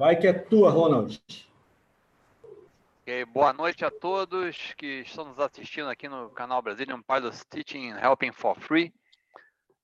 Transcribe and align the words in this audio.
Vai 0.00 0.16
que 0.16 0.26
é 0.26 0.32
tua, 0.32 0.70
Ronald. 0.70 1.22
Okay, 3.02 3.22
boa 3.26 3.52
noite 3.52 3.84
a 3.84 3.90
todos 3.90 4.72
que 4.78 5.02
estão 5.02 5.26
nos 5.26 5.38
assistindo 5.38 5.90
aqui 5.90 6.08
no 6.08 6.30
canal 6.30 6.62
Brazilian 6.62 7.02
Pilots 7.02 7.44
Teaching 7.44 7.90
Helping 7.90 8.32
for 8.32 8.58
Free. 8.58 8.94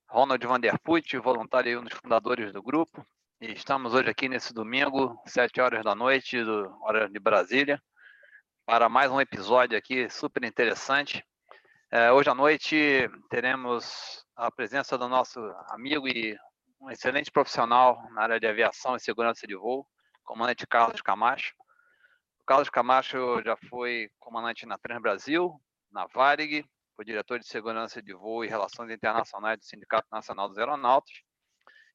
Ronald 0.08 0.42
Vanderput, 0.42 1.18
voluntário 1.18 1.70
e 1.70 1.76
um 1.76 1.84
dos 1.84 1.92
fundadores 1.92 2.50
do 2.50 2.62
grupo. 2.62 3.06
E 3.42 3.52
estamos 3.52 3.92
hoje 3.92 4.08
aqui 4.08 4.26
nesse 4.26 4.54
domingo, 4.54 5.20
7 5.26 5.60
horas 5.60 5.84
da 5.84 5.94
noite, 5.94 6.42
do, 6.42 6.74
hora 6.80 7.10
de 7.10 7.18
Brasília, 7.18 7.78
para 8.64 8.88
mais 8.88 9.12
um 9.12 9.20
episódio 9.20 9.76
aqui 9.76 10.08
super 10.08 10.44
interessante. 10.44 11.22
É, 11.90 12.10
hoje 12.10 12.30
à 12.30 12.34
noite 12.34 13.06
teremos 13.28 14.24
a 14.34 14.50
presença 14.50 14.96
do 14.96 15.10
nosso 15.10 15.38
amigo 15.68 16.08
e 16.08 16.34
um 16.80 16.90
excelente 16.90 17.30
profissional 17.30 18.02
na 18.12 18.22
área 18.22 18.40
de 18.40 18.46
aviação 18.46 18.96
e 18.96 19.00
segurança 19.00 19.46
de 19.46 19.54
voo, 19.54 19.86
comandante 20.26 20.66
Carlos 20.66 21.00
Camacho. 21.00 21.54
Carlos 22.46 22.68
Camacho 22.68 23.42
já 23.42 23.56
foi 23.56 24.10
comandante 24.18 24.66
na 24.66 24.76
Trans 24.76 25.00
Brasil, 25.00 25.58
na 25.90 26.06
Varig, 26.06 26.64
foi 26.94 27.04
diretor 27.04 27.38
de 27.38 27.46
segurança 27.46 28.02
de 28.02 28.12
voo 28.12 28.44
e 28.44 28.48
relações 28.48 28.90
internacionais 28.90 29.58
do 29.58 29.64
Sindicato 29.64 30.08
Nacional 30.10 30.48
dos 30.48 30.58
Aeronautas 30.58 31.14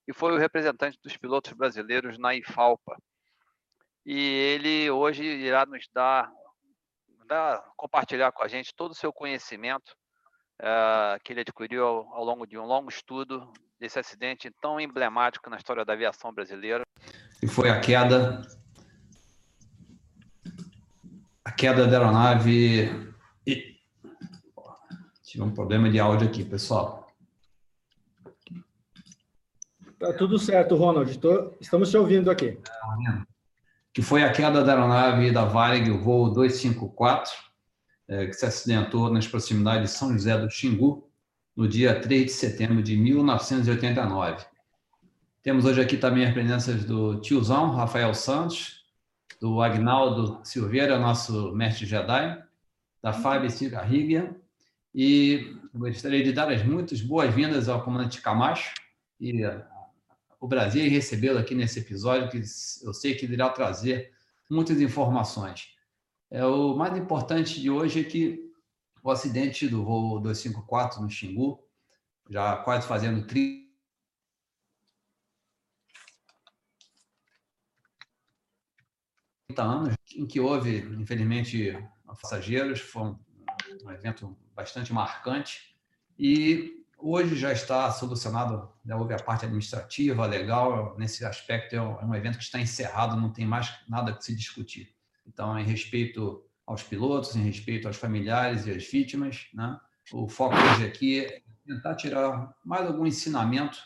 e 0.07 0.13
foi 0.13 0.33
o 0.33 0.37
representante 0.37 0.99
dos 1.03 1.15
pilotos 1.17 1.53
brasileiros 1.53 2.17
na 2.17 2.33
IFALPA. 2.33 2.97
E 4.05 4.17
ele 4.17 4.89
hoje 4.89 5.23
irá 5.23 5.65
nos 5.65 5.87
dar, 5.93 6.31
dar 7.27 7.61
compartilhar 7.75 8.31
com 8.31 8.43
a 8.43 8.47
gente 8.47 8.73
todo 8.73 8.91
o 8.91 8.95
seu 8.95 9.13
conhecimento 9.13 9.95
uh, 10.59 11.21
que 11.23 11.33
ele 11.33 11.41
adquiriu 11.41 11.85
ao, 11.85 12.13
ao 12.13 12.23
longo 12.23 12.47
de 12.47 12.57
um 12.57 12.65
longo 12.65 12.89
estudo 12.89 13.51
desse 13.79 13.99
acidente 13.99 14.51
tão 14.61 14.79
emblemático 14.79 15.49
na 15.49 15.57
história 15.57 15.85
da 15.85 15.93
aviação 15.93 16.33
brasileira. 16.33 16.83
E 17.41 17.47
foi 17.47 17.69
a 17.69 17.79
queda 17.79 18.41
a 21.43 21.51
queda 21.51 21.87
da 21.87 21.97
aeronave. 21.97 23.13
E... 23.45 23.75
Tive 25.23 25.43
um 25.43 25.51
problema 25.51 25.89
de 25.89 25.99
áudio 25.99 26.27
aqui, 26.27 26.43
pessoal. 26.45 27.11
Tá 29.99 30.13
tudo 30.13 30.39
certo, 30.39 30.75
Ronald. 30.75 31.17
Tô... 31.19 31.53
Estamos 31.59 31.89
te 31.89 31.97
ouvindo 31.97 32.31
aqui. 32.31 32.57
Que 33.93 34.01
foi 34.01 34.23
a 34.23 34.31
queda 34.31 34.63
da 34.63 34.73
aeronave 34.73 35.31
da 35.31 35.43
Varig, 35.45 35.89
o 35.91 35.99
voo 35.99 36.29
254, 36.29 37.31
é, 38.07 38.25
que 38.27 38.33
se 38.33 38.45
acidentou 38.45 39.11
nas 39.11 39.27
proximidades 39.27 39.91
de 39.91 39.97
São 39.97 40.13
José 40.13 40.37
do 40.37 40.49
Xingu, 40.49 41.09
no 41.55 41.67
dia 41.67 41.99
3 41.99 42.25
de 42.25 42.31
setembro 42.31 42.81
de 42.81 42.95
1989. 42.95 44.45
Temos 45.43 45.65
hoje 45.65 45.81
aqui 45.81 45.97
também 45.97 46.23
as 46.23 46.33
presenças 46.33 46.85
do 46.85 47.19
tiozão, 47.19 47.71
Rafael 47.71 48.13
Santos, 48.13 48.85
do 49.39 49.59
Agnaldo 49.59 50.39
Silveira, 50.43 50.99
nosso 50.99 51.51
mestre 51.55 51.87
Jedi, 51.87 52.43
da 53.01 53.11
Fábio 53.11 53.49
Cigarriga, 53.49 54.35
e 54.93 55.57
gostaria 55.73 56.23
de 56.23 56.31
dar 56.31 56.51
as 56.51 56.63
muitas 56.63 57.01
boas-vindas 57.01 57.67
ao 57.67 57.83
comandante 57.83 58.21
Camacho 58.21 58.75
e 59.19 59.41
o 60.39 60.47
Brasil 60.47 60.87
recebê-lo 60.87 61.39
aqui 61.39 61.55
nesse 61.55 61.79
episódio, 61.79 62.29
que 62.29 62.37
eu 62.83 62.93
sei 62.93 63.15
que 63.15 63.25
irá 63.25 63.49
trazer 63.49 64.11
muitas 64.47 64.79
informações. 64.79 65.69
É, 66.29 66.45
o 66.45 66.75
mais 66.75 66.95
importante 66.95 67.59
de 67.59 67.71
hoje 67.71 68.01
é 68.01 68.03
que 68.03 68.51
o 69.03 69.09
acidente 69.09 69.67
do 69.67 69.83
voo 69.83 70.19
254 70.19 71.01
no 71.01 71.09
Xingu, 71.09 71.59
já 72.29 72.57
quase 72.57 72.87
fazendo 72.87 73.25
30 73.25 73.60
anos, 79.59 79.95
em 80.15 80.25
que 80.25 80.39
houve, 80.39 80.77
infelizmente, 80.99 81.77
passageiros, 82.21 82.79
foi 82.79 83.15
um 83.83 83.91
evento 83.91 84.37
bastante 84.55 84.93
marcante, 84.93 85.75
e 86.17 86.85
hoje 86.97 87.35
já 87.35 87.51
está 87.51 87.91
solucionado, 87.91 88.69
já 88.85 88.95
houve 88.95 89.13
a 89.13 89.17
parte 89.17 89.45
administrativa, 89.45 90.25
legal, 90.25 90.95
nesse 90.97 91.25
aspecto 91.25 91.75
é 91.75 91.81
um 91.81 92.13
é 92.13 92.17
evento 92.17 92.37
que 92.37 92.43
está 92.43 92.59
encerrado, 92.59 93.19
não 93.19 93.31
tem 93.31 93.45
mais 93.45 93.73
nada 93.89 94.13
que 94.13 94.23
se 94.23 94.35
discutir. 94.35 94.93
Então, 95.25 95.57
em 95.57 95.65
respeito 95.65 96.43
aos 96.65 96.83
pilotos, 96.83 97.35
em 97.35 97.41
respeito 97.41 97.87
aos 97.87 97.97
familiares 97.97 98.65
e 98.65 98.71
às 98.71 98.85
vítimas, 98.85 99.47
né? 99.53 99.79
o 100.13 100.27
foco 100.27 100.55
hoje 100.55 100.85
aqui 100.85 101.25
é 101.25 101.41
tentar 101.65 101.95
tirar 101.95 102.53
mais 102.63 102.85
algum 102.85 103.05
ensinamento, 103.05 103.79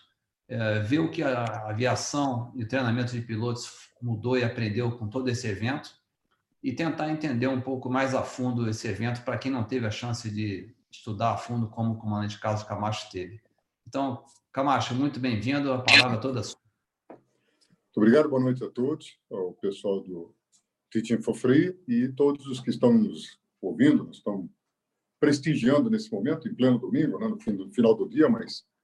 é, 0.47 0.79
ver 0.79 0.99
o 0.99 1.09
que 1.09 1.23
a 1.23 1.69
aviação 1.69 2.51
e 2.55 2.63
o 2.63 2.67
treinamento 2.67 3.11
de 3.11 3.21
pilotos 3.21 3.89
mudou 4.01 4.37
e 4.37 4.43
aprendeu 4.43 4.91
com 4.97 5.07
todo 5.07 5.29
esse 5.29 5.47
evento 5.47 5.89
e 6.61 6.73
tentar 6.73 7.09
entender 7.09 7.47
um 7.47 7.61
pouco 7.61 7.89
mais 7.89 8.13
a 8.13 8.23
fundo 8.23 8.69
esse 8.69 8.87
evento 8.87 9.23
para 9.23 9.37
quem 9.37 9.51
não 9.51 9.63
teve 9.63 9.85
a 9.85 9.91
chance 9.91 10.29
de 10.29 10.73
estudar 10.91 11.33
a 11.33 11.37
fundo 11.37 11.67
como 11.67 11.93
o 11.93 11.97
comandante 11.97 12.39
Carlos 12.39 12.63
Camacho 12.63 13.09
teve. 13.11 13.41
Então, 13.87 14.23
Camacho, 14.51 14.95
muito 14.95 15.19
bem-vindo, 15.19 15.71
a 15.71 15.81
palavra 15.81 16.17
toda 16.17 16.41
sua. 16.41 16.59
Muito 17.09 17.97
obrigado, 17.97 18.29
boa 18.29 18.41
noite 18.41 18.63
a 18.63 18.69
todos, 18.69 19.17
ao 19.31 19.53
pessoal 19.53 20.01
do 20.01 20.33
Teaching 20.91 21.21
for 21.21 21.35
Free 21.35 21.77
e 21.87 22.07
todos 22.09 22.45
os 22.47 22.59
que 22.59 22.69
estão 22.69 22.93
nos 22.93 23.39
ouvindo, 23.61 24.09
estão 24.11 24.49
prestigiando 25.19 25.89
nesse 25.89 26.11
momento, 26.11 26.47
em 26.47 26.53
pleno 26.53 26.77
domingo, 26.77 27.19
né, 27.19 27.27
no 27.27 27.69
final 27.71 27.95
do 27.95 28.07
dia, 28.07 28.29
mas 28.29 28.65
é, 28.65 28.74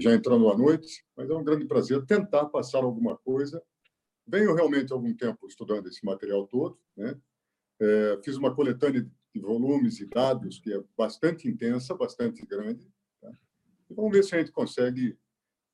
já 0.00 0.12
entrando 0.12 0.48
à 0.48 0.56
noite. 0.56 1.04
Mas 1.16 1.28
é 1.30 1.34
um 1.34 1.44
grande 1.44 1.66
prazer 1.66 2.04
tentar 2.06 2.46
passar 2.46 2.84
alguma 2.84 3.16
coisa 3.18 3.62
Venho 4.26 4.54
realmente 4.54 4.92
algum 4.92 5.12
tempo 5.14 5.46
estudando 5.46 5.88
esse 5.88 6.04
material 6.04 6.46
todo, 6.46 6.78
né? 6.96 7.18
É, 7.80 8.20
fiz 8.24 8.36
uma 8.36 8.54
coletânea 8.54 9.02
de 9.02 9.40
volumes 9.40 9.98
e 9.98 10.06
dados 10.06 10.60
que 10.60 10.72
é 10.72 10.82
bastante 10.96 11.48
intensa, 11.48 11.94
bastante 11.94 12.46
grande. 12.46 12.88
Tá? 13.20 13.30
E 13.90 13.94
vamos 13.94 14.12
ver 14.12 14.22
se 14.22 14.34
a 14.34 14.38
gente 14.38 14.52
consegue 14.52 15.18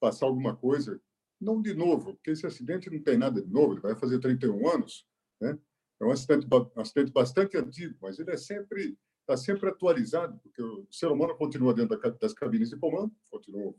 passar 0.00 0.26
alguma 0.26 0.56
coisa, 0.56 1.00
não 1.40 1.60
de 1.60 1.74
novo, 1.74 2.14
porque 2.14 2.30
esse 2.30 2.46
acidente 2.46 2.88
não 2.88 3.02
tem 3.02 3.18
nada 3.18 3.42
de 3.42 3.50
novo, 3.50 3.74
ele 3.74 3.80
vai 3.80 3.94
fazer 3.94 4.18
31 4.18 4.68
anos, 4.68 5.06
né? 5.40 5.58
É 6.00 6.04
um 6.04 6.10
acidente, 6.10 6.46
um 6.46 6.80
acidente 6.80 7.12
bastante 7.12 7.56
antigo, 7.56 7.96
mas 8.00 8.18
ele 8.18 8.30
é 8.30 8.36
sempre 8.36 8.96
está 9.20 9.36
sempre 9.36 9.68
atualizado, 9.68 10.38
porque 10.38 10.62
o 10.62 10.86
ser 10.90 11.08
humano 11.08 11.36
continua 11.36 11.74
dentro 11.74 12.00
das 12.18 12.32
cabines 12.32 12.70
de 12.70 12.78
comando, 12.78 13.14
continuam 13.28 13.74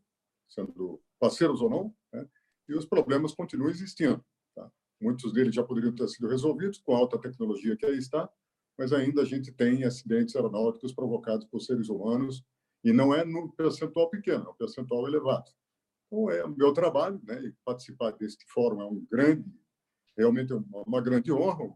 sendo 0.49 1.01
parceiros 1.19 1.61
ou 1.61 1.69
não, 1.69 1.95
né? 2.11 2.27
e 2.67 2.75
os 2.75 2.85
problemas 2.85 3.33
continuam 3.33 3.69
existindo. 3.69 4.23
Muitos 5.01 5.31
deles 5.31 5.55
já 5.55 5.63
poderiam 5.63 5.95
ter 5.95 6.07
sido 6.09 6.27
resolvidos 6.27 6.79
com 6.79 6.93
a 6.93 6.97
alta 6.97 7.17
tecnologia 7.17 7.77
que 7.77 7.85
aí 7.85 7.97
está, 7.97 8.29
mas 8.77 8.91
ainda 8.91 9.21
a 9.21 9.25
gente 9.25 9.51
tem 9.51 9.85
acidentes 9.85 10.35
aeronáuticos 10.35 10.93
provocados 10.93 11.45
por 11.45 11.61
seres 11.61 11.89
humanos 11.89 12.43
e 12.83 12.91
não 12.91 13.13
é 13.13 13.23
num 13.23 13.49
percentual 13.49 14.09
pequeno, 14.09 14.45
é 14.45 14.49
um 14.49 14.55
percentual 14.55 15.07
elevado. 15.07 15.49
Então, 16.07 16.29
é 16.29 16.43
o 16.43 16.49
meu 16.49 16.73
trabalho, 16.73 17.19
né? 17.23 17.41
E 17.45 17.53
participar 17.63 18.11
deste 18.11 18.45
fórum 18.47 18.81
é 18.81 18.85
um 18.85 19.05
grande, 19.09 19.49
realmente 20.17 20.53
uma, 20.53 20.83
uma 20.83 21.01
grande 21.01 21.31
honra, 21.31 21.73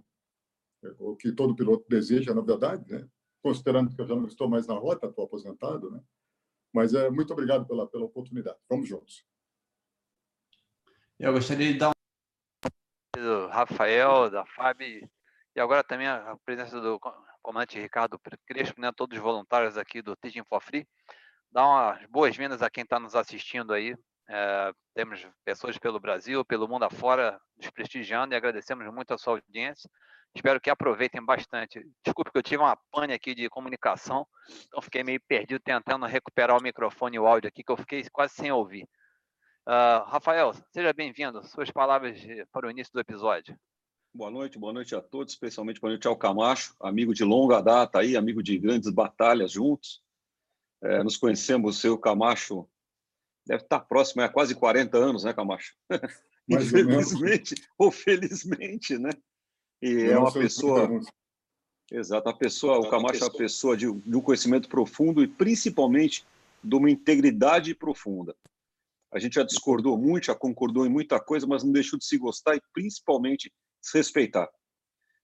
é 0.84 0.95
o 1.00 1.16
que 1.16 1.31
todo 1.31 1.55
piloto 1.55 1.85
deseja, 1.90 2.34
na 2.34 2.41
verdade, 2.41 2.90
né? 2.90 3.07
Considerando 3.41 3.94
que 3.94 4.01
eu 4.01 4.07
já 4.07 4.16
não 4.16 4.25
estou 4.25 4.50
mais 4.50 4.67
na 4.67 4.75
rota, 4.75 5.07
estou 5.07 5.25
aposentado, 5.25 5.91
né? 5.91 6.01
Mas 6.73 6.94
é 6.94 7.09
muito 7.09 7.31
obrigado 7.31 7.66
pela 7.67 7.88
pela 7.88 8.06
oportunidade. 8.06 8.57
Vamos 8.67 8.89
juntos. 8.89 9.23
Eu 11.19 11.31
gostaria 11.31 11.72
de 11.72 11.78
dar 11.78 11.94
do 13.16 13.47
Rafael, 13.47 14.29
da 14.29 14.45
Fábio, 14.45 15.07
e 15.56 15.59
agora 15.59 15.84
também 15.84 16.07
a 16.07 16.35
presença 16.44 16.81
do 16.81 17.00
comandante 17.41 17.79
Ricardo 17.79 18.20
Crespo, 18.47 18.81
né, 18.81 18.91
todos 18.91 19.17
os 19.17 19.23
voluntários 19.23 19.78
aqui 19.78 20.02
do 20.02 20.16
Teaching 20.16 20.43
for 20.43 20.61
Free. 20.61 20.87
Dá 21.52 21.66
umas 21.66 22.05
boas-vindas 22.08 22.64
a 22.64 22.70
quem 22.70 22.84
está 22.84 22.99
nos 22.99 23.16
assistindo 23.16 23.72
aí. 23.72 23.96
É, 24.28 24.73
temos 24.96 25.25
pessoas 25.46 25.78
pelo 25.78 25.99
Brasil, 25.99 26.43
pelo 26.43 26.67
mundo 26.67 26.84
afora, 26.84 27.40
nos 27.55 27.70
prestigiando 27.70 28.34
e 28.34 28.37
agradecemos 28.37 28.91
muito 28.91 29.14
a 29.14 29.17
sua 29.17 29.34
audiência. 29.34 29.90
Espero 30.35 30.59
que 30.59 30.70
aproveitem 30.70 31.24
bastante. 31.24 31.85
Desculpe 32.03 32.32
que 32.32 32.38
eu 32.38 32.44
tive 32.44 32.64
uma 32.64 32.76
pane 32.91 33.14
aqui 33.14 33.35
de 33.35 33.47
comunicação, 33.50 34.26
então 34.68 34.82
fiquei 34.82 35.03
meio 35.03 35.22
perdido 35.28 35.59
tentando 35.59 36.06
recuperar 36.08 36.58
o 36.58 36.64
microfone 36.64 37.18
e 37.18 37.20
o 37.20 37.28
áudio 37.28 37.47
aqui, 37.47 37.64
que 37.64 37.72
eu 37.72 37.78
fiquei 37.78 38.03
quase 38.12 38.34
sem 38.34 38.52
ouvir. 38.52 38.84
Uh, 39.68 40.03
Rafael, 40.08 40.52
seja 40.72 40.91
bem-vindo. 40.91 41.44
Suas 41.47 41.70
palavras 41.70 42.20
para 42.52 42.68
o 42.68 42.72
início 42.72 42.91
do 42.91 43.00
episódio. 43.00 43.58
Boa 44.14 44.30
noite, 44.30 44.59
boa 44.59 44.74
noite 44.74 44.96
a 44.96 45.02
todos, 45.02 45.34
especialmente 45.34 45.80
boa 45.80 45.91
noite 45.91 46.08
ao 46.08 46.16
Camacho, 46.16 46.76
amigo 46.80 47.14
de 47.14 47.24
longa 47.24 47.62
data 47.62 48.00
aí, 48.00 48.16
amigo 48.18 48.44
de 48.44 48.58
grandes 48.58 48.90
batalhas 48.91 49.52
juntos. 49.52 50.03
É, 50.84 51.02
nos 51.03 51.18
conhecemos, 51.18 51.78
o 51.78 51.80
seu 51.80 51.97
Camacho 51.97 52.68
deve 53.46 53.64
estar 53.64 53.80
próximo 53.80 54.22
há 54.22 54.30
quase 54.30 54.53
40 54.53 54.97
anos, 54.97 55.24
né, 55.24 55.34
Camacho? 55.34 55.74
Infelizmente, 56.50 57.56
ou 57.78 57.90
felizmente, 57.90 58.97
né? 58.97 59.12
E 59.84 60.06
é 60.06 60.18
uma 60.18 60.32
pessoa. 60.32 61.02
Exato, 61.91 62.30
a 62.30 62.34
pessoa, 62.34 62.80
o 62.80 62.90
Camacho 62.90 63.22
é 63.22 63.28
uma 63.28 63.38
pessoa 63.38 63.76
de, 63.76 63.91
de 63.91 64.16
um 64.16 64.22
conhecimento 64.22 64.70
profundo 64.70 65.22
e 65.22 65.28
principalmente 65.28 66.26
de 66.64 66.74
uma 66.74 66.90
integridade 66.90 67.76
profunda. 67.76 68.34
A 69.12 69.20
gente 69.20 69.34
já 69.35 69.44
discordou 69.44 69.97
muito, 69.97 70.28
já 70.28 70.35
concordou 70.35 70.85
em 70.85 70.90
muita 70.90 71.20
coisa, 71.20 71.46
mas 71.46 71.64
não 71.64 71.74
deixou 71.74 72.00
de 72.00 72.06
se 72.06 72.18
gostar 72.18 72.56
e 72.56 72.62
principalmente 72.74 73.52
se 73.82 73.97
respeitar. 73.97 74.50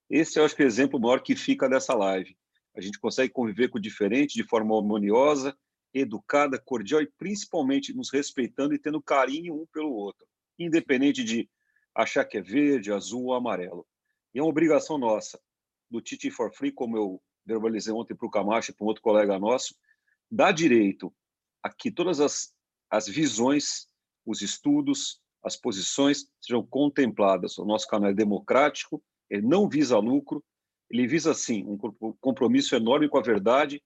Esse 0.10 0.38
eu 0.38 0.44
acho 0.44 0.54
que 0.54 0.62
é 0.62 0.66
o 0.66 0.68
exemplo 0.68 1.00
maior 1.00 1.22
que 1.22 1.38
fica 1.38 1.70
dessa 1.70 1.96
live. 1.96 2.36
A 2.76 2.82
gente 2.82 3.00
consegue 3.00 3.32
conviver 3.32 3.70
com 3.70 3.78
o 3.78 3.82
diferente 3.82 4.34
de 4.34 4.44
forma 4.44 4.76
harmoniosa, 4.76 5.58
educada, 5.94 6.60
cordial 6.60 7.02
e 7.02 7.10
principalmente 7.18 7.94
nos 7.94 8.12
respeitando 8.12 8.74
e 8.74 8.80
tendo 8.80 9.02
carinho 9.02 9.56
um 9.56 9.66
pelo 9.72 9.94
outro, 9.94 10.28
independente 10.60 11.24
de 11.24 11.50
achar 11.96 12.26
que 12.26 12.38
é 12.38 12.42
verde, 12.42 12.92
azul 12.92 13.28
ou 13.28 13.34
amarelo. 13.34 13.88
E 14.34 14.40
é 14.40 14.42
uma 14.42 14.50
obrigação 14.50 14.98
nossa, 14.98 15.40
do 15.90 16.02
Titi 16.02 16.30
for 16.30 16.54
Free, 16.54 16.72
como 16.72 16.98
eu 16.98 17.22
verbalizei 17.46 17.94
ontem 17.94 18.16
para 18.16 18.28
o 18.28 18.32
Camacho 18.32 18.72
e 18.72 18.74
para 18.74 18.86
um 18.86 18.88
outro 18.88 19.02
colega 19.02 19.40
nosso, 19.40 19.76
dar 20.30 20.52
direito 20.52 21.14
a 21.64 21.74
que 21.74 21.92
todas 21.92 22.20
as, 22.20 22.54
as 22.90 23.08
visões, 23.08 23.88
os 24.26 24.42
estudos, 24.42 25.22
as 25.44 25.56
posições 25.56 26.28
sejam 26.42 26.66
contempladas. 26.66 27.58
O 27.58 27.66
nosso 27.66 27.88
canal 27.88 28.12
é 28.12 28.14
democrático, 28.14 29.04
ele 29.30 29.48
não 29.48 29.68
visa 29.68 29.98
lucro, 29.98 30.44
ele 30.90 31.08
visa, 31.08 31.34
sim, 31.34 31.64
um 31.66 31.78
compromisso 32.20 32.76
enorme 32.76 33.08
com 33.08 33.18
a 33.18 33.22
verdade, 33.22 33.82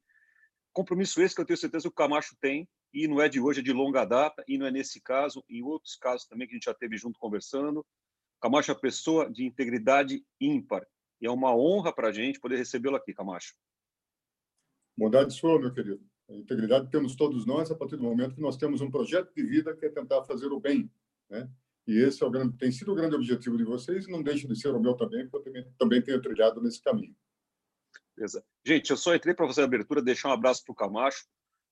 compromisso 0.72 1.22
esse 1.22 1.36
que 1.36 1.42
eu 1.42 1.46
tenho 1.46 1.58
certeza 1.58 1.84
que 1.84 1.90
o 1.90 1.94
Camacho 1.94 2.36
tem, 2.40 2.68
e 2.94 3.08
não 3.08 3.22
é 3.22 3.28
de 3.28 3.40
hoje, 3.40 3.60
é 3.60 3.64
de 3.64 3.74
longa 3.74 4.06
data, 4.06 4.44
e 4.48 4.58
não 4.58 4.68
é 4.68 4.72
nesse 4.72 5.02
caso, 5.02 5.44
em 5.50 5.64
outros 5.64 5.96
casos 5.96 6.28
também 6.28 6.48
que 6.48 6.54
a 6.54 6.56
gente 6.56 6.66
já 6.66 6.74
teve 6.74 6.98
junto 6.98 7.20
conversando. 7.20 7.86
Camacho 8.44 8.72
é 8.72 8.74
uma 8.74 8.82
pessoa 8.82 9.32
de 9.32 9.46
integridade 9.46 10.22
ímpar, 10.38 10.86
e 11.22 11.26
é 11.26 11.32
uma 11.32 11.56
honra 11.56 11.96
para 11.96 12.10
a 12.10 12.12
gente 12.12 12.42
poder 12.42 12.58
recebê-lo 12.58 12.98
aqui, 12.98 13.14
Camacho. 13.14 13.56
Bondade 14.98 15.34
sua, 15.34 15.58
meu 15.58 15.74
querido. 15.74 16.06
A 16.30 16.34
integridade 16.34 16.90
temos 16.92 17.16
todos 17.16 17.46
nós 17.46 17.72
a 17.72 17.76
partir 17.76 17.96
do 17.96 18.04
momento 18.04 18.36
que 18.36 18.42
nós 18.42 18.58
temos 18.58 18.82
um 18.82 18.92
projeto 18.92 19.34
de 19.34 19.44
vida 19.44 19.74
que 19.74 19.86
é 19.86 19.90
tentar 19.90 20.26
fazer 20.26 20.48
o 20.48 20.60
bem, 20.60 20.92
né? 21.30 21.50
E 21.88 21.98
esse 21.98 22.22
é 22.22 22.26
o 22.26 22.30
grande, 22.30 22.58
tem 22.58 22.70
sido 22.70 22.92
o 22.92 22.96
grande 22.96 23.16
objetivo 23.16 23.56
de 23.58 23.64
vocês 23.64 24.08
e 24.08 24.12
não 24.12 24.22
deixa 24.22 24.46
de 24.46 24.60
ser 24.60 24.76
o 24.76 24.80
meu 24.80 24.94
também, 24.94 25.26
porque 25.30 25.48
eu 25.48 25.54
também, 25.54 25.74
também 25.80 26.02
tenho 26.02 26.22
trilhado 26.22 26.62
nesse 26.62 26.82
caminho. 26.82 27.16
Beleza. 28.14 28.44
Gente, 28.66 28.90
eu 28.90 28.98
só 28.98 29.16
entrei 29.16 29.34
para 29.34 29.48
fazer 29.48 29.62
a 29.62 29.66
abertura, 29.66 30.02
deixar 30.02 30.28
um 30.28 30.34
abraço 30.34 30.66
para 30.66 30.74
o 30.74 30.76
Camacho. 30.76 31.26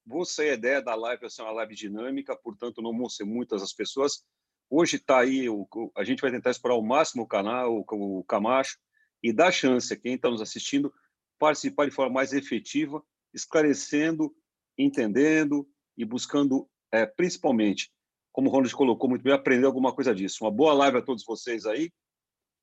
Você 0.05 0.43
a 0.43 0.53
ideia 0.53 0.81
da 0.81 0.95
live 0.95 1.19
vai 1.19 1.29
ser 1.29 1.41
uma 1.41 1.51
live 1.51 1.75
dinâmica, 1.75 2.33
portanto 2.33 2.81
não 2.81 2.97
vão 2.97 3.09
ser 3.09 3.25
muitas 3.25 3.61
as 3.61 3.73
pessoas. 3.73 4.23
Hoje 4.73 4.95
está 4.95 5.19
aí, 5.19 5.49
o, 5.49 5.67
a 5.97 6.03
gente 6.05 6.21
vai 6.21 6.31
tentar 6.31 6.49
explorar 6.49 6.77
o 6.77 6.81
máximo 6.81 7.23
o 7.23 7.27
canal, 7.27 7.75
o, 7.75 8.19
o 8.19 8.23
Camacho, 8.23 8.77
e 9.21 9.33
dar 9.33 9.51
chance 9.51 9.93
a 9.93 9.97
quem 9.97 10.15
está 10.15 10.29
nos 10.29 10.41
assistindo 10.41 10.93
participar 11.37 11.89
de 11.89 11.91
forma 11.91 12.13
mais 12.13 12.31
efetiva, 12.31 13.03
esclarecendo, 13.33 14.33
entendendo 14.77 15.67
e 15.97 16.05
buscando, 16.05 16.69
é, 16.89 17.05
principalmente, 17.05 17.91
como 18.31 18.47
o 18.47 18.51
Ronald 18.51 18.73
colocou 18.73 19.09
muito 19.09 19.23
bem, 19.23 19.33
aprender 19.33 19.65
alguma 19.65 19.93
coisa 19.93 20.15
disso. 20.15 20.45
Uma 20.45 20.51
boa 20.51 20.73
live 20.73 20.99
a 20.99 21.01
todos 21.01 21.25
vocês 21.25 21.65
aí. 21.65 21.91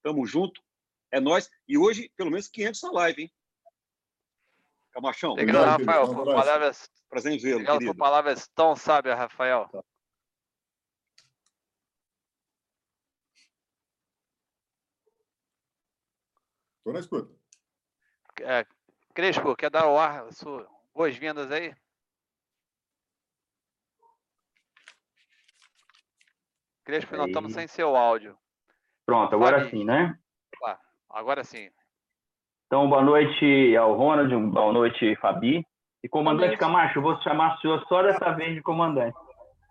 Tamo 0.03 0.25
junto. 0.25 0.63
É 1.13 1.21
nós. 1.21 1.51
E 1.69 1.77
hoje, 1.77 2.11
pelo 2.17 2.31
menos 2.31 2.49
500 2.49 2.83
na 2.85 2.93
live, 2.93 3.23
hein? 3.23 3.33
Camachão. 4.93 5.35
Legal, 5.35 5.63
Rafael. 5.63 6.07
Por 6.15 6.25
palavras... 6.25 6.91
Prazer 7.11 7.33
em 7.33 7.39
vê-lo, 7.39 7.65
querido. 7.65 7.93
por 7.93 7.97
palavras 7.97 8.49
tão 8.55 8.75
sábias, 8.75 9.19
Rafael. 9.19 9.69
Tá. 9.71 9.83
Estou 16.89 16.95
na 16.95 17.01
escuta. 17.01 17.35
É, 18.41 18.67
Crespo, 19.13 19.55
quer 19.55 19.69
dar 19.71 19.87
o 19.89 19.99
ar, 19.99 20.25
boas-vindas 20.95 21.53
aí? 21.53 21.75
Crespo, 26.83 27.15
nós 27.15 27.27
estamos 27.27 27.53
sem 27.53 27.67
seu 27.67 27.95
áudio. 27.95 28.39
Pronto, 29.05 29.35
agora 29.35 29.69
sim, 29.69 29.85
né? 29.85 30.19
Ah, 30.65 30.79
agora 31.11 31.45
sim. 31.45 31.69
Então, 32.67 32.89
boa 32.89 33.03
noite 33.03 33.77
ao 33.77 33.95
Ronald, 33.95 34.35
boa 34.51 34.73
noite, 34.73 35.15
Fabi. 35.17 35.67
E 36.03 36.09
comandante 36.09 36.57
Camacho, 36.57 37.03
vou 37.03 37.21
chamar 37.21 37.57
o 37.57 37.61
senhor 37.61 37.85
só 37.87 38.03
dessa 38.03 38.33
vez 38.33 38.55
de 38.55 38.63
comandante. 38.63 39.19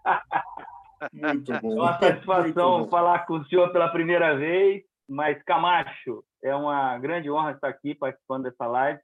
Muito 1.11 1.61
bom. 1.61 1.77
É 1.77 1.81
uma 1.81 1.97
satisfação 1.97 2.87
falar 2.89 3.25
com 3.25 3.37
o 3.37 3.45
senhor 3.45 3.71
pela 3.71 3.89
primeira 3.89 4.37
vez, 4.37 4.83
mas 5.09 5.41
Camacho, 5.43 6.23
é 6.47 6.55
uma 6.55 6.97
grande 6.97 7.29
honra 7.29 7.51
estar 7.51 7.67
aqui 7.67 7.93
participando 7.95 8.43
dessa 8.43 8.65
live. 8.65 9.01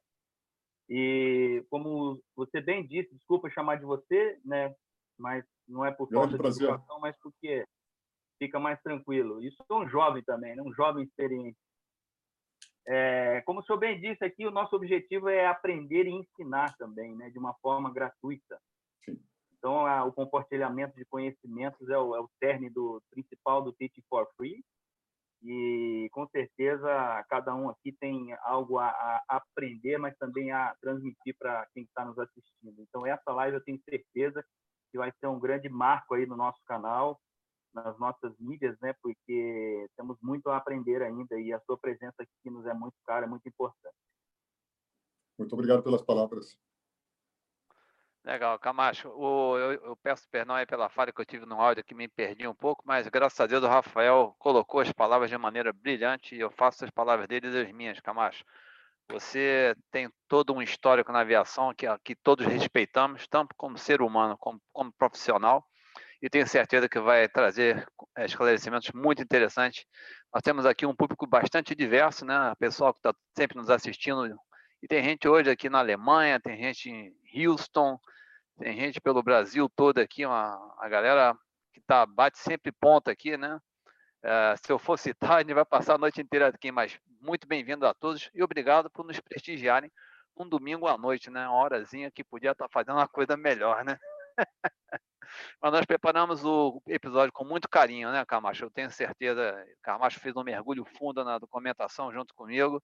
E 0.90 1.66
como 1.70 2.22
você 2.36 2.62
bem 2.62 2.86
disse, 2.86 3.16
desculpa 3.16 3.50
chamar 3.50 3.78
de 3.78 3.86
você, 3.86 4.40
né? 4.44 4.74
Mas 5.18 5.46
não 5.68 5.86
é 5.86 5.92
por 5.92 6.10
falta 6.10 6.38
de 6.38 6.46
educação, 6.46 7.00
mas 7.00 7.16
porque 7.22 7.66
fica 8.38 8.60
mais 8.60 8.82
tranquilo. 8.82 9.42
Isso 9.42 9.64
é 9.70 9.74
um 9.74 9.88
jovem 9.88 10.24
também, 10.24 10.56
né? 10.56 10.62
um 10.62 10.74
jovem 10.74 11.04
experiente. 11.04 11.58
É, 12.86 13.42
como 13.46 13.62
o 13.62 13.64
senhor 13.64 13.80
bem 13.80 14.00
disse 14.00 14.24
aqui, 14.26 14.46
o 14.46 14.52
nosso 14.52 14.76
objetivo 14.76 15.30
é 15.30 15.46
aprender 15.46 16.06
e 16.06 16.12
ensinar 16.12 16.76
também, 16.78 17.16
né? 17.16 17.30
de 17.30 17.40
uma 17.40 17.54
forma 17.62 17.94
gratuita. 17.94 18.60
Sim. 19.06 19.18
Então, 19.58 19.86
a, 19.86 20.04
o 20.04 20.12
compartilhamento 20.12 20.96
de 20.96 21.06
conhecimentos 21.06 21.90
é 21.90 21.98
o, 21.98 22.16
é 22.16 22.20
o 22.20 22.30
cerne 22.40 22.70
do 22.70 23.02
principal 23.10 23.62
do 23.62 23.72
Teach 23.72 24.04
for 24.10 24.28
Free, 24.36 24.62
e 25.44 26.10
com 26.12 26.26
certeza 26.30 26.88
cada 27.30 27.54
um 27.54 27.70
aqui 27.70 27.92
tem 28.00 28.34
algo 28.44 28.80
a, 28.80 28.88
a 28.88 29.24
aprender, 29.28 29.98
mas 29.98 30.16
também 30.18 30.52
a 30.52 30.74
transmitir 30.82 31.36
para 31.38 31.68
quem 31.74 31.84
está 31.84 32.06
nos 32.06 32.18
assistindo. 32.18 32.82
Então 32.82 33.06
essa 33.06 33.32
live 33.32 33.58
eu 33.58 33.64
tenho 33.64 33.80
certeza 33.84 34.44
que 34.92 34.98
vai 34.98 35.12
ser 35.20 35.28
um 35.28 35.40
grande 35.40 35.68
marco 35.68 36.14
aí 36.14 36.26
no 36.26 36.38
nosso 36.38 36.62
canal, 36.66 37.20
nas 37.74 37.98
nossas 38.00 38.34
mídias, 38.40 38.78
né? 38.80 38.94
Porque 39.02 39.88
temos 39.98 40.18
muito 40.22 40.50
a 40.50 40.58
aprender 40.58 41.02
ainda 41.02 41.38
e 41.40 41.52
a 41.52 41.60
sua 41.62 41.78
presença 41.78 42.16
aqui 42.20 42.50
nos 42.50 42.66
é 42.66 42.74
muito 42.74 42.96
cara, 43.06 43.26
é 43.26 43.30
muito 43.30 43.48
importante. 43.48 43.96
Muito 45.38 45.54
obrigado 45.54 45.84
pelas 45.84 46.02
palavras. 46.02 46.58
Legal, 48.26 48.58
Camacho. 48.58 49.10
O, 49.10 49.58
eu, 49.58 49.74
eu, 49.74 49.96
peço 49.98 50.28
perdão 50.30 50.56
aí 50.56 50.66
pela 50.66 50.90
falha 50.90 51.12
que 51.12 51.20
eu 51.20 51.26
tive 51.26 51.46
no 51.46 51.60
áudio 51.60 51.84
que 51.84 51.94
me 51.94 52.08
perdi 52.08 52.48
um 52.48 52.56
pouco, 52.56 52.82
mas 52.86 53.08
graças 53.10 53.40
a 53.40 53.46
Deus 53.46 53.64
o 53.64 53.68
Rafael 53.68 54.34
colocou 54.40 54.80
as 54.80 54.92
palavras 54.94 55.30
de 55.30 55.38
maneira 55.38 55.74
brilhante 55.74 56.34
e 56.34 56.40
eu 56.40 56.50
faço 56.50 56.86
as 56.86 56.92
palavras 56.92 57.28
dele 57.28 57.50
e 57.50 57.62
as 57.62 57.72
minhas, 57.74 58.00
Camacho. 58.00 58.46
Você 59.10 59.76
tem 59.92 60.10
todo 60.30 60.54
um 60.54 60.62
histórico 60.62 61.12
na 61.12 61.20
aviação 61.20 61.74
que, 61.76 61.86
que 62.04 62.16
todos 62.16 62.46
respeitamos, 62.46 63.28
tanto 63.28 63.54
como 63.58 63.78
ser 63.78 64.02
humano 64.02 64.38
como, 64.40 64.62
como 64.72 64.94
profissional, 64.94 65.66
e 66.22 66.30
tenho 66.30 66.48
certeza 66.48 66.88
que 66.88 67.00
vai 67.00 67.28
trazer 67.28 67.86
eh, 68.18 68.26
esclarecimentos 68.26 68.90
muito 68.94 69.22
interessantes. 69.22 69.86
Nós 70.34 70.42
temos 70.42 70.66
aqui 70.66 70.86
um 70.86 70.96
público 70.96 71.28
bastante 71.28 71.76
diverso, 71.76 72.24
né? 72.26 72.54
Pessoal 72.58 72.94
que 72.94 73.00
está 73.00 73.14
sempre 73.38 73.58
nos 73.58 73.70
assistindo, 73.70 74.34
e 74.84 74.88
tem 74.88 75.02
gente 75.02 75.30
hoje 75.30 75.50
aqui 75.50 75.70
na 75.70 75.80
Alemanha, 75.80 76.42
tem 76.42 76.58
gente 76.58 76.90
em 76.90 77.48
Houston, 77.48 77.98
tem 78.60 78.76
gente 78.78 79.00
pelo 79.00 79.24
Brasil 79.24 79.70
todo 79.74 80.00
aqui, 80.00 80.26
uma, 80.26 80.76
a 80.78 80.90
galera 80.90 81.34
que 81.72 81.80
tá, 81.80 82.06
bate 82.06 82.38
sempre 82.38 82.70
ponta 82.70 83.10
aqui, 83.10 83.38
né? 83.38 83.62
É, 84.22 84.56
se 84.58 84.70
eu 84.70 84.78
for 84.78 85.00
citar, 85.00 85.38
a 85.38 85.40
gente 85.40 85.54
vai 85.54 85.64
passar 85.64 85.96
a 85.96 85.98
noite 85.98 86.20
inteira 86.20 86.50
aqui, 86.50 86.70
mas 86.70 87.00
muito 87.22 87.48
bem-vindo 87.48 87.88
a 87.88 87.94
todos 87.94 88.30
e 88.34 88.44
obrigado 88.44 88.92
por 88.92 89.06
nos 89.06 89.18
prestigiarem 89.22 89.90
um 90.36 90.46
domingo 90.46 90.86
à 90.86 90.98
noite, 90.98 91.30
né? 91.30 91.48
Uma 91.48 91.64
horazinha 91.64 92.12
que 92.12 92.22
podia 92.22 92.52
estar 92.52 92.68
tá 92.68 92.70
fazendo 92.70 92.98
uma 92.98 93.08
coisa 93.08 93.38
melhor, 93.38 93.86
né? 93.86 93.98
mas 95.62 95.72
nós 95.72 95.86
preparamos 95.86 96.44
o 96.44 96.82
episódio 96.88 97.32
com 97.32 97.46
muito 97.46 97.70
carinho, 97.70 98.12
né, 98.12 98.26
Camacho? 98.26 98.66
Eu 98.66 98.70
tenho 98.72 98.92
certeza, 98.92 99.66
Camacho 99.82 100.20
fez 100.20 100.36
um 100.36 100.44
mergulho 100.44 100.84
fundo 100.84 101.24
na 101.24 101.40
documentação 101.40 102.12
junto 102.12 102.36
comigo. 102.36 102.84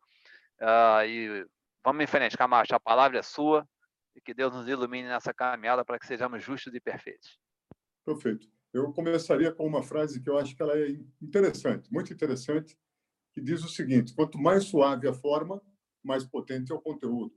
Uh, 0.61 1.05
e 1.05 1.47
vamos 1.83 2.03
em 2.03 2.07
frente, 2.07 2.37
Camacho, 2.37 2.75
a 2.75 2.79
palavra 2.79 3.19
é 3.19 3.23
sua 3.23 3.67
e 4.15 4.21
que 4.21 4.33
Deus 4.33 4.53
nos 4.53 4.67
ilumine 4.67 5.07
nessa 5.07 5.33
caminhada 5.33 5.85
para 5.85 5.99
que 5.99 6.05
sejamos 6.05 6.43
justos 6.43 6.73
e 6.73 6.79
perfeitos. 6.79 7.39
Perfeito. 8.05 8.47
Eu 8.73 8.91
começaria 8.93 9.51
com 9.51 9.65
uma 9.65 9.81
frase 9.81 10.21
que 10.21 10.29
eu 10.29 10.37
acho 10.37 10.55
que 10.55 10.61
ela 10.61 10.77
é 10.77 10.89
interessante, 11.21 11.91
muito 11.91 12.13
interessante, 12.13 12.77
que 13.33 13.41
diz 13.41 13.63
o 13.63 13.69
seguinte: 13.69 14.13
quanto 14.13 14.37
mais 14.37 14.65
suave 14.65 15.07
a 15.07 15.13
forma, 15.13 15.61
mais 16.03 16.23
potente 16.25 16.71
é 16.71 16.75
o 16.75 16.81
conteúdo. 16.81 17.33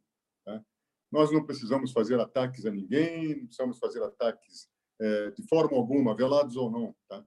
Né? 0.46 0.62
Nós 1.10 1.32
não 1.32 1.44
precisamos 1.44 1.92
fazer 1.92 2.20
ataques 2.20 2.66
a 2.66 2.70
ninguém, 2.70 3.36
não 3.36 3.46
precisamos 3.46 3.78
fazer 3.78 4.02
ataques 4.02 4.68
é, 5.00 5.30
de 5.30 5.42
forma 5.48 5.76
alguma, 5.76 6.14
velados 6.14 6.56
ou 6.56 6.70
não. 6.70 6.94
Tá? 7.08 7.24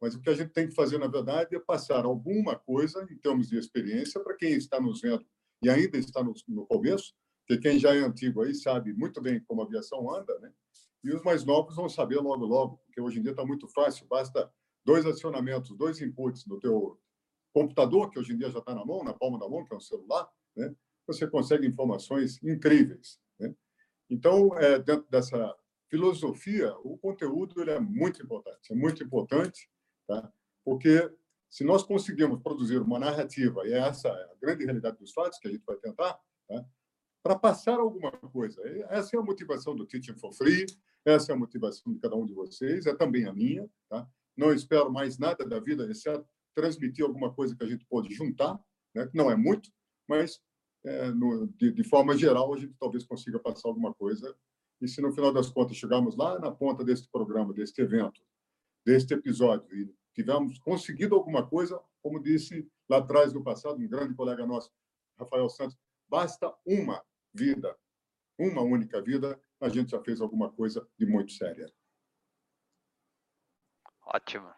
Mas 0.00 0.14
o 0.14 0.20
que 0.20 0.30
a 0.30 0.34
gente 0.34 0.52
tem 0.52 0.68
que 0.68 0.74
fazer, 0.74 0.98
na 0.98 1.08
verdade, 1.08 1.56
é 1.56 1.60
passar 1.60 2.04
alguma 2.04 2.56
coisa, 2.56 3.06
em 3.10 3.18
termos 3.18 3.48
de 3.48 3.58
experiência, 3.58 4.22
para 4.22 4.36
quem 4.36 4.52
está 4.52 4.80
nos 4.80 5.00
vendo 5.00 5.26
e 5.62 5.68
ainda 5.68 5.98
está 5.98 6.22
no, 6.22 6.34
no 6.48 6.66
começo, 6.66 7.14
porque 7.46 7.62
quem 7.62 7.78
já 7.78 7.94
é 7.94 8.00
antigo 8.00 8.42
aí 8.42 8.54
sabe 8.54 8.92
muito 8.92 9.20
bem 9.20 9.40
como 9.40 9.62
a 9.62 9.64
aviação 9.64 10.14
anda, 10.14 10.38
né? 10.40 10.52
E 11.02 11.12
os 11.12 11.22
mais 11.22 11.44
novos 11.44 11.76
vão 11.76 11.88
saber 11.88 12.16
logo, 12.16 12.44
logo, 12.44 12.78
porque 12.84 13.00
hoje 13.00 13.18
em 13.18 13.22
dia 13.22 13.30
está 13.30 13.44
muito 13.44 13.68
fácil, 13.68 14.06
basta 14.06 14.50
dois 14.84 15.06
acionamentos, 15.06 15.76
dois 15.76 16.00
inputs 16.00 16.46
no 16.46 16.58
teu 16.58 16.98
computador, 17.52 18.10
que 18.10 18.18
hoje 18.18 18.32
em 18.32 18.38
dia 18.38 18.50
já 18.50 18.58
está 18.58 18.74
na 18.74 18.84
mão, 18.84 19.02
na 19.04 19.14
palma 19.14 19.38
da 19.38 19.48
mão, 19.48 19.64
que 19.64 19.72
é 19.72 19.76
um 19.76 19.80
celular, 19.80 20.28
né? 20.56 20.74
Você 21.06 21.26
consegue 21.26 21.66
informações 21.66 22.42
incríveis, 22.42 23.18
né? 23.38 23.54
Então, 24.10 24.56
é, 24.58 24.78
dentro 24.78 25.06
dessa 25.10 25.54
filosofia, 25.88 26.74
o 26.84 26.98
conteúdo 26.98 27.60
ele 27.60 27.70
é 27.70 27.80
muito 27.80 28.22
importante, 28.22 28.72
é 28.72 28.74
muito 28.74 29.02
importante, 29.02 29.70
tá? 30.06 30.30
porque 30.64 31.10
se 31.50 31.64
nós 31.64 31.82
conseguirmos 31.82 32.42
produzir 32.42 32.78
uma 32.78 32.98
narrativa, 32.98 33.66
e 33.66 33.72
essa 33.72 34.08
é 34.08 34.32
a 34.32 34.34
grande 34.40 34.64
realidade 34.64 34.98
dos 34.98 35.12
fatos 35.12 35.38
que 35.38 35.48
a 35.48 35.50
gente 35.50 35.64
vai 35.64 35.76
tentar, 35.76 36.18
tá? 36.46 36.64
para 37.22 37.38
passar 37.38 37.78
alguma 37.78 38.10
coisa. 38.12 38.60
Essa 38.88 39.16
é 39.16 39.18
a 39.18 39.22
motivação 39.22 39.74
do 39.74 39.86
Teaching 39.86 40.16
for 40.18 40.32
Free, 40.32 40.66
essa 41.04 41.32
é 41.32 41.34
a 41.34 41.38
motivação 41.38 41.92
de 41.92 41.98
cada 41.98 42.16
um 42.16 42.24
de 42.24 42.32
vocês, 42.32 42.86
é 42.86 42.94
também 42.94 43.26
a 43.26 43.32
minha. 43.32 43.68
Tá? 43.88 44.06
Não 44.36 44.52
espero 44.52 44.90
mais 44.90 45.18
nada 45.18 45.46
da 45.46 45.58
vida, 45.58 45.90
exceto 45.90 46.26
transmitir 46.54 47.04
alguma 47.04 47.32
coisa 47.32 47.56
que 47.56 47.64
a 47.64 47.66
gente 47.66 47.84
pode 47.86 48.12
juntar, 48.14 48.58
né? 48.94 49.08
não 49.14 49.30
é 49.30 49.36
muito, 49.36 49.70
mas 50.08 50.40
é, 50.84 51.10
no, 51.10 51.46
de, 51.48 51.70
de, 51.70 51.84
forma 51.84 52.16
geral 52.16 52.52
a 52.52 52.56
gente 52.56 52.74
talvez 52.78 53.04
consiga 53.04 53.38
passar 53.38 53.68
alguma 53.68 53.94
coisa. 53.94 54.34
E 54.80 54.88
se 54.88 55.00
no 55.00 55.12
final 55.12 55.32
das 55.32 55.50
contas 55.50 55.76
chegarmos 55.76 56.16
lá 56.16 56.38
na 56.38 56.50
ponta 56.50 56.84
deste 56.84 57.08
programa, 57.10 57.52
deste 57.52 57.80
evento, 57.80 58.20
deste 58.84 59.12
episódio, 59.14 59.68
e 59.76 59.94
tivermos 60.18 60.58
conseguido 60.58 61.14
alguma 61.14 61.48
coisa, 61.48 61.80
como 62.02 62.20
disse 62.20 62.68
lá 62.88 62.98
atrás 62.98 63.32
no 63.32 63.44
passado, 63.44 63.78
um 63.78 63.86
grande 63.86 64.14
colega 64.14 64.44
nosso, 64.44 64.68
Rafael 65.16 65.48
Santos, 65.48 65.78
basta 66.08 66.52
uma 66.66 67.04
vida, 67.32 67.76
uma 68.36 68.62
única 68.62 69.00
vida, 69.00 69.40
a 69.60 69.68
gente 69.68 69.92
já 69.92 70.00
fez 70.02 70.20
alguma 70.20 70.50
coisa 70.50 70.88
de 70.98 71.06
muito 71.06 71.30
séria. 71.32 71.72
Ótimo. 74.04 74.52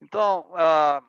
Então, 0.00 0.50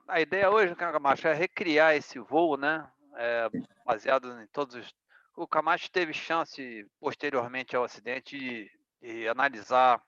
a 0.08 0.20
ideia 0.20 0.52
hoje, 0.52 0.76
Camacho, 0.76 1.28
é 1.28 1.34
recriar 1.34 1.96
esse 1.96 2.20
voo, 2.20 2.58
né? 2.58 2.92
É, 3.16 3.50
baseado 3.86 4.42
em 4.42 4.48
todos 4.48 4.76
os. 4.76 4.94
O 5.36 5.48
Camacho 5.48 5.90
teve 5.90 6.14
chance, 6.14 6.86
posteriormente 7.00 7.76
ao 7.76 7.84
acidente, 7.84 8.38
de, 8.38 8.72
de 9.02 9.28
analisar 9.28 10.04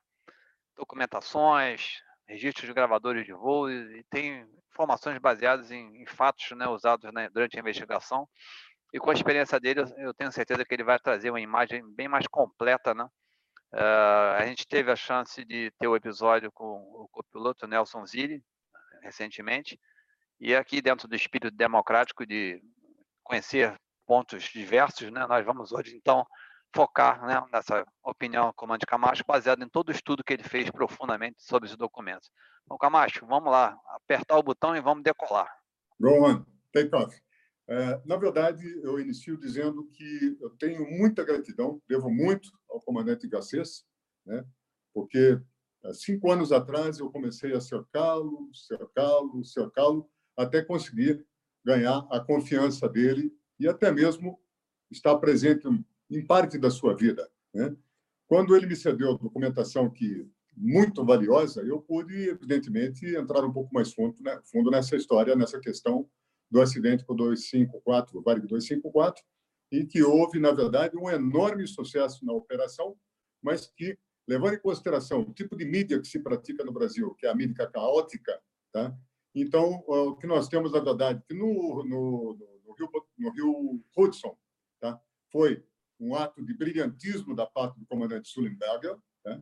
documentações, 0.76 2.04
registros 2.28 2.68
de 2.68 2.74
gravadores 2.74 3.26
de 3.26 3.34
voo 3.34 3.70
e, 3.70 4.00
e 4.00 4.04
tem 4.10 4.46
informações 4.72 5.18
baseadas 5.20 5.72
em, 5.72 6.02
em 6.02 6.06
fatos 6.06 6.52
né, 6.52 6.68
usados 6.68 7.12
né, 7.14 7.30
durante 7.30 7.58
a 7.58 7.60
investigação. 7.60 8.28
E 8.94 9.00
com 9.00 9.10
a 9.10 9.14
experiência 9.14 9.60
dele, 9.60 9.82
eu 9.98 10.14
tenho 10.14 10.32
certeza 10.32 10.64
que 10.64 10.74
ele 10.74 10.84
vai 10.84 11.00
trazer 11.00 11.30
uma 11.30 11.42
imagem 11.42 11.84
bem 11.96 12.08
mais 12.08 12.28
completa, 12.28 12.94
né? 12.94 13.06
Uh, 13.74 14.40
a 14.40 14.46
gente 14.46 14.66
teve 14.66 14.90
a 14.90 14.96
chance 14.96 15.44
de 15.44 15.70
ter 15.78 15.88
o 15.88 15.96
episódio 15.96 16.50
com 16.54 16.66
o 16.66 17.10
copiloto 17.12 17.68
Nelson 17.68 18.06
Zilli, 18.06 18.42
recentemente, 19.02 19.78
e 20.40 20.56
aqui 20.56 20.82
dentro 20.82 21.08
do 21.08 21.16
espírito 21.16 21.54
democrático 21.54 22.26
de 22.26 22.62
conhecer 23.22 23.76
pontos 24.06 24.44
diversos, 24.44 25.12
né, 25.12 25.26
nós 25.28 25.46
vamos 25.46 25.72
hoje, 25.72 25.96
então, 25.96 26.26
focar 26.76 27.26
né, 27.26 27.42
nessa 27.54 27.86
opinião 28.04 28.48
do 28.48 28.54
comandante 28.54 28.86
Camacho, 28.86 29.24
baseado 29.26 29.64
em 29.64 29.70
todo 29.70 29.90
o 29.90 29.92
estudo 29.94 30.24
que 30.24 30.34
ele 30.34 30.44
fez 30.44 30.70
profundamente 30.70 31.38
sobre 31.42 31.70
os 31.70 31.78
documentos. 31.78 32.30
Então, 32.66 32.78
Camacho, 32.78 33.26
vamos 33.26 33.50
lá, 33.50 33.80
apertar 33.88 34.38
o 34.38 34.44
botão 34.44 34.76
e 34.76 34.82
vamos 34.82 35.04
decolar. 35.04 35.50
Go 36.00 36.46
take 36.74 36.94
off. 36.94 37.16
É, 37.68 38.02
na 38.06 38.18
verdade, 38.18 38.64
eu 38.84 39.00
inicio 39.00 39.38
dizendo 39.38 39.86
que 39.86 40.38
eu 40.42 40.50
tenho 40.52 40.86
muita 40.86 41.24
gratidão, 41.24 41.82
devo 41.88 42.12
muito 42.12 42.50
ao 42.70 42.82
comandante 42.82 43.28
Garcês, 43.28 43.86
né? 44.26 44.46
porque 44.94 45.40
cinco 45.94 46.32
anos 46.32 46.52
atrás 46.52 47.00
eu 47.00 47.10
comecei 47.10 47.54
a 47.54 47.62
cercá-lo, 47.62 48.50
cercá-lo, 48.54 49.44
cercá-lo, 49.46 50.10
até 50.38 50.62
conseguir 50.62 51.26
ganhar 51.64 52.06
a 52.12 52.20
confiança 52.20 52.88
dele 52.90 53.32
e 53.60 53.68
até 53.68 53.92
mesmo 53.92 54.40
estar 54.92 55.18
presente 55.18 55.68
em 56.10 56.26
parte 56.26 56.58
da 56.58 56.70
sua 56.70 56.96
vida. 56.96 57.30
Né? 57.54 57.76
Quando 58.28 58.56
ele 58.56 58.66
me 58.66 58.76
cedeu 58.76 59.18
documentação 59.18 59.90
que 59.90 60.28
muito 60.56 61.06
valiosa, 61.06 61.62
eu 61.64 61.82
pude, 61.82 62.30
evidentemente, 62.30 63.06
entrar 63.16 63.44
um 63.44 63.52
pouco 63.52 63.74
mais 63.74 63.94
fundo, 63.94 64.16
né, 64.22 64.40
fundo 64.46 64.72
nessa 64.72 64.96
história, 64.96 65.36
nessa 65.36 65.60
questão 65.60 66.10
do 66.50 66.62
acidente 66.62 67.04
com 67.04 67.14
o 67.14 67.18
254, 67.18 68.18
o 68.18 68.22
Varig 68.22 68.48
254, 68.48 69.24
e 69.72 69.86
que 69.86 70.02
houve, 70.02 70.40
na 70.40 70.52
verdade, 70.52 70.96
um 70.96 71.10
enorme 71.10 71.68
sucesso 71.68 72.26
na 72.26 72.34
operação, 72.34 72.96
mas 73.42 73.68
que, 73.68 73.98
levando 74.28 74.54
em 74.54 74.60
consideração 74.60 75.22
o 75.22 75.34
tipo 75.34 75.56
de 75.56 75.66
mídia 75.66 76.00
que 76.00 76.08
se 76.08 76.20
pratica 76.20 76.64
no 76.64 76.72
Brasil, 76.72 77.14
que 77.16 77.26
é 77.26 77.30
a 77.30 77.36
mídia 77.36 77.68
caótica, 77.68 78.40
tá? 78.72 78.96
então, 79.34 79.84
o 79.86 80.16
que 80.16 80.28
nós 80.28 80.48
temos, 80.48 80.72
na 80.72 80.80
verdade, 80.80 81.22
que 81.28 81.34
no, 81.34 81.84
no, 81.84 82.38
no, 82.66 82.74
Rio, 82.74 82.90
no 83.18 83.30
Rio 83.32 83.84
Hudson 83.98 84.38
tá? 84.80 85.02
foi 85.32 85.64
um 86.00 86.16
ato 86.16 86.44
de 86.44 86.54
brilhantismo 86.54 87.36
da 87.36 87.46
parte 87.46 87.80
do 87.80 87.86
comandante 87.86 88.30
Sullenberger, 88.30 88.98
tá? 89.24 89.42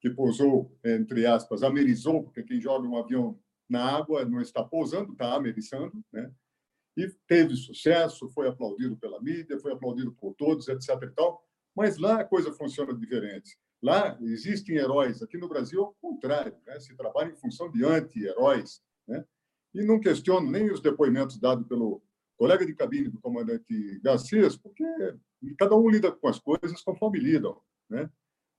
que 0.00 0.10
pousou, 0.10 0.74
entre 0.84 1.26
aspas, 1.26 1.62
amerizou, 1.62 2.22
porque 2.22 2.42
quem 2.42 2.60
joga 2.60 2.86
um 2.86 2.96
avião 2.96 3.38
na 3.68 3.84
água 3.84 4.24
não 4.24 4.40
está 4.40 4.64
pousando, 4.64 5.12
está 5.12 5.34
ameriçando, 5.34 6.02
né? 6.12 6.32
e 6.96 7.08
teve 7.26 7.54
sucesso, 7.54 8.28
foi 8.30 8.48
aplaudido 8.48 8.96
pela 8.96 9.20
mídia, 9.22 9.58
foi 9.60 9.72
aplaudido 9.72 10.12
por 10.12 10.34
todos, 10.34 10.68
etc. 10.68 10.90
E 11.02 11.10
tal. 11.10 11.44
Mas 11.74 11.98
lá 11.98 12.20
a 12.20 12.24
coisa 12.24 12.52
funciona 12.52 12.92
diferente. 12.92 13.56
Lá 13.82 14.18
existem 14.20 14.76
heróis. 14.76 15.22
Aqui 15.22 15.38
no 15.38 15.48
Brasil, 15.48 15.82
ao 15.82 15.94
contrário, 16.00 16.56
né? 16.66 16.78
se 16.80 16.94
trabalha 16.96 17.30
em 17.30 17.36
função 17.36 17.70
de 17.70 17.84
anti-heróis. 17.84 18.82
Né? 19.06 19.24
E 19.74 19.84
não 19.84 20.00
questiono 20.00 20.50
nem 20.50 20.70
os 20.70 20.80
depoimentos 20.80 21.38
dados 21.38 21.66
pelo 21.66 22.02
colega 22.40 22.64
de 22.64 22.74
cabine 22.74 23.10
do 23.10 23.20
comandante 23.20 24.00
Garcês, 24.02 24.56
porque 24.56 24.82
cada 25.58 25.76
um 25.76 25.90
lida 25.90 26.10
com 26.10 26.26
as 26.26 26.38
coisas 26.38 26.80
conforme 26.82 27.18
lidam. 27.18 27.60
Né? 27.86 28.08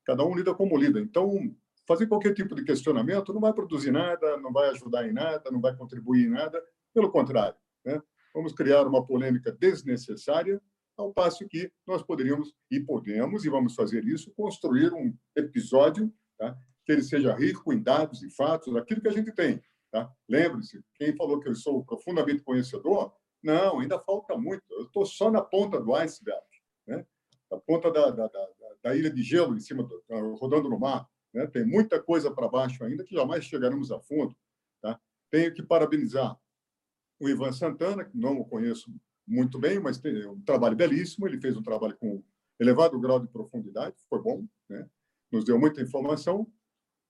Cada 0.05 0.23
um 0.23 0.35
lida 0.35 0.53
como 0.53 0.77
lida. 0.77 0.99
Então, 0.99 1.51
fazer 1.87 2.05
qualquer 2.05 2.35
tipo 2.35 2.53
de 2.53 2.63
questionamento 2.63 3.33
não 3.33 3.41
vai 3.41 3.51
produzir 3.51 3.89
nada, 3.89 4.37
não 4.37 4.53
vai 4.53 4.69
ajudar 4.69 5.09
em 5.09 5.11
nada, 5.11 5.49
não 5.49 5.59
vai 5.59 5.75
contribuir 5.75 6.27
em 6.27 6.29
nada. 6.29 6.63
Pelo 6.93 7.09
contrário, 7.09 7.57
né? 7.83 7.99
vamos 8.35 8.53
criar 8.53 8.85
uma 8.85 9.03
polêmica 9.03 9.51
desnecessária, 9.51 10.61
ao 10.95 11.11
passo 11.11 11.47
que 11.47 11.71
nós 11.87 12.03
poderíamos, 12.03 12.53
e 12.69 12.79
podemos, 12.79 13.45
e 13.45 13.49
vamos 13.49 13.73
fazer 13.73 14.05
isso, 14.05 14.31
construir 14.35 14.93
um 14.93 15.11
episódio 15.35 16.13
tá? 16.37 16.55
que 16.85 16.91
ele 16.91 17.01
seja 17.01 17.33
rico 17.33 17.73
em 17.73 17.81
dados 17.81 18.21
e 18.21 18.29
fatos, 18.29 18.75
aquilo 18.75 19.01
que 19.01 19.07
a 19.07 19.13
gente 19.13 19.31
tem. 19.31 19.59
Tá? 19.91 20.07
Lembre-se, 20.29 20.83
quem 20.93 21.15
falou 21.15 21.39
que 21.39 21.49
eu 21.49 21.55
sou 21.55 21.83
profundamente 21.83 22.43
conhecedor, 22.43 23.11
não, 23.43 23.79
ainda 23.79 23.99
falta 23.99 24.37
muito. 24.37 24.63
Eu 24.69 24.83
estou 24.83 25.05
só 25.05 25.31
na 25.31 25.41
ponta 25.41 25.79
do 25.79 25.95
iceberg, 25.95 26.45
né? 26.87 27.05
na 27.49 27.57
ponta 27.59 27.91
da, 27.91 28.11
da, 28.11 28.27
da, 28.27 28.47
da 28.83 28.95
ilha 28.95 29.09
de 29.09 29.23
gelo, 29.23 29.55
em 29.55 29.59
cima, 29.59 29.83
do, 29.83 30.03
rodando 30.35 30.69
no 30.69 30.79
mar. 30.79 31.07
Né? 31.33 31.47
Tem 31.47 31.65
muita 31.65 32.01
coisa 32.01 32.31
para 32.33 32.47
baixo 32.47 32.83
ainda 32.83 33.03
que 33.03 33.15
jamais 33.15 33.43
chegaremos 33.45 33.91
a 33.91 33.99
fundo. 33.99 34.35
Tá? 34.81 34.99
Tenho 35.29 35.53
que 35.53 35.63
parabenizar 35.63 36.37
o 37.19 37.29
Ivan 37.29 37.51
Santana, 37.51 38.03
que 38.03 38.17
não 38.17 38.39
o 38.39 38.45
conheço 38.45 38.91
muito 39.27 39.59
bem, 39.59 39.79
mas 39.79 39.99
tem 39.99 40.27
um 40.27 40.41
trabalho 40.41 40.75
belíssimo. 40.75 41.27
Ele 41.27 41.39
fez 41.39 41.55
um 41.55 41.63
trabalho 41.63 41.95
com 41.97 42.23
elevado 42.59 42.99
grau 42.99 43.19
de 43.19 43.27
profundidade, 43.27 43.95
foi 44.07 44.21
bom, 44.21 44.45
né? 44.69 44.87
nos 45.31 45.43
deu 45.43 45.59
muita 45.59 45.81
informação. 45.81 46.51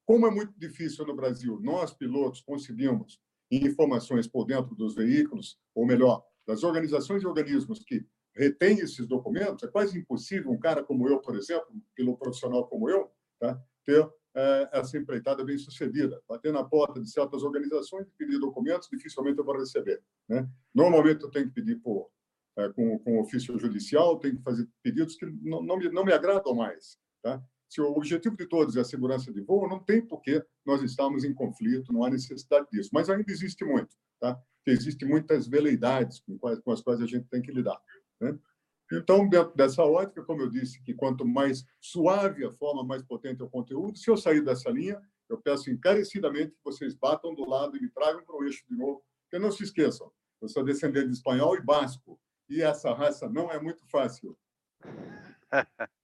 Como 0.06 0.26
é 0.26 0.32
muito 0.32 0.54
difícil 0.58 1.06
no 1.06 1.16
Brasil, 1.16 1.60
nós, 1.62 1.94
pilotos, 1.94 2.42
conseguimos 2.42 3.20
informações 3.52 4.28
por 4.28 4.46
dentro 4.46 4.76
dos 4.76 4.96
veículos, 4.96 5.60
ou 5.76 5.86
melhor, 5.86 6.24
das 6.48 6.64
organizações 6.64 7.24
e 7.24 7.28
organismos 7.28 7.80
que 7.80 8.06
retêm 8.36 8.80
esses 8.80 9.06
documentos, 9.08 9.64
é 9.64 9.68
quase 9.68 9.98
impossível 9.98 10.52
um 10.52 10.60
cara 10.60 10.84
como 10.84 11.08
eu, 11.08 11.20
por 11.20 11.36
exemplo, 11.36 11.68
um 12.00 12.16
profissional 12.16 12.68
como 12.68 12.90
eu, 12.90 13.12
tá? 13.40 13.62
ter 13.86 14.10
é, 14.34 14.70
essa 14.74 14.98
empreitada 14.98 15.44
bem 15.44 15.58
sucedida. 15.58 16.22
Bater 16.28 16.54
na 16.54 16.64
porta 16.64 17.02
de 17.02 17.10
certas 17.10 17.44
organizações 17.44 18.08
e 18.08 18.12
pedir 18.12 18.40
documentos, 18.40 18.88
dificilmente 18.90 19.38
eu 19.38 19.46
vou 19.46 19.58
receber. 19.58 20.02
Né? 20.28 20.48
Normalmente 20.74 21.24
eu 21.24 21.30
tenho 21.30 21.48
que 21.48 21.54
pedir 21.54 21.76
por, 21.78 22.10
é, 22.58 22.70
com, 22.70 22.98
com 23.00 23.20
ofício 23.20 23.58
judicial, 23.60 24.20
tenho 24.20 24.38
que 24.38 24.44
fazer 24.44 24.68
pedidos 24.82 25.16
que 25.16 25.26
não, 25.26 25.62
não, 25.62 25.78
me, 25.78 25.90
não 25.90 26.06
me 26.06 26.14
agradam 26.14 26.56
mais. 26.56 26.98
Tá? 27.22 27.44
Se 27.72 27.80
o 27.80 27.86
objetivo 27.86 28.36
de 28.36 28.46
todos 28.46 28.76
é 28.76 28.82
a 28.82 28.84
segurança 28.84 29.32
de 29.32 29.40
voo, 29.40 29.66
não 29.66 29.80
tem 29.80 30.06
por 30.06 30.22
que 30.22 30.44
nós 30.66 30.84
estamos 30.84 31.24
em 31.24 31.34
conflito, 31.34 31.94
não 31.94 32.04
há 32.04 32.10
necessidade 32.10 32.68
disso. 32.70 32.90
Mas 32.92 33.10
ainda 33.10 33.32
existe 33.32 33.64
muito, 33.64 33.96
tá? 34.20 34.38
Existem 34.68 35.08
muitas 35.08 35.48
veleidades 35.48 36.20
com, 36.20 36.38
quais, 36.38 36.60
com 36.60 36.72
as 36.74 36.82
quais 36.82 37.00
a 37.00 37.06
gente 37.08 37.30
tem 37.30 37.42
que 37.42 37.50
lidar. 37.50 37.82
Né? 38.20 38.38
Então, 38.92 39.26
dentro 39.26 39.56
dessa 39.56 39.84
ótica, 39.84 40.22
como 40.22 40.42
eu 40.42 40.50
disse, 40.50 40.84
que 40.84 40.94
quanto 40.94 41.26
mais 41.26 41.64
suave 41.80 42.44
a 42.44 42.52
forma, 42.52 42.84
mais 42.84 43.04
potente 43.04 43.42
é 43.42 43.46
o 43.46 43.50
conteúdo. 43.50 43.98
Se 43.98 44.12
eu 44.12 44.18
sair 44.18 44.44
dessa 44.44 44.70
linha, 44.70 45.02
eu 45.30 45.42
peço 45.42 45.72
encarecidamente 45.72 46.52
que 46.52 46.64
vocês 46.66 46.94
batam 46.94 47.34
do 47.34 47.50
lado 47.50 47.78
e 47.78 47.82
me 47.82 47.90
tragam 47.90 48.22
para 48.26 48.36
o 48.36 48.44
eixo 48.44 48.66
de 48.70 48.76
novo. 48.76 49.02
Porque 49.24 49.42
não 49.42 49.50
se 49.50 49.64
esqueçam, 49.64 50.12
eu 50.42 50.50
sou 50.50 50.62
descendente 50.62 51.08
de 51.08 51.14
espanhol 51.14 51.56
e 51.56 51.62
basco, 51.62 52.20
e 52.50 52.62
essa 52.62 52.94
raça 52.94 53.30
não 53.30 53.50
é 53.50 53.62
muito 53.62 53.88
fácil. 53.90 54.38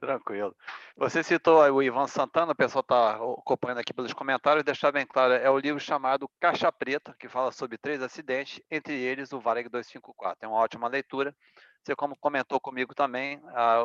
Tranquilo. 0.00 0.54
Você 0.96 1.24
citou 1.24 1.60
o 1.60 1.82
Ivan 1.82 2.06
Santana, 2.06 2.52
o 2.52 2.56
pessoal 2.56 2.82
está 2.82 3.16
acompanhando 3.16 3.78
aqui 3.78 3.92
pelos 3.92 4.12
comentários, 4.12 4.62
deixar 4.62 4.92
bem 4.92 5.04
claro, 5.04 5.32
é 5.32 5.50
o 5.50 5.58
livro 5.58 5.80
chamado 5.80 6.30
Caixa 6.38 6.70
Preta, 6.70 7.16
que 7.18 7.28
fala 7.28 7.50
sobre 7.50 7.76
três 7.76 8.00
acidentes, 8.00 8.62
entre 8.70 8.94
eles 8.94 9.32
o 9.32 9.40
Varig 9.40 9.68
254. 9.68 10.38
É 10.40 10.46
uma 10.46 10.58
ótima 10.58 10.86
leitura 10.86 11.34
Você, 11.82 11.96
como 11.96 12.16
comentou 12.16 12.60
comigo 12.60 12.94
também, 12.94 13.42
a, 13.46 13.82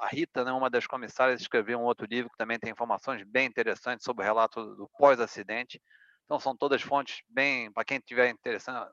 a 0.00 0.08
Rita, 0.10 0.44
né, 0.44 0.50
uma 0.50 0.68
das 0.68 0.84
comissárias, 0.84 1.40
escreveu 1.40 1.78
um 1.78 1.84
outro 1.84 2.06
livro 2.06 2.30
que 2.30 2.36
também 2.36 2.58
tem 2.58 2.72
informações 2.72 3.22
bem 3.22 3.46
interessantes 3.46 4.04
sobre 4.04 4.24
o 4.24 4.26
relato 4.26 4.74
do 4.74 4.90
pós-acidente. 4.98 5.80
Então, 6.24 6.40
são 6.40 6.56
todas 6.56 6.82
fontes 6.82 7.22
bem, 7.28 7.70
para 7.70 7.84
quem 7.84 7.98
estiver 7.98 8.30
interessado, 8.30 8.90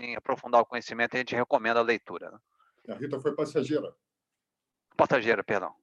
em 0.00 0.16
aprofundar 0.16 0.62
o 0.62 0.66
conhecimento, 0.66 1.14
a 1.14 1.18
gente 1.18 1.34
recomenda 1.34 1.80
a 1.80 1.82
leitura. 1.82 2.30
Né? 2.30 2.38
A 2.88 2.94
Rita 2.94 3.20
foi 3.20 3.34
passageira. 3.34 3.94
Passageira, 4.96 5.44
perdão. 5.44 5.74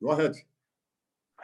Go 0.00 0.12
ahead. 0.12 0.46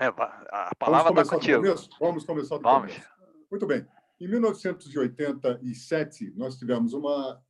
É, 0.00 0.06
a 0.06 0.70
palavra 0.78 1.23
está 1.23 1.37
contigo. 1.37 1.62
Vamos 2.00 2.25
começar 2.25 2.56
do 2.56 2.62
Vamos. 2.62 2.92
começo. 2.92 3.08
Muito 3.50 3.66
bem. 3.66 3.87
Em 4.20 4.28
1987, 4.28 6.32
nós 6.37 6.56
tivemos 6.56 6.92
uma 6.92 7.42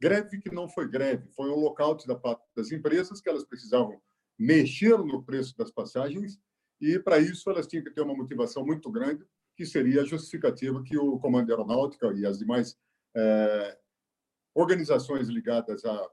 greve 0.00 0.40
que 0.40 0.52
não 0.52 0.68
foi 0.68 0.88
greve, 0.88 1.28
foi 1.30 1.48
um 1.50 1.60
lockout 1.60 2.06
da 2.06 2.16
parte 2.16 2.42
das 2.56 2.72
empresas 2.72 3.20
que 3.20 3.28
elas 3.28 3.44
precisavam 3.44 4.00
mexer 4.38 4.98
no 4.98 5.22
preço 5.22 5.56
das 5.56 5.70
passagens 5.70 6.40
e, 6.80 6.98
para 6.98 7.18
isso, 7.18 7.48
elas 7.48 7.68
tinham 7.68 7.84
que 7.84 7.92
ter 7.92 8.00
uma 8.00 8.14
motivação 8.14 8.66
muito 8.66 8.90
grande, 8.90 9.24
que 9.56 9.64
seria 9.64 10.02
a 10.02 10.04
justificativa 10.04 10.82
que 10.82 10.98
o 10.98 11.18
Comando 11.20 11.50
Aeronáutica 11.50 12.12
e 12.12 12.26
as 12.26 12.38
demais 12.38 12.76
eh, 13.14 13.78
organizações 14.54 15.28
ligadas 15.28 15.84
a 15.84 16.10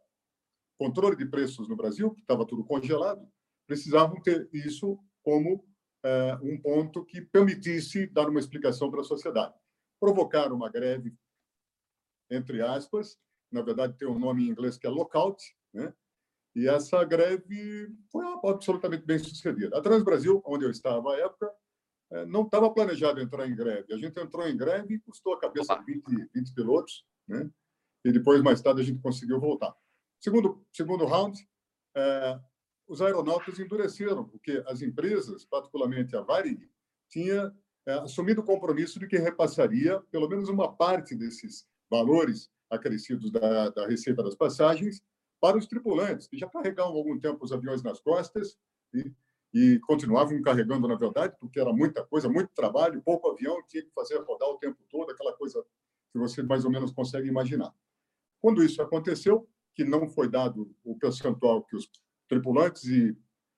controle 0.77 1.15
de 1.15 1.25
preços 1.25 1.67
no 1.67 1.75
Brasil, 1.75 2.11
que 2.11 2.21
estava 2.21 2.45
tudo 2.45 2.63
congelado, 2.63 3.27
precisavam 3.69 4.19
ter 4.19 4.49
isso 4.51 4.99
como 5.21 5.63
eh, 6.03 6.37
um 6.41 6.59
ponto 6.59 7.05
que 7.05 7.21
permitisse 7.21 8.07
dar 8.07 8.27
uma 8.27 8.39
explicação 8.39 8.89
para 8.89 9.01
a 9.01 9.03
sociedade. 9.03 9.53
Provocaram 9.99 10.55
uma 10.55 10.71
greve, 10.71 11.15
entre 12.31 12.63
aspas, 12.63 13.15
na 13.51 13.61
verdade 13.61 13.95
tem 13.95 14.07
um 14.07 14.17
nome 14.17 14.43
em 14.43 14.49
inglês 14.49 14.75
que 14.75 14.87
é 14.87 14.89
lockout, 14.89 15.43
né? 15.71 15.93
E 16.55 16.67
essa 16.67 17.03
greve 17.03 17.95
foi 18.11 18.25
absolutamente 18.43 19.05
bem 19.05 19.19
sucedida. 19.19 19.77
A 19.77 19.81
Transbrasil, 19.81 20.41
onde 20.43 20.65
eu 20.65 20.71
estava 20.71 21.13
à 21.13 21.19
época, 21.19 21.53
eh, 22.11 22.25
não 22.25 22.45
estava 22.45 22.73
planejado 22.73 23.21
entrar 23.21 23.47
em 23.47 23.55
greve. 23.55 23.93
A 23.93 23.97
gente 23.97 24.19
entrou 24.19 24.47
em 24.47 24.57
greve 24.57 24.95
e 24.95 24.99
custou 24.99 25.35
a 25.35 25.39
cabeça 25.39 25.75
de 25.75 25.93
20, 25.93 26.27
20 26.33 26.53
pilotos, 26.55 27.05
né? 27.27 27.47
E 28.03 28.11
depois, 28.11 28.41
mais 28.41 28.63
tarde, 28.63 28.81
a 28.81 28.83
gente 28.83 28.99
conseguiu 28.99 29.39
voltar. 29.39 29.75
Segundo, 30.19 30.65
segundo 30.73 31.05
round, 31.05 31.37
é, 31.95 32.39
os 32.89 33.01
aeronautas 33.01 33.59
endureceram, 33.59 34.25
porque 34.25 34.63
as 34.65 34.81
empresas, 34.81 35.45
particularmente 35.45 36.15
a 36.15 36.21
Varig, 36.21 36.67
tinha 37.07 37.55
é, 37.85 37.93
assumido 37.93 38.41
o 38.41 38.43
compromisso 38.43 38.99
de 38.99 39.07
que 39.07 39.17
repassaria 39.17 40.01
pelo 40.11 40.27
menos 40.27 40.49
uma 40.49 40.75
parte 40.75 41.15
desses 41.15 41.67
valores 41.89 42.49
acrescidos 42.69 43.31
da, 43.31 43.69
da 43.69 43.87
receita 43.87 44.23
das 44.23 44.35
passagens 44.35 45.03
para 45.39 45.57
os 45.57 45.67
tripulantes, 45.67 46.27
que 46.27 46.37
já 46.37 46.49
carregavam 46.49 46.95
algum 46.95 47.17
tempo 47.19 47.45
os 47.45 47.51
aviões 47.51 47.83
nas 47.83 47.99
costas 47.99 48.57
e, 48.93 49.11
e 49.53 49.79
continuavam 49.81 50.41
carregando, 50.41 50.87
na 50.87 50.95
verdade, 50.95 51.35
porque 51.39 51.59
era 51.59 51.71
muita 51.71 52.03
coisa, 52.03 52.27
muito 52.27 52.49
trabalho, 52.55 53.01
pouco 53.03 53.29
avião, 53.29 53.63
tinha 53.67 53.83
que 53.83 53.91
fazer 53.93 54.17
rodar 54.17 54.49
o 54.49 54.57
tempo 54.57 54.77
todo, 54.89 55.11
aquela 55.11 55.33
coisa 55.33 55.63
que 56.11 56.17
você 56.17 56.41
mais 56.41 56.65
ou 56.65 56.71
menos 56.71 56.91
consegue 56.91 57.27
imaginar. 57.27 57.71
Quando 58.41 58.63
isso 58.63 58.81
aconteceu, 58.81 59.47
que 59.75 59.83
não 59.83 60.09
foi 60.09 60.27
dado 60.27 60.75
o 60.83 60.97
percentual 60.97 61.63
que 61.63 61.75
os 61.75 61.89
tripulantes 62.29 62.85
e 62.85 63.17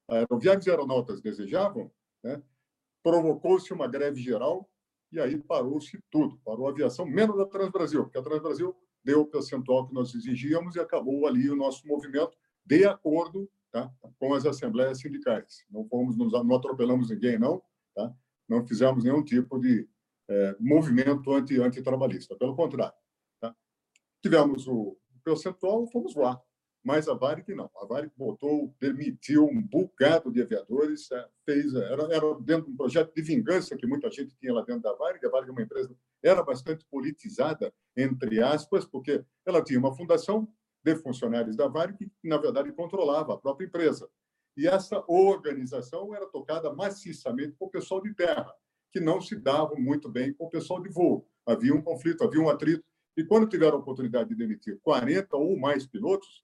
aeroviários 0.10 0.66
e 0.66 0.72
aeronautas 0.72 1.22
desejavam, 1.22 1.92
né, 2.24 2.42
provocou-se 3.04 3.72
uma 3.74 3.88
greve 3.88 4.20
geral 4.22 4.68
e 5.12 5.20
aí 5.20 5.38
parou-se 5.38 6.02
tudo, 6.10 6.40
parou 6.44 6.68
a 6.68 6.72
aviação, 6.72 7.06
menos 7.06 7.38
a 7.40 7.46
Transbrasil, 7.46 8.04
porque 8.04 8.18
a 8.18 8.24
Transbrasil 8.24 8.76
deu 9.04 9.22
o 9.22 9.28
percentual 9.28 9.88
que 9.88 9.94
nós 9.94 10.16
exigíamos 10.16 10.76
e 10.76 10.80
acabou 10.80 11.28
ali 11.28 11.50
o 11.50 11.56
nosso 11.56 11.86
movimento 11.86 12.38
de 12.66 12.86
acordo 12.86 13.50
tá, 13.72 13.92
com 14.18 14.34
as 14.34 14.46
assembleias 14.46 15.00
sindicais. 15.00 15.66
Não 15.70 15.86
fomos, 15.88 16.16
não 16.18 16.56
atropelamos 16.56 17.10
ninguém, 17.10 17.38
não, 17.38 17.62
tá? 17.94 18.14
não 18.48 18.66
fizemos 18.66 19.04
nenhum 19.04 19.24
tipo 19.24 19.60
de 19.60 19.90
é, 20.30 20.56
movimento 20.60 21.34
anti, 21.34 21.60
antitrabalhista, 21.60 22.38
pelo 22.38 22.56
contrário. 22.56 22.96
Tá? 23.42 23.54
Tivemos 24.22 24.68
o 24.68 24.98
percentual, 25.24 25.88
fomos 25.88 26.14
voar 26.14 26.42
mas 26.84 27.08
a 27.08 27.14
Varig 27.14 27.54
não. 27.54 27.70
A 27.80 27.86
Varig 27.86 28.12
botou, 28.18 28.74
demitiu 28.80 29.46
um 29.46 29.62
bocado 29.62 30.32
de 30.32 30.42
aviadores, 30.42 31.12
é, 31.12 31.28
fez, 31.46 31.74
era, 31.76 32.04
era 32.14 32.34
dentro 32.42 32.66
de 32.66 32.72
um 32.72 32.76
projeto 32.76 33.14
de 33.14 33.22
vingança 33.22 33.78
que 33.78 33.86
muita 33.86 34.10
gente 34.10 34.36
tinha 34.36 34.54
lá 34.54 34.62
dentro 34.62 34.82
da 34.82 34.94
Varig. 34.94 35.26
A 35.26 35.30
Varig 35.30 35.50
é 35.50 35.52
uma 35.52 35.62
empresa, 35.62 35.96
era 36.24 36.42
bastante 36.44 36.86
politizada, 36.90 37.72
entre 37.96 38.42
aspas, 38.42 38.86
porque 38.86 39.24
ela 39.46 39.64
tinha 39.64 39.80
uma 39.80 39.96
fundação 39.96 40.48
de 40.84 40.96
funcionários 40.96 41.56
da 41.56 41.68
Varig 41.68 41.98
que, 41.98 42.12
na 42.24 42.38
verdade, 42.38 42.72
controlava 42.72 43.34
a 43.34 43.38
própria 43.38 43.66
empresa. 43.66 44.10
E 44.58 44.68
essa 44.68 45.04
organização 45.08 46.14
era 46.14 46.26
tocada 46.26 46.74
maciçamente 46.74 47.56
por 47.58 47.70
pessoal 47.70 48.02
de 48.02 48.14
terra, 48.14 48.52
que 48.92 49.00
não 49.00 49.22
se 49.22 49.36
dava 49.36 49.76
muito 49.76 50.10
bem 50.10 50.34
com 50.34 50.46
o 50.46 50.50
pessoal 50.50 50.82
de 50.82 50.90
voo. 50.90 51.28
Havia 51.46 51.74
um 51.74 51.82
conflito, 51.82 52.24
havia 52.24 52.42
um 52.42 52.50
atrito. 52.50 52.84
E 53.16 53.24
quando 53.24 53.48
tiveram 53.48 53.78
a 53.78 53.80
oportunidade 53.80 54.30
de 54.30 54.36
demitir 54.36 54.80
40 54.82 55.38
ou 55.38 55.58
mais 55.58 55.86
pilotos, 55.86 56.44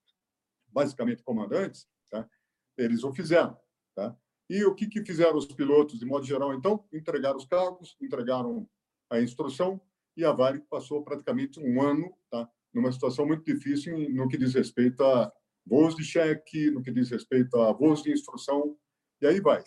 basicamente 0.78 1.24
comandantes, 1.24 1.88
tá? 2.12 2.30
eles 2.78 3.04
o 3.04 3.12
fizeram. 3.12 3.58
Tá? 3.96 4.16
E 4.48 4.63
o 4.63 4.76
que, 4.76 4.86
que 4.86 5.04
fizeram 5.04 5.36
os 5.36 5.48
pilotos, 5.48 5.98
de 5.98 6.06
modo 6.06 6.24
geral, 6.24 6.54
então? 6.54 6.86
Entregaram 6.94 7.38
os 7.38 7.46
cargos, 7.46 7.98
entregaram 8.00 8.70
a 9.10 9.20
instrução, 9.20 9.82
e 10.16 10.24
a 10.24 10.32
Varig 10.32 10.63
passou 10.70 11.04
praticamente 11.04 11.60
um 11.60 11.82
ano 11.82 12.16
tá? 12.30 12.48
numa 12.72 12.92
situação 12.92 13.26
muito 13.26 13.44
difícil 13.44 13.98
no 14.12 14.28
que 14.28 14.38
diz 14.38 14.54
respeito 14.54 15.04
a 15.04 15.34
voos 15.66 15.96
de 15.96 16.04
cheque, 16.04 16.70
no 16.70 16.84
que 16.84 16.92
diz 16.92 17.10
respeito 17.10 17.58
a 17.60 17.74
voos 17.74 18.04
de 18.04 18.12
instrução, 18.12 18.78
e 19.20 19.26
aí 19.26 19.42
vai. 19.42 19.63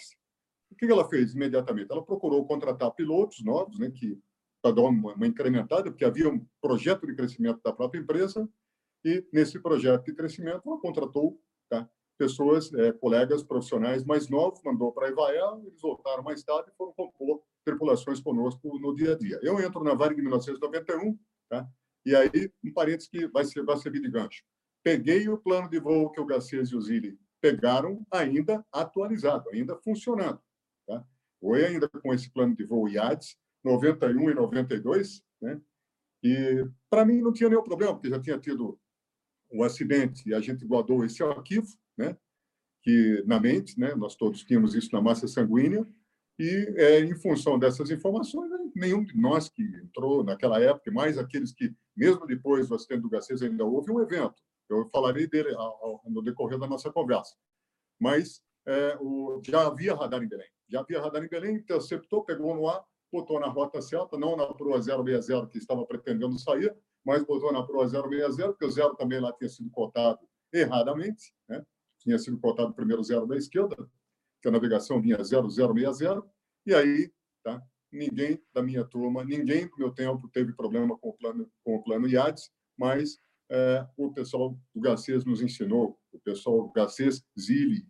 O 0.70 0.76
que 0.76 0.86
ela 0.86 1.08
fez 1.08 1.34
imediatamente? 1.34 1.90
Ela 1.90 2.04
procurou 2.04 2.46
contratar 2.46 2.92
pilotos 2.92 3.42
novos, 3.44 3.80
né, 3.80 3.90
que 3.90 4.16
para 4.62 4.76
dar 4.76 4.82
uma, 4.82 5.14
uma 5.14 5.26
incrementada, 5.26 5.90
porque 5.90 6.04
havia 6.04 6.28
um 6.28 6.46
projeto 6.62 7.04
de 7.04 7.16
crescimento 7.16 7.60
da 7.64 7.72
própria 7.72 7.98
empresa, 7.98 8.48
e, 9.04 9.26
nesse 9.32 9.58
projeto 9.60 10.04
de 10.04 10.14
crescimento, 10.14 10.62
ela 10.66 10.80
contratou 10.80 11.40
tá, 11.68 11.88
pessoas, 12.18 12.72
é, 12.74 12.92
colegas 12.92 13.42
profissionais 13.42 14.04
mais 14.04 14.28
novos, 14.28 14.62
mandou 14.62 14.92
para 14.92 15.06
a 15.06 15.10
Ivael, 15.10 15.62
eles 15.66 15.80
voltaram 15.80 16.22
mais 16.22 16.42
tarde 16.42 16.70
e 16.70 16.76
foram 16.76 16.92
compor 16.92 17.42
tripulações 17.64 18.20
conosco 18.20 18.78
no 18.78 18.94
dia 18.94 19.12
a 19.12 19.18
dia. 19.18 19.38
Eu 19.42 19.60
entro 19.60 19.82
na 19.84 19.94
Varig 19.94 20.18
em 20.18 20.22
1991, 20.22 21.18
tá? 21.48 21.68
e 22.04 22.14
aí, 22.14 22.52
um 22.64 22.72
parênteses 22.72 23.08
que 23.08 23.26
vai, 23.28 23.44
ser, 23.44 23.64
vai 23.64 23.76
servir 23.76 24.00
de 24.00 24.10
gancho. 24.10 24.42
Peguei 24.82 25.28
o 25.28 25.38
plano 25.38 25.68
de 25.68 25.78
voo 25.78 26.10
que 26.10 26.20
o 26.20 26.26
Garcês 26.26 26.70
e 26.70 26.76
o 26.76 26.80
Zilli 26.80 27.18
pegaram 27.40 28.06
ainda 28.10 28.64
atualizado, 28.72 29.48
ainda 29.50 29.76
funcionando. 29.76 30.40
Tá? 30.86 31.04
Ainda 31.66 31.88
com 31.88 32.12
esse 32.12 32.30
plano 32.30 32.54
de 32.54 32.64
voo 32.64 32.88
IADS, 32.88 33.36
91 33.64 34.30
e 34.30 34.34
92, 34.34 35.22
né? 35.40 35.60
E 36.22 36.66
para 36.90 37.04
mim 37.04 37.20
não 37.20 37.32
tinha 37.32 37.48
nenhum 37.48 37.62
problema, 37.62 37.94
porque 37.94 38.10
já 38.10 38.20
tinha 38.20 38.38
tido 38.38 38.78
o 39.50 39.64
acidente 39.64 40.28
e 40.28 40.34
a 40.34 40.40
gente 40.40 40.64
guardou 40.64 41.04
esse 41.04 41.22
arquivo, 41.22 41.68
né? 41.96 42.16
Que 42.82 43.22
na 43.26 43.38
mente, 43.40 43.78
né? 43.78 43.94
Nós 43.94 44.14
todos 44.14 44.44
tínhamos 44.44 44.74
isso 44.74 44.90
na 44.92 45.00
massa 45.00 45.28
sanguínea 45.28 45.86
e 46.40 46.72
é, 46.76 47.00
em 47.00 47.14
função 47.14 47.58
dessas 47.58 47.90
informações, 47.90 48.50
né, 48.50 48.58
nenhum 48.74 49.04
de 49.04 49.14
nós 49.14 49.50
que 49.50 49.62
entrou 49.62 50.24
naquela 50.24 50.58
época, 50.58 50.90
mais 50.90 51.18
aqueles 51.18 51.52
que 51.52 51.70
mesmo 51.94 52.26
depois 52.26 52.66
do 52.66 52.74
acidente 52.74 53.02
do 53.02 53.10
Garcês 53.10 53.42
ainda 53.42 53.62
houve 53.62 53.92
um 53.92 54.00
evento. 54.00 54.42
Eu 54.66 54.88
falarei 54.88 55.26
dele 55.26 55.54
ao, 55.54 56.02
no 56.06 56.22
decorrer 56.22 56.58
da 56.58 56.66
nossa 56.66 56.90
conversa. 56.90 57.36
Mas 58.00 58.42
é, 58.66 58.96
o, 58.98 59.42
já 59.44 59.66
havia 59.66 59.94
radar 59.94 60.22
em 60.22 60.28
Belém. 60.28 60.48
Já 60.66 60.80
havia 60.80 61.02
radar 61.02 61.22
em 61.22 61.28
Belém, 61.28 61.56
interceptou, 61.56 62.24
pegou 62.24 62.54
no 62.54 62.66
ar, 62.66 62.82
botou 63.12 63.40
na 63.40 63.48
rota 63.48 63.80
certa, 63.82 64.18
não 64.18 64.36
na 64.36 64.46
proa 64.54 64.80
060 64.80 65.48
que 65.48 65.58
estava 65.58 65.84
pretendendo 65.84 66.38
sair, 66.38 66.74
mas 67.04 67.24
botou 67.24 67.52
na 67.52 67.62
proa 67.62 67.88
060, 67.88 68.48
porque 68.48 68.64
o 68.64 68.70
zero 68.70 68.94
também 68.94 69.20
lá 69.20 69.32
tinha 69.32 69.48
sido 69.48 69.70
cotado 69.70 70.20
erradamente, 70.52 71.32
né? 71.48 71.64
tinha 71.98 72.18
sido 72.18 72.38
cotado 72.38 72.74
primeiro 72.74 73.02
zero 73.02 73.26
da 73.26 73.36
esquerda, 73.36 73.76
que 74.42 74.48
a 74.48 74.50
navegação 74.50 75.00
vinha 75.00 75.18
0060, 75.22 76.22
e 76.66 76.74
aí 76.74 77.12
tá? 77.42 77.62
ninguém 77.92 78.42
da 78.52 78.62
minha 78.62 78.84
turma, 78.84 79.24
ninguém 79.24 79.66
do 79.68 79.76
meu 79.76 79.90
tempo 79.92 80.28
teve 80.28 80.52
problema 80.52 80.96
com 80.98 81.10
o 81.10 81.12
plano, 81.12 81.50
com 81.64 81.76
o 81.76 81.82
plano 81.82 82.08
IADES, 82.08 82.50
mas 82.76 83.18
é, 83.50 83.86
o 83.96 84.12
pessoal 84.12 84.58
do 84.74 84.80
Garcês 84.80 85.24
nos 85.24 85.42
ensinou, 85.42 85.98
o 86.12 86.20
pessoal 86.20 86.62
do 86.62 86.72
Garcês, 86.72 87.24
Zili 87.38 87.86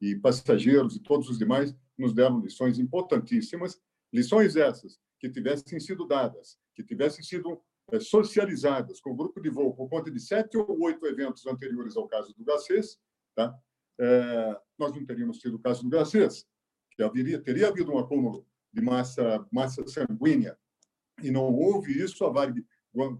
e 0.00 0.14
passageiros 0.16 0.96
e 0.96 1.00
todos 1.00 1.28
os 1.28 1.38
demais 1.38 1.74
nos 1.96 2.12
deram 2.12 2.40
lições 2.40 2.78
importantíssimas, 2.78 3.80
lições 4.12 4.56
essas 4.56 4.98
que 5.18 5.28
tivessem 5.28 5.78
sido 5.80 6.06
dadas, 6.06 6.58
que 6.74 6.84
tivessem 6.84 7.24
sido 7.24 7.60
é, 7.90 7.98
socializadas 7.98 9.00
com 9.00 9.10
o 9.10 9.16
grupo 9.16 9.40
de 9.40 9.48
voo 9.48 9.74
por 9.74 9.88
conta 9.88 10.10
de 10.10 10.20
sete 10.20 10.56
ou 10.56 10.80
oito 10.82 11.06
eventos 11.06 11.46
anteriores 11.46 11.96
ao 11.96 12.06
caso 12.06 12.34
do 12.36 12.44
Garcês, 12.44 12.98
tá? 13.34 13.54
É, 14.00 14.60
nós 14.78 14.92
não 14.92 15.04
teríamos 15.04 15.38
tido 15.38 15.56
o 15.56 15.58
caso 15.58 15.82
do 15.82 15.88
Garcês, 15.88 16.46
que 16.92 17.02
haveria, 17.02 17.40
teria 17.40 17.68
havido 17.68 17.92
um 17.92 17.98
acúmulo 17.98 18.46
de 18.72 18.82
massa, 18.82 19.44
massa 19.50 19.84
sanguínea, 19.86 20.56
e 21.22 21.30
não 21.30 21.52
houve 21.52 21.92
isso, 22.00 22.24
a 22.24 22.30
Varig 22.30 22.64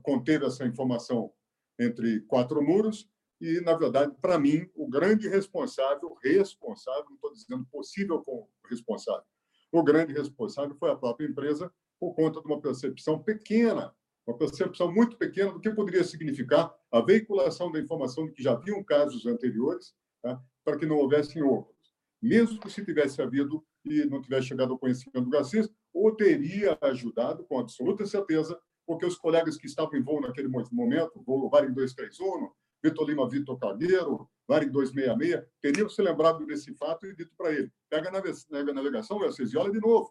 conteve 0.03 0.47
essa 0.47 0.65
informação 0.65 1.33
entre 1.79 2.21
quatro 2.23 2.63
muros 2.63 3.09
e, 3.41 3.61
na 3.61 3.77
verdade, 3.77 4.15
para 4.21 4.39
mim, 4.39 4.69
o 4.75 4.89
grande 4.89 5.29
responsável, 5.29 6.15
responsável, 6.23 7.05
não 7.09 7.15
estou 7.15 7.33
dizendo 7.33 7.67
possível 7.67 8.23
responsável, 8.69 9.25
o 9.73 9.83
grande 9.83 10.13
responsável 10.13 10.75
foi 10.77 10.91
a 10.91 10.97
própria 10.97 11.27
empresa 11.27 11.73
por 12.01 12.15
conta 12.15 12.41
de 12.41 12.47
uma 12.47 12.61
percepção 12.61 13.19
pequena, 13.19 13.95
uma 14.27 14.37
percepção 14.37 14.93
muito 14.93 15.17
pequena 15.17 15.53
do 15.53 15.61
que 15.61 15.71
poderia 15.71 16.05
significar 16.05 16.75
a 16.93 17.01
veiculação 17.01 17.73
da 17.73 17.81
informação 17.81 18.27
de 18.27 18.33
que 18.33 18.43
já 18.43 18.53
haviam 18.53 18.83
casos 18.85 19.27
anteriores, 19.27 19.95
tá? 20.23 20.41
para 20.65 20.79
que 20.79 20.87
não 20.87 20.97
houvessem 20.97 21.43
outros. 21.43 21.77
Mesmo 22.21 22.69
se 22.69 22.85
tivesse 22.85 23.23
havido 23.23 23.65
e 23.85 24.05
não 24.05 24.21
tivesse 24.21 24.49
chegado 24.49 24.73
ao 24.73 24.79
conhecimento 24.79 25.23
do 25.23 25.31
Garcia, 25.31 25.69
ou 25.93 26.15
teria 26.15 26.77
ajudado, 26.83 27.45
com 27.45 27.59
absoluta 27.59 28.05
certeza, 28.07 28.59
porque 28.87 29.07
os 29.07 29.17
colegas 29.17 29.57
que 29.57 29.67
estavam 29.67 29.99
em 29.99 30.03
voo 30.03 30.21
naquele 30.21 30.49
momento, 30.73 31.23
voo 31.23 31.49
Varig 31.49 31.73
231, 31.73 32.51
Vitor 32.83 33.07
Lima 33.07 33.29
Vitor 33.29 33.59
Carneiro, 33.59 34.29
Varig 34.49 34.71
266, 34.71 35.47
teriam 35.61 35.89
se 35.91 36.01
lembrado 36.01 36.47
desse 36.47 36.75
fato 36.75 37.07
e 37.07 37.15
dito 37.15 37.35
para 37.37 37.53
ele: 37.53 37.71
pega 37.91 38.11
na 38.11 38.73
navegação, 38.73 39.19
Garcês, 39.19 39.53
e 39.53 39.59
olha 39.59 39.71
de 39.71 39.79
novo. 39.79 40.11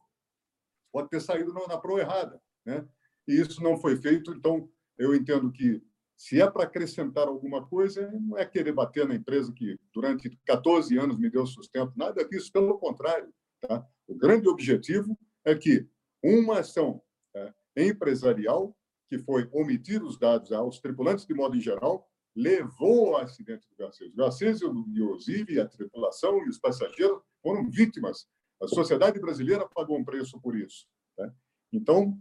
Pode 0.91 1.10
ter 1.10 1.19
saído 1.19 1.52
na 1.67 1.78
proa 1.78 2.02
errada. 2.02 2.39
Né? 2.63 2.88
E 3.28 3.41
isso 3.41 3.62
não 3.63 3.78
foi 3.78 3.95
feito, 3.97 4.32
então 4.32 4.69
eu 4.97 5.15
entendo 5.15 5.52
que 5.52 5.82
se 6.15 6.41
é 6.41 6.50
para 6.50 6.63
acrescentar 6.63 7.28
alguma 7.28 7.67
coisa, 7.67 8.10
não 8.12 8.38
é 8.38 8.45
querer 8.45 8.71
bater 8.71 9.08
na 9.08 9.15
empresa 9.15 9.52
que 9.54 9.80
durante 9.93 10.30
14 10.45 10.97
anos 10.97 11.19
me 11.19 11.30
deu 11.30 11.45
sustento, 11.45 11.93
nada 11.95 12.28
disso, 12.28 12.52
pelo 12.52 12.78
contrário. 12.80 13.32
Tá? 13.62 13.86
O 14.08 14.15
grande 14.15 14.47
objetivo 14.47 15.17
é 15.45 15.56
que 15.56 15.88
uma 16.23 16.60
ação 16.60 17.02
é, 17.36 17.54
empresarial, 17.76 18.76
que 19.10 19.19
foi 19.19 19.47
omitir 19.52 20.04
os 20.04 20.17
dados 20.17 20.52
aos 20.52 20.80
tripulantes 20.80 21.26
de 21.26 21.34
modo 21.34 21.56
em 21.56 21.62
geral, 21.62 22.10
levou 22.38 23.15
ao 23.15 23.23
acidente 23.23 23.67
do 23.67 23.76
Garcês. 23.76 24.13
O 24.13 24.15
Garcês 24.15 24.62
o 24.62 24.86
Osiris, 25.12 25.58
a 25.58 25.67
tripulação 25.67 26.45
e 26.45 26.50
os 26.50 26.60
passageiros 26.60 27.19
foram 27.41 27.67
vítimas. 27.67 28.28
A 28.62 28.67
sociedade 28.67 29.19
brasileira 29.19 29.67
pagou 29.67 29.97
um 29.97 30.06
preço 30.06 30.39
por 30.39 30.56
isso. 30.56 30.88
Tá? 31.15 31.34
Então, 31.73 32.15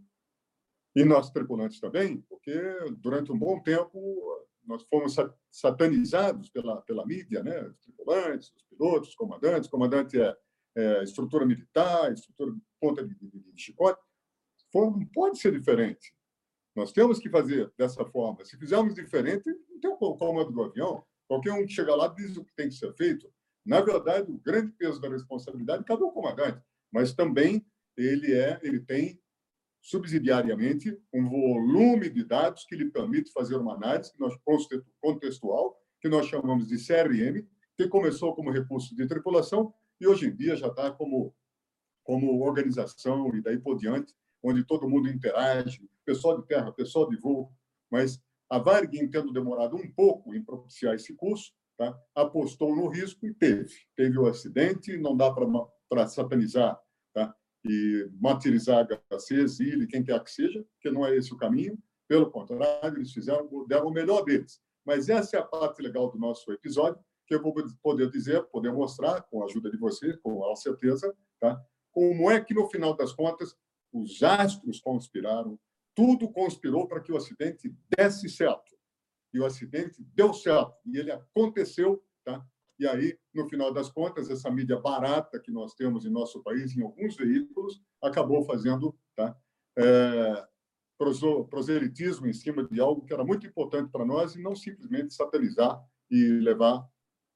e 0.94 1.04
nós 1.04 1.30
tripulantes 1.30 1.78
também, 1.78 2.22
porque 2.22 2.58
durante 2.96 3.30
um 3.30 3.38
bom 3.38 3.62
tempo 3.62 4.00
nós 4.64 4.82
fomos 4.84 5.14
satanizados 5.50 6.48
pela, 6.48 6.80
pela 6.80 7.06
mídia, 7.06 7.42
né? 7.42 7.68
Os 7.68 7.78
tripulantes, 7.80 8.50
os 8.56 8.62
pilotos, 8.64 9.10
os 9.10 9.14
comandantes. 9.14 9.68
Comandante 9.68 10.18
é, 10.18 10.36
é 10.74 11.02
estrutura 11.02 11.44
militar, 11.44 12.10
estrutura 12.10 12.56
ponta 12.80 13.06
de, 13.06 13.14
de, 13.14 13.52
de 13.52 13.62
chicote. 13.62 14.00
não 14.74 15.06
pode 15.12 15.38
ser 15.38 15.52
diferente. 15.52 16.15
Nós 16.76 16.92
temos 16.92 17.18
que 17.18 17.30
fazer 17.30 17.72
dessa 17.78 18.04
forma. 18.04 18.44
Se 18.44 18.58
fizermos 18.58 18.94
diferente, 18.94 19.48
não 19.70 19.80
tem 19.80 19.90
o 19.90 19.96
comando 19.96 20.52
do 20.52 20.62
avião. 20.62 21.02
Qualquer 21.26 21.52
um 21.54 21.64
que 21.64 21.72
chega 21.72 21.94
lá 21.96 22.06
diz 22.08 22.36
o 22.36 22.44
que 22.44 22.54
tem 22.54 22.68
que 22.68 22.74
ser 22.74 22.92
feito. 22.92 23.32
Na 23.64 23.80
verdade, 23.80 24.30
o 24.30 24.38
grande 24.38 24.72
peso 24.72 25.00
da 25.00 25.08
responsabilidade 25.08 25.84
cabe 25.84 26.02
ao 26.02 26.12
comandante, 26.12 26.62
mas 26.92 27.14
também 27.14 27.66
ele 27.96 28.34
é, 28.34 28.60
ele 28.62 28.78
tem 28.78 29.18
subsidiariamente 29.80 30.96
um 31.12 31.28
volume 31.28 32.10
de 32.10 32.22
dados 32.22 32.64
que 32.64 32.76
lhe 32.76 32.90
permite 32.90 33.32
fazer 33.32 33.56
uma 33.56 33.74
análise 33.74 34.12
que 34.12 34.20
nós, 34.20 34.36
contextual, 35.00 35.80
que 36.00 36.08
nós 36.08 36.26
chamamos 36.26 36.68
de 36.68 36.76
CRM, 36.76 37.42
que 37.76 37.88
começou 37.88 38.34
como 38.34 38.50
recurso 38.50 38.94
de 38.94 39.06
tripulação 39.06 39.72
e 39.98 40.06
hoje 40.06 40.26
em 40.26 40.36
dia 40.36 40.56
já 40.56 40.68
está 40.68 40.90
como, 40.90 41.34
como 42.04 42.44
organização 42.44 43.34
e 43.34 43.40
daí 43.40 43.58
por 43.58 43.78
diante, 43.78 44.14
onde 44.46 44.64
todo 44.64 44.88
mundo 44.88 45.08
interage, 45.08 45.80
pessoal 46.04 46.40
de 46.40 46.46
terra, 46.46 46.72
pessoal 46.72 47.08
de 47.08 47.16
voo, 47.16 47.50
mas 47.90 48.22
a 48.48 48.58
Varig, 48.58 49.08
tendo 49.08 49.32
demorado 49.32 49.76
um 49.76 49.90
pouco 49.90 50.34
em 50.34 50.42
propiciar 50.42 50.94
esse 50.94 51.14
curso, 51.14 51.52
tá? 51.76 51.98
apostou 52.14 52.74
no 52.74 52.88
risco 52.88 53.26
e 53.26 53.34
teve. 53.34 53.74
Teve 53.96 54.18
o 54.18 54.26
acidente, 54.26 54.96
não 54.96 55.16
dá 55.16 55.32
para 55.88 56.06
satanizar 56.06 56.80
tá? 57.12 57.34
e 57.64 58.08
martirizar 58.20 58.86
HC, 58.86 59.48
Zile, 59.48 59.86
quem 59.88 60.04
quer 60.04 60.22
que 60.22 60.30
seja, 60.30 60.64
porque 60.74 60.90
não 60.90 61.04
é 61.04 61.16
esse 61.16 61.34
o 61.34 61.36
caminho. 61.36 61.76
Pelo 62.08 62.30
contrário, 62.30 62.98
eles 62.98 63.12
fizeram, 63.12 63.66
deram 63.66 63.88
o 63.88 63.92
melhor 63.92 64.22
deles. 64.22 64.60
Mas 64.84 65.08
essa 65.08 65.36
é 65.36 65.40
a 65.40 65.44
parte 65.44 65.82
legal 65.82 66.08
do 66.08 66.18
nosso 66.18 66.52
episódio, 66.52 67.02
que 67.26 67.34
eu 67.34 67.42
vou 67.42 67.52
poder 67.82 68.08
dizer, 68.08 68.44
poder 68.44 68.72
mostrar, 68.72 69.22
com 69.22 69.42
a 69.42 69.46
ajuda 69.46 69.68
de 69.68 69.76
você, 69.76 70.16
com 70.18 70.54
certeza, 70.54 71.12
tá? 71.40 71.60
como 71.96 72.30
é 72.30 72.38
que, 72.40 72.52
no 72.52 72.68
final 72.68 72.94
das 72.94 73.10
contas, 73.12 73.56
os 74.02 74.22
astros 74.22 74.80
conspiraram, 74.80 75.58
tudo 75.94 76.30
conspirou 76.30 76.86
para 76.86 77.00
que 77.00 77.12
o 77.12 77.16
acidente 77.16 77.74
desse 77.96 78.28
certo. 78.28 78.76
E 79.32 79.40
o 79.40 79.46
acidente 79.46 80.02
deu 80.14 80.32
certo, 80.32 80.76
e 80.84 80.98
ele 80.98 81.10
aconteceu, 81.10 82.02
tá? 82.24 82.44
E 82.78 82.86
aí, 82.86 83.18
no 83.32 83.48
final 83.48 83.72
das 83.72 83.88
contas, 83.88 84.28
essa 84.28 84.50
mídia 84.50 84.78
barata 84.78 85.40
que 85.40 85.50
nós 85.50 85.74
temos 85.74 86.04
em 86.04 86.10
nosso 86.10 86.42
país, 86.42 86.76
em 86.76 86.82
alguns 86.82 87.16
veículos, 87.16 87.80
acabou 88.02 88.44
fazendo 88.44 88.94
tá? 89.14 89.34
É, 89.78 90.46
proselitismo 91.50 92.26
em 92.26 92.32
cima 92.32 92.64
de 92.64 92.80
algo 92.80 93.04
que 93.04 93.14
era 93.14 93.24
muito 93.24 93.46
importante 93.46 93.90
para 93.90 94.04
nós 94.04 94.34
e 94.34 94.42
não 94.42 94.54
simplesmente 94.54 95.14
satanizar 95.14 95.82
e 96.10 96.38
levar 96.38 96.86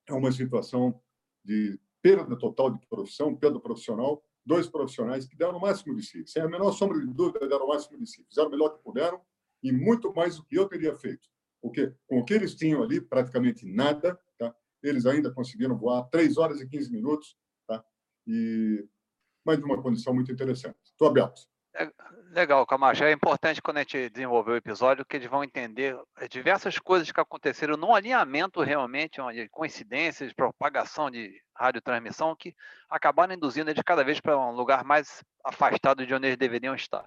a 0.09 0.15
uma 0.15 0.31
situação 0.31 1.01
de 1.45 1.79
perda 2.03 2.37
total 2.37 2.71
de 2.71 2.87
profissão, 2.87 3.35
perda 3.35 3.61
profissional, 3.61 4.23
dois 4.45 4.69
profissionais 4.69 5.27
que 5.27 5.37
deram 5.37 5.59
o 5.59 5.61
máximo 5.61 5.95
de 5.95 6.03
si, 6.03 6.27
sem 6.27 6.43
a 6.43 6.49
menor 6.49 6.73
sombra 6.73 6.99
de 6.99 7.07
dúvida, 7.07 7.47
deram 7.49 7.67
o 7.67 7.69
máximo 7.69 7.99
de 7.99 8.07
si, 8.07 8.25
fizeram 8.29 8.49
o 8.49 8.51
melhor 8.51 8.71
que 8.71 8.83
puderam 8.83 9.21
e 9.63 9.73
muito 9.73 10.13
mais 10.15 10.37
do 10.37 10.45
que 10.45 10.57
eu 10.57 10.67
teria 10.67 10.97
feito. 10.97 11.29
Porque 11.61 11.93
com 12.07 12.21
o 12.21 12.25
que 12.25 12.35
eles 12.35 12.55
tinham 12.55 12.83
ali, 12.83 13.01
praticamente 13.01 13.67
nada, 13.67 14.19
tá? 14.39 14.55
eles 14.83 15.05
ainda 15.05 15.31
conseguiram 15.31 15.77
voar 15.77 16.05
3 16.05 16.39
horas 16.39 16.61
e 16.61 16.67
15 16.67 16.91
minutos, 16.91 17.37
tá? 17.67 17.85
e 18.27 18.87
mas 19.45 19.59
de 19.59 19.65
uma 19.65 19.81
condição 19.83 20.15
muito 20.15 20.31
interessante. 20.31 20.77
Estou 20.85 21.09
aberto. 21.09 21.43
É, 21.75 21.89
legal, 22.33 22.67
Camacho. 22.67 23.05
É 23.05 23.13
importante 23.13 23.63
quando 23.63 23.77
a 23.77 23.81
gente 23.81 24.11
desenvolver 24.11 24.53
o 24.53 24.57
episódio 24.57 25.05
que 25.05 25.17
eles 25.17 25.31
vão 25.31 25.45
entender 25.45 25.97
é, 26.19 26.27
diversas 26.27 26.79
coisas 26.79 27.13
que 27.13 27.21
aconteceram 27.21 27.77
no 27.77 27.95
alinhamento 27.95 28.61
realmente, 28.61 29.21
onde 29.21 29.49
coincidências, 29.49 30.33
propagação 30.33 31.11
de 31.11 31.41
radiotransmissão 31.55 32.35
que 32.35 32.55
acabaram 32.89 33.35
induzindo 33.35 33.71
eles 33.71 33.83
cada 33.85 34.03
vez 34.03 34.21
para 34.21 34.37
um 34.37 34.53
lugar 34.53 34.85
mais 34.85 35.23
afastado 35.45 36.05
de 36.05 36.13
onde 36.13 36.27
eles 36.27 36.37
deveriam 36.37 36.75
estar. 36.75 37.07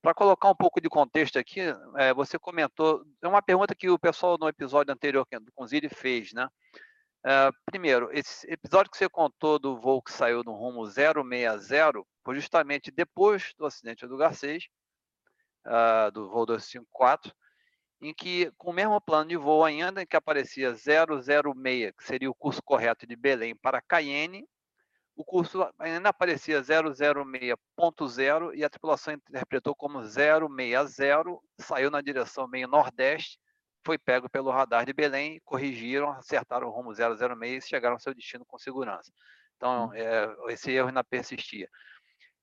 Para 0.00 0.14
colocar 0.14 0.48
um 0.48 0.54
pouco 0.54 0.80
de 0.80 0.88
contexto 0.88 1.36
aqui, 1.36 1.60
é, 1.96 2.14
você 2.14 2.38
comentou, 2.38 3.04
é 3.20 3.26
uma 3.26 3.42
pergunta 3.42 3.74
que 3.74 3.90
o 3.90 3.98
pessoal 3.98 4.36
no 4.38 4.48
episódio 4.48 4.92
anterior 4.92 5.26
com 5.52 5.64
o 5.64 5.66
Ziri 5.66 5.88
fez, 5.88 6.32
né? 6.32 6.48
Uh, 7.26 7.50
primeiro, 7.64 8.08
esse 8.12 8.48
episódio 8.48 8.88
que 8.88 8.96
você 8.96 9.08
contou 9.08 9.58
do 9.58 9.76
voo 9.76 10.00
que 10.00 10.12
saiu 10.12 10.44
no 10.44 10.52
rumo 10.52 10.86
060 10.86 12.04
foi 12.24 12.36
justamente 12.36 12.92
depois 12.92 13.52
do 13.58 13.66
acidente 13.66 14.06
do 14.06 14.16
Garcês, 14.16 14.68
uh, 15.66 16.08
do 16.12 16.30
voo 16.30 16.46
254, 16.46 17.34
em 18.00 18.14
que, 18.14 18.52
com 18.56 18.70
o 18.70 18.72
mesmo 18.72 19.00
plano 19.00 19.28
de 19.28 19.36
voo 19.36 19.64
ainda, 19.64 20.02
em 20.02 20.06
que 20.06 20.16
aparecia 20.16 20.72
006, 20.72 21.92
que 21.98 22.04
seria 22.04 22.30
o 22.30 22.34
curso 22.34 22.62
correto 22.62 23.04
de 23.08 23.16
Belém 23.16 23.56
para 23.56 23.82
Cayenne, 23.82 24.46
o 25.16 25.24
curso 25.24 25.68
ainda 25.80 26.10
aparecia 26.10 26.62
006.0 26.62 28.54
e 28.54 28.62
a 28.62 28.70
tripulação 28.70 29.14
interpretou 29.14 29.74
como 29.74 30.00
060, 30.04 31.40
saiu 31.58 31.90
na 31.90 32.00
direção 32.00 32.46
meio 32.46 32.68
nordeste, 32.68 33.36
foi 33.86 33.96
pego 33.96 34.28
pelo 34.28 34.50
radar 34.50 34.84
de 34.84 34.92
Belém, 34.92 35.40
corrigiram, 35.44 36.10
acertaram 36.10 36.66
o 36.66 36.70
rumo 36.70 36.92
006 36.92 37.64
e 37.64 37.68
chegaram 37.68 37.94
ao 37.94 38.00
seu 38.00 38.12
destino 38.12 38.44
com 38.44 38.58
segurança. 38.58 39.12
Então, 39.56 39.92
é, 39.94 40.28
esse 40.48 40.72
erro 40.72 40.88
ainda 40.88 41.04
persistia. 41.04 41.68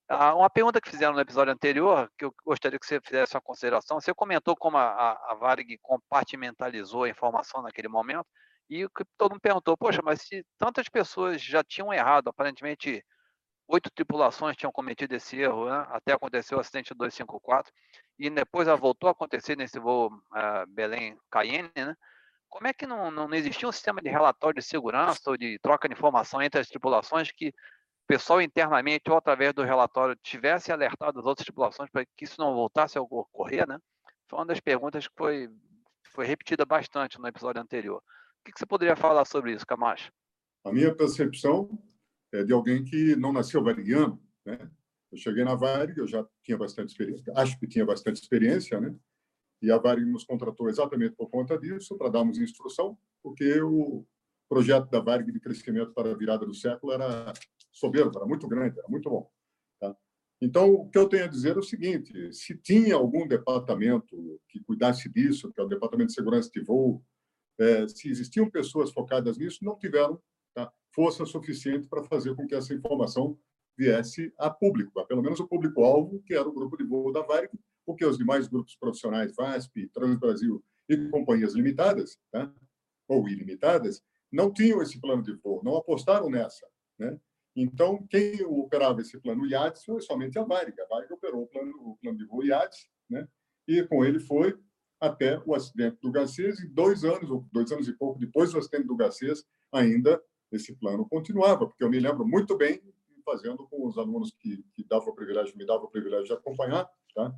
Ah, 0.08 0.34
uma 0.36 0.50
pergunta 0.50 0.80
que 0.80 0.90
fizeram 0.90 1.14
no 1.14 1.20
episódio 1.20 1.54
anterior, 1.54 2.10
que 2.18 2.24
eu 2.24 2.34
gostaria 2.46 2.80
que 2.80 2.86
você 2.86 3.00
fizesse 3.02 3.36
uma 3.36 3.42
consideração, 3.42 4.00
você 4.00 4.14
comentou 4.14 4.56
como 4.56 4.78
a, 4.78 4.84
a, 4.84 5.32
a 5.32 5.36
Varig 5.36 5.78
compartimentalizou 5.82 7.04
a 7.04 7.10
informação 7.10 7.62
naquele 7.62 7.90
momento, 7.90 8.26
e 8.70 8.88
todo 9.18 9.32
mundo 9.34 9.42
perguntou, 9.42 9.78
poxa, 9.78 10.02
mas 10.02 10.22
se 10.22 10.46
tantas 10.58 10.88
pessoas 10.88 11.42
já 11.42 11.64
tinham 11.64 11.94
errado, 11.94 12.30
aparentemente 12.30 13.04
oito 13.68 13.90
tripulações 13.92 14.56
tinham 14.56 14.72
cometido 14.72 15.16
esse 15.16 15.40
erro, 15.40 15.70
né? 15.70 15.86
até 15.90 16.14
aconteceu 16.14 16.58
o 16.58 16.62
acidente 16.62 16.94
254, 16.94 17.72
e 18.20 18.30
depois 18.30 18.68
voltou 18.80 19.08
a 19.08 19.12
acontecer 19.12 19.58
nesse 19.58 19.80
voo 19.80 20.08
uh, 20.08 20.68
Belém-Cayenne, 20.68 21.72
né? 21.76 21.96
Como 22.50 22.68
é 22.68 22.74
que 22.74 22.86
não, 22.86 23.10
não 23.10 23.34
existia 23.34 23.68
um 23.68 23.72
sistema 23.72 24.00
de 24.00 24.10
relatório 24.10 24.62
de 24.62 24.66
segurança 24.66 25.28
ou 25.28 25.36
de 25.36 25.58
troca 25.58 25.90
de 25.90 25.96
informação 25.96 26.40
entre 26.40 26.62
as 26.62 26.68
tripulações 26.68 27.32
que 27.32 27.48
o 27.48 28.08
pessoal 28.08 28.40
internamente 28.42 29.10
ou 29.10 29.18
através 29.18 29.54
do 29.54 29.64
relatório 29.64 30.16
tivesse 30.22 30.72
alertado 30.72 31.20
as 31.20 31.26
outras 31.26 31.46
tripulações 31.46 31.90
para 31.90 32.06
que 32.06 32.26
isso 32.26 32.36
não 32.38 32.54
voltasse 32.54 32.96
a 32.96 33.02
ocorrer, 33.02 33.68
né? 33.68 33.80
Foi 34.30 34.38
uma 34.38 34.46
das 34.46 34.60
perguntas 34.60 35.08
que 35.08 35.14
foi, 35.18 35.50
foi 36.12 36.28
repetida 36.28 36.64
bastante 36.64 37.18
no 37.18 37.28
episódio 37.28 37.60
anterior. 37.60 37.98
O 37.98 38.44
que, 38.46 38.52
que 38.52 38.60
você 38.60 38.68
poderia 38.68 38.96
falar 38.96 39.26
sobre 39.26 39.54
isso, 39.54 39.66
Camacho? 39.66 40.12
A 40.64 40.72
minha 40.72 40.94
percepção 40.94 41.70
de 42.42 42.54
alguém 42.54 42.84
que 42.84 43.16
não 43.16 43.34
nasceu 43.34 43.64
variano, 43.64 44.22
né? 44.46 44.58
Eu 45.12 45.18
cheguei 45.18 45.44
na 45.44 45.54
Varig, 45.54 45.96
eu 45.96 46.08
já 46.08 46.28
tinha 46.42 46.58
bastante 46.58 46.90
experiência, 46.90 47.32
acho 47.36 47.60
que 47.60 47.68
tinha 47.68 47.86
bastante 47.86 48.20
experiência, 48.20 48.82
né? 48.82 48.96
E 49.62 49.72
a 49.72 49.78
Varig 49.78 50.06
nos 50.06 50.24
contratou 50.24 50.68
exatamente 50.70 51.16
por 51.16 51.30
conta 51.30 51.58
disso, 51.58 51.96
para 51.96 52.10
darmos 52.10 52.40
instrução, 52.40 52.98
porque 53.22 53.62
o 53.62 54.06
projeto 54.50 54.90
da 54.90 55.00
Varig 55.00 55.32
de 55.32 55.40
crescimento 55.40 55.94
para 55.94 56.12
a 56.12 56.16
virada 56.16 56.46
do 56.46 56.54
século 56.54 56.92
era 56.92 57.32
soberbo, 57.72 58.18
era 58.18 58.26
muito 58.26 58.48
grande, 58.48 58.80
era 58.80 58.88
muito 58.88 59.08
bom. 59.08 59.30
Tá? 59.80 59.96
Então, 60.42 60.74
o 60.74 60.90
que 60.90 60.98
eu 60.98 61.08
tenho 61.08 61.26
a 61.26 61.28
dizer 61.28 61.56
é 61.56 61.60
o 61.60 61.64
seguinte: 61.64 62.34
se 62.34 62.58
tinha 62.58 62.96
algum 62.96 63.28
departamento 63.28 64.42
que 64.50 64.64
cuidasse 64.64 65.08
disso, 65.10 65.54
que 65.54 65.62
é 65.62 65.64
o 65.64 65.70
Departamento 65.70 66.08
de 66.08 66.16
Segurança 66.16 66.50
de 66.52 66.62
Voo, 66.62 67.04
é, 67.60 67.88
se 67.88 68.10
existiam 68.10 68.50
pessoas 68.50 68.92
focadas 68.92 69.38
nisso, 69.38 69.64
não 69.64 69.78
tiveram 69.78 70.20
força 70.94 71.26
suficiente 71.26 71.88
para 71.88 72.04
fazer 72.04 72.36
com 72.36 72.48
que 72.48 72.56
essa 72.56 72.74
informação 72.74 73.38
viesse 73.78 74.32
a 74.38 74.50
público, 74.50 75.06
pelo 75.08 75.22
menos 75.22 75.40
o 75.40 75.48
público-alvo, 75.48 76.22
que 76.26 76.34
era 76.34 76.48
o 76.48 76.54
grupo 76.54 76.78
de 76.78 76.84
voo 76.84 77.12
da 77.12 77.22
Varig, 77.22 77.52
porque 77.86 78.06
os 78.06 78.18
demais 78.18 78.48
grupos 78.48 78.76
profissionais, 78.76 79.36
VASP, 79.36 79.90
Transbrasil 79.90 80.64
e 80.88 81.10
companhias 81.10 81.54
limitadas, 81.54 82.18
tá, 82.32 82.54
ou 83.08 83.28
ilimitadas, 83.28 84.02
não 84.32 84.52
tinham 84.52 84.82
esse 84.82 85.00
plano 85.00 85.24
de 85.24 85.34
voo, 85.34 85.62
não 85.64 85.76
apostaram 85.76 86.30
nessa. 86.30 86.66
Né? 86.98 87.20
Então, 87.56 88.06
quem 88.10 88.44
operava 88.46 89.02
esse 89.02 89.20
plano 89.20 89.46
IADS 89.46 89.84
foi 89.86 90.02
somente 90.02 90.40
a 90.40 90.44
Varig. 90.44 90.80
A 90.80 90.88
Varig 90.88 91.12
operou 91.12 91.44
o 91.44 91.48
plano, 91.48 91.72
o 91.82 91.98
plano 92.02 92.18
de 92.18 92.26
voo 92.26 92.44
IADS, 92.44 92.90
né? 93.10 93.28
e 93.68 93.84
com 93.84 94.04
ele 94.06 94.20
foi 94.20 94.58
até 95.00 95.42
o 95.46 95.54
acidente 95.54 95.98
do 96.02 96.12
Garcês, 96.12 96.60
e 96.60 96.68
dois 96.68 97.04
anos, 97.04 97.30
ou 97.30 97.46
dois 97.52 97.72
anos 97.72 97.88
e 97.88 97.94
pouco 97.94 98.20
depois 98.20 98.52
do 98.52 98.58
acidente 98.58 98.88
do 98.88 98.96
Garcês, 98.96 99.44
ainda 99.72 100.22
esse 100.56 100.76
plano 100.76 101.08
continuava, 101.08 101.68
porque 101.68 101.84
eu 101.84 101.90
me 101.90 102.00
lembro 102.00 102.26
muito 102.26 102.58
bem, 102.58 102.82
fazendo 103.26 103.68
com 103.68 103.88
os 103.88 103.98
alunos 103.98 104.32
que, 104.32 104.64
que 104.74 104.84
davam 104.86 105.10
o 105.10 105.16
privilégio, 105.16 105.58
me 105.58 105.66
davam 105.66 105.86
o 105.86 105.90
privilégio 105.90 106.26
de 106.26 106.34
acompanhar, 106.34 106.90
tá? 107.16 107.34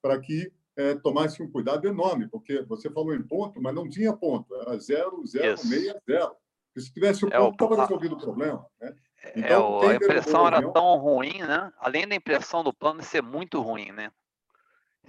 para 0.00 0.20
que 0.20 0.52
é, 0.76 0.94
tomasse 0.96 1.42
um 1.42 1.50
cuidado 1.50 1.86
enorme, 1.86 2.28
porque 2.28 2.62
você 2.62 2.90
falou 2.90 3.14
em 3.14 3.22
ponto, 3.22 3.60
mas 3.60 3.74
não 3.74 3.88
tinha 3.88 4.12
ponto, 4.12 4.54
era 4.56 4.76
0, 4.78 5.24
0, 5.26 5.56
6, 5.56 5.94
0. 6.06 6.36
Se 6.76 6.92
tivesse 6.92 7.24
o 7.24 7.30
ponto, 7.30 7.52
estava 7.52 7.76
é, 7.76 7.80
resolvido 7.80 8.14
o 8.14 8.18
problema. 8.18 8.66
Né? 8.80 8.94
É, 9.22 9.40
então, 9.40 9.82
é, 9.84 9.92
a 9.92 9.94
impressão 9.94 10.46
era 10.46 10.72
tão 10.72 10.96
ruim, 10.96 11.38
né? 11.38 11.72
além 11.78 12.06
da 12.06 12.16
impressão 12.16 12.64
do 12.64 12.72
plano 12.72 13.02
ser 13.02 13.22
muito 13.22 13.60
ruim, 13.60 13.92
né? 13.92 14.10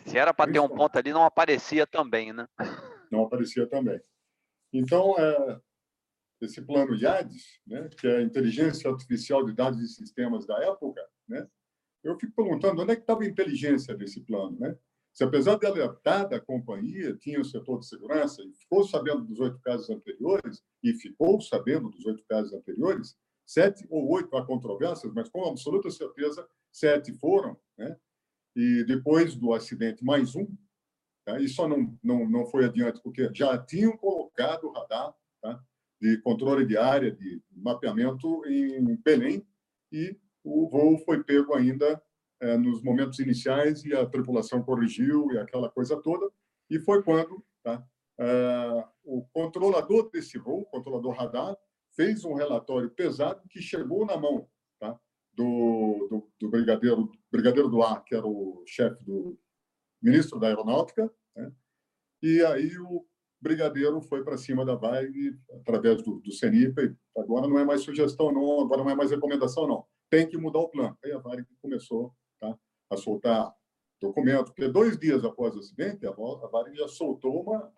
Se 0.05 0.17
era 0.17 0.33
para 0.33 0.51
ter 0.51 0.59
um 0.59 0.69
ponto 0.69 0.97
ali, 0.97 1.11
não 1.11 1.25
aparecia 1.25 1.87
também, 1.87 2.31
né? 2.31 2.47
Não 3.11 3.23
aparecia 3.23 3.65
também. 3.67 3.99
Então, 4.71 5.15
é, 5.17 5.59
esse 6.45 6.61
plano 6.61 6.95
IADES, 6.95 7.59
né, 7.67 7.89
que 7.99 8.07
é 8.07 8.17
a 8.17 8.21
Inteligência 8.21 8.89
Artificial 8.89 9.45
de 9.45 9.53
Dados 9.53 9.81
e 9.81 9.87
Sistemas 9.87 10.45
da 10.45 10.57
época, 10.63 11.01
né, 11.27 11.47
eu 12.03 12.17
fico 12.19 12.33
perguntando 12.35 12.81
onde 12.81 12.91
é 12.91 12.95
que 12.95 13.01
estava 13.01 13.23
a 13.23 13.27
inteligência 13.27 13.95
desse 13.95 14.21
plano, 14.21 14.57
né? 14.59 14.77
Se 15.11 15.23
apesar 15.23 15.57
de 15.57 15.65
alertar 15.65 16.27
da 16.27 16.39
companhia, 16.39 17.15
tinha 17.15 17.39
o 17.39 17.45
setor 17.45 17.79
de 17.79 17.87
segurança 17.87 18.43
e 18.43 18.53
ficou 18.53 18.83
sabendo 18.83 19.23
dos 19.23 19.39
oito 19.39 19.57
casos 19.59 19.89
anteriores, 19.89 20.61
e 20.83 20.93
ficou 20.93 21.41
sabendo 21.41 21.89
dos 21.89 22.05
oito 22.05 22.23
casos 22.27 22.53
anteriores, 22.53 23.15
sete 23.45 23.87
ou 23.89 24.07
oito 24.11 24.35
há 24.35 24.45
controvérsias, 24.45 25.13
mas 25.13 25.29
com 25.29 25.45
absoluta 25.45 25.89
certeza, 25.89 26.47
sete 26.71 27.13
foram, 27.13 27.57
né? 27.77 27.97
E 28.55 28.83
depois 28.85 29.35
do 29.35 29.53
acidente, 29.53 30.03
mais 30.03 30.35
um, 30.35 30.47
tá? 31.25 31.39
e 31.39 31.47
só 31.47 31.67
não, 31.67 31.97
não, 32.03 32.29
não 32.29 32.45
foi 32.45 32.65
adiante, 32.65 33.01
porque 33.01 33.29
já 33.33 33.57
tinham 33.57 33.97
colocado 33.97 34.65
o 34.65 34.71
radar? 34.71 35.13
De 36.05 36.21
controle 36.21 36.67
de 36.67 36.77
área, 36.77 37.11
de 37.11 37.41
mapeamento 37.51 38.45
em 38.45 38.95
Belém, 38.97 39.43
e 39.91 40.15
o 40.43 40.69
voo 40.69 40.99
foi 40.99 41.23
pego 41.23 41.55
ainda 41.55 41.99
é, 42.39 42.55
nos 42.57 42.83
momentos 42.83 43.17
iniciais 43.17 43.83
e 43.83 43.91
a 43.91 44.05
tripulação 44.05 44.61
corrigiu 44.61 45.31
e 45.31 45.39
aquela 45.39 45.67
coisa 45.67 45.99
toda. 45.99 46.29
E 46.69 46.77
foi 46.79 47.01
quando 47.01 47.43
tá, 47.63 47.83
é, 48.19 48.85
o 49.03 49.25
controlador 49.33 50.11
desse 50.11 50.37
voo, 50.37 50.61
o 50.61 50.65
controlador 50.65 51.15
radar, 51.15 51.57
fez 51.95 52.23
um 52.23 52.35
relatório 52.35 52.91
pesado 52.91 53.41
que 53.49 53.59
chegou 53.59 54.05
na 54.05 54.15
mão 54.15 54.47
tá, 54.79 54.99
do, 55.33 56.07
do, 56.07 56.31
do, 56.39 56.49
brigadeiro, 56.51 57.11
brigadeiro 57.31 57.69
do 57.69 57.81
ar, 57.81 58.03
que 58.03 58.13
era 58.13 58.27
o 58.27 58.63
chefe 58.67 59.03
do 59.03 59.39
ministro 59.99 60.39
da 60.39 60.49
Aeronáutica, 60.49 61.11
né? 61.35 61.51
e 62.21 62.43
aí 62.43 62.77
o 62.77 63.03
brigadeiro 63.41 64.01
foi 64.01 64.23
para 64.23 64.37
cima 64.37 64.65
da 64.65 64.75
VAG 64.75 65.37
através 65.53 66.01
do, 66.01 66.19
do 66.19 66.31
CENIP. 66.31 66.95
Agora 67.17 67.47
não 67.47 67.59
é 67.59 67.65
mais 67.65 67.81
sugestão, 67.81 68.31
não, 68.31 68.61
agora 68.61 68.83
não 68.83 68.89
é 68.89 68.95
mais 68.95 69.11
recomendação, 69.11 69.67
não. 69.67 69.85
Tem 70.09 70.27
que 70.27 70.37
mudar 70.37 70.59
o 70.59 70.69
plano. 70.69 70.97
Aí 71.03 71.11
a 71.11 71.19
VAG 71.19 71.45
começou 71.61 72.13
tá, 72.39 72.57
a 72.89 72.97
soltar 72.97 73.53
documento, 73.99 74.45
porque 74.45 74.67
dois 74.67 74.97
dias 74.97 75.23
após 75.23 75.55
o 75.55 75.59
acidente, 75.59 76.05
a, 76.05 76.09
a 76.09 76.47
Varig 76.47 76.77
já 76.77 76.87
soltou 76.87 77.41
uma, 77.41 77.71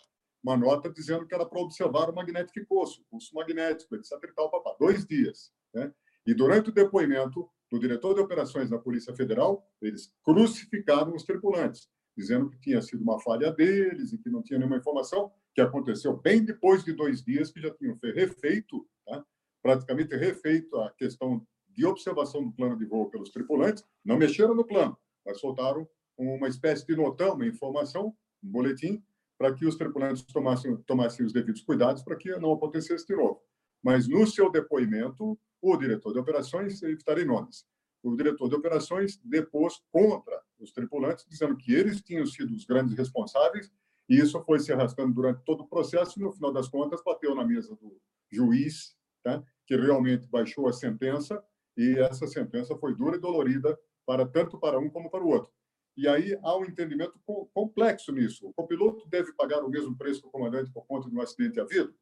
uma 0.43 0.57
nota 0.57 0.89
dizendo 0.89 1.25
que 1.25 1.33
era 1.33 1.45
para 1.45 1.59
observar 1.59 2.09
o 2.09 2.15
magnético 2.15 2.65
pulso, 2.67 3.03
pulso 3.09 3.33
magnético, 3.33 3.95
etc. 3.95 4.11
E 4.23 4.33
tal, 4.33 4.49
papá. 4.49 4.75
Dois 4.79 5.05
dias. 5.05 5.51
Né? 5.73 5.91
E 6.25 6.33
durante 6.33 6.69
o 6.69 6.73
depoimento 6.73 7.49
do 7.71 7.79
diretor 7.79 8.13
de 8.13 8.21
operações 8.21 8.69
da 8.69 8.77
Polícia 8.77 9.15
Federal, 9.15 9.65
eles 9.81 10.13
crucificaram 10.23 11.13
os 11.13 11.23
tripulantes, 11.23 11.89
dizendo 12.15 12.49
que 12.49 12.59
tinha 12.59 12.81
sido 12.81 13.01
uma 13.01 13.19
falha 13.19 13.51
deles 13.51 14.13
e 14.13 14.17
que 14.17 14.29
não 14.29 14.41
tinha 14.41 14.57
nenhuma 14.57 14.77
informação, 14.77 15.31
que 15.57 15.61
aconteceu 15.61 16.15
bem 16.15 16.45
depois 16.45 16.83
de 16.83 16.93
dois 16.93 17.23
dias, 17.23 17.49
que 17.49 17.59
já 17.59 17.71
tinham 17.71 17.97
refeito, 18.13 18.87
tá? 19.03 19.25
praticamente 19.59 20.15
refeito 20.15 20.79
a 20.79 20.91
questão 20.91 21.43
de 21.69 21.83
observação 21.83 22.43
do 22.43 22.51
plano 22.51 22.77
de 22.77 22.85
voo 22.85 23.09
pelos 23.09 23.31
tripulantes, 23.31 23.83
não 24.05 24.17
mexeram 24.17 24.53
no 24.53 24.63
plano, 24.63 24.95
mas 25.25 25.39
soltaram 25.39 25.89
uma 26.15 26.47
espécie 26.47 26.85
de 26.85 26.95
notão, 26.95 27.33
uma 27.33 27.47
informação, 27.47 28.15
um 28.43 28.51
boletim, 28.51 29.03
para 29.35 29.51
que 29.51 29.65
os 29.65 29.75
tripulantes 29.75 30.21
tomassem, 30.25 30.77
tomassem 30.83 31.25
os 31.25 31.33
devidos 31.33 31.63
cuidados 31.63 32.03
para 32.03 32.15
que 32.15 32.29
não 32.37 32.53
acontecesse 32.53 33.07
de 33.07 33.15
novo. 33.15 33.41
Mas 33.81 34.07
no 34.07 34.27
seu 34.27 34.51
depoimento, 34.51 35.39
o 35.59 35.75
diretor 35.75 36.13
de 36.13 36.19
operações, 36.19 36.83
evitarei 36.83 37.25
nomes, 37.25 37.65
o 38.03 38.15
diretor 38.15 38.47
de 38.47 38.55
operações 38.55 39.19
depôs 39.23 39.81
contra 39.91 40.39
os 40.59 40.71
tripulantes, 40.71 41.25
dizendo 41.27 41.57
que 41.57 41.73
eles 41.73 41.99
tinham 41.99 42.27
sido 42.27 42.53
os 42.53 42.63
grandes 42.63 42.95
responsáveis, 42.95 43.71
e 44.09 44.19
isso 44.19 44.41
foi 44.43 44.59
se 44.59 44.71
arrastando 44.71 45.13
durante 45.13 45.43
todo 45.43 45.61
o 45.61 45.67
processo, 45.67 46.19
e 46.19 46.23
no 46.23 46.31
final 46.31 46.51
das 46.51 46.67
contas 46.67 47.01
bateu 47.03 47.35
na 47.35 47.45
mesa 47.45 47.75
do 47.75 47.99
juiz, 48.31 48.95
tá? 49.23 49.43
que 49.65 49.75
realmente 49.75 50.27
baixou 50.27 50.67
a 50.67 50.73
sentença 50.73 51.43
e 51.75 51.99
essa 51.99 52.25
sentença 52.25 52.75
foi 52.77 52.95
dura 52.95 53.17
e 53.17 53.19
dolorida 53.19 53.77
para 54.05 54.25
tanto 54.25 54.57
para 54.57 54.79
um 54.79 54.89
como 54.89 55.09
para 55.09 55.23
o 55.23 55.27
outro. 55.27 55.51
E 55.95 56.07
aí 56.07 56.37
há 56.41 56.55
um 56.57 56.63
entendimento 56.63 57.19
complexo 57.53 58.11
nisso. 58.11 58.47
O 58.47 58.53
copiloto 58.53 59.07
deve 59.09 59.33
pagar 59.33 59.63
o 59.63 59.69
mesmo 59.69 59.97
preço 59.97 60.21
que 60.21 60.27
o 60.27 60.31
comandante 60.31 60.71
por 60.71 60.85
conta 60.85 61.09
de 61.09 61.15
um 61.15 61.21
acidente 61.21 61.59
havido? 61.59 61.93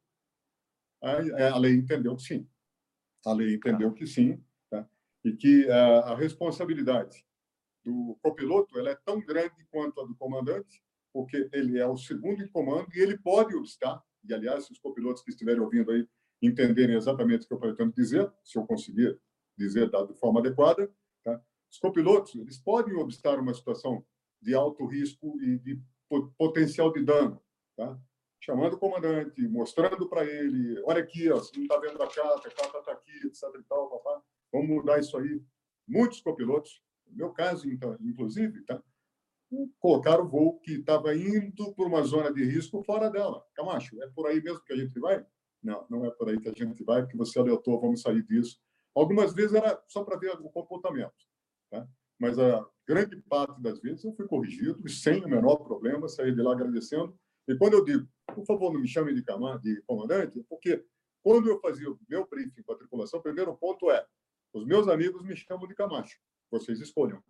É, 1.02 1.48
a 1.48 1.58
lei 1.58 1.74
entendeu 1.74 2.14
que 2.14 2.22
sim. 2.22 2.48
A 3.24 3.32
lei 3.32 3.54
entendeu 3.54 3.92
que 3.92 4.06
sim, 4.06 4.42
tá? 4.70 4.88
e 5.24 5.32
que 5.32 5.68
a, 5.70 5.98
a 6.00 6.14
responsabilidade 6.14 7.24
do 7.84 8.16
copiloto 8.22 8.78
ela 8.78 8.90
é 8.90 8.98
tão 9.04 9.20
grande 9.20 9.64
quanto 9.70 10.00
a 10.00 10.04
do 10.04 10.14
comandante, 10.14 10.82
porque 11.16 11.48
ele 11.50 11.78
é 11.78 11.86
o 11.86 11.96
segundo 11.96 12.42
em 12.42 12.48
comando 12.48 12.94
e 12.94 13.00
ele 13.00 13.16
pode 13.16 13.56
obstar. 13.56 14.04
E 14.22 14.34
aliás, 14.34 14.66
se 14.66 14.72
os 14.72 14.78
copilotos 14.78 15.22
que 15.22 15.30
estiverem 15.30 15.62
ouvindo 15.62 15.90
aí 15.90 16.06
entenderem 16.42 16.94
exatamente 16.94 17.46
o 17.46 17.48
que 17.48 17.54
eu 17.54 17.58
pretendo 17.58 17.90
dizer, 17.94 18.30
se 18.44 18.58
eu 18.58 18.66
conseguir 18.66 19.18
dizer 19.56 19.88
de 19.88 20.14
forma 20.20 20.40
adequada. 20.40 20.92
Tá? 21.24 21.42
Os 21.72 21.78
copilotos 21.78 22.34
eles 22.34 22.58
podem 22.58 22.94
obstar 22.96 23.40
uma 23.40 23.54
situação 23.54 24.04
de 24.42 24.54
alto 24.54 24.84
risco 24.84 25.40
e 25.40 25.58
de 25.58 25.80
potencial 26.36 26.92
de 26.92 27.02
dano, 27.02 27.42
tá? 27.74 27.98
chamando 28.38 28.74
o 28.74 28.78
comandante, 28.78 29.48
mostrando 29.48 30.06
para 30.10 30.22
ele, 30.22 30.78
olha 30.84 31.02
aqui, 31.02 31.30
ó, 31.30 31.36
você 31.36 31.56
não 31.56 31.62
está 31.62 31.78
vendo 31.78 32.02
a 32.02 32.06
carta, 32.06 32.46
a 32.46 32.54
carta 32.54 32.78
está 32.78 32.92
aqui, 32.92 33.26
etc. 33.26 33.42
E 33.58 33.62
tal, 33.62 33.88
papá. 33.88 34.22
Vamos 34.52 34.68
mudar 34.68 35.00
isso 35.00 35.16
aí. 35.16 35.42
Muitos 35.88 36.20
copilotos, 36.20 36.82
no 37.06 37.16
meu 37.16 37.30
caso, 37.30 37.70
então, 37.70 37.96
inclusive, 38.02 38.60
tá? 38.66 38.82
Colocaram 39.78 40.24
o 40.24 40.28
voo 40.28 40.60
que 40.60 40.72
estava 40.72 41.14
indo 41.14 41.74
por 41.74 41.86
uma 41.86 42.02
zona 42.02 42.32
de 42.32 42.44
risco 42.44 42.82
fora 42.82 43.10
dela. 43.10 43.44
Camacho, 43.54 44.02
é 44.02 44.08
por 44.08 44.26
aí 44.26 44.42
mesmo 44.42 44.62
que 44.64 44.72
a 44.72 44.76
gente 44.76 44.98
vai? 44.98 45.24
Não, 45.62 45.86
não 45.88 46.04
é 46.04 46.10
por 46.10 46.28
aí 46.28 46.38
que 46.40 46.48
a 46.48 46.52
gente 46.52 46.84
vai, 46.84 47.02
porque 47.02 47.16
você 47.16 47.38
alertou, 47.38 47.80
vamos 47.80 48.02
sair 48.02 48.22
disso. 48.22 48.60
Algumas 48.94 49.34
vezes 49.34 49.54
era 49.54 49.82
só 49.88 50.04
para 50.04 50.18
ver 50.18 50.32
o 50.32 50.50
comportamento, 50.50 51.14
tá? 51.70 51.86
mas 52.18 52.38
a 52.38 52.66
grande 52.86 53.16
parte 53.22 53.60
das 53.60 53.80
vezes 53.80 54.04
eu 54.04 54.12
fui 54.14 54.26
corrigido 54.26 54.80
e 54.86 54.90
sem 54.90 55.24
o 55.24 55.28
menor 55.28 55.56
problema, 55.56 56.08
saí 56.08 56.34
de 56.34 56.40
lá 56.40 56.52
agradecendo. 56.52 57.18
E 57.48 57.56
quando 57.56 57.74
eu 57.74 57.84
digo, 57.84 58.08
por 58.34 58.44
favor, 58.44 58.72
não 58.72 58.80
me 58.80 58.88
chame 58.88 59.12
de, 59.14 59.22
de 59.62 59.82
comandante, 59.82 60.44
porque 60.48 60.84
quando 61.22 61.48
eu 61.48 61.60
fazia 61.60 61.90
o 61.90 61.98
meu 62.08 62.26
briefing 62.26 62.62
com 62.62 62.72
a 62.72 62.76
tripulação, 62.76 63.20
o 63.20 63.22
primeiro 63.22 63.54
ponto 63.56 63.90
é: 63.90 64.06
os 64.52 64.64
meus 64.64 64.88
amigos 64.88 65.22
me 65.22 65.36
chamam 65.36 65.66
de 65.66 65.74
Camacho, 65.74 66.18
vocês 66.50 66.80
escolham. 66.80 67.22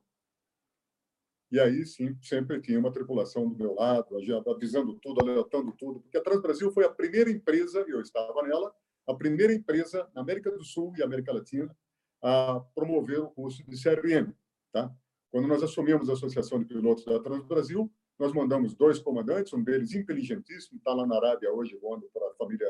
E 1.51 1.61
aí, 1.61 1.87
sim, 1.87 2.17
sempre 2.21 2.61
tinha 2.61 2.79
uma 2.79 2.91
tripulação 2.91 3.49
do 3.49 3.57
meu 3.57 3.75
lado, 3.75 4.17
avisando 4.49 4.95
tudo, 5.01 5.21
alertando 5.21 5.73
tudo, 5.73 6.01
porque 6.01 6.19
a 6.19 6.23
Transbrasil 6.23 6.73
foi 6.73 6.85
a 6.85 6.91
primeira 6.91 7.31
empresa, 7.31 7.85
e 7.87 7.93
eu 7.93 8.01
estava 8.01 8.43
nela, 8.43 8.75
a 9.07 9.15
primeira 9.15 9.53
empresa 9.53 10.09
na 10.15 10.23
América 10.23 10.51
do 10.51 10.65
Sul 10.65 10.93
e 10.97 11.03
América 11.03 11.33
Latina 11.33 11.75
a 12.21 12.61
promover 12.75 13.21
o 13.21 13.31
curso 13.31 13.63
de 13.69 13.81
CRM. 13.81 14.33
Tá? 14.73 14.93
Quando 15.31 15.47
nós 15.47 15.63
assumimos 15.63 16.11
a 16.11 16.15
Associação 16.15 16.59
de 16.59 16.65
Pilotos 16.65 17.05
da 17.05 17.21
Transbrasil, 17.21 17.93
nós 18.19 18.33
mandamos 18.33 18.75
dois 18.75 18.99
comandantes, 18.99 19.53
um 19.53 19.63
deles 19.63 19.95
inteligentíssimo, 19.95 20.79
está 20.79 20.93
lá 20.93 21.07
na 21.07 21.17
Arábia 21.17 21.53
hoje, 21.53 21.77
voando 21.77 22.09
para 22.13 22.27
a 22.27 22.35
família, 22.35 22.69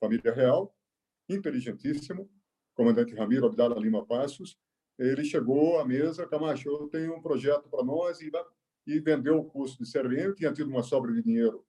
família 0.00 0.32
real, 0.32 0.74
inteligentíssimo, 1.28 2.30
comandante 2.74 3.14
Ramiro 3.14 3.46
Abdala 3.46 3.78
Lima 3.78 4.06
Passos. 4.06 4.56
Ele 4.98 5.24
chegou 5.24 5.78
à 5.80 5.84
mesa, 5.84 6.26
Camacho, 6.26 6.68
eu 6.68 6.88
tenho 6.88 7.16
um 7.16 7.22
projeto 7.22 7.68
para 7.68 7.84
nós, 7.84 8.20
e, 8.20 8.30
e 8.86 9.00
vendeu 9.00 9.38
o 9.38 9.44
curso 9.44 9.82
de 9.82 9.90
CRM, 9.90 10.34
tinha 10.34 10.52
tido 10.52 10.68
uma 10.68 10.82
sobra 10.82 11.12
de 11.12 11.22
dinheiro 11.22 11.64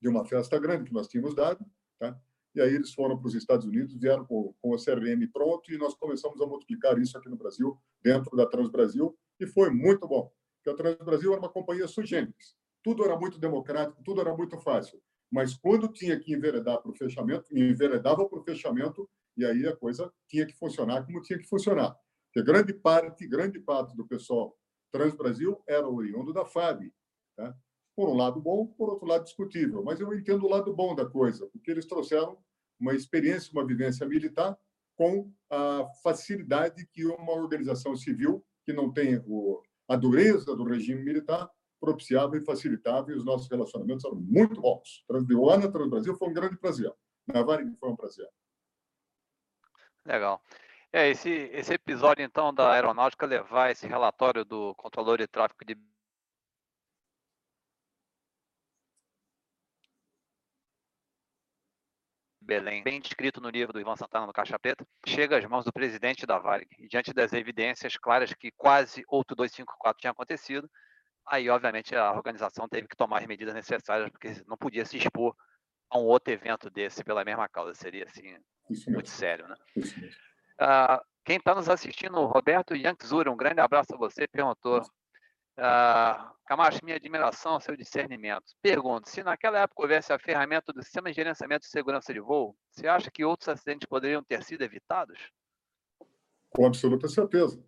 de 0.00 0.08
uma 0.08 0.24
festa 0.24 0.58
grande 0.58 0.84
que 0.84 0.92
nós 0.92 1.06
tínhamos 1.06 1.34
dado, 1.34 1.64
tá? 1.98 2.18
E 2.54 2.60
aí 2.60 2.74
eles 2.74 2.92
foram 2.92 3.16
para 3.16 3.28
os 3.28 3.34
Estados 3.34 3.64
Unidos, 3.64 3.94
vieram 3.96 4.24
com, 4.24 4.52
com 4.60 4.70
o 4.70 4.76
CRM 4.76 5.24
pronto 5.32 5.72
e 5.72 5.78
nós 5.78 5.94
começamos 5.94 6.40
a 6.40 6.46
multiplicar 6.46 6.98
isso 6.98 7.16
aqui 7.16 7.28
no 7.28 7.36
Brasil, 7.36 7.78
dentro 8.02 8.36
da 8.36 8.46
Transbrasil, 8.46 9.16
e 9.38 9.46
foi 9.46 9.70
muito 9.70 10.08
bom. 10.08 10.32
Porque 10.56 10.70
a 10.70 10.74
Transbrasil 10.74 11.32
era 11.32 11.40
uma 11.40 11.48
companhia 11.48 11.86
sui 11.86 12.04
generis. 12.04 12.56
Tudo 12.82 13.04
era 13.04 13.16
muito 13.16 13.38
democrático, 13.38 14.02
tudo 14.02 14.20
era 14.20 14.34
muito 14.34 14.58
fácil. 14.58 15.00
Mas 15.30 15.56
quando 15.56 15.86
tinha 15.88 16.18
que 16.18 16.34
enveredar 16.34 16.82
para 16.82 16.90
o 16.90 16.94
fechamento, 16.94 17.46
enveredava 17.56 18.28
para 18.28 18.38
o 18.38 18.42
fechamento 18.42 19.08
e 19.36 19.44
aí 19.44 19.66
a 19.66 19.76
coisa 19.76 20.12
tinha 20.26 20.44
que 20.44 20.54
funcionar 20.54 21.06
como 21.06 21.22
tinha 21.22 21.38
que 21.38 21.46
funcionar. 21.46 21.96
Porque 22.32 22.46
grande 22.46 22.72
parte, 22.72 23.26
grande 23.26 23.58
parte 23.58 23.96
do 23.96 24.06
pessoal 24.06 24.56
Transbrasil 24.92 25.62
era 25.66 25.88
oriundo 25.88 26.32
da 26.32 26.44
FAB. 26.44 26.92
Tá? 27.36 27.54
Por 27.96 28.08
um 28.08 28.14
lado 28.14 28.40
bom, 28.40 28.66
por 28.66 28.88
outro 28.88 29.06
lado 29.06 29.24
discutível. 29.24 29.82
Mas 29.82 30.00
eu 30.00 30.12
entendo 30.14 30.44
o 30.46 30.48
lado 30.48 30.72
bom 30.74 30.94
da 30.94 31.04
coisa, 31.04 31.46
porque 31.48 31.70
eles 31.70 31.86
trouxeram 31.86 32.38
uma 32.78 32.94
experiência, 32.94 33.52
uma 33.52 33.66
vivência 33.66 34.06
militar 34.06 34.58
com 34.96 35.32
a 35.50 35.86
facilidade 36.02 36.86
que 36.92 37.04
uma 37.06 37.32
organização 37.32 37.96
civil 37.96 38.44
que 38.64 38.72
não 38.72 38.92
tem 38.92 39.22
o, 39.26 39.62
a 39.88 39.96
dureza 39.96 40.54
do 40.54 40.64
regime 40.64 41.02
militar 41.02 41.50
propiciava 41.80 42.36
e 42.36 42.44
facilitava, 42.44 43.10
e 43.10 43.14
os 43.14 43.24
nossos 43.24 43.50
relacionamentos 43.50 44.04
eram 44.04 44.16
muito 44.16 44.60
bons. 44.60 45.02
Transbiana, 45.08 45.72
Transbrasil 45.72 46.14
foi 46.14 46.28
um 46.28 46.34
grande 46.34 46.58
prazer. 46.58 46.92
Na 47.26 47.42
Varig 47.42 47.74
foi 47.76 47.88
um 47.88 47.96
prazer. 47.96 48.28
Legal. 50.04 50.42
É, 50.92 51.08
esse, 51.08 51.30
esse 51.52 51.72
episódio, 51.72 52.24
então, 52.24 52.52
da 52.52 52.72
aeronáutica 52.72 53.24
levar 53.24 53.70
esse 53.70 53.86
relatório 53.86 54.44
do 54.44 54.74
controlador 54.74 55.18
de 55.18 55.28
tráfego 55.28 55.64
de 55.64 55.76
Belém, 62.42 62.82
bem 62.82 63.00
descrito 63.00 63.40
no 63.40 63.48
livro 63.48 63.72
do 63.72 63.80
Ivan 63.80 63.94
Santana 63.94 64.26
no 64.26 64.32
Caixa 64.32 64.58
Preta, 64.58 64.84
chega 65.06 65.38
às 65.38 65.44
mãos 65.44 65.64
do 65.64 65.72
presidente 65.72 66.26
da 66.26 66.36
Varig. 66.40 66.68
E 66.80 66.88
diante 66.88 67.12
das 67.12 67.32
evidências 67.32 67.96
claras 67.96 68.34
que 68.34 68.50
quase 68.50 69.04
outro 69.06 69.36
254 69.36 70.00
tinha 70.00 70.10
acontecido, 70.10 70.68
aí, 71.24 71.48
obviamente, 71.48 71.94
a 71.94 72.10
organização 72.12 72.68
teve 72.68 72.88
que 72.88 72.96
tomar 72.96 73.18
as 73.20 73.26
medidas 73.26 73.54
necessárias, 73.54 74.10
porque 74.10 74.42
não 74.48 74.56
podia 74.56 74.84
se 74.84 74.96
expor 74.96 75.36
a 75.88 75.98
um 75.98 76.02
outro 76.06 76.32
evento 76.32 76.68
desse 76.68 77.04
pela 77.04 77.24
mesma 77.24 77.48
causa. 77.48 77.74
Seria, 77.74 78.04
assim, 78.04 78.36
muito 78.88 79.08
sério, 79.08 79.46
né? 79.46 79.54
Uh, 80.60 81.00
quem 81.24 81.36
está 81.36 81.54
nos 81.54 81.68
assistindo, 81.68 82.24
Roberto 82.26 82.74
Yankzura, 82.74 83.30
um 83.30 83.36
grande 83.36 83.60
abraço 83.60 83.94
a 83.94 83.98
você, 83.98 84.26
perguntou 84.28 84.82
Uh, 85.60 86.32
Camacho, 86.46 86.82
minha 86.82 86.96
admiração 86.96 87.52
ao 87.52 87.60
seu 87.60 87.76
discernimento. 87.76 88.54
Pergunto, 88.62 89.10
se 89.10 89.22
naquela 89.22 89.60
época 89.60 89.82
houvesse 89.82 90.10
a 90.10 90.18
ferramenta 90.18 90.72
do 90.72 90.82
sistema 90.82 91.10
de 91.10 91.16
gerenciamento 91.16 91.66
de 91.66 91.70
segurança 91.70 92.14
de 92.14 92.18
voo, 92.18 92.56
você 92.70 92.88
acha 92.88 93.10
que 93.10 93.24
outros 93.24 93.48
acidentes 93.50 93.86
poderiam 93.86 94.24
ter 94.24 94.42
sido 94.42 94.62
evitados? 94.62 95.18
Com 96.48 96.66
absoluta 96.66 97.08
certeza. 97.08 97.62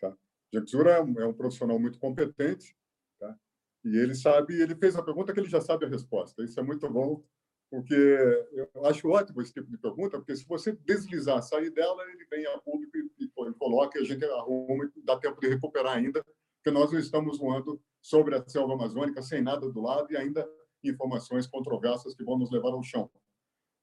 Tá? 0.00 0.16
Jaxura 0.52 0.92
é, 0.92 1.02
um, 1.02 1.20
é 1.20 1.26
um 1.26 1.34
profissional 1.34 1.78
muito 1.78 1.98
competente, 1.98 2.74
tá? 3.20 3.36
e 3.84 3.96
ele 3.98 4.14
sabe, 4.14 4.60
ele 4.60 4.74
fez 4.74 4.96
a 4.96 5.02
pergunta 5.02 5.32
que 5.32 5.38
ele 5.38 5.50
já 5.50 5.60
sabe 5.60 5.84
a 5.84 5.88
resposta. 5.88 6.42
Isso 6.42 6.58
é 6.58 6.62
muito 6.62 6.88
bom, 6.88 7.22
porque 7.70 7.94
eu 8.52 8.86
acho 8.86 9.08
ótimo 9.08 9.42
esse 9.42 9.52
tipo 9.52 9.70
de 9.70 9.76
pergunta, 9.76 10.18
porque 10.18 10.34
se 10.34 10.46
você 10.46 10.72
deslizar, 10.72 11.42
sair 11.42 11.70
dela, 11.70 12.02
ele 12.10 12.24
vem 12.26 12.46
a 12.46 12.58
público 12.58 12.96
e, 12.96 13.24
e, 13.24 13.54
coloca, 13.54 13.98
e 13.98 14.02
a 14.02 14.04
gente 14.04 14.24
arruma 14.24 14.90
dá 15.04 15.18
tempo 15.18 15.40
de 15.40 15.48
recuperar 15.48 15.96
ainda 15.96 16.24
porque 16.68 16.70
nós 16.70 16.92
não 16.92 16.98
estamos 16.98 17.38
voando 17.38 17.80
sobre 18.00 18.34
a 18.34 18.46
selva 18.46 18.74
amazônica 18.74 19.22
sem 19.22 19.40
nada 19.40 19.70
do 19.70 19.80
lado 19.80 20.12
e 20.12 20.16
ainda 20.16 20.48
informações 20.84 21.46
controversas 21.46 22.14
que 22.14 22.24
vão 22.24 22.38
nos 22.38 22.50
levar 22.50 22.70
ao 22.70 22.82
chão. 22.82 23.10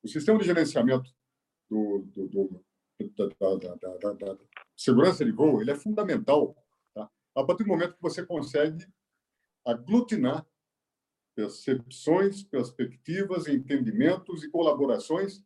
O 0.03 0.07
sistema 0.07 0.39
de 0.39 0.45
gerenciamento 0.45 1.09
do, 1.69 2.05
do, 2.13 2.27
do 2.27 2.65
da, 3.17 3.75
da, 3.97 4.13
da, 4.13 4.37
segurança 4.75 5.25
de 5.25 5.31
voo 5.31 5.61
ele 5.61 5.71
é 5.71 5.75
fundamental 5.75 6.55
tá? 6.93 7.09
a 7.35 7.43
partir 7.43 7.63
do 7.63 7.69
momento 7.69 7.95
que 7.95 8.01
você 8.01 8.25
consegue 8.25 8.87
aglutinar 9.65 10.45
percepções, 11.35 12.43
perspectivas, 12.43 13.47
entendimentos 13.47 14.43
e 14.43 14.49
colaborações 14.49 15.43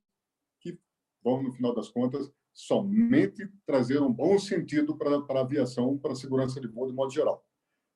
que 0.59 0.79
vão, 1.23 1.41
no 1.41 1.51
final 1.51 1.73
das 1.73 1.89
contas, 1.89 2.31
somente 2.53 3.49
trazer 3.65 4.01
um 4.01 4.11
bom 4.11 4.37
sentido 4.37 4.95
para, 4.97 5.17
a 5.17 5.41
aviação, 5.41 5.97
para 5.97 6.13
a 6.13 6.15
segurança 6.15 6.61
de 6.61 6.67
voo 6.67 6.87
de 6.87 6.93
modo 6.93 7.11
geral. 7.11 7.43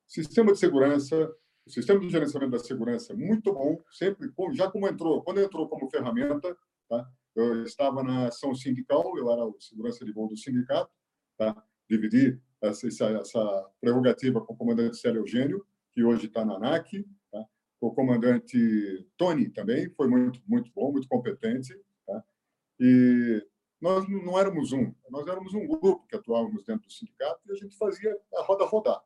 Sistema 0.06 0.52
de 0.52 0.58
segurança, 0.58 1.32
o 1.66 1.70
sistema 1.70 2.00
de 2.00 2.10
gerenciamento 2.10 2.52
da 2.52 2.58
segurança 2.58 3.12
é 3.12 3.16
muito 3.16 3.52
bom, 3.52 3.82
sempre, 3.90 4.30
já 4.52 4.70
como 4.70 4.88
entrou, 4.88 5.22
quando 5.22 5.40
entrou 5.40 5.68
como 5.68 5.88
ferramenta, 5.90 6.56
tá? 6.88 7.08
eu 7.34 7.62
estava 7.62 8.02
na 8.02 8.28
ação 8.28 8.54
sindical, 8.54 9.16
eu 9.16 9.30
era 9.30 9.44
o 9.44 9.56
segurança 9.60 10.04
de 10.04 10.12
voo 10.12 10.28
do 10.28 10.36
sindicato, 10.36 10.90
tá? 11.36 11.62
dividi 11.88 12.40
essa, 12.60 12.88
essa, 12.88 13.06
essa 13.10 13.70
prerrogativa 13.80 14.40
com 14.40 14.52
o 14.52 14.56
comandante 14.56 14.96
Célio 14.96 15.20
Eugênio, 15.20 15.64
que 15.92 16.02
hoje 16.02 16.26
está 16.26 16.44
na 16.44 16.56
ANAC? 16.56 17.04
O 17.86 17.94
comandante 17.94 19.06
Tony 19.16 19.50
também 19.50 19.90
foi 19.90 20.08
muito, 20.08 20.40
muito 20.46 20.70
bom, 20.74 20.92
muito 20.92 21.06
competente, 21.06 21.78
tá? 22.06 22.24
e 22.80 23.46
nós 23.80 24.08
não 24.08 24.38
éramos 24.38 24.72
um, 24.72 24.94
nós 25.10 25.26
éramos 25.26 25.52
um 25.52 25.66
grupo 25.66 26.06
que 26.06 26.16
atuávamos 26.16 26.64
dentro 26.64 26.86
do 26.86 26.92
sindicato 26.92 27.40
e 27.46 27.52
a 27.52 27.54
gente 27.54 27.76
fazia 27.76 28.18
a 28.36 28.42
roda 28.42 28.64
rodar, 28.64 29.02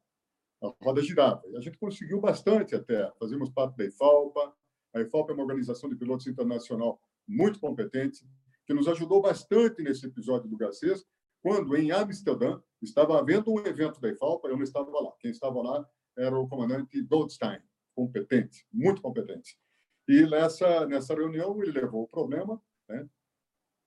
a 0.63 0.73
roda 0.81 1.03
girava. 1.03 1.43
E 1.49 1.57
a 1.57 1.61
gente 1.61 1.77
conseguiu 1.79 2.21
bastante 2.21 2.77
até. 2.77 3.11
Fazíamos 3.19 3.51
parte 3.51 3.77
da 3.77 3.85
IFALPA. 3.85 4.55
A 4.95 5.01
IFALPA 5.01 5.33
é 5.33 5.35
uma 5.35 5.43
organização 5.43 5.91
de 5.91 5.97
pilotos 5.97 6.29
internacional 6.29 7.01
muito 7.27 7.59
competente, 7.59 8.25
que 8.65 8.73
nos 8.73 8.87
ajudou 8.87 9.21
bastante 9.21 9.83
nesse 9.83 10.07
episódio 10.07 10.49
do 10.49 10.57
Garcês, 10.57 11.05
quando 11.43 11.77
em 11.77 11.91
Amsterdã 11.91 12.61
estava 12.81 13.19
havendo 13.19 13.53
um 13.53 13.59
evento 13.67 14.01
da 14.01 14.09
IFALPA, 14.11 14.49
eu 14.49 14.57
não 14.57 14.63
estava 14.63 14.89
lá. 14.91 15.13
Quem 15.21 15.31
estava 15.31 15.61
lá 15.61 15.85
era 16.17 16.39
o 16.39 16.49
comandante 16.49 17.03
Goldstein, 17.03 17.61
competente, 17.99 18.65
muito 18.73 19.03
competente. 19.03 19.59
E 20.07 20.23
nessa, 20.23 20.87
nessa 20.87 21.15
reunião 21.15 21.61
ele 21.61 21.73
levou 21.73 22.05
o 22.05 22.09
problema, 22.09 22.63
né? 22.89 23.09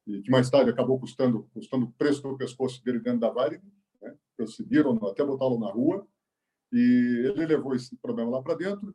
e 0.05 0.21
que 0.21 0.29
mais 0.29 0.49
tarde 0.49 0.69
acabou 0.69 0.99
custando 0.99 1.47
custando 1.53 1.85
o 1.85 1.91
preço 1.93 2.21
do 2.21 2.37
pescoço 2.37 2.83
dele 2.83 2.99
dentro 2.99 3.21
da 3.21 3.29
Varig, 3.29 3.63
né? 4.01 4.13
conseguiram 4.37 4.93
até 5.07 5.23
botá-lo 5.23 5.57
na 5.57 5.71
rua, 5.71 6.05
e 6.73 7.23
ele 7.25 7.45
levou 7.45 7.73
esse 7.73 7.95
problema 7.97 8.31
lá 8.31 8.41
para 8.43 8.55
dentro. 8.55 8.93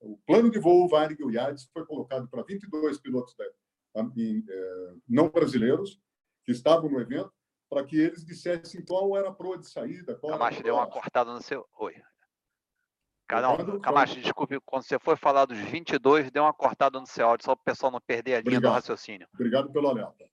O 0.00 0.16
plano 0.18 0.48
de 0.48 0.60
voo 0.60 0.88
Varig 0.88 1.20
o 1.24 1.30
IADS 1.30 1.68
foi 1.72 1.84
colocado 1.84 2.28
para 2.28 2.44
22 2.44 3.00
pilotos 3.00 3.34
da, 3.34 3.44
em, 4.16 4.44
é, 4.48 4.94
não 5.08 5.28
brasileiros 5.28 6.00
que 6.44 6.52
estavam 6.52 6.88
no 6.88 7.00
evento, 7.00 7.32
para 7.68 7.84
que 7.84 7.98
eles 7.98 8.24
dissessem 8.24 8.84
qual 8.84 9.16
era 9.16 9.28
a 9.28 9.34
proa 9.34 9.58
de 9.58 9.68
saída. 9.68 10.14
Qual 10.14 10.30
Camacho 10.30 10.62
deu 10.62 10.76
uma 10.76 10.86
cortada 10.86 11.32
no 11.32 11.42
seu. 11.42 11.66
Oi. 11.80 11.94
Cada 13.28 13.80
Camacho, 13.80 14.20
desculpe, 14.20 14.60
quando 14.64 14.84
você 14.84 14.98
foi 15.00 15.16
falar 15.16 15.46
dos 15.46 15.58
22, 15.58 16.30
deu 16.30 16.44
uma 16.44 16.52
cortada 16.52 17.00
no 17.00 17.06
seu 17.06 17.26
áudio, 17.26 17.44
só 17.44 17.56
para 17.56 17.62
o 17.62 17.64
pessoal 17.64 17.90
não 17.90 18.00
perder 18.00 18.34
a 18.34 18.40
linha 18.40 18.58
Obrigado. 18.58 18.62
do 18.62 18.74
raciocínio. 18.74 19.26
Obrigado 19.34 19.72
pelo 19.72 19.88
alerta. 19.88 20.30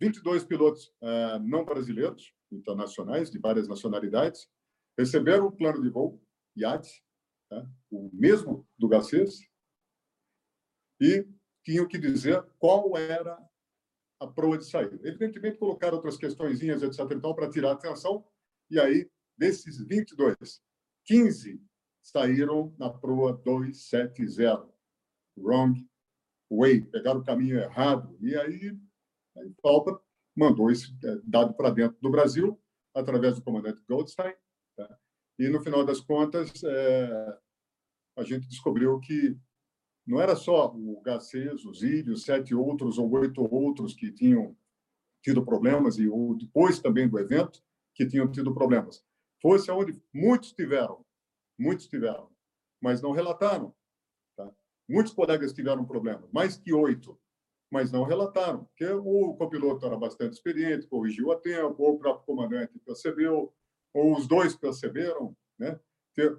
22 0.00 0.44
pilotos 0.44 0.86
uh, 1.02 1.38
não 1.42 1.64
brasileiros, 1.64 2.32
internacionais, 2.50 3.30
de 3.30 3.38
várias 3.38 3.68
nacionalidades, 3.68 4.48
receberam 4.96 5.46
o 5.46 5.52
plano 5.52 5.82
de 5.82 5.90
voo, 5.90 6.22
IAT, 6.56 6.88
tá? 7.50 7.66
o 7.90 8.10
mesmo 8.12 8.66
do 8.78 8.88
Garcês, 8.88 9.40
e 11.00 11.26
tinham 11.62 11.86
que 11.86 11.98
dizer 11.98 12.42
qual 12.58 12.96
era 12.96 13.38
a 14.20 14.26
proa 14.26 14.56
de 14.56 14.64
saída. 14.64 14.98
Evidentemente, 15.06 15.58
colocaram 15.58 15.96
outras 15.96 16.16
questõezinhas, 16.16 16.82
etc., 16.82 17.06
para 17.34 17.50
tirar 17.50 17.70
a 17.70 17.74
atenção, 17.74 18.24
e 18.70 18.80
aí, 18.80 19.10
desses 19.36 19.78
22, 19.86 20.62
15 21.04 21.60
saíram 22.04 22.72
na 22.78 22.90
proa 22.90 23.32
270. 23.32 24.68
Wrong 25.36 25.84
way, 26.52 26.82
pegaram 26.82 27.20
o 27.20 27.24
caminho 27.24 27.58
errado. 27.58 28.16
E 28.20 28.36
aí, 28.36 28.78
aí 29.36 29.54
falta 29.60 29.98
mandou 30.36 30.70
esse 30.70 30.96
é, 31.04 31.20
dado 31.24 31.54
para 31.54 31.70
dentro 31.70 31.96
do 32.00 32.10
Brasil, 32.10 32.60
através 32.94 33.36
do 33.36 33.42
comandante 33.42 33.82
Goldstein. 33.88 34.34
Tá? 34.76 34.98
E, 35.38 35.48
no 35.48 35.62
final 35.62 35.84
das 35.84 36.00
contas, 36.00 36.62
é, 36.64 37.38
a 38.16 38.24
gente 38.24 38.48
descobriu 38.48 38.98
que 39.00 39.36
não 40.06 40.20
era 40.20 40.36
só 40.36 40.74
o 40.74 41.00
Garcês, 41.00 41.64
os 41.64 41.82
Ilhos, 41.82 42.24
sete 42.24 42.54
outros 42.54 42.98
ou 42.98 43.10
oito 43.12 43.42
outros 43.42 43.94
que 43.94 44.12
tinham 44.12 44.56
tido 45.22 45.44
problemas, 45.44 45.98
e 45.98 46.06
depois 46.36 46.78
também 46.78 47.08
do 47.08 47.18
evento, 47.18 47.62
que 47.94 48.06
tinham 48.06 48.30
tido 48.30 48.52
problemas. 48.52 49.02
Fosse 49.40 49.70
onde 49.70 49.98
muitos 50.12 50.52
tiveram, 50.52 51.03
muitos 51.58 51.86
tiveram. 51.86 52.30
mas 52.80 53.00
não 53.00 53.12
relataram. 53.12 53.74
Tá? 54.36 54.50
Muitos 54.88 55.14
colegas 55.14 55.52
tiveram 55.52 55.84
problemas, 55.84 56.30
mais 56.30 56.56
que 56.56 56.72
oito, 56.72 57.18
mas 57.70 57.90
não 57.90 58.04
relataram, 58.04 58.64
porque 58.64 58.86
o 58.86 59.34
copiloto 59.34 59.86
era 59.86 59.96
bastante 59.96 60.34
experiente, 60.34 60.86
corrigiu 60.86 61.32
a 61.32 61.40
tempo, 61.40 61.82
ou 61.82 61.94
o 61.94 61.98
próprio 61.98 62.26
comandante 62.26 62.78
percebeu, 62.80 63.52
ou 63.92 64.16
os 64.16 64.26
dois 64.26 64.54
perceberam. 64.54 65.34
Né? 65.58 65.80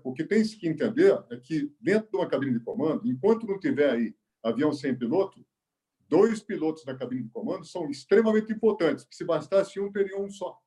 O 0.04 0.14
que 0.14 0.24
tem 0.24 0.44
que 0.44 0.68
entender 0.68 1.18
é 1.30 1.38
que, 1.38 1.74
dentro 1.82 2.12
de 2.12 2.18
uma 2.18 2.30
cabine 2.30 2.54
de 2.54 2.64
comando, 2.64 3.08
enquanto 3.08 3.48
não 3.48 3.60
tiver 3.60 3.90
aí 3.90 4.16
avião 4.44 4.72
sem 4.72 4.96
piloto, 4.96 5.46
dois 6.08 6.42
pilotos 6.42 6.86
na 6.86 6.96
cabine 6.96 7.24
de 7.24 7.30
comando 7.30 7.66
são 7.66 7.90
extremamente 7.90 8.54
importantes, 8.54 9.04
porque 9.04 9.18
se 9.18 9.26
bastasse 9.26 9.80
um, 9.80 9.92
teria 9.92 10.18
um 10.18 10.30
só. 10.30 10.58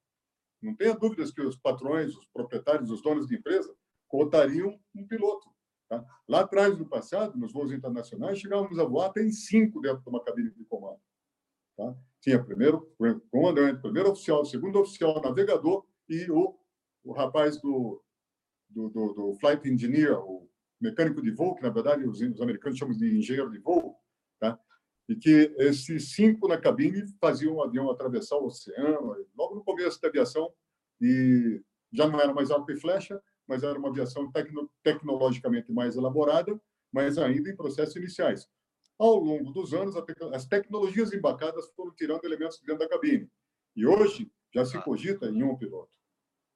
Não 0.61 0.75
tenha 0.75 0.95
dúvidas 0.95 1.31
que 1.31 1.41
os 1.41 1.57
patrões, 1.57 2.17
os 2.17 2.27
proprietários, 2.27 2.91
os 2.91 3.01
donos 3.01 3.29
de 3.29 3.37
empresa 3.37 3.73
cotariam 4.09 4.79
um 4.95 5.07
piloto. 5.07 5.49
Tá? 5.89 6.05
Lá 6.29 6.41
atrás, 6.41 6.77
no 6.79 6.87
passado, 6.87 7.39
nos 7.39 7.53
voos 7.53 7.73
internacionais, 7.73 8.39
chegávamos 8.39 8.79
a 8.79 8.85
voar 8.85 9.07
até 9.07 9.23
em 9.23 9.33
cinco 9.33 9.81
dentro 9.81 10.03
de 10.03 10.09
uma 10.09 10.23
cabine 10.23 10.51
de 10.51 10.65
comando. 10.65 11.01
Tá? 11.77 11.95
Tinha 12.21 12.43
primeiro 12.43 12.93
o 12.99 13.21
comandante, 13.31 13.81
primeiro 13.81 14.11
oficial, 14.11 14.45
segundo 14.45 14.81
oficial, 14.81 15.21
navegador 15.23 15.87
e 16.09 16.31
o, 16.31 16.59
o 17.05 17.13
rapaz 17.13 17.61
do, 17.61 18.03
do, 18.69 18.89
do, 18.91 19.13
do 19.15 19.35
flight 19.41 19.67
engineer, 19.69 20.19
o 20.19 20.49
mecânico 20.81 21.23
de 21.23 21.31
voo, 21.31 21.55
que 21.55 21.63
na 21.63 21.71
verdade 21.71 22.05
os, 22.05 22.21
os 22.21 22.41
americanos 22.41 22.79
chamam 22.79 22.97
de 22.97 23.19
engenheiro 23.19 23.51
de 23.51 23.59
voo, 23.59 23.97
tá? 24.39 24.59
e 25.09 25.17
que 25.17 25.55
esses 25.59 26.13
cinco 26.13 26.47
na 26.47 26.59
cabine 26.59 27.03
faziam 27.19 27.55
o 27.55 27.63
avião 27.63 27.91
atravessar 27.91 28.37
o 28.37 28.47
oceano, 28.47 29.17
logo 29.37 29.55
no 29.55 29.65
começo 29.65 30.01
da 30.01 30.09
aviação, 30.09 30.53
e 31.01 31.63
já 31.93 32.07
não 32.07 32.21
era 32.21 32.35
mais 32.35 32.51
arco 32.51 32.71
e 32.71 32.77
flecha, 32.77 33.21
mas 33.49 33.63
era 33.63 33.79
uma 33.79 33.89
aviação 33.89 34.31
tecno, 34.31 34.71
tecnologicamente 34.83 35.73
mais 35.73 35.97
elaborada, 35.97 36.61
mas 36.93 37.17
ainda 37.17 37.51
em 37.51 37.57
processos 37.57 37.97
iniciais. 37.97 38.49
Ao 38.99 39.17
longo 39.17 39.51
dos 39.53 39.73
anos, 39.73 39.95
as 40.33 40.45
tecnologias 40.45 41.13
embarcadas 41.13 41.71
foram 41.75 41.95
tirando 41.95 42.25
elementos 42.25 42.61
dentro 42.61 42.81
da 42.81 42.89
cabine. 42.89 43.31
E 43.75 43.87
hoje 43.87 44.31
já 44.53 44.65
se 44.65 44.79
cogita 44.83 45.27
em 45.27 45.43
um 45.43 45.57
piloto. 45.57 45.91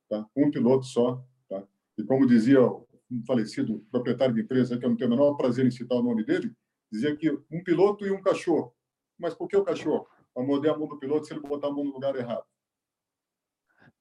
Tá? 0.09 0.27
Um 0.37 0.51
piloto 0.51 0.85
só. 0.85 1.25
Tá? 1.49 1.67
E 1.97 2.05
como 2.05 2.27
dizia 2.27 2.61
o 2.61 2.87
falecido 3.27 3.87
proprietário 3.91 4.35
de 4.35 4.41
empresa, 4.41 4.77
que 4.79 4.85
eu 4.85 4.91
não 4.91 4.97
tenho 4.97 5.09
o 5.09 5.15
menor 5.15 5.35
prazer 5.35 5.65
em 5.65 5.71
citar 5.71 5.99
o 5.99 6.03
nome 6.03 6.25
dele, 6.25 6.53
dizia 6.91 7.17
que 7.17 7.31
um 7.51 7.63
piloto 7.63 8.07
e 8.07 8.11
um 8.11 8.21
cachorro. 8.21 8.75
Mas 9.19 9.35
por 9.35 9.47
que 9.49 9.57
o 9.57 9.65
cachorro? 9.65 10.09
Para 10.35 10.43
morder 10.43 10.73
a 10.73 10.77
mão 10.77 10.89
do 10.89 10.99
piloto 10.99 11.27
se 11.27 11.33
ele 11.33 11.41
botar 11.41 11.69
a 11.69 11.73
mão 11.73 11.85
no 11.85 11.93
lugar 11.93 12.17
errado. 12.17 12.45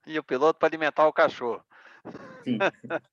E 0.07 0.17
o 0.17 0.23
piloto 0.23 0.57
para 0.57 0.69
alimentar 0.69 1.07
o 1.07 1.13
cachorro. 1.13 1.63
Sim. 2.43 2.57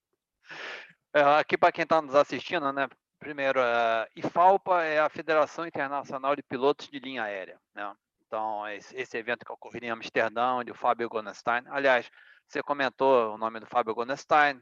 É, 1.15 1.23
aqui 1.23 1.57
para 1.57 1.73
quem 1.73 1.85
está 1.85 2.03
nos 2.03 2.15
assistindo, 2.15 2.71
né? 2.71 2.87
Primeiro, 3.19 3.61
é, 3.61 4.09
IFALPA 4.15 4.85
é 4.85 5.01
a 5.01 5.09
Federação 5.09 5.67
Internacional 5.67 6.37
de 6.37 6.43
Pilotos 6.43 6.87
de 6.89 6.99
Linha 6.99 7.23
Aérea. 7.23 7.59
Né? 7.75 7.95
Então, 8.27 8.69
esse 8.69 9.17
evento 9.17 9.45
que 9.45 9.51
ocorreria 9.51 9.89
em 9.89 9.93
Amsterdã, 9.93 10.53
onde 10.57 10.71
o 10.71 10.75
Fábio 10.75 11.09
Gonestein, 11.09 11.65
aliás, 11.69 12.11
você 12.47 12.63
comentou 12.63 13.35
o 13.35 13.39
nome 13.39 13.59
do 13.59 13.67
Fábio 13.67 13.95
Gonestein, 13.95 14.61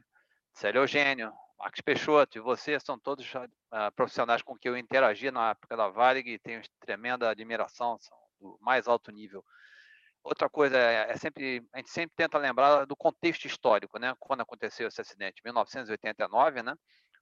Célio 0.53 0.81
Eugênio, 0.81 1.33
Marcos 1.59 1.81
Peixoto 1.81 2.37
e 2.37 2.41
você 2.41 2.79
são 2.79 2.97
todos 2.97 3.25
uh, 3.33 3.91
profissionais 3.95 4.41
com 4.41 4.57
que 4.57 4.69
eu 4.69 4.77
interagi 4.77 5.29
na 5.31 5.51
época 5.51 5.75
da 5.75 5.89
Varig 5.89 6.29
e 6.29 6.39
tenho 6.39 6.61
tremenda 6.79 7.29
admiração, 7.29 7.97
são 7.99 8.17
do 8.39 8.57
mais 8.61 8.87
alto 8.87 9.11
nível. 9.11 9.43
Outra 10.27 10.49
coisa 10.49 10.77
é, 10.77 11.09
é, 11.09 11.15
sempre 11.15 11.65
a 11.71 11.77
gente 11.77 11.89
sempre 11.89 12.13
tenta 12.13 12.37
lembrar 12.37 12.83
do 12.85 12.97
contexto 12.97 13.45
histórico, 13.45 13.97
né? 13.97 14.13
Quando 14.19 14.41
aconteceu 14.41 14.89
esse 14.89 14.99
acidente, 14.99 15.41
1989, 15.41 16.61
né? 16.61 16.75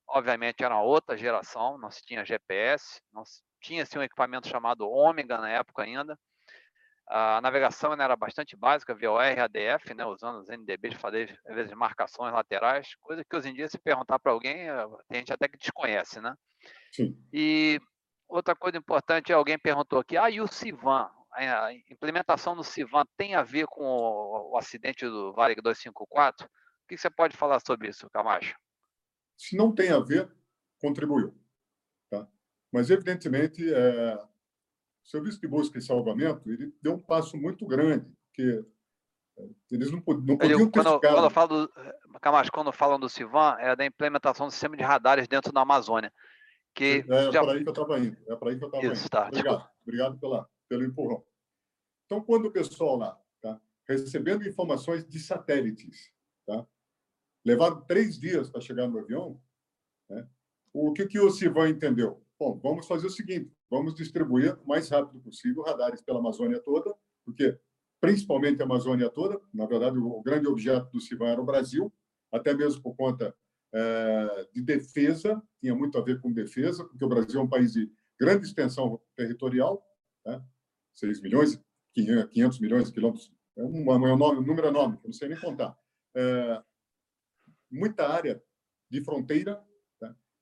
Obviamente 0.08 0.64
era 0.64 0.74
uma 0.74 0.82
outra 0.82 1.16
geração, 1.16 1.78
não 1.78 1.92
se 1.92 2.04
tinha 2.04 2.26
GPS, 2.26 3.00
não 3.14 3.24
se, 3.24 3.44
tinha 3.62 3.86
um 3.98 4.02
equipamento 4.02 4.48
chamado 4.48 4.90
Ômega 4.90 5.38
na 5.38 5.52
época 5.52 5.84
ainda. 5.84 6.18
A 7.08 7.40
navegação 7.42 7.94
era 7.94 8.16
bastante 8.16 8.56
básica, 8.58 8.96
via 8.96 9.12
ADF, 9.12 9.94
né, 9.94 10.04
usando 10.04 10.40
os 10.40 10.50
NDBs, 10.50 10.96
fazer 10.96 11.40
às 11.46 11.54
vezes 11.54 11.74
marcações 11.74 12.34
laterais, 12.34 12.96
coisa 12.96 13.24
que 13.24 13.36
hoje 13.36 13.50
em 13.50 13.54
dia, 13.54 13.70
se 13.70 13.78
perguntar 13.78 14.18
para 14.18 14.32
alguém, 14.32 14.68
eh, 14.68 14.88
tem 15.08 15.20
gente 15.20 15.32
até 15.32 15.48
que 15.48 15.60
desconhece, 15.60 16.20
né? 16.20 16.34
Sim. 16.92 17.16
E 17.32 17.80
outra 18.28 18.56
coisa 18.56 18.80
importante, 18.80 19.32
alguém 19.32 19.60
perguntou 19.60 20.00
aqui, 20.00 20.18
ah, 20.18 20.32
e 20.32 20.42
o 20.42 20.48
Sivan? 20.48 21.12
A 21.36 21.74
implementação 21.90 22.56
do 22.56 22.64
Sivan 22.64 23.06
tem 23.18 23.36
a 23.36 23.44
ver 23.44 23.68
com 23.68 23.84
o, 23.84 24.54
o 24.54 24.58
acidente 24.58 25.06
do 25.06 25.34
Varig 25.34 25.62
254? 25.62 26.48
O 26.48 26.88
que 26.88 26.98
você 26.98 27.10
pode 27.10 27.36
falar 27.36 27.60
sobre 27.60 27.90
isso, 27.90 28.10
Camacho? 28.10 28.56
Se 29.38 29.58
não 29.58 29.74
tem 29.74 29.92
a 29.92 30.00
ver, 30.00 30.32
contribuiu. 30.80 31.36
Tá? 32.10 32.28
Mas, 32.72 32.90
evidentemente, 32.90 33.62
é, 33.74 34.16
o 34.16 35.08
Serviço 35.08 35.42
de 35.42 35.48
Busca 35.48 35.78
e 35.78 35.82
Salvamento 35.82 36.50
ele 36.50 36.74
deu 36.82 36.94
um 36.94 37.00
passo 37.00 37.36
muito 37.38 37.66
grande, 37.66 38.10
porque 38.28 38.64
é, 39.38 39.50
eles 39.72 39.92
não, 39.92 39.98
não 39.98 40.38
podiam 40.38 40.60
eu, 40.60 40.72
quando, 40.72 41.00
quando 41.00 41.24
eu 41.26 41.30
falo 41.30 41.68
do, 41.68 41.74
Camacho, 42.22 42.52
quando 42.52 42.72
falam 42.72 43.00
do 43.00 43.10
Civan, 43.10 43.58
é 43.60 43.76
da 43.76 43.86
implementação 43.86 44.48
do 44.48 44.52
sistema 44.52 44.78
de 44.78 44.84
radares 44.84 45.28
dentro 45.28 45.52
da 45.52 45.62
Amazônia. 45.62 46.12
Que 46.74 47.06
é, 47.08 47.32
já... 47.32 47.44
para 47.44 47.54
aí 47.54 47.64
que 47.64 47.70
eu 47.70 47.74
estava 47.74 48.00
indo. 48.00 48.18
É 48.28 48.36
para 48.36 48.50
aí 48.50 48.58
que 48.58 48.64
eu 48.64 48.68
estava 48.68 48.86
indo. 48.86 49.10
Tá, 49.10 49.28
Obrigado. 49.28 49.34
Desculpa. 49.34 49.72
Obrigado 49.84 50.20
pela, 50.20 50.50
pelo 50.68 50.84
empurrão. 50.84 51.24
Então, 52.06 52.22
quando 52.22 52.46
o 52.46 52.52
pessoal 52.52 52.98
lá 52.98 53.22
tá, 53.42 53.60
recebendo 53.88 54.48
informações 54.48 55.08
de 55.08 55.20
satélites, 55.20 56.12
tá, 56.46 56.66
levaram 57.44 57.82
três 57.82 58.20
dias 58.20 58.50
para 58.50 58.62
chegar 58.62 58.88
no 58.88 59.00
avião, 59.00 59.42
né, 60.10 60.28
o 60.74 60.92
que, 60.94 61.08
que 61.08 61.20
o 61.20 61.32
Civan 61.32 61.70
entendeu? 61.70 62.22
Bom, 62.38 62.60
vamos 62.62 62.86
fazer 62.86 63.08
o 63.08 63.10
seguinte: 63.12 63.52
vamos 63.70 63.96
distribuir 63.96 64.58
o 64.62 64.68
mais 64.68 64.90
rápido 64.90 65.20
possível 65.22 65.64
radares 65.64 66.02
pela 66.02 66.20
Amazônia 66.20 66.60
toda, 66.60 66.94
porque 67.24 67.58
principalmente 68.02 68.62
a 68.62 68.66
Amazônia 68.66 69.10
toda, 69.10 69.40
na 69.54 69.66
verdade, 69.66 69.98
o 69.98 70.22
grande 70.22 70.48
objeto 70.48 70.92
do 70.92 71.00
CIVAN 71.00 71.30
era 71.30 71.42
o 71.42 71.46
Brasil, 71.46 71.92
até 72.32 72.54
mesmo 72.54 72.82
por 72.82 72.96
conta 72.96 73.36
é, 73.74 74.48
de 74.54 74.62
defesa, 74.62 75.42
tinha 75.60 75.74
muito 75.74 75.98
a 75.98 76.02
ver 76.02 76.22
com 76.22 76.32
defesa, 76.32 76.84
porque 76.86 77.04
o 77.04 77.10
Brasil 77.10 77.40
é 77.40 77.44
um 77.44 77.50
país 77.50 77.74
de 77.74 77.92
grande 78.20 78.46
extensão 78.46 79.02
territorial, 79.16 79.84
né? 80.26 80.44
6 80.96 81.22
milhões, 81.22 81.60
500 81.94 82.60
milhões 82.60 82.88
de 82.88 82.94
quilômetros, 82.94 83.32
é 83.58 83.64
um, 83.64 83.92
é 83.92 84.14
um, 84.14 84.42
número 84.42 84.68
enorme, 84.68 84.98
que 84.98 85.06
eu 85.06 85.10
não 85.10 85.14
sei 85.14 85.30
nem 85.30 85.40
contar. 85.40 85.78
É, 86.16 86.62
muita 87.72 88.08
área 88.08 88.42
de 88.90 89.02
fronteira 89.04 89.64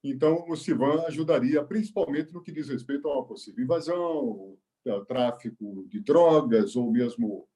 então, 0.04 0.46
o 0.50 0.58
CIVAN 0.58 1.06
ajudaria 1.08 1.64
principalmente 1.64 2.34
no 2.34 2.44
que 2.44 2.52
diz 2.52 2.68
respeito 2.68 3.08
a 3.08 3.14
uma 3.14 3.26
possível 3.26 3.64
invasão, 3.64 4.58
tráfico 5.08 5.86
de 5.88 6.02
drogas 6.02 6.76
ou 6.76 6.92
mesmo 6.92 7.48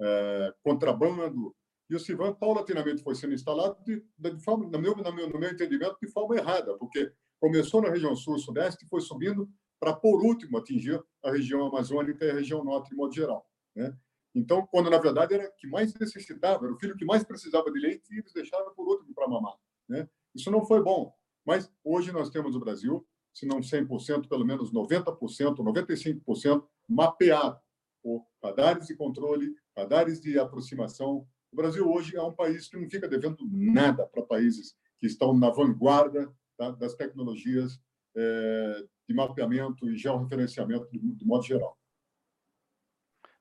é, 0.00 0.54
contrabando. 0.62 1.52
E 1.90 1.96
o 1.96 2.00
CIVAN 2.00 2.32
paulatinamente 2.34 3.02
foi 3.02 3.16
sendo 3.16 3.34
instalado 3.34 3.82
de, 3.84 4.04
de 4.18 4.44
forma, 4.44 4.68
no 4.68 4.78
meu, 4.78 4.94
no, 4.94 5.12
meu, 5.12 5.28
no 5.28 5.38
meu 5.38 5.50
entendimento, 5.50 5.96
de 6.00 6.08
forma 6.08 6.36
errada, 6.36 6.76
porque 6.78 7.12
começou 7.40 7.82
na 7.82 7.90
região 7.90 8.14
sul-sudeste 8.14 8.84
e 8.84 8.88
foi 8.88 9.00
subindo 9.00 9.50
para, 9.78 9.92
por 9.92 10.22
último, 10.22 10.58
atingir 10.58 11.02
a 11.22 11.30
região 11.30 11.66
amazônica 11.66 12.24
e 12.24 12.30
a 12.30 12.34
região 12.34 12.64
norte, 12.64 12.90
de 12.90 12.96
modo 12.96 13.14
geral. 13.14 13.48
Né? 13.74 13.96
Então, 14.34 14.66
quando 14.66 14.90
na 14.90 14.98
verdade 14.98 15.34
era 15.34 15.50
que 15.50 15.66
mais 15.66 15.94
necessitava, 15.94 16.66
era 16.66 16.74
o 16.74 16.78
filho 16.78 16.96
que 16.96 17.04
mais 17.04 17.24
precisava 17.24 17.70
de 17.70 17.78
leite 17.78 18.04
e 18.12 18.18
eles 18.18 18.32
deixaram 18.32 18.74
por 18.74 18.86
último 18.86 19.14
para 19.14 19.28
mamar. 19.28 19.56
Né? 19.88 20.08
Isso 20.34 20.50
não 20.50 20.64
foi 20.64 20.82
bom. 20.82 21.14
Mas 21.44 21.70
hoje 21.84 22.12
nós 22.12 22.28
temos 22.28 22.54
no 22.54 22.60
Brasil, 22.60 23.06
se 23.32 23.46
não 23.46 23.60
100%, 23.60 24.28
pelo 24.28 24.44
menos 24.44 24.72
90%, 24.72 25.56
95% 25.56 26.66
mapeado 26.88 27.60
por 28.02 28.26
radares 28.42 28.86
de 28.86 28.94
controle, 28.94 29.54
radares 29.76 30.20
de 30.20 30.38
aproximação. 30.38 31.26
O 31.52 31.56
Brasil 31.56 31.88
hoje 31.90 32.16
é 32.16 32.22
um 32.22 32.32
país 32.32 32.68
que 32.68 32.76
não 32.76 32.88
fica 32.90 33.08
devendo 33.08 33.38
nada 33.50 34.06
para 34.06 34.22
países 34.22 34.76
que 34.98 35.06
estão 35.06 35.36
na 35.36 35.50
vanguarda 35.50 36.32
tá, 36.56 36.70
das 36.70 36.94
tecnologias 36.94 37.80
é, 38.16 38.84
de 39.08 39.14
mapeamento 39.14 39.88
e 39.88 39.96
georreferenciamento 39.96 40.88
de, 40.90 40.98
de 40.98 41.24
modo 41.24 41.44
geral. 41.44 41.78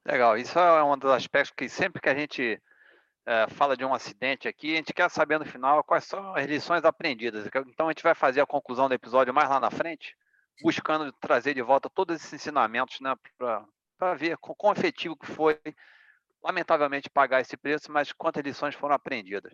Legal, 0.05 0.37
isso 0.37 0.59
é 0.59 0.83
um 0.83 0.97
dos 0.97 1.11
aspectos 1.11 1.51
que 1.55 1.67
sempre 1.67 1.99
que 1.99 2.09
a 2.09 2.15
gente 2.15 2.61
é, 3.25 3.47
fala 3.49 3.75
de 3.75 3.83
um 3.83 3.93
acidente 3.93 4.47
aqui, 4.47 4.73
a 4.73 4.77
gente 4.77 4.93
quer 4.93 5.09
saber 5.09 5.39
no 5.39 5.45
final 5.45 5.83
quais 5.83 6.05
são 6.05 6.35
as 6.35 6.45
lições 6.45 6.85
aprendidas. 6.85 7.47
Então 7.67 7.87
a 7.87 7.91
gente 7.91 8.03
vai 8.03 8.13
fazer 8.13 8.39
a 8.39 8.45
conclusão 8.45 8.87
do 8.87 8.93
episódio 8.93 9.33
mais 9.33 9.49
lá 9.49 9.59
na 9.59 9.71
frente, 9.71 10.15
buscando 10.61 11.11
trazer 11.13 11.55
de 11.55 11.61
volta 11.61 11.89
todos 11.89 12.15
esses 12.15 12.31
ensinamentos, 12.31 12.99
né, 12.99 13.15
para 13.97 14.13
ver 14.13 14.37
com 14.37 14.53
quão 14.53 14.73
efetivo 14.73 15.17
que 15.17 15.25
foi, 15.25 15.59
lamentavelmente, 16.43 17.09
pagar 17.09 17.41
esse 17.41 17.57
preço, 17.57 17.91
mas 17.91 18.11
quantas 18.11 18.43
lições 18.43 18.75
foram 18.75 18.93
aprendidas. 18.93 19.53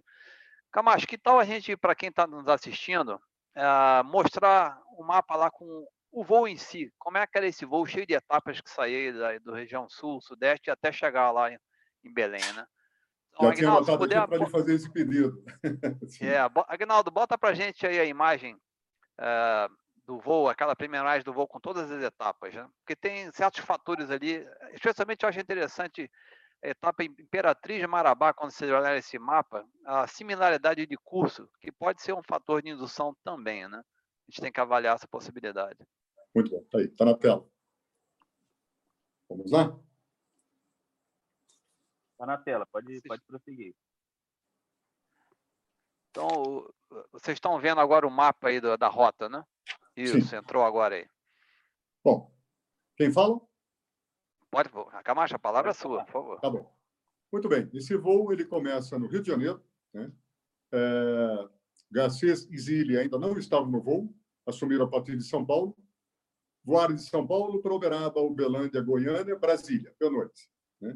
Camacho, 0.69 1.07
que 1.07 1.17
tal 1.17 1.39
a 1.39 1.45
gente, 1.45 1.77
para 1.77 1.95
quem 1.95 2.09
está 2.09 2.27
nos 2.27 2.47
assistindo, 2.49 3.21
é, 3.55 4.03
mostrar 4.03 4.81
o 4.97 5.03
mapa 5.03 5.35
lá 5.37 5.49
com 5.49 5.87
o 6.11 6.23
voo 6.23 6.47
em 6.47 6.57
si, 6.57 6.91
como 6.97 7.17
é 7.17 7.25
que 7.25 7.37
era 7.37 7.47
esse 7.47 7.65
voo 7.65 7.85
cheio 7.85 8.05
de 8.05 8.13
etapas 8.13 8.59
que 8.59 8.69
saía 8.69 9.13
da 9.13 9.37
do 9.39 9.53
região 9.53 9.87
sul, 9.89 10.21
sudeste, 10.21 10.69
até 10.69 10.91
chegar 10.91 11.31
lá 11.31 11.51
em, 11.51 11.57
em 12.03 12.13
Belém, 12.13 12.41
né? 12.53 12.65
Já 13.39 13.49
Aguinaldo, 13.49 13.85
tinha 13.85 13.97
puder... 13.97 14.27
para 14.27 14.37
lhe 14.37 14.49
fazer 14.49 14.75
esse 14.75 14.91
pedido. 14.91 15.43
É, 16.21 16.37
Agnaldo, 16.67 17.09
bota 17.09 17.37
para 17.37 17.53
gente 17.53 17.87
aí 17.87 17.99
a 17.99 18.05
imagem 18.05 18.57
é, 19.19 19.67
do 20.05 20.19
voo, 20.19 20.49
aquela 20.49 20.75
primeiragem 20.75 21.23
do 21.23 21.33
voo 21.33 21.47
com 21.47 21.59
todas 21.59 21.89
as 21.89 22.03
etapas, 22.03 22.53
né? 22.53 22.67
Porque 22.79 22.95
tem 22.95 23.31
certos 23.31 23.63
fatores 23.63 24.11
ali, 24.11 24.45
especialmente 24.73 25.23
eu 25.23 25.29
acho 25.29 25.39
interessante 25.39 26.11
a 26.63 26.69
etapa 26.69 27.03
Imperatriz 27.03 27.79
de 27.79 27.87
Marabá, 27.87 28.33
quando 28.33 28.51
você 28.51 28.71
olhar 28.71 28.95
esse 28.95 29.17
mapa, 29.17 29.65
a 29.85 30.05
similaridade 30.07 30.85
de 30.85 30.97
curso, 30.97 31.49
que 31.59 31.71
pode 31.71 32.01
ser 32.01 32.13
um 32.13 32.21
fator 32.21 32.61
de 32.61 32.69
indução 32.69 33.15
também, 33.23 33.67
né? 33.67 33.77
A 33.77 34.31
gente 34.31 34.41
tem 34.41 34.51
que 34.51 34.59
avaliar 34.59 34.95
essa 34.95 35.07
possibilidade. 35.07 35.79
Muito 36.33 36.51
bom, 36.51 36.63
tá 36.65 36.77
aí, 36.77 36.87
tá 36.87 37.05
na 37.05 37.17
tela. 37.17 37.47
Vamos 39.29 39.51
lá? 39.51 39.77
Tá 42.17 42.25
na 42.25 42.37
tela, 42.37 42.65
pode, 42.67 43.01
pode 43.01 43.21
prosseguir. 43.23 43.75
Então, 46.11 46.69
vocês 47.11 47.35
estão 47.35 47.59
vendo 47.59 47.79
agora 47.79 48.05
o 48.05 48.11
mapa 48.11 48.49
aí 48.49 48.59
da, 48.59 48.75
da 48.75 48.87
rota, 48.87 49.29
né? 49.29 49.43
Isso, 49.95 50.29
Sim. 50.29 50.35
entrou 50.35 50.63
agora 50.63 50.95
aí. 50.95 51.07
Bom, 52.03 52.33
quem 52.97 53.11
fala? 53.11 53.39
Pode, 54.49 54.69
Camacho, 55.03 55.35
a 55.35 55.39
palavra 55.39 55.71
é 55.71 55.73
sua, 55.73 56.03
por 56.05 56.11
favor. 56.11 56.39
Tá 56.41 56.49
bom. 56.49 56.75
Muito 57.31 57.47
bem. 57.47 57.69
Esse 57.73 57.95
voo 57.95 58.33
ele 58.33 58.45
começa 58.45 58.99
no 58.99 59.07
Rio 59.07 59.21
de 59.21 59.29
Janeiro. 59.29 59.63
Né? 59.93 60.11
É, 60.73 61.49
Garcês 61.89 62.45
e 62.51 62.57
Zilli 62.57 62.97
ainda 62.97 63.17
não 63.17 63.37
estavam 63.37 63.69
no 63.69 63.81
voo, 63.81 64.13
assumiram 64.45 64.85
a 64.85 64.89
partir 64.89 65.15
de 65.15 65.23
São 65.23 65.45
Paulo. 65.45 65.75
Voaram 66.63 66.95
de 66.95 67.03
São 67.03 67.25
Paulo 67.25 67.61
para 67.61 67.73
Uberaba, 67.73 68.21
Uberlândia, 68.21 68.81
Goiânia, 68.81 69.35
Brasília, 69.37 69.93
pela 69.97 70.11
noite. 70.11 70.49
Né? 70.79 70.95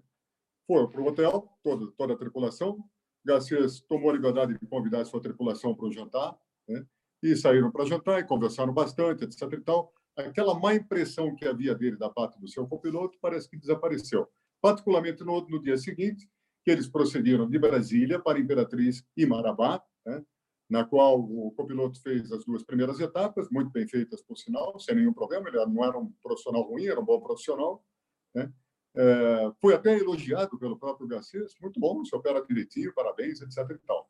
Foram 0.67 0.89
para 0.89 1.01
o 1.01 1.07
hotel, 1.07 1.49
toda, 1.63 1.91
toda 1.97 2.13
a 2.13 2.17
tripulação. 2.17 2.83
Garcês 3.23 3.81
tomou 3.81 4.11
a 4.11 4.13
liberdade 4.13 4.57
de 4.57 4.67
convidar 4.67 5.01
a 5.01 5.05
sua 5.05 5.21
tripulação 5.21 5.75
para 5.75 5.87
o 5.87 5.91
jantar. 5.91 6.37
Né? 6.67 6.85
e 7.31 7.35
saíram 7.35 7.71
para 7.71 7.85
jantar 7.85 8.19
e 8.19 8.23
conversaram 8.23 8.73
bastante, 8.73 9.23
etc. 9.23 9.41
E 9.53 9.61
tal. 9.61 9.93
Aquela 10.15 10.57
má 10.57 10.73
impressão 10.73 11.35
que 11.35 11.45
havia 11.45 11.75
dele 11.75 11.97
da 11.97 12.09
parte 12.09 12.39
do 12.39 12.47
seu 12.47 12.67
copiloto 12.67 13.17
parece 13.21 13.49
que 13.49 13.57
desapareceu. 13.57 14.27
Particularmente 14.61 15.23
no, 15.23 15.41
no 15.47 15.61
dia 15.61 15.77
seguinte, 15.77 16.29
que 16.63 16.71
eles 16.71 16.87
procederam 16.87 17.49
de 17.49 17.59
Brasília 17.59 18.19
para 18.19 18.39
Imperatriz 18.39 19.03
e 19.15 19.25
Marabá, 19.25 19.83
né, 20.05 20.23
na 20.69 20.83
qual 20.83 21.19
o 21.19 21.51
copiloto 21.51 22.01
fez 22.01 22.31
as 22.31 22.43
duas 22.43 22.63
primeiras 22.63 22.99
etapas, 22.99 23.49
muito 23.49 23.69
bem 23.69 23.87
feitas, 23.87 24.21
por 24.21 24.37
sinal, 24.37 24.79
sem 24.79 24.95
nenhum 24.95 25.13
problema. 25.13 25.47
Ele 25.47 25.63
não 25.67 25.83
era 25.83 25.97
um 25.97 26.11
profissional 26.23 26.63
ruim, 26.63 26.87
era 26.87 26.99
um 26.99 27.05
bom 27.05 27.21
profissional. 27.21 27.85
Né? 28.33 28.51
É, 28.95 29.51
foi 29.61 29.75
até 29.75 29.95
elogiado 29.97 30.57
pelo 30.57 30.77
próprio 30.77 31.07
Garcês, 31.07 31.53
muito 31.61 31.79
bom, 31.79 32.03
se 32.03 32.15
opera 32.15 32.43
direitinho, 32.43 32.93
parabéns, 32.93 33.41
etc. 33.41 33.57
E 33.71 33.77
tal. 33.85 34.09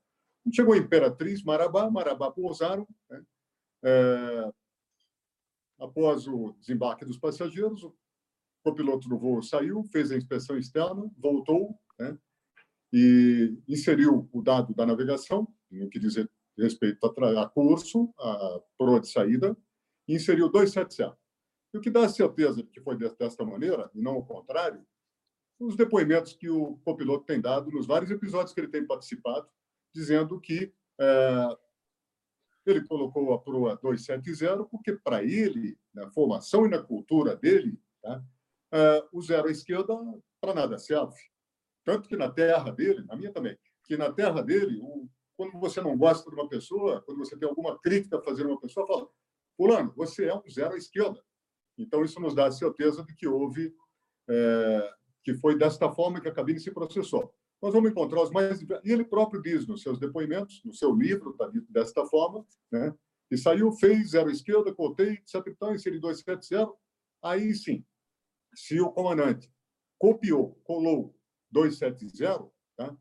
Chegou 0.54 0.74
a 0.74 0.78
Imperatriz, 0.78 1.44
Marabá, 1.44 1.90
Marabá 1.90 2.32
pousaram. 2.32 2.88
Né? 3.10 3.24
É, 3.84 4.52
após 5.80 6.28
o 6.28 6.54
desembarque 6.60 7.04
dos 7.04 7.18
passageiros, 7.18 7.84
o 7.84 7.96
copiloto 8.64 9.10
do 9.10 9.18
voo 9.18 9.42
saiu, 9.42 9.84
fez 9.92 10.12
a 10.12 10.18
inspeção 10.18 10.58
externa, 10.58 11.12
voltou 11.18 11.78
né? 12.00 12.18
e 12.94 13.58
inseriu 13.68 14.30
o 14.32 14.42
dado 14.42 14.74
da 14.74 14.86
navegação, 14.86 15.48
no 15.70 15.90
que 15.90 16.00
diz 16.00 16.16
respeito 16.58 17.06
a, 17.06 17.42
a 17.44 17.50
curso, 17.50 18.14
a 18.20 18.62
proa 18.78 19.00
de 19.00 19.10
saída, 19.10 19.56
e 20.08 20.16
inseriu 20.16 20.50
270. 20.50 21.18
E 21.74 21.78
o 21.78 21.82
que 21.82 21.90
dá 21.90 22.08
certeza 22.08 22.64
de 22.64 22.70
que 22.70 22.82
foi 22.82 22.98
desta 22.98 23.44
maneira, 23.44 23.90
e 23.94 24.02
não 24.02 24.18
o 24.18 24.26
contrário, 24.26 24.86
os 25.60 25.76
depoimentos 25.76 26.34
que 26.34 26.50
o 26.50 26.78
copiloto 26.78 27.26
tem 27.26 27.40
dado 27.40 27.72
nos 27.72 27.86
vários 27.86 28.12
episódios 28.12 28.54
que 28.54 28.60
ele 28.60 28.68
tem 28.68 28.86
participado, 28.86 29.48
dizendo 29.94 30.40
que 30.40 30.74
é, 31.00 31.58
ele 32.66 32.86
colocou 32.86 33.34
a 33.34 33.40
proa 33.40 33.78
270 33.82 34.66
porque, 34.66 34.94
para 34.94 35.24
ele, 35.24 35.78
na 35.94 36.10
formação 36.12 36.66
e 36.66 36.70
na 36.70 36.82
cultura 36.82 37.36
dele, 37.36 37.80
tá, 38.02 38.24
é, 38.74 39.08
o 39.12 39.22
zero 39.22 39.48
à 39.48 39.52
esquerda 39.52 39.94
para 40.42 40.54
nada 40.54 40.78
serve. 40.78 41.16
Tanto 41.84 42.10
que 42.10 42.18
na 42.18 42.30
terra 42.30 42.72
dele, 42.72 43.04
na 43.06 43.16
minha 43.16 43.32
também, 43.32 43.58
que 43.86 43.96
na 43.96 44.12
terra 44.12 44.42
dele, 44.42 44.80
o, 44.82 45.08
quando 45.38 45.60
você 45.60 45.82
não 45.82 45.98
gosta 45.98 46.30
de 46.30 46.36
uma 46.36 46.48
pessoa, 46.48 47.02
quando 47.02 47.18
você 47.20 47.38
tem 47.38 47.48
alguma 47.48 47.80
crítica 47.80 48.18
a 48.18 48.22
fazer 48.22 48.46
uma 48.46 48.60
pessoa, 48.60 48.88
fala, 48.88 49.08
fulano, 49.58 49.94
você 49.96 50.26
é 50.26 50.36
um 50.36 50.44
zero 50.50 50.74
à 50.74 50.78
esquerda. 50.78 51.22
Então, 51.78 52.04
isso 52.04 52.20
nos 52.20 52.34
dá 52.34 52.48
a 52.48 52.52
certeza 52.52 53.04
de 53.04 53.14
que 53.16 53.28
houve, 53.28 53.74
é, 54.30 54.94
que 55.24 55.34
foi 55.36 55.58
desta 55.58 55.92
forma 55.92 56.22
que 56.22 56.30
a 56.30 56.34
cabine 56.34 56.60
se 56.60 56.72
processou 56.72 57.34
nós 57.66 57.74
vamos 57.74 57.90
encontrar 57.90 58.22
os 58.22 58.30
mais. 58.30 58.62
E 58.62 58.92
ele 58.92 59.04
próprio 59.04 59.42
diz 59.42 59.66
nos 59.66 59.82
seus 59.82 59.98
depoimentos, 59.98 60.62
no 60.64 60.74
seu 60.74 60.94
livro, 60.94 61.32
está 61.32 61.48
dito 61.48 61.72
desta 61.72 62.06
forma, 62.06 62.46
né? 62.72 62.94
e 63.32 63.38
saiu, 63.38 63.72
fez 63.72 64.12
zero 64.12 64.30
esquerda, 64.30 64.72
cotei, 64.72 65.14
etc. 65.14 65.44
Então, 65.48 65.74
inseri 65.74 66.00
270. 66.00 66.72
Aí 67.24 67.56
sim, 67.56 67.84
se 68.54 68.80
o 68.80 68.92
comandante 68.92 69.52
copiou, 69.98 70.60
colou 70.64 71.18
270, 71.50 72.52
tá? 72.78 72.96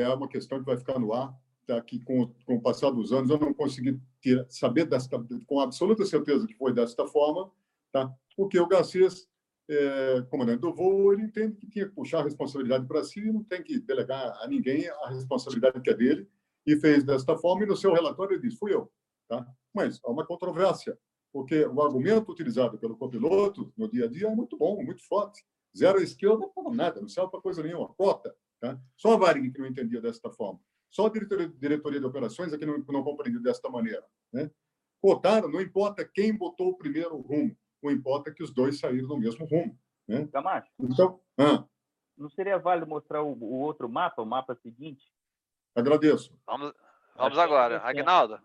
É 0.00 0.08
uma 0.08 0.28
questão 0.28 0.58
que 0.58 0.66
vai 0.66 0.76
ficar 0.76 0.98
no 0.98 1.12
ar. 1.12 1.34
Daqui, 1.66 1.98
com, 1.98 2.32
com 2.44 2.54
o 2.54 2.60
passar 2.60 2.90
dos 2.90 3.12
anos, 3.12 3.28
eu 3.28 3.38
não 3.38 3.52
consegui 3.52 4.00
ter, 4.22 4.46
saber 4.48 4.84
desta, 4.84 5.18
com 5.46 5.58
absoluta 5.58 6.06
certeza 6.06 6.46
que 6.46 6.54
foi 6.54 6.72
desta 6.72 7.04
forma, 7.08 7.50
tá? 7.90 8.14
porque 8.36 8.56
o 8.60 8.68
Garcês 8.68 9.28
é, 9.68 10.22
comandante 10.30 10.60
do 10.60 10.72
voo, 10.72 11.12
ele 11.12 11.22
entende 11.22 11.56
que 11.56 11.68
tinha 11.68 11.86
que 11.86 11.94
puxar 11.94 12.20
a 12.20 12.24
responsabilidade 12.24 12.86
para 12.86 13.02
si, 13.02 13.20
não 13.32 13.42
tem 13.42 13.62
que 13.64 13.80
delegar 13.80 14.38
a 14.40 14.46
ninguém 14.46 14.88
a 14.88 15.08
responsabilidade 15.08 15.80
que 15.80 15.90
é 15.90 15.94
dele, 15.94 16.28
e 16.64 16.76
fez 16.76 17.02
desta 17.02 17.36
forma, 17.36 17.64
e 17.64 17.66
no 17.66 17.76
seu 17.76 17.92
relatório 17.92 18.34
ele 18.34 18.42
diz, 18.42 18.56
fui 18.56 18.72
eu. 18.72 18.90
Tá? 19.28 19.44
Mas 19.74 20.00
há 20.04 20.10
uma 20.10 20.24
controvérsia, 20.24 20.96
porque 21.32 21.64
o 21.66 21.82
argumento 21.82 22.30
utilizado 22.30 22.78
pelo 22.78 22.96
copiloto 22.96 23.72
no 23.76 23.90
dia 23.90 24.04
a 24.04 24.08
dia 24.08 24.28
é 24.28 24.34
muito 24.34 24.56
bom, 24.56 24.82
muito 24.82 25.02
forte. 25.06 25.44
Zero 25.76 26.00
esquerda, 26.00 26.48
não 26.56 26.72
nada, 26.72 27.00
não 27.00 27.08
serve 27.08 27.30
para 27.30 27.40
coisa 27.40 27.62
nenhuma, 27.62 27.92
cota. 27.94 28.34
Tá? 28.60 28.78
Só 28.96 29.14
a 29.14 29.16
Varig 29.16 29.50
que 29.50 29.58
não 29.58 29.66
entendia 29.66 30.00
desta 30.00 30.30
forma. 30.30 30.60
Só 30.90 31.06
a 31.06 31.10
diretoria, 31.10 31.48
diretoria 31.48 32.00
de 32.00 32.06
operações 32.06 32.52
é 32.52 32.58
que 32.58 32.66
não, 32.66 32.78
não 32.88 33.04
compreendia 33.04 33.40
desta 33.40 33.68
maneira. 33.68 34.04
Né? 34.32 34.50
Cotaram, 35.00 35.48
não 35.48 35.60
importa 35.60 36.04
quem 36.04 36.36
botou 36.36 36.70
o 36.70 36.76
primeiro 36.76 37.16
rumo, 37.18 37.56
o 37.82 37.90
importa 37.90 38.30
é 38.30 38.32
que 38.32 38.42
os 38.42 38.52
dois 38.52 38.78
saíram 38.78 39.08
no 39.08 39.18
mesmo 39.18 39.44
rumo. 39.46 39.78
Né? 40.08 40.26
Camacho, 40.32 40.70
então, 40.80 41.20
ah, 41.38 41.64
não 42.16 42.30
seria 42.30 42.58
válido 42.58 42.86
mostrar 42.86 43.22
o, 43.22 43.32
o, 43.32 43.60
outro 43.60 43.88
mapa, 43.88 44.22
o 44.22 44.26
mapa 44.26 44.54
seguinte? 44.62 45.04
Agradeço. 45.74 46.34
Vamos, 46.46 46.72
vamos 47.14 47.38
agora. 47.38 47.80
Agnaldo, 47.84 48.40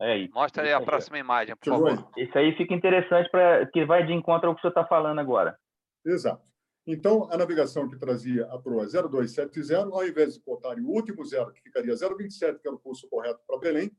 é 0.00 0.28
mostra 0.28 0.64
aí 0.64 0.72
a 0.72 0.80
próxima 0.80 1.18
imagem, 1.18 1.56
por 1.56 1.70
favor. 1.70 2.10
Isso 2.16 2.36
aí 2.36 2.54
fica 2.56 2.74
interessante, 2.74 3.30
para 3.30 3.66
que 3.66 3.86
vai 3.86 4.04
de 4.04 4.12
encontro 4.12 4.48
ao 4.48 4.54
que 4.54 4.60
você 4.60 4.68
está 4.68 4.84
falando 4.84 5.18
agora. 5.18 5.58
Exato. 6.04 6.44
Então, 6.86 7.30
a 7.32 7.36
navegação 7.36 7.88
que 7.88 7.96
trazia 7.96 8.44
a 8.46 8.58
proa 8.58 8.86
0270, 8.86 9.94
ao 9.94 10.06
invés 10.06 10.34
de 10.34 10.40
cortarem 10.40 10.84
o 10.84 10.88
último 10.88 11.24
zero, 11.24 11.52
que 11.52 11.62
ficaria 11.62 11.94
027, 11.96 12.60
que 12.60 12.68
era 12.68 12.76
o 12.76 12.78
curso 12.78 13.08
correto 13.08 13.40
para 13.46 13.58
Belém, 13.58 13.90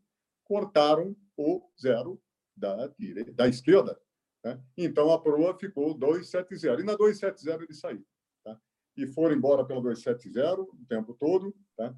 cortaram 0.44 1.16
o 1.36 1.68
zero 1.82 2.22
da, 2.56 2.88
direita, 3.00 3.34
da 3.34 3.48
esquerda, 3.48 4.00
né? 4.44 4.62
Então, 4.78 5.12
a 5.12 5.20
proa 5.20 5.58
ficou 5.58 5.96
270. 5.96 6.82
E 6.82 6.86
na 6.86 6.96
270 6.96 7.64
ele 7.64 7.74
saiu. 7.74 8.06
Tá? 8.44 8.60
E 8.96 9.08
foram 9.08 9.36
embora 9.36 9.66
pela 9.66 9.82
270 9.82 10.62
o 10.62 10.86
tempo 10.88 11.16
todo. 11.16 11.56
Tá? 11.76 11.96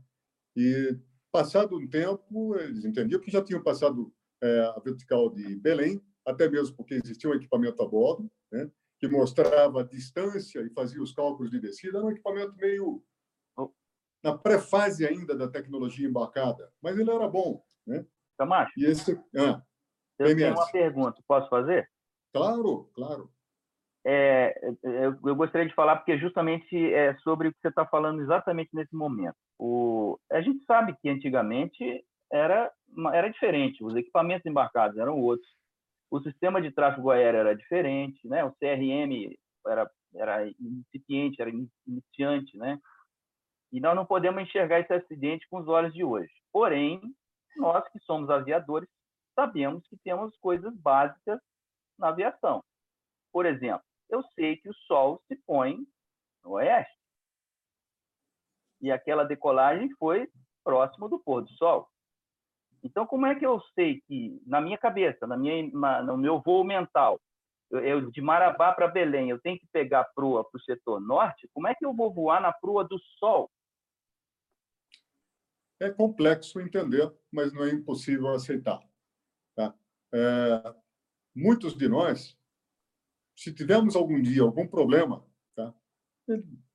E, 0.56 0.98
passado 1.30 1.78
um 1.78 1.86
tempo, 1.88 2.56
eles 2.56 2.86
entendiam 2.86 3.20
que 3.20 3.30
já 3.30 3.44
tinham 3.44 3.62
passado 3.62 4.14
é, 4.42 4.62
a 4.62 4.80
vertical 4.80 5.30
de 5.30 5.58
Belém, 5.58 6.02
até 6.26 6.50
mesmo 6.50 6.76
porque 6.76 6.94
existia 6.94 7.30
um 7.30 7.34
equipamento 7.34 7.84
a 7.84 7.88
bordo, 7.88 8.32
né? 8.52 8.72
Que 9.00 9.08
mostrava 9.08 9.82
a 9.82 9.84
distância 9.84 10.62
e 10.62 10.70
fazia 10.70 11.02
os 11.02 11.14
cálculos 11.14 11.52
de 11.52 11.60
descida. 11.60 11.98
Era 11.98 12.08
um 12.08 12.12
equipamento 12.12 12.56
meio 12.58 13.04
na 14.24 14.38
pré-fase 14.38 15.06
ainda 15.06 15.36
da 15.36 15.48
tecnologia 15.48 16.08
embarcada, 16.08 16.72
mas 16.82 16.98
ele 16.98 17.10
era 17.10 17.28
bom. 17.28 17.64
Né? 17.86 18.06
Camacho, 18.38 18.74
e 18.78 18.86
esse, 18.86 19.14
ah, 19.36 19.62
eu 20.20 20.36
tenho 20.36 20.54
uma 20.54 20.72
pergunta, 20.72 21.22
posso 21.28 21.50
fazer? 21.50 21.90
Claro, 22.34 22.90
claro. 22.94 23.32
É, 24.06 24.58
é, 24.84 25.06
eu, 25.06 25.18
eu, 25.26 25.36
gostaria 25.36 25.68
de 25.68 25.76
falar 25.76 25.98
porque 25.98 26.18
justamente 26.18 26.94
é 26.94 27.16
sobre 27.18 27.50
o 27.50 27.52
que 27.52 27.60
você 27.62 27.68
está 27.68 27.86
falando 27.86 28.22
exatamente 28.22 28.70
nesse 28.74 28.96
momento. 28.96 29.36
O, 29.60 30.18
a 30.32 30.42
gente 30.42 30.64
sabe 30.66 30.96
que 31.02 31.10
antigamente 31.10 32.06
era, 32.32 32.72
era 33.14 33.30
diferente, 33.30 33.84
os 33.84 33.96
equipamentos 33.96 34.46
embarcados 34.46 34.98
eram 34.98 35.20
outros, 35.20 35.50
o 36.10 36.20
sistema 36.22 36.62
de 36.62 36.72
tráfego 36.72 37.12
aéreo 37.12 37.40
era 37.40 37.56
diferente, 37.56 38.28
né? 38.28 38.44
o 38.44 38.52
CRM 38.54 39.36
era, 39.66 39.92
era 40.16 40.48
incipiente, 40.60 41.42
era 41.42 41.52
iniciante, 41.86 42.58
né? 42.58 42.80
e 43.72 43.80
nós 43.80 43.96
não 43.96 44.06
podemos 44.06 44.42
enxergar 44.42 44.80
esse 44.80 44.94
acidente 44.94 45.48
com 45.50 45.60
os 45.60 45.68
olhos 45.68 45.94
de 45.94 46.04
hoje. 46.04 46.32
Porém, 46.52 47.02
nós 47.58 47.88
que 47.90 48.00
somos 48.00 48.30
aviadores, 48.30 48.90
sabemos 49.36 49.86
que 49.88 49.98
temos 49.98 50.36
coisas 50.38 50.74
básicas 50.78 51.40
na 51.98 52.10
aviação. 52.10 52.64
Por 53.32 53.46
exemplo, 53.46 53.84
eu 54.10 54.24
sei 54.36 54.58
que 54.58 54.70
o 54.70 54.74
Sol 54.74 55.22
se 55.28 55.36
põe 55.46 55.78
no 56.44 56.52
oeste. 56.52 56.98
E 58.80 58.92
aquela 58.92 59.26
decolagem 59.26 59.90
foi 59.98 60.30
próximo 60.64 61.10
do 61.10 61.20
pôr 61.20 61.42
do 61.42 61.50
Sol. 61.54 61.90
Então, 62.84 63.06
como 63.06 63.26
é 63.26 63.36
que 63.36 63.46
eu 63.46 63.60
sei 63.74 64.02
que, 64.08 64.42
na 64.46 64.62
minha 64.62 64.78
cabeça, 64.78 65.26
na 65.26 65.38
minha, 65.38 65.70
no 66.04 66.18
meu 66.18 66.42
voo 66.42 66.64
mental, 66.64 67.20
eu, 67.70 67.80
eu 67.80 68.12
de 68.12 68.22
Marabá 68.22 68.74
para 68.74 68.88
Belém, 68.88 69.30
eu 69.30 69.40
tenho 69.40 69.60
que 69.60 69.68
pegar 69.72 70.02
a 70.02 70.06
proa 70.16 70.44
para 70.44 70.58
o 70.58 70.62
setor 70.62 71.00
norte? 71.00 71.50
Como 71.54 71.68
é 71.68 71.76
que 71.76 71.86
eu 71.86 71.94
vou 71.94 72.14
voar 72.14 72.42
na 72.42 72.54
proa 72.54 72.84
do 72.84 73.00
sol? 73.20 73.50
É 75.80 75.92
complexo 75.92 76.60
entender, 76.60 77.14
mas 77.32 77.54
não 77.54 77.64
é 77.64 77.70
impossível 77.70 78.30
aceitar. 78.30 78.80
Tá? 79.56 79.74
É, 80.14 80.76
muitos 81.36 81.76
de 81.76 81.88
nós, 81.88 82.38
se 83.36 83.54
tivermos 83.54 83.96
algum 83.96 84.22
dia 84.22 84.42
algum 84.42 84.68
problema, 84.68 85.24
tá? 85.56 85.74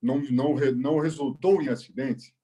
não, 0.00 0.20
não, 0.30 0.54
não 0.76 0.98
resultou 1.00 1.60
em 1.60 1.68
acidente? 1.68 2.34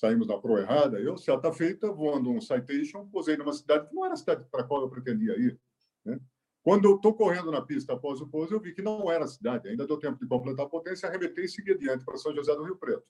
Saímos 0.00 0.26
da 0.26 0.38
proa 0.38 0.60
errada, 0.60 0.98
eu, 0.98 1.16
certa 1.18 1.52
feita, 1.52 1.92
voando 1.92 2.30
um 2.30 2.40
citation, 2.40 3.06
posei 3.08 3.36
numa 3.36 3.52
cidade 3.52 3.86
que 3.86 3.94
não 3.94 4.04
era 4.04 4.14
a 4.14 4.16
cidade 4.16 4.44
para 4.50 4.62
a 4.62 4.64
qual 4.64 4.80
eu 4.80 4.88
pretendia 4.88 5.38
ir. 5.38 5.60
Né? 6.04 6.18
Quando 6.62 6.86
eu 6.86 6.96
estou 6.96 7.14
correndo 7.14 7.50
na 7.50 7.60
pista 7.60 7.92
após 7.92 8.20
o 8.20 8.26
pouso, 8.26 8.54
eu 8.54 8.60
vi 8.60 8.72
que 8.72 8.80
não 8.80 9.12
era 9.12 9.24
a 9.24 9.28
cidade, 9.28 9.68
ainda 9.68 9.86
deu 9.86 9.98
tempo 9.98 10.18
de 10.18 10.26
completar 10.26 10.64
a 10.64 10.68
potência, 10.68 11.06
arrebentei 11.06 11.44
e 11.44 11.48
segui 11.48 11.72
adiante 11.72 12.04
para 12.04 12.16
São 12.16 12.34
José 12.34 12.54
do 12.54 12.64
Rio 12.64 12.76
Preto. 12.76 13.04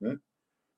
Né? 0.00 0.18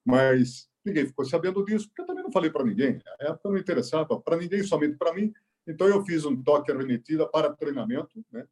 Mas 0.05 0.71
ninguém 0.83 1.07
ficou 1.07 1.25
sabendo 1.27 1.62
disso, 1.64 1.87
porque 1.89 2.01
eu 2.01 2.07
também 2.07 2.25
não 2.25 2.33
falei 2.33 2.51
para 2.51 2.64
ninguém. 2.64 2.99
A 3.21 3.27
época 3.27 3.51
não 3.51 3.59
interessava 3.59 4.19
para 4.19 4.37
ninguém, 4.39 4.62
somente 4.62 4.97
para 4.97 5.12
mim. 5.12 5.33
Então, 5.66 5.87
eu 5.87 6.03
fiz 6.03 6.25
um 6.25 6.43
toque 6.43 6.73
remetida 6.73 7.29
para 7.29 7.53
treinamento, 7.55 8.25
né? 8.33 8.47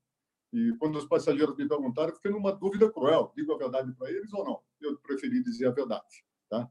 E 0.52 0.74
quando 0.78 0.96
os 0.96 1.06
passageiros 1.06 1.56
me 1.56 1.66
perguntaram, 1.66 2.10
eu 2.10 2.16
fiquei 2.16 2.30
numa 2.30 2.52
dúvida 2.52 2.90
cruel: 2.92 3.32
digo 3.34 3.54
a 3.54 3.58
verdade 3.58 3.92
para 3.92 4.10
eles 4.10 4.32
ou 4.32 4.44
não? 4.44 4.60
Eu 4.80 4.98
preferi 4.98 5.42
dizer 5.42 5.66
a 5.66 5.70
verdade, 5.70 6.24
tá? 6.48 6.70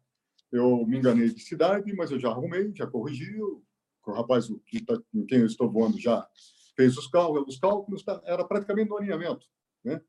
Eu 0.51 0.85
me 0.85 0.97
enganei 0.97 1.33
de 1.33 1.41
cidade, 1.41 1.93
mas 1.93 2.11
eu 2.11 2.19
já 2.19 2.29
arrumei, 2.29 2.71
já 2.75 2.87
corrigi. 2.87 3.35
O 3.41 3.63
rapaz 4.07 4.47
que 4.67 4.83
tá, 4.83 4.99
com 5.11 5.25
quem 5.25 5.39
eu 5.39 5.45
estou 5.45 5.69
voando 5.69 5.99
já 5.99 6.27
fez 6.75 6.97
os 6.97 7.07
cálculos, 7.07 7.55
os 7.55 7.59
cálculos 7.59 8.03
tá, 8.03 8.21
era 8.25 8.43
praticamente 8.43 8.89
no 8.89 8.97
alinhamento, 8.97 9.47
né? 9.83 10.01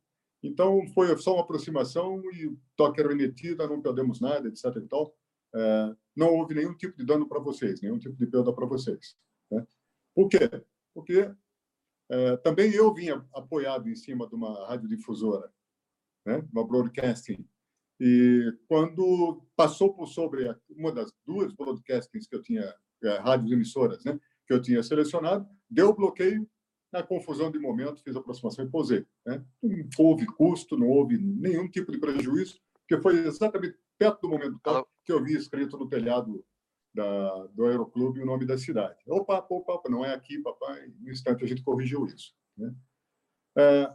Então, 0.43 0.87
foi 0.89 1.17
só 1.19 1.35
uma 1.35 1.43
aproximação 1.43 2.23
e 2.33 2.57
toque 2.77 3.03
remetida, 3.03 3.67
não 3.67 3.81
perdemos 3.81 4.21
nada, 4.21 4.49
etc. 4.49 4.65
E 4.77 4.89
tal. 4.89 5.17
É, 5.55 5.97
não 6.15 6.35
houve 6.35 6.55
nenhum 6.55 6.75
tipo 6.75 6.97
de 6.97 7.05
dano 7.05 7.27
para 7.27 7.41
vocês, 7.41 7.81
nenhum 7.81 7.99
tipo 7.99 8.17
de 8.17 8.27
perda 8.27 8.53
para 8.53 8.67
vocês. 8.67 9.17
Né? 9.51 9.67
Por 10.15 10.29
quê? 10.29 10.39
Porque 10.95 11.35
é, 12.11 12.37
também 12.39 12.73
eu 12.73 12.93
vinha 12.93 13.27
apoiado 13.35 13.89
em 13.89 13.97
cima 13.97 14.29
de 14.29 14.35
uma 14.35 14.69
radiodifusora, 14.69 15.53
né? 16.25 16.47
uma 16.53 16.67
broadcasting. 16.67 17.47
E 18.01 18.53
quando 18.69 19.43
passou 19.57 19.95
por 19.95 20.07
sobre 20.07 20.55
uma 20.69 20.93
das 20.93 21.13
duas 21.27 21.53
broadcastings 21.53 22.27
que 22.27 22.37
eu 22.37 22.43
tinha, 22.43 22.75
é, 23.03 23.19
rádios 23.19 23.51
emissoras, 23.51 24.05
né? 24.05 24.19
que 24.47 24.53
eu 24.53 24.61
tinha 24.61 24.83
selecionado, 24.83 25.49
deu 25.69 25.95
bloqueio, 25.95 26.49
na 26.93 27.03
confusão 27.03 27.51
de 27.51 27.59
momento, 27.59 28.03
fiz 28.03 28.15
a 28.17 28.21
aproximação 28.21 28.65
e 28.65 28.71
posei. 28.71 29.05
Né? 29.25 29.45
Não 29.63 29.87
houve 29.99 30.25
custo, 30.27 30.79
não 30.79 30.89
houve 30.89 31.19
nenhum 31.19 31.69
tipo 31.69 31.91
de 31.91 31.99
prejuízo, 31.99 32.61
porque 32.81 33.03
foi 33.03 33.19
exatamente 33.27 33.77
perto 33.99 34.23
do 34.23 34.29
momento 34.29 34.61
que 35.05 35.13
eu 35.13 35.23
vi 35.23 35.35
escrito 35.35 35.77
no 35.77 35.89
telhado 35.89 36.45
da, 36.95 37.47
do 37.49 37.67
aeroclube 37.67 38.23
o 38.23 38.27
nome 38.27 38.47
da 38.47 38.57
cidade. 38.57 38.99
Opa, 39.07 39.45
opa, 39.51 39.75
opa, 39.75 39.91
não 39.91 40.05
é 40.05 40.15
aqui, 40.15 40.39
papai. 40.39 40.91
No 41.01 41.11
instante 41.11 41.45
a 41.45 41.47
gente 41.47 41.63
corrigiu 41.63 42.07
isso. 42.07 42.35
Né? 42.57 42.75
É, 43.59 43.95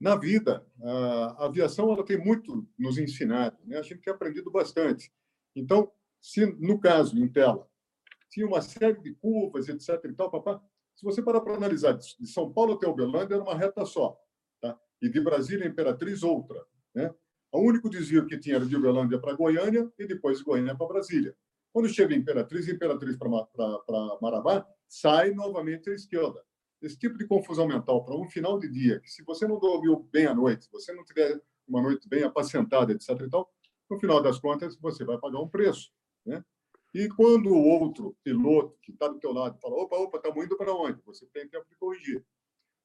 na 0.00 0.14
vida, 0.16 0.64
a 0.80 1.46
aviação 1.46 1.92
ela 1.92 2.04
tem 2.04 2.16
muito 2.16 2.66
nos 2.78 2.98
ensinado, 2.98 3.56
né? 3.64 3.78
a 3.78 3.82
gente 3.82 4.00
tem 4.00 4.12
aprendido 4.12 4.50
bastante. 4.50 5.12
Então, 5.56 5.90
se 6.20 6.46
no 6.46 6.78
caso, 6.80 7.18
em 7.18 7.28
tela, 7.28 7.68
tinha 8.30 8.46
uma 8.46 8.62
série 8.62 9.00
de 9.00 9.14
curvas, 9.14 9.68
etc. 9.68 10.04
E 10.04 10.12
tal, 10.12 10.30
papai, 10.30 10.58
se 10.94 11.04
você 11.04 11.22
parar 11.22 11.40
para 11.40 11.54
analisar, 11.54 11.94
de 11.94 12.26
São 12.26 12.52
Paulo 12.52 12.74
até 12.74 12.86
Uberlândia 12.86 13.34
era 13.34 13.42
uma 13.42 13.56
reta 13.56 13.84
só, 13.84 14.16
tá? 14.60 14.78
e 15.00 15.08
de 15.08 15.20
Brasília 15.20 15.66
Imperatriz 15.66 16.22
outra. 16.22 16.64
Né? 16.94 17.12
O 17.52 17.60
único 17.60 17.88
desvio 17.88 18.26
que 18.26 18.38
tinha 18.38 18.56
era 18.56 18.66
de 18.66 18.76
Uberlândia 18.76 19.20
para 19.20 19.34
Goiânia 19.34 19.90
e 19.98 20.06
depois 20.06 20.38
de 20.38 20.44
Goiânia 20.44 20.76
para 20.76 20.86
Brasília. 20.86 21.34
Quando 21.72 21.88
chega 21.88 22.14
Imperatriz, 22.14 22.68
Imperatriz 22.68 23.16
para 23.16 24.18
Marabá, 24.20 24.66
sai 24.88 25.30
novamente 25.32 25.90
à 25.90 25.94
esquerda. 25.94 26.42
Esse 26.80 26.98
tipo 26.98 27.18
de 27.18 27.26
confusão 27.26 27.66
mental 27.66 28.04
para 28.04 28.16
um 28.16 28.28
final 28.28 28.58
de 28.58 28.68
dia, 28.68 29.00
que 29.00 29.10
se 29.10 29.22
você 29.24 29.46
não 29.46 29.58
dormiu 29.58 30.08
bem 30.12 30.26
à 30.26 30.34
noite, 30.34 30.64
se 30.64 30.70
você 30.70 30.92
não 30.92 31.04
tiver 31.04 31.40
uma 31.66 31.82
noite 31.82 32.08
bem 32.08 32.22
apacentada, 32.22 32.92
etc. 32.92 33.10
E 33.20 33.28
tal, 33.28 33.52
no 33.90 33.98
final 33.98 34.22
das 34.22 34.38
contas, 34.38 34.76
você 34.78 35.04
vai 35.04 35.18
pagar 35.18 35.40
um 35.40 35.48
preço. 35.48 35.90
Né? 36.24 36.44
E 36.94 37.08
quando 37.08 37.50
o 37.50 37.64
outro 37.64 38.16
piloto 38.22 38.78
que 38.82 38.92
está 38.92 39.08
do 39.08 39.18
teu 39.18 39.32
lado 39.32 39.58
fala, 39.60 39.74
opa, 39.76 39.96
opa, 39.96 40.16
estamos 40.18 40.44
indo 40.44 40.56
para 40.56 40.72
onde? 40.72 41.00
Você 41.04 41.26
tem 41.26 41.48
tempo 41.48 41.66
de 41.68 41.76
corrigir. 41.76 42.24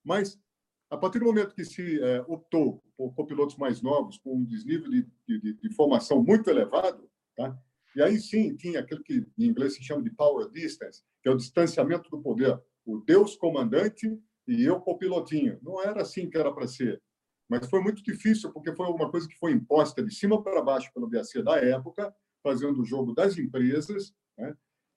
Mas 0.03 0.39
a 0.89 0.97
partir 0.97 1.19
do 1.19 1.25
momento 1.25 1.55
que 1.55 1.65
se 1.65 1.99
é, 2.01 2.21
optou 2.27 2.83
por 2.95 3.13
copilotos 3.15 3.57
mais 3.57 3.81
novos, 3.81 4.17
com 4.19 4.37
um 4.37 4.45
desnível 4.45 4.89
de, 4.91 5.07
de, 5.27 5.53
de, 5.53 5.73
formação 5.73 6.23
muito 6.23 6.49
elevado, 6.49 7.09
tá? 7.35 7.57
e 7.95 8.01
aí 8.01 8.19
sim 8.19 8.55
tinha 8.55 8.79
aquilo 8.79 9.03
que 9.03 9.25
em 9.37 9.45
inglês 9.45 9.73
se 9.73 9.83
chama 9.83 10.03
de 10.03 10.11
power 10.11 10.49
distance, 10.51 11.01
que 11.21 11.29
é 11.29 11.31
o 11.31 11.35
distanciamento 11.37 12.09
do 12.11 12.21
poder. 12.21 12.61
O 12.85 12.99
Deus 12.99 13.35
comandante 13.35 14.07
e 14.47 14.63
eu 14.63 14.79
copilotinho. 14.79 15.57
Não 15.61 15.81
era 15.81 16.01
assim 16.01 16.29
que 16.29 16.37
era 16.37 16.53
para 16.53 16.67
ser. 16.67 17.01
Mas 17.49 17.69
foi 17.69 17.81
muito 17.81 18.03
difícil, 18.03 18.51
porque 18.51 18.75
foi 18.75 18.87
uma 18.87 19.09
coisa 19.09 19.27
que 19.27 19.37
foi 19.37 19.51
imposta 19.51 20.03
de 20.03 20.13
cima 20.13 20.41
para 20.41 20.61
baixo 20.61 20.91
pelo 20.93 21.09
BAC 21.09 21.41
da 21.43 21.57
época, 21.57 22.13
fazendo 22.41 22.81
o 22.81 22.85
jogo 22.85 23.13
das 23.13 23.37
empresas, 23.37 24.13
né? 24.37 24.55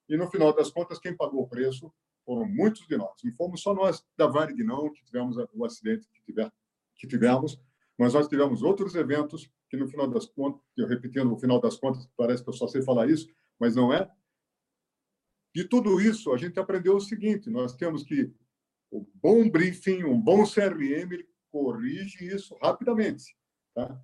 e 0.09 0.17
no 0.17 0.29
final 0.29 0.53
das 0.53 0.69
contas, 0.69 0.99
quem 0.99 1.15
pagou 1.15 1.43
o 1.43 1.47
preço 1.47 1.91
foram 2.25 2.45
muitos 2.45 2.85
de 2.87 2.97
nós. 2.97 3.13
Não 3.23 3.33
fomos 3.33 3.61
só 3.61 3.73
nós 3.73 4.03
da 4.17 4.27
Varig, 4.27 4.63
não, 4.63 4.91
que 4.91 5.03
tivemos 5.03 5.37
o 5.53 5.65
acidente 5.65 6.07
que, 6.13 6.21
tiver, 6.23 6.51
que 6.95 7.07
tivemos, 7.07 7.59
mas 7.97 8.13
nós 8.13 8.27
tivemos 8.27 8.61
outros 8.61 8.95
eventos 8.95 9.49
que, 9.69 9.77
no 9.77 9.87
final 9.87 10.07
das 10.07 10.25
contas, 10.25 10.61
eu 10.75 10.87
repetindo, 10.87 11.25
no 11.25 11.37
final 11.37 11.59
das 11.59 11.77
contas, 11.77 12.07
parece 12.17 12.43
que 12.43 12.49
eu 12.49 12.53
só 12.53 12.67
sei 12.67 12.81
falar 12.81 13.09
isso, 13.09 13.27
mas 13.59 13.75
não 13.75 13.93
é. 13.93 14.09
De 15.57 15.63
tudo 15.63 15.99
isso, 15.99 16.31
a 16.31 16.37
gente 16.37 16.59
aprendeu 16.59 16.97
o 16.97 17.01
seguinte: 17.01 17.49
nós 17.49 17.75
temos 17.75 18.03
que 18.03 18.31
o 18.91 19.03
bom 19.15 19.49
briefing, 19.49 20.03
um 20.03 20.21
bom 20.21 20.43
CRM, 20.43 21.25
corrige 21.51 22.27
isso 22.27 22.55
rapidamente. 22.61 23.35
Tá? 23.73 23.99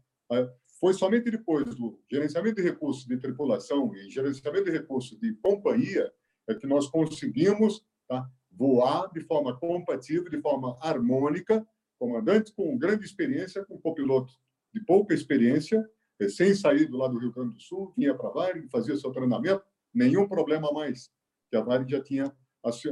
Foi 0.79 0.95
somente 0.95 1.29
depois 1.29 1.75
do 1.75 2.01
gerenciamento 2.11 2.55
de 2.55 2.63
recursos 2.63 3.05
de 3.05 3.17
tripulação 3.17 3.93
e 3.93 4.09
gerenciamento 4.09 4.65
de 4.65 4.71
recursos 4.71 5.19
de 5.19 5.31
companhia 5.35 6.11
é 6.49 6.55
que 6.55 6.65
nós 6.65 6.87
conseguimos 6.87 7.85
tá? 8.07 8.27
voar 8.51 9.11
de 9.13 9.21
forma 9.21 9.55
compatível, 9.55 10.31
de 10.31 10.41
forma 10.41 10.75
harmônica, 10.81 11.63
comandante 11.99 12.51
com 12.51 12.75
grande 12.79 13.05
experiência, 13.05 13.63
com 13.63 13.79
copiloto 13.79 14.33
de 14.73 14.83
pouca 14.83 15.13
experiência, 15.13 15.87
sem 16.29 16.55
sair 16.55 16.87
do 16.87 16.97
lado 16.97 17.13
do 17.13 17.19
Rio 17.19 17.31
Grande 17.31 17.53
do 17.53 17.61
Sul, 17.61 17.93
vinha 17.95 18.15
para 18.15 18.31
Varig, 18.31 18.67
fazia 18.69 18.97
seu 18.97 19.11
treinamento, 19.11 19.63
nenhum 19.93 20.27
problema 20.27 20.71
mais, 20.71 21.11
que 21.53 21.57
a 21.57 21.61
Varig 21.61 21.91
já 21.91 22.01
tinha 22.01 22.35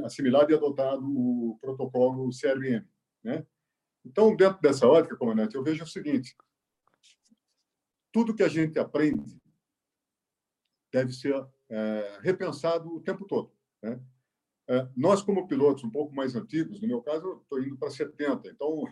assimilado 0.04 0.52
e 0.52 0.54
adotado 0.54 1.04
o 1.04 1.58
protocolo 1.60 2.30
CRM. 2.30 2.86
Né? 3.24 3.44
Então, 4.04 4.36
dentro 4.36 4.62
dessa 4.62 4.86
ótica, 4.86 5.16
comandante, 5.16 5.56
eu 5.56 5.64
vejo 5.64 5.82
o 5.82 5.86
seguinte, 5.86 6.36
tudo 8.12 8.36
que 8.36 8.42
a 8.44 8.48
gente 8.48 8.78
aprende 8.78 9.36
deve 10.92 11.12
ser 11.12 11.34
é, 11.68 12.20
repensado 12.22 12.88
o 12.88 13.00
tempo 13.00 13.26
todo. 13.26 13.52
Né? 13.82 14.00
É, 14.68 14.88
nós, 14.96 15.22
como 15.22 15.48
pilotos 15.48 15.82
um 15.82 15.90
pouco 15.90 16.14
mais 16.14 16.36
antigos, 16.36 16.80
no 16.80 16.86
meu 16.86 17.02
caso, 17.02 17.40
estou 17.42 17.60
indo 17.60 17.76
para 17.76 17.90
70, 17.90 18.48
então 18.48 18.84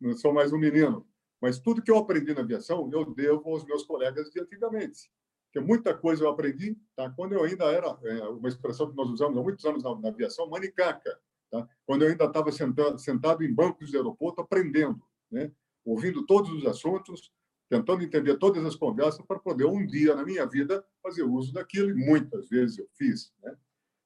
não 0.00 0.16
sou 0.16 0.34
mais 0.34 0.52
um 0.52 0.58
menino. 0.58 1.06
Mas 1.40 1.60
tudo 1.60 1.80
que 1.80 1.92
eu 1.92 1.98
aprendi 1.98 2.34
na 2.34 2.40
aviação, 2.40 2.90
eu 2.92 3.14
devo 3.14 3.48
aos 3.50 3.64
meus 3.64 3.84
colegas 3.84 4.30
de 4.30 4.40
antigamente. 4.40 5.12
Porque 5.52 5.66
muita 5.66 5.92
coisa 5.92 6.24
eu 6.24 6.30
aprendi 6.30 6.74
tá? 6.96 7.10
quando 7.10 7.34
eu 7.34 7.44
ainda 7.44 7.64
era, 7.66 7.94
é, 8.04 8.22
uma 8.28 8.48
expressão 8.48 8.90
que 8.90 8.96
nós 8.96 9.10
usamos 9.10 9.36
há 9.36 9.42
muitos 9.42 9.62
anos 9.66 9.82
na, 9.82 9.94
na 10.00 10.08
aviação, 10.08 10.48
manicaca. 10.48 11.20
Tá? 11.50 11.68
Quando 11.84 12.02
eu 12.02 12.08
ainda 12.08 12.24
estava 12.24 12.50
sentado, 12.50 12.98
sentado 12.98 13.44
em 13.44 13.54
bancos 13.54 13.90
de 13.90 13.96
aeroporto 13.98 14.40
aprendendo, 14.40 15.02
né? 15.30 15.52
ouvindo 15.84 16.24
todos 16.24 16.50
os 16.50 16.64
assuntos, 16.64 17.30
tentando 17.68 18.02
entender 18.02 18.38
todas 18.38 18.64
as 18.64 18.74
conversas 18.74 19.24
para 19.26 19.38
poder, 19.38 19.66
um 19.66 19.86
dia 19.86 20.14
na 20.14 20.24
minha 20.24 20.46
vida, 20.46 20.82
fazer 21.02 21.22
uso 21.22 21.52
daquilo, 21.52 21.90
e 21.90 21.94
muitas 21.94 22.48
vezes 22.48 22.78
eu 22.78 22.88
fiz. 22.94 23.30
Né? 23.42 23.54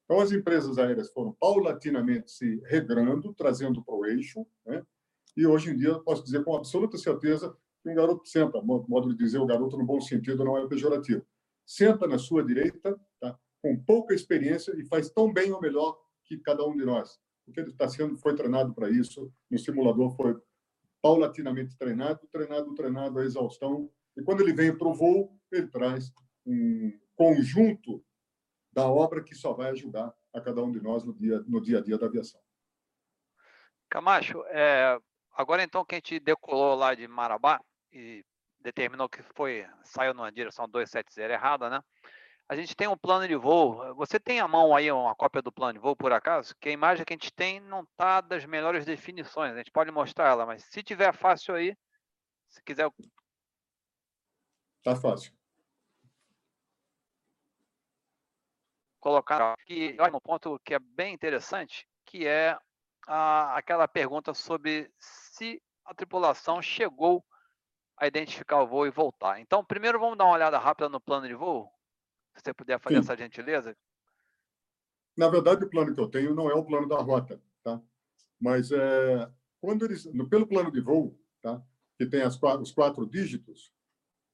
Então, 0.05 0.21
as 0.21 0.33
empresas 0.33 0.79
aéreas 0.79 1.13
foram 1.13 1.33
paulatinamente 1.39 2.29
se 2.33 2.61
regrando, 2.65 3.33
trazendo 3.35 3.85
para 3.85 3.95
o 3.95 4.05
eixo, 4.05 4.45
né? 4.65 4.85
e 5.37 5.47
hoje 5.47 5.71
em 5.71 5.77
dia 5.77 5.91
eu 5.91 6.01
posso 6.01 6.25
dizer 6.25 6.43
com 6.43 6.57
absoluta 6.57 6.99
certeza 6.99 7.57
que 7.85 7.91
um 7.91 7.95
garoto 7.95 8.29
senta, 8.29 8.61
modo 8.61 9.11
de 9.11 9.17
dizer 9.17 9.39
o 9.39 9.47
garoto 9.47 9.77
no 9.77 9.85
bom 9.85 10.01
sentido, 10.01 10.45
não 10.45 10.59
é 10.59 10.67
pejorativo, 10.67 11.25
senta 11.67 12.07
na 12.07 12.17
sua 12.17 12.45
direita, 12.45 12.99
tá? 13.21 13.39
com 13.61 13.77
pouca 13.77 14.15
experiência 14.15 14.73
e 14.79 14.87
faz 14.87 15.11
tão 15.11 15.33
bem 15.33 15.53
ou 15.53 15.61
melhor 15.61 15.99
que 16.25 16.39
cada 16.39 16.65
um 16.65 16.77
de 16.77 16.85
nós, 16.85 17.19
porque 17.45 17.61
ele 17.61 17.71
está 17.71 17.89
sendo, 17.89 18.17
foi 18.17 18.35
treinado 18.35 18.73
para 18.73 18.89
isso, 18.89 19.33
no 19.51 19.59
simulador 19.59 20.15
foi 20.17 20.37
paulatinamente 21.03 21.77
treinado, 21.77 22.27
treinado, 22.33 22.75
treinado 22.75 23.19
a 23.19 23.25
exaustão, 23.25 23.91
e 24.17 24.23
quando 24.23 24.41
ele 24.41 24.53
vem 24.53 24.77
para 24.77 24.89
o 24.89 24.95
voo, 24.95 25.39
ele 25.53 25.67
traz 25.69 26.13
um 26.45 26.93
conjunto 27.15 28.05
da 28.73 28.89
obra 28.89 29.23
que 29.23 29.35
só 29.35 29.53
vai 29.53 29.71
ajudar 29.71 30.15
a 30.33 30.41
cada 30.41 30.63
um 30.63 30.71
de 30.71 30.81
nós 30.81 31.05
no 31.05 31.15
dia, 31.15 31.41
no 31.47 31.61
dia 31.61 31.79
a 31.79 31.83
dia 31.83 31.99
da 31.99 32.07
aviação. 32.07 32.41
Camacho, 33.89 34.43
é, 34.49 34.99
agora 35.33 35.63
então 35.63 35.85
que 35.85 35.95
a 35.95 35.99
gente 35.99 36.21
decolou 36.21 36.75
lá 36.75 36.95
de 36.95 37.07
Marabá 37.07 37.61
e 37.93 38.25
determinou 38.67 39.09
que 39.09 39.23
foi 39.23 39.65
saiu 39.85 40.13
numa 40.13 40.33
direção 40.33 40.69
270 40.69 41.33
errada, 41.33 41.71
né? 41.71 41.81
A 42.49 42.57
gente 42.57 42.75
tem 42.77 42.89
um 42.89 42.97
plano 42.97 43.27
de 43.27 43.37
voo. 43.37 43.95
Você 43.95 44.19
tem 44.19 44.41
à 44.41 44.49
mão 44.49 44.75
aí 44.75 44.91
uma 44.91 45.15
cópia 45.15 45.41
do 45.41 45.53
plano 45.53 45.75
de 45.75 45.79
voo, 45.79 45.97
por 45.97 46.13
acaso? 46.13 46.55
Que 46.61 46.69
a 46.71 46.73
imagem 46.73 47.05
que 47.05 47.13
a 47.13 47.17
gente 47.17 47.33
tem 47.33 47.61
não 47.61 47.83
está 47.83 48.21
das 48.21 48.45
melhores 48.45 48.85
definições. 48.85 49.53
A 49.53 49.59
gente 49.59 49.71
pode 49.71 49.91
mostrar 49.91 50.31
ela, 50.31 50.47
mas 50.47 50.65
se 50.65 50.83
tiver 50.83 51.13
fácil 51.13 51.55
aí, 51.55 51.77
se 52.49 52.63
quiser. 52.63 52.91
Tá 54.83 54.95
fácil. 54.97 55.33
Colocar 59.01 59.53
aqui 59.53 59.97
um 60.13 60.21
ponto 60.21 60.59
que 60.65 60.75
é 60.75 60.79
bem 60.79 61.15
interessante, 61.15 61.87
que 62.05 62.27
é 62.27 62.59
a, 63.07 63.57
aquela 63.57 63.87
pergunta 63.87 64.35
sobre 64.35 64.91
se 64.99 65.63
a 65.85 65.95
tripulação 65.95 66.61
chegou 66.61 67.25
a 67.99 68.07
identificar 68.07 68.63
o 68.63 68.67
voo 68.67 68.87
e 68.87 68.91
voltar. 68.91 69.41
Então, 69.41 69.65
primeiro 69.65 69.99
vamos 69.99 70.19
dar 70.19 70.25
uma 70.25 70.35
olhada 70.35 70.59
rápida 70.59 70.89
no 70.89 71.01
plano 71.01 71.27
de 71.27 71.35
voo. 71.35 71.71
Se 72.35 72.43
você 72.43 72.55
puder 72.55 72.79
fazer 72.79 72.97
Sim. 72.97 73.01
essa 73.01 73.17
gentileza. 73.17 73.77
Na 75.17 75.29
verdade, 75.29 75.65
o 75.65 75.71
plano 75.71 75.95
que 75.95 76.01
eu 76.01 76.09
tenho 76.09 76.35
não 76.35 76.51
é 76.51 76.55
o 76.55 76.65
plano 76.65 76.87
da 76.87 76.97
rota, 76.97 77.41
tá? 77.63 77.81
Mas 78.39 78.71
é, 78.71 79.31
quando 79.61 79.87
eles, 79.87 80.07
pelo 80.29 80.47
plano 80.47 80.71
de 80.71 80.81
voo, 80.81 81.19
tá? 81.41 81.63
Que 81.97 82.05
tem 82.05 82.21
as, 82.21 82.39
os 82.61 82.71
quatro 82.71 83.07
dígitos, 83.07 83.73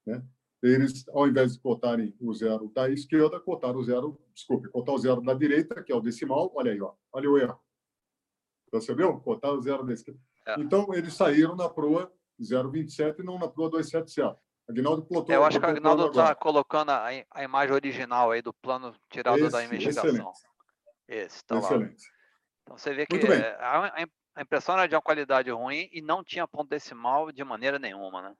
né? 0.04 0.24
Eles, 0.60 1.08
ao 1.08 1.26
invés 1.26 1.54
de 1.54 1.60
cotarem 1.60 2.14
o 2.20 2.32
zero 2.32 2.68
da 2.72 2.88
esquerda, 2.88 3.40
cotaram 3.40 3.78
o 3.80 3.84
zero, 3.84 4.20
desculpe, 4.32 4.68
cotar 4.68 4.94
o 4.94 4.98
zero 4.98 5.20
da 5.20 5.34
direita, 5.34 5.82
que 5.82 5.92
é 5.92 5.94
o 5.94 6.00
decimal. 6.00 6.52
Olha 6.54 6.72
aí, 6.72 6.80
ó, 6.80 6.94
olha 7.12 7.30
o 7.30 7.38
erro. 7.38 7.60
Percebeu? 8.70 9.20
Cotar 9.20 9.52
o 9.52 9.60
zero 9.60 9.84
da 9.84 9.92
esquerda. 9.92 10.20
É. 10.46 10.60
Então, 10.60 10.94
eles 10.94 11.14
saíram 11.14 11.56
na 11.56 11.68
proa 11.68 12.12
027 12.38 13.20
e 13.20 13.24
não 13.24 13.38
na 13.38 13.48
proa 13.48 13.70
270. 13.70 14.36
Agnaldo 14.68 15.02
plotou. 15.04 15.34
Eu 15.34 15.44
acho 15.44 15.58
que 15.58 15.66
o 15.66 15.68
Agnaldo 15.68 16.06
está 16.08 16.34
colocando 16.34 16.90
a, 16.90 17.08
a, 17.30 17.42
imagem 17.44 17.74
original 17.74 18.30
aí 18.30 18.40
do 18.40 18.52
plano 18.52 18.94
tirado 19.10 19.38
Esse, 19.38 19.50
da 19.50 19.64
investigação. 19.64 20.04
Excelente. 20.04 20.38
Esse, 21.08 21.44
tá 21.44 21.58
excelente. 21.58 22.04
Lá. 22.04 22.12
Então 22.62 22.78
você 22.78 22.94
vê 22.94 23.06
que 23.06 23.16
a, 23.58 24.06
a 24.34 24.42
impressão 24.42 24.76
era 24.76 24.86
de 24.86 24.94
uma 24.94 25.02
qualidade 25.02 25.50
ruim 25.50 25.88
e 25.92 26.00
não 26.00 26.22
tinha 26.24 26.46
ponto 26.46 26.68
decimal 26.68 27.30
de 27.32 27.44
maneira 27.44 27.78
nenhuma, 27.78 28.22
né? 28.22 28.34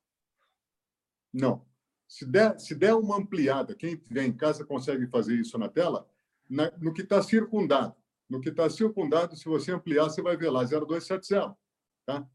Não. 1.33 1.67
Se 2.07 2.27
der, 2.27 2.59
se 2.59 2.75
der 2.75 2.95
uma 2.95 3.17
ampliada, 3.17 3.75
quem 3.75 3.95
estiver 3.95 4.25
em 4.25 4.37
casa 4.37 4.65
consegue 4.65 5.07
fazer 5.09 5.35
isso 5.35 5.59
na 5.59 5.69
tela, 5.69 6.07
na, 6.49 6.71
no 6.79 6.93
que 6.93 7.03
está 7.03 7.23
circundado. 7.23 7.95
No 8.29 8.41
que 8.41 8.51
está 8.51 8.69
circundado, 8.69 9.37
se 9.37 9.45
você 9.45 9.73
ampliar, 9.73 10.05
você 10.05 10.23
vai 10.23 10.37
ver 10.37 10.51
lá 10.51 10.63
0270. 10.65 11.57
Tá? 12.07 12.27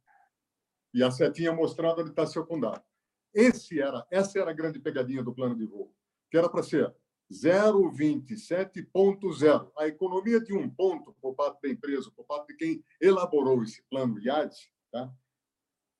E 0.98 1.04
a 1.04 1.12
setinha 1.12 1.54
mostrando 1.54 2.02
onde 2.02 2.10
está 2.10 2.26
circundado. 2.26 2.82
Esse 3.32 3.80
era, 3.80 4.04
essa 4.10 4.40
era 4.40 4.50
a 4.50 4.54
grande 4.54 4.80
pegadinha 4.80 5.22
do 5.22 5.32
plano 5.32 5.56
de 5.56 5.64
voo, 5.64 5.94
que 6.32 6.36
era 6.36 6.50
para 6.50 6.64
ser 6.64 6.92
0,27.0. 7.32 9.72
A 9.78 9.88
economia 9.88 10.42
de 10.42 10.56
um 10.56 10.68
ponto 10.68 11.16
por 11.22 11.36
parte 11.36 11.62
da 11.62 11.70
empresa, 11.70 12.12
por 12.16 12.26
parte 12.26 12.48
de 12.48 12.56
quem 12.56 12.84
elaborou 13.00 13.62
esse 13.62 13.84
plano 13.92 14.20
IAD, 14.20 14.56
tá? 14.92 15.14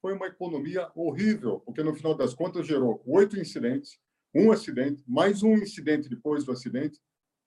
foi 0.02 0.14
uma 0.14 0.26
economia 0.26 0.92
horrível, 0.96 1.60
porque 1.60 1.84
no 1.84 1.94
final 1.94 2.16
das 2.16 2.34
contas 2.34 2.66
gerou 2.66 3.04
oito 3.06 3.40
incidentes, 3.40 4.00
um 4.34 4.52
acidente, 4.52 5.04
mais 5.08 5.44
um 5.44 5.54
incidente 5.54 6.10
depois 6.10 6.44
do 6.44 6.52
acidente, 6.52 7.00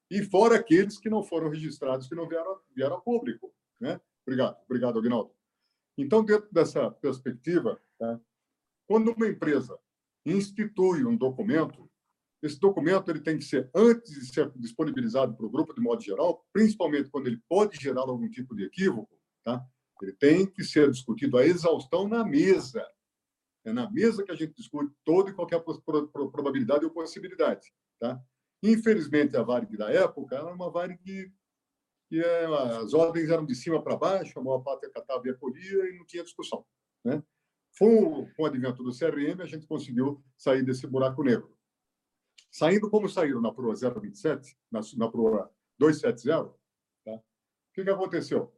e 0.08 0.22
fora 0.22 0.54
aqueles 0.54 1.00
que 1.00 1.10
não 1.10 1.24
foram 1.24 1.50
registrados, 1.50 2.06
que 2.06 2.14
não 2.14 2.28
vieram, 2.28 2.60
vieram 2.76 2.94
a 2.94 3.00
público. 3.00 3.52
Né? 3.80 4.00
Obrigado, 4.24 4.56
obrigado, 4.64 5.00
Aguinaldo. 5.00 5.34
Então, 5.98 6.24
dentro 6.24 6.48
dessa 6.52 6.90
perspectiva, 6.90 7.80
tá? 7.98 8.20
Quando 8.86 9.12
uma 9.12 9.28
empresa 9.28 9.78
institui 10.24 11.04
um 11.04 11.16
documento, 11.16 11.88
esse 12.42 12.58
documento 12.58 13.10
ele 13.10 13.20
tem 13.20 13.38
que 13.38 13.44
ser, 13.44 13.70
antes 13.74 14.12
de 14.12 14.32
ser 14.32 14.50
disponibilizado 14.56 15.36
para 15.36 15.46
o 15.46 15.50
grupo 15.50 15.74
de 15.74 15.80
modo 15.80 16.02
geral, 16.02 16.44
principalmente 16.52 17.10
quando 17.10 17.26
ele 17.26 17.40
pode 17.48 17.76
gerar 17.80 18.02
algum 18.02 18.28
tipo 18.28 18.54
de 18.56 18.64
equívoco, 18.64 19.14
tá? 19.44 19.64
ele 20.02 20.12
tem 20.14 20.46
que 20.46 20.64
ser 20.64 20.90
discutido 20.90 21.36
a 21.36 21.46
exaustão 21.46 22.08
na 22.08 22.24
mesa. 22.24 22.86
É 23.64 23.72
na 23.72 23.90
mesa 23.90 24.24
que 24.24 24.32
a 24.32 24.34
gente 24.34 24.54
discute 24.54 24.94
toda 25.04 25.30
e 25.30 25.34
qualquer 25.34 25.62
probabilidade 26.32 26.84
ou 26.84 26.90
possibilidade. 26.90 27.72
Tá? 27.98 28.18
Infelizmente, 28.62 29.36
a 29.36 29.42
Varig 29.42 29.76
da 29.76 29.90
época 29.90 30.36
era 30.36 30.52
uma 30.52 30.70
Varig 30.70 31.30
que 32.10 32.20
é, 32.20 32.44
as 32.82 32.92
ordens 32.92 33.30
eram 33.30 33.46
de 33.46 33.54
cima 33.54 33.80
para 33.80 33.96
baixo, 33.96 34.36
a 34.36 34.42
maior 34.42 34.58
parte 34.58 34.84
acatava 34.84 35.22
e 35.28 35.30
acolhia 35.30 35.88
e 35.88 35.96
não 35.96 36.04
tinha 36.04 36.24
discussão. 36.24 36.66
Né? 37.04 37.22
Com, 37.78 38.28
com 38.34 38.42
o 38.42 38.46
advento 38.46 38.82
do 38.82 38.90
CRM, 38.90 39.40
a 39.40 39.46
gente 39.46 39.64
conseguiu 39.64 40.20
sair 40.36 40.64
desse 40.64 40.88
buraco 40.88 41.22
negro. 41.22 41.56
Saindo 42.50 42.90
como 42.90 43.08
saíram 43.08 43.40
na 43.40 43.54
proa 43.54 43.76
027, 43.76 44.58
na, 44.72 44.80
na 44.96 45.08
proa 45.08 45.54
270, 45.78 46.52
tá? 47.04 47.12
o 47.12 47.22
que, 47.72 47.84
que 47.84 47.90
aconteceu? 47.90 48.52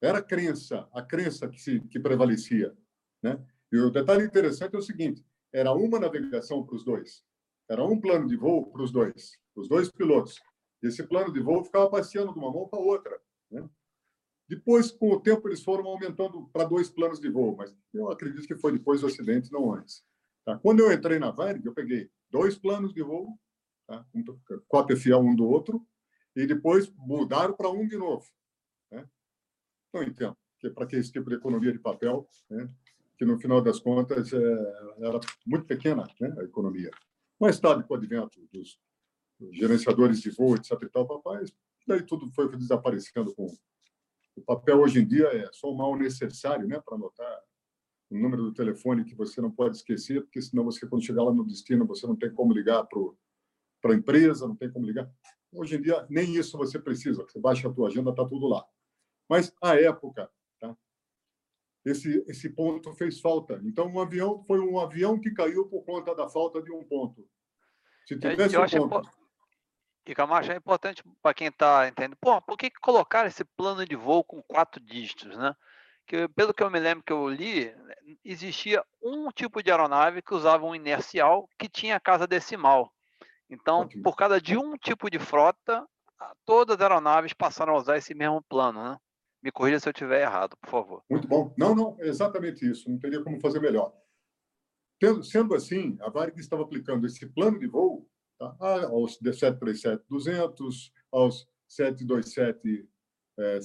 Era 0.00 0.18
a 0.18 0.22
crença, 0.22 0.88
a 0.92 1.02
crença 1.02 1.46
que, 1.50 1.60
se, 1.60 1.80
que 1.80 2.00
prevalecia. 2.00 2.74
Né? 3.22 3.46
E 3.70 3.76
o 3.76 3.90
detalhe 3.90 4.24
interessante 4.24 4.74
é 4.74 4.78
o 4.78 4.82
seguinte: 4.82 5.22
era 5.52 5.70
uma 5.70 6.00
navegação 6.00 6.64
para 6.64 6.76
os 6.76 6.82
dois, 6.82 7.22
era 7.68 7.84
um 7.84 8.00
plano 8.00 8.26
de 8.26 8.36
voo 8.36 8.70
para 8.72 8.82
os 8.82 8.90
dois, 8.90 9.38
os 9.54 9.68
dois 9.68 9.90
pilotos. 9.90 10.40
Esse 10.86 11.02
plano 11.02 11.32
de 11.32 11.40
voo 11.40 11.64
ficava 11.64 11.88
passeando 11.90 12.32
de 12.32 12.38
uma 12.38 12.50
mão 12.50 12.68
para 12.68 12.78
outra. 12.78 13.20
Né? 13.50 13.68
Depois, 14.48 14.90
com 14.92 15.12
o 15.12 15.20
tempo, 15.20 15.48
eles 15.48 15.62
foram 15.62 15.86
aumentando 15.86 16.48
para 16.52 16.64
dois 16.64 16.88
planos 16.88 17.20
de 17.20 17.28
voo, 17.28 17.56
mas 17.56 17.74
eu 17.92 18.10
acredito 18.10 18.46
que 18.46 18.54
foi 18.54 18.72
depois 18.72 19.00
do 19.00 19.08
acidente, 19.08 19.52
não 19.52 19.72
antes. 19.72 20.04
Tá? 20.44 20.56
Quando 20.58 20.80
eu 20.80 20.92
entrei 20.92 21.18
na 21.18 21.32
Varig, 21.32 21.66
eu 21.66 21.74
peguei 21.74 22.08
dois 22.30 22.56
planos 22.56 22.94
de 22.94 23.02
voo, 23.02 23.36
tá? 23.86 24.06
um, 24.14 24.24
cópia 24.68 24.96
fiel 24.96 25.18
um 25.18 25.34
do 25.34 25.44
outro, 25.44 25.84
e 26.36 26.46
depois 26.46 26.88
mudaram 26.96 27.54
para 27.54 27.70
um 27.70 27.88
de 27.88 27.96
novo. 27.96 28.26
Né? 28.92 29.08
Não 29.92 30.02
entendo, 30.02 30.36
que 30.60 30.70
para 30.70 30.86
que 30.86 30.96
esse 30.96 31.10
tipo 31.10 31.28
de 31.28 31.36
economia 31.36 31.72
de 31.72 31.78
papel, 31.80 32.28
né? 32.48 32.70
que 33.18 33.24
no 33.24 33.38
final 33.38 33.60
das 33.60 33.80
contas 33.80 34.32
é, 34.32 34.38
era 35.00 35.18
muito 35.44 35.66
pequena 35.66 36.06
né? 36.20 36.34
a 36.38 36.44
economia. 36.44 36.90
Mais 37.40 37.58
tarde, 37.58 37.82
com 37.84 37.94
o 37.94 37.96
advento 37.96 38.40
dos 38.52 38.78
gerenciadores 39.52 40.20
de 40.20 40.30
voo, 40.30 40.56
etc. 40.56 40.72
E 40.82 40.88
tal, 40.88 41.06
papai, 41.06 41.44
daí 41.86 42.02
tudo 42.02 42.30
foi 42.30 42.54
desaparecendo 42.56 43.34
com 43.34 43.46
o 44.36 44.42
papel 44.42 44.78
hoje 44.80 45.00
em 45.00 45.06
dia 45.06 45.26
é 45.28 45.48
só 45.50 45.72
o 45.72 45.76
mal 45.76 45.96
necessário, 45.96 46.68
né, 46.68 46.78
para 46.84 46.94
anotar 46.94 47.42
o 48.10 48.16
número 48.16 48.42
do 48.42 48.52
telefone 48.52 49.04
que 49.04 49.14
você 49.14 49.40
não 49.40 49.50
pode 49.50 49.78
esquecer, 49.78 50.20
porque 50.22 50.40
senão 50.42 50.62
você 50.64 50.86
quando 50.86 51.04
chegar 51.04 51.24
lá 51.24 51.32
no 51.32 51.44
destino 51.44 51.86
você 51.86 52.06
não 52.06 52.14
tem 52.14 52.32
como 52.32 52.52
ligar 52.52 52.86
para 53.80 53.92
a 53.92 53.96
empresa, 53.96 54.46
não 54.46 54.54
tem 54.54 54.70
como 54.70 54.86
ligar. 54.86 55.10
Hoje 55.52 55.76
em 55.76 55.82
dia 55.82 56.06
nem 56.10 56.34
isso 56.36 56.58
você 56.58 56.78
precisa, 56.78 57.24
você 57.24 57.40
baixa 57.40 57.66
a 57.66 57.72
tua 57.72 57.88
agenda, 57.88 58.10
está 58.10 58.24
tudo 58.26 58.46
lá. 58.46 58.64
Mas 59.28 59.52
a 59.60 59.74
época, 59.74 60.30
tá? 60.60 60.76
Esse 61.84 62.22
esse 62.28 62.50
ponto 62.50 62.92
fez 62.92 63.18
falta. 63.18 63.60
Então 63.64 63.88
um 63.88 63.98
avião 63.98 64.44
foi 64.44 64.60
um 64.60 64.78
avião 64.78 65.18
que 65.18 65.30
caiu 65.30 65.66
por 65.66 65.82
conta 65.82 66.14
da 66.14 66.28
falta 66.28 66.62
de 66.62 66.70
um 66.70 66.84
ponto. 66.84 67.26
Se 68.06 68.16
tivesse 68.18 68.78
um 68.78 68.88
ponto, 68.88 69.10
e 70.06 70.14
Camacho, 70.14 70.52
é 70.52 70.56
importante 70.56 71.02
para 71.20 71.34
quem 71.34 71.48
está 71.48 71.88
entendendo. 71.88 72.16
Pô, 72.20 72.40
por 72.40 72.56
que, 72.56 72.70
colocar 72.70 73.26
esse 73.26 73.44
plano 73.44 73.84
de 73.84 73.96
voo 73.96 74.22
com 74.22 74.40
quatro 74.42 74.80
dígitos, 74.80 75.36
né? 75.36 75.54
Que, 76.06 76.28
pelo 76.28 76.54
que 76.54 76.62
eu 76.62 76.70
me 76.70 76.78
lembro 76.78 77.02
que 77.02 77.12
eu 77.12 77.28
li, 77.28 77.74
existia 78.24 78.84
um 79.02 79.28
tipo 79.32 79.60
de 79.60 79.70
aeronave 79.70 80.22
que 80.22 80.32
usava 80.32 80.64
um 80.64 80.74
inercial 80.74 81.48
que 81.58 81.68
tinha 81.68 81.98
casa 81.98 82.26
decimal. 82.26 82.92
Então, 83.50 83.88
por 84.04 84.16
causa 84.16 84.40
de 84.40 84.56
um 84.56 84.76
tipo 84.76 85.10
de 85.10 85.18
frota, 85.18 85.84
todas 86.44 86.76
as 86.76 86.82
aeronaves 86.82 87.32
passaram 87.32 87.74
a 87.74 87.78
usar 87.78 87.96
esse 87.96 88.14
mesmo 88.14 88.40
plano, 88.42 88.82
né? 88.82 88.96
Me 89.42 89.50
corrija 89.50 89.80
se 89.80 89.88
eu 89.88 89.92
estiver 89.92 90.22
errado, 90.22 90.56
por 90.56 90.70
favor. 90.70 91.02
Muito 91.10 91.26
bom. 91.26 91.52
Não, 91.58 91.74
não, 91.74 91.96
é 91.98 92.06
exatamente 92.06 92.68
isso. 92.68 92.88
Não 92.88 92.98
teria 92.98 93.22
como 93.22 93.40
fazer 93.40 93.60
melhor. 93.60 93.92
Sendo 95.22 95.54
assim, 95.54 95.96
a 96.00 96.08
Varig 96.08 96.38
estava 96.40 96.62
aplicando 96.62 97.06
esse 97.06 97.26
plano 97.26 97.58
de 97.58 97.66
voo 97.66 98.08
tá? 98.38 98.56
Ah, 98.60 98.86
aos 98.86 99.18
737-200, 99.18 100.92
aos 101.12 101.48
727-100, 101.68 102.86
é, 103.38 103.58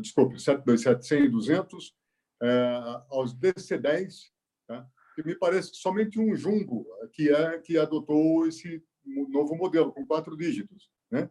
desculpe, 0.00 0.36
727-100 0.36 1.24
e 1.24 1.28
200, 1.28 1.96
é, 2.42 3.02
aos 3.10 3.34
DC-10, 3.34 4.30
tá? 4.66 4.88
que 5.14 5.22
me 5.24 5.34
parece 5.34 5.70
que 5.70 5.76
somente 5.76 6.18
um 6.18 6.34
jumbo 6.34 6.86
que 7.12 7.30
é 7.30 7.58
que 7.60 7.78
adotou 7.78 8.46
esse 8.46 8.82
novo 9.04 9.54
modelo 9.54 9.92
com 9.92 10.06
quatro 10.06 10.36
dígitos, 10.36 10.90
né? 11.10 11.30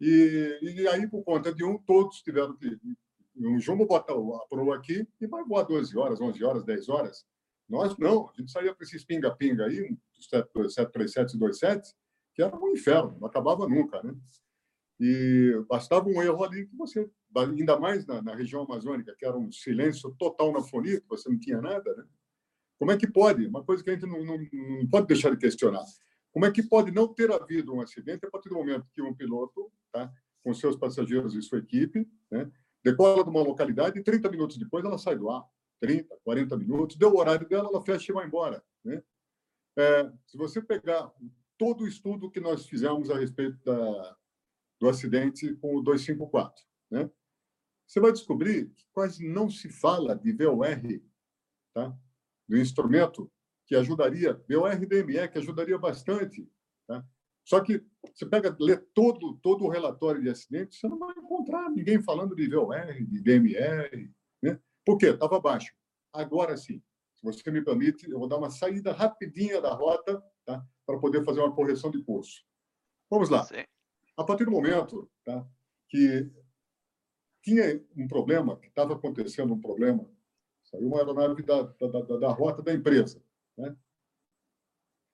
E, 0.00 0.58
e 0.62 0.88
aí 0.88 1.06
por 1.06 1.22
conta 1.22 1.52
de 1.52 1.62
um 1.62 1.76
todos 1.76 2.22
tiveram 2.22 2.56
que 2.56 2.78
um 3.36 3.60
jumbo 3.60 3.86
bota 3.86 4.12
a 4.12 4.46
proa 4.48 4.76
aqui 4.76 5.06
e 5.20 5.26
vai 5.26 5.44
voar 5.44 5.64
12 5.64 5.96
horas, 5.96 6.20
11 6.20 6.42
horas, 6.42 6.64
10 6.64 6.88
horas. 6.88 7.26
Nós 7.70 7.96
não, 7.96 8.28
a 8.28 8.32
gente 8.36 8.50
saía 8.50 8.74
para 8.74 8.84
esses 8.84 9.04
pinga-pinga 9.04 9.66
aí, 9.66 9.96
737 10.18 11.36
e 11.36 11.38
27, 11.38 11.94
que 12.34 12.42
era 12.42 12.56
um 12.56 12.70
inferno, 12.70 13.16
não 13.20 13.28
acabava 13.28 13.68
nunca, 13.68 14.02
né? 14.02 14.12
E 14.98 15.54
bastava 15.68 16.08
um 16.08 16.20
erro 16.20 16.42
ali 16.42 16.66
que 16.66 16.76
você, 16.76 17.08
ainda 17.36 17.78
mais 17.78 18.04
na, 18.04 18.20
na 18.20 18.34
região 18.34 18.62
amazônica, 18.62 19.14
que 19.16 19.24
era 19.24 19.38
um 19.38 19.52
silêncio 19.52 20.14
total 20.18 20.52
na 20.52 20.60
fonia, 20.60 21.00
que 21.00 21.08
você 21.08 21.28
não 21.30 21.38
tinha 21.38 21.60
nada, 21.60 21.94
né? 21.94 22.04
Como 22.76 22.90
é 22.90 22.96
que 22.96 23.06
pode? 23.06 23.46
Uma 23.46 23.62
coisa 23.62 23.84
que 23.84 23.90
a 23.90 23.92
gente 23.94 24.06
não, 24.06 24.24
não, 24.24 24.38
não 24.52 24.88
pode 24.88 25.06
deixar 25.06 25.30
de 25.30 25.36
questionar. 25.36 25.84
Como 26.32 26.44
é 26.44 26.50
que 26.50 26.62
pode 26.62 26.90
não 26.90 27.06
ter 27.06 27.30
havido 27.30 27.72
um 27.72 27.80
acidente 27.80 28.26
a 28.26 28.30
partir 28.30 28.48
do 28.48 28.56
momento 28.56 28.88
que 28.92 29.00
um 29.00 29.14
piloto, 29.14 29.70
tá, 29.92 30.12
com 30.42 30.52
seus 30.52 30.74
passageiros 30.76 31.34
e 31.34 31.42
sua 31.42 31.58
equipe, 31.58 32.08
né, 32.30 32.50
decola 32.82 33.22
de 33.22 33.30
uma 33.30 33.42
localidade 33.42 33.98
e 33.98 34.02
30 34.02 34.28
minutos 34.28 34.58
depois 34.58 34.84
ela 34.84 34.98
sai 34.98 35.16
do 35.16 35.30
ar, 35.30 35.44
30, 35.80 36.16
40 36.22 36.56
minutos, 36.56 36.96
deu 36.96 37.12
o 37.12 37.18
horário 37.18 37.48
dela, 37.48 37.68
ela 37.68 37.82
fecha 37.82 38.12
e 38.12 38.14
vai 38.14 38.26
embora. 38.26 38.62
Né? 38.84 39.02
É, 39.78 40.12
se 40.26 40.36
você 40.36 40.60
pegar 40.60 41.10
todo 41.58 41.84
o 41.84 41.88
estudo 41.88 42.30
que 42.30 42.40
nós 42.40 42.66
fizemos 42.66 43.10
a 43.10 43.18
respeito 43.18 43.58
da, 43.64 44.16
do 44.80 44.88
acidente 44.88 45.54
com 45.56 45.76
o 45.76 45.82
254, 45.82 46.64
né? 46.90 47.10
você 47.86 48.00
vai 48.00 48.12
descobrir 48.12 48.70
que 48.70 48.86
quase 48.92 49.26
não 49.26 49.50
se 49.50 49.68
fala 49.68 50.14
de 50.14 50.32
VOR, 50.32 51.02
tá? 51.74 51.96
do 52.48 52.58
instrumento 52.58 53.30
que 53.66 53.76
ajudaria, 53.76 54.34
BOR-DME, 54.34 55.28
que 55.28 55.38
ajudaria 55.38 55.78
bastante. 55.78 56.48
Tá? 56.86 57.04
Só 57.44 57.60
que 57.60 57.84
você 58.14 58.26
pega, 58.26 58.56
lê 58.58 58.76
todo, 58.76 59.36
todo 59.38 59.64
o 59.64 59.68
relatório 59.68 60.22
de 60.22 60.28
acidente, 60.28 60.76
você 60.76 60.88
não 60.88 60.98
vai 60.98 61.14
encontrar 61.16 61.70
ninguém 61.70 62.02
falando 62.02 62.34
de 62.34 62.48
VOR, 62.48 62.74
de 63.04 63.20
DMR. 63.20 64.12
Né? 64.42 64.60
Por 64.84 64.98
quê? 64.98 65.06
Estava 65.06 65.40
baixo. 65.40 65.72
Agora 66.12 66.56
sim, 66.56 66.82
se 67.14 67.22
você 67.22 67.50
me 67.50 67.62
permite, 67.62 68.10
eu 68.10 68.18
vou 68.18 68.28
dar 68.28 68.38
uma 68.38 68.50
saída 68.50 68.92
rapidinha 68.92 69.60
da 69.60 69.72
rota 69.74 70.22
tá? 70.44 70.66
para 70.86 70.98
poder 70.98 71.24
fazer 71.24 71.40
uma 71.40 71.54
correção 71.54 71.90
de 71.90 72.02
curso. 72.02 72.44
Vamos 73.08 73.28
lá. 73.28 73.44
Sim. 73.44 73.64
A 74.16 74.24
partir 74.24 74.44
do 74.44 74.50
momento 74.50 75.10
tá? 75.24 75.46
que 75.88 76.30
tinha 77.42 77.84
um 77.96 78.06
problema, 78.06 78.58
que 78.58 78.68
estava 78.68 78.94
acontecendo 78.94 79.54
um 79.54 79.60
problema, 79.60 80.08
saiu 80.64 80.88
uma 80.88 80.98
aeronave 80.98 81.42
da, 81.42 81.62
da, 81.62 81.86
da, 81.86 82.16
da 82.16 82.28
rota 82.28 82.62
da 82.62 82.72
empresa 82.72 83.22
né? 83.60 83.76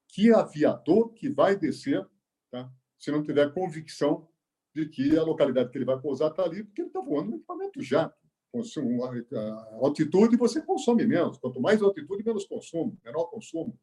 que 0.09 0.33
aviador 0.33 1.13
que 1.13 1.29
vai 1.29 1.57
descer, 1.57 2.07
tá? 2.51 2.73
se 2.99 3.11
não 3.11 3.23
tiver 3.23 3.53
convicção 3.53 4.29
de 4.75 4.89
que 4.89 5.17
a 5.17 5.23
localidade 5.23 5.71
que 5.71 5.79
ele 5.79 5.85
vai 5.85 6.01
pousar 6.01 6.31
está 6.31 6.45
ali, 6.45 6.65
porque 6.65 6.83
ele 6.83 6.89
está 6.89 7.01
voando 7.01 7.31
no 7.31 7.37
equipamento 7.37 7.83
jato. 7.83 8.26
Altitude 9.81 10.37
você 10.37 10.63
consome 10.63 11.07
menos. 11.07 11.39
Quanto 11.39 11.61
mais 11.61 11.83
altitude, 11.83 12.25
menos 12.25 12.47
consumo, 12.47 12.99
menor 13.05 13.25
consumo. 13.27 13.79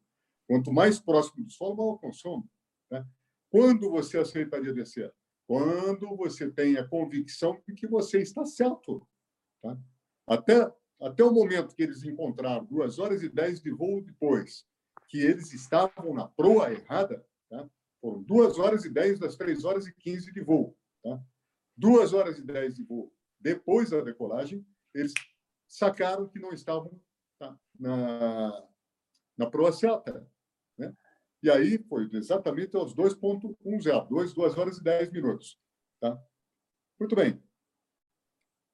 Quanto 0.46 0.72
mais 0.72 0.98
próximo 0.98 1.44
do 1.44 1.50
solo, 1.50 1.76
maior 1.76 1.98
consumo. 1.98 2.48
Né? 2.90 3.06
Quando 3.50 3.90
você 3.90 4.18
aceitaria 4.18 4.72
descer? 4.72 5.12
Quando 5.46 6.16
você 6.16 6.50
tem 6.50 6.76
a 6.76 6.86
convicção 6.86 7.60
de 7.66 7.74
que 7.74 7.86
você 7.86 8.20
está 8.20 8.44
certo. 8.44 9.06
Tá? 9.62 9.78
Até 10.26 10.72
até 11.00 11.22
o 11.22 11.32
momento 11.32 11.74
que 11.74 11.82
eles 11.82 12.02
encontraram, 12.04 12.64
duas 12.64 12.98
horas 12.98 13.22
e 13.22 13.28
dez 13.28 13.60
de 13.60 13.70
voo 13.70 14.00
depois, 14.00 14.64
que 15.08 15.18
eles 15.18 15.52
estavam 15.52 16.14
na 16.14 16.28
proa 16.28 16.72
errada, 16.72 17.26
tá? 17.50 17.68
foram 18.00 18.22
duas 18.22 18.58
horas 18.58 18.84
e 18.84 18.90
dez 18.90 19.18
das 19.18 19.36
três 19.36 19.64
horas 19.64 19.86
e 19.86 19.92
quinze 19.92 20.32
de 20.32 20.40
voo. 20.40 20.74
Tá? 21.02 21.20
Duas 21.76 22.12
horas 22.12 22.38
e 22.38 22.42
dez 22.42 22.74
de 22.74 22.84
voo 22.84 23.12
depois 23.44 23.90
da 23.90 24.00
decolagem, 24.00 24.66
eles 24.94 25.12
sacaram 25.68 26.26
que 26.26 26.38
não 26.38 26.54
estavam 26.54 26.98
tá? 27.38 27.54
na, 27.78 28.66
na 29.36 29.50
proa 29.50 29.70
certa. 29.70 30.26
Né? 30.78 30.96
E 31.42 31.50
aí 31.50 31.78
foi 31.86 32.08
exatamente 32.14 32.74
aos 32.74 32.94
2.10, 32.94 34.08
2, 34.08 34.32
2 34.32 34.58
horas 34.58 34.78
e 34.78 34.82
10 34.82 35.12
minutos. 35.12 35.60
Tá? 36.00 36.18
Muito 36.98 37.14
bem. 37.14 37.42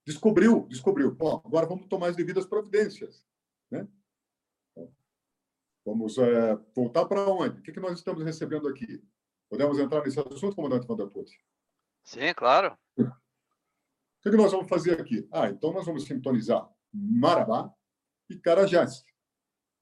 Descobriu, 0.07 0.69
descobriu. 0.69 1.13
Bom, 1.13 1.43
agora 1.45 1.67
vamos 1.67 1.89
tomar 1.89 2.11
as 2.11 2.17
devidas 2.17 2.47
providências. 2.47 3.27
Né? 3.73 3.89
Vamos 5.85 6.17
é, 6.17 6.55
voltar 6.77 7.07
para 7.07 7.27
onde? 7.29 7.59
O 7.59 7.63
que, 7.63 7.73
que 7.73 7.81
nós 7.81 7.99
estamos 7.99 8.23
recebendo 8.23 8.69
aqui? 8.69 9.03
Podemos 9.49 9.81
entrar 9.81 10.05
nesse 10.05 10.21
assunto, 10.21 10.55
comandante 10.55 10.87
Vanderput? 10.87 11.29
Sim, 12.05 12.33
claro. 12.37 12.79
O 14.21 14.23
que, 14.23 14.31
que 14.31 14.37
nós 14.37 14.53
vamos 14.53 14.69
fazer 14.69 15.01
aqui? 15.01 15.27
Ah, 15.33 15.49
então 15.49 15.73
nós 15.73 15.87
vamos 15.87 16.05
sintonizar 16.05 16.69
Marabá 16.93 17.73
e 18.29 18.37
Carajás. 18.37 19.03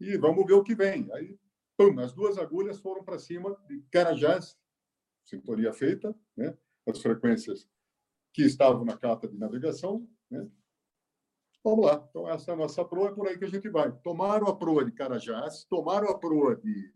E 0.00 0.16
vamos 0.16 0.46
ver 0.46 0.52
o 0.52 0.62
que 0.62 0.76
vem. 0.76 1.10
Aí, 1.12 1.36
pum, 1.76 1.98
as 1.98 2.12
duas 2.12 2.38
agulhas 2.38 2.78
foram 2.78 3.02
para 3.02 3.18
cima 3.18 3.60
de 3.66 3.82
Carajás, 3.90 4.56
sintonia 5.24 5.72
feita, 5.72 6.14
né? 6.36 6.56
as 6.86 7.02
frequências 7.02 7.68
que 8.32 8.42
estavam 8.42 8.84
na 8.84 8.96
carta 8.96 9.26
de 9.26 9.36
navegação. 9.36 10.08
Né? 10.30 10.48
Vamos 11.64 11.86
lá. 11.86 12.06
Então, 12.08 12.30
essa 12.30 12.52
é 12.52 12.54
a 12.54 12.56
nossa 12.56 12.84
proa, 12.84 13.08
é 13.08 13.12
por 13.12 13.26
aí 13.26 13.36
que 13.36 13.44
a 13.44 13.50
gente 13.50 13.68
vai. 13.68 13.90
Tomaram 14.04 14.46
a 14.46 14.56
proa 14.56 14.84
de 14.84 14.92
Carajás, 14.92 15.64
tomaram 15.64 16.10
a 16.10 16.16
proa 16.16 16.54
de 16.54 16.94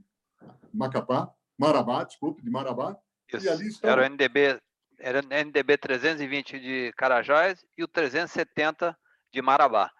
Macapá, 0.72 1.34
Marabá, 1.58 2.04
desculpe, 2.04 2.40
de 2.40 2.50
Marabá. 2.50 2.96
Isso. 3.34 3.44
E 3.44 3.48
ali 3.48 3.66
estão... 3.66 3.90
Era 3.90 4.02
o 4.02 4.04
NDB, 4.08 4.60
era 5.02 5.20
o 5.20 5.22
NDB 5.22 5.76
320 5.76 6.60
de 6.60 6.92
Carajás 6.96 7.64
e 7.76 7.82
o 7.82 7.88
370 7.88 8.96
de 9.32 9.42
Marabá. 9.42 9.90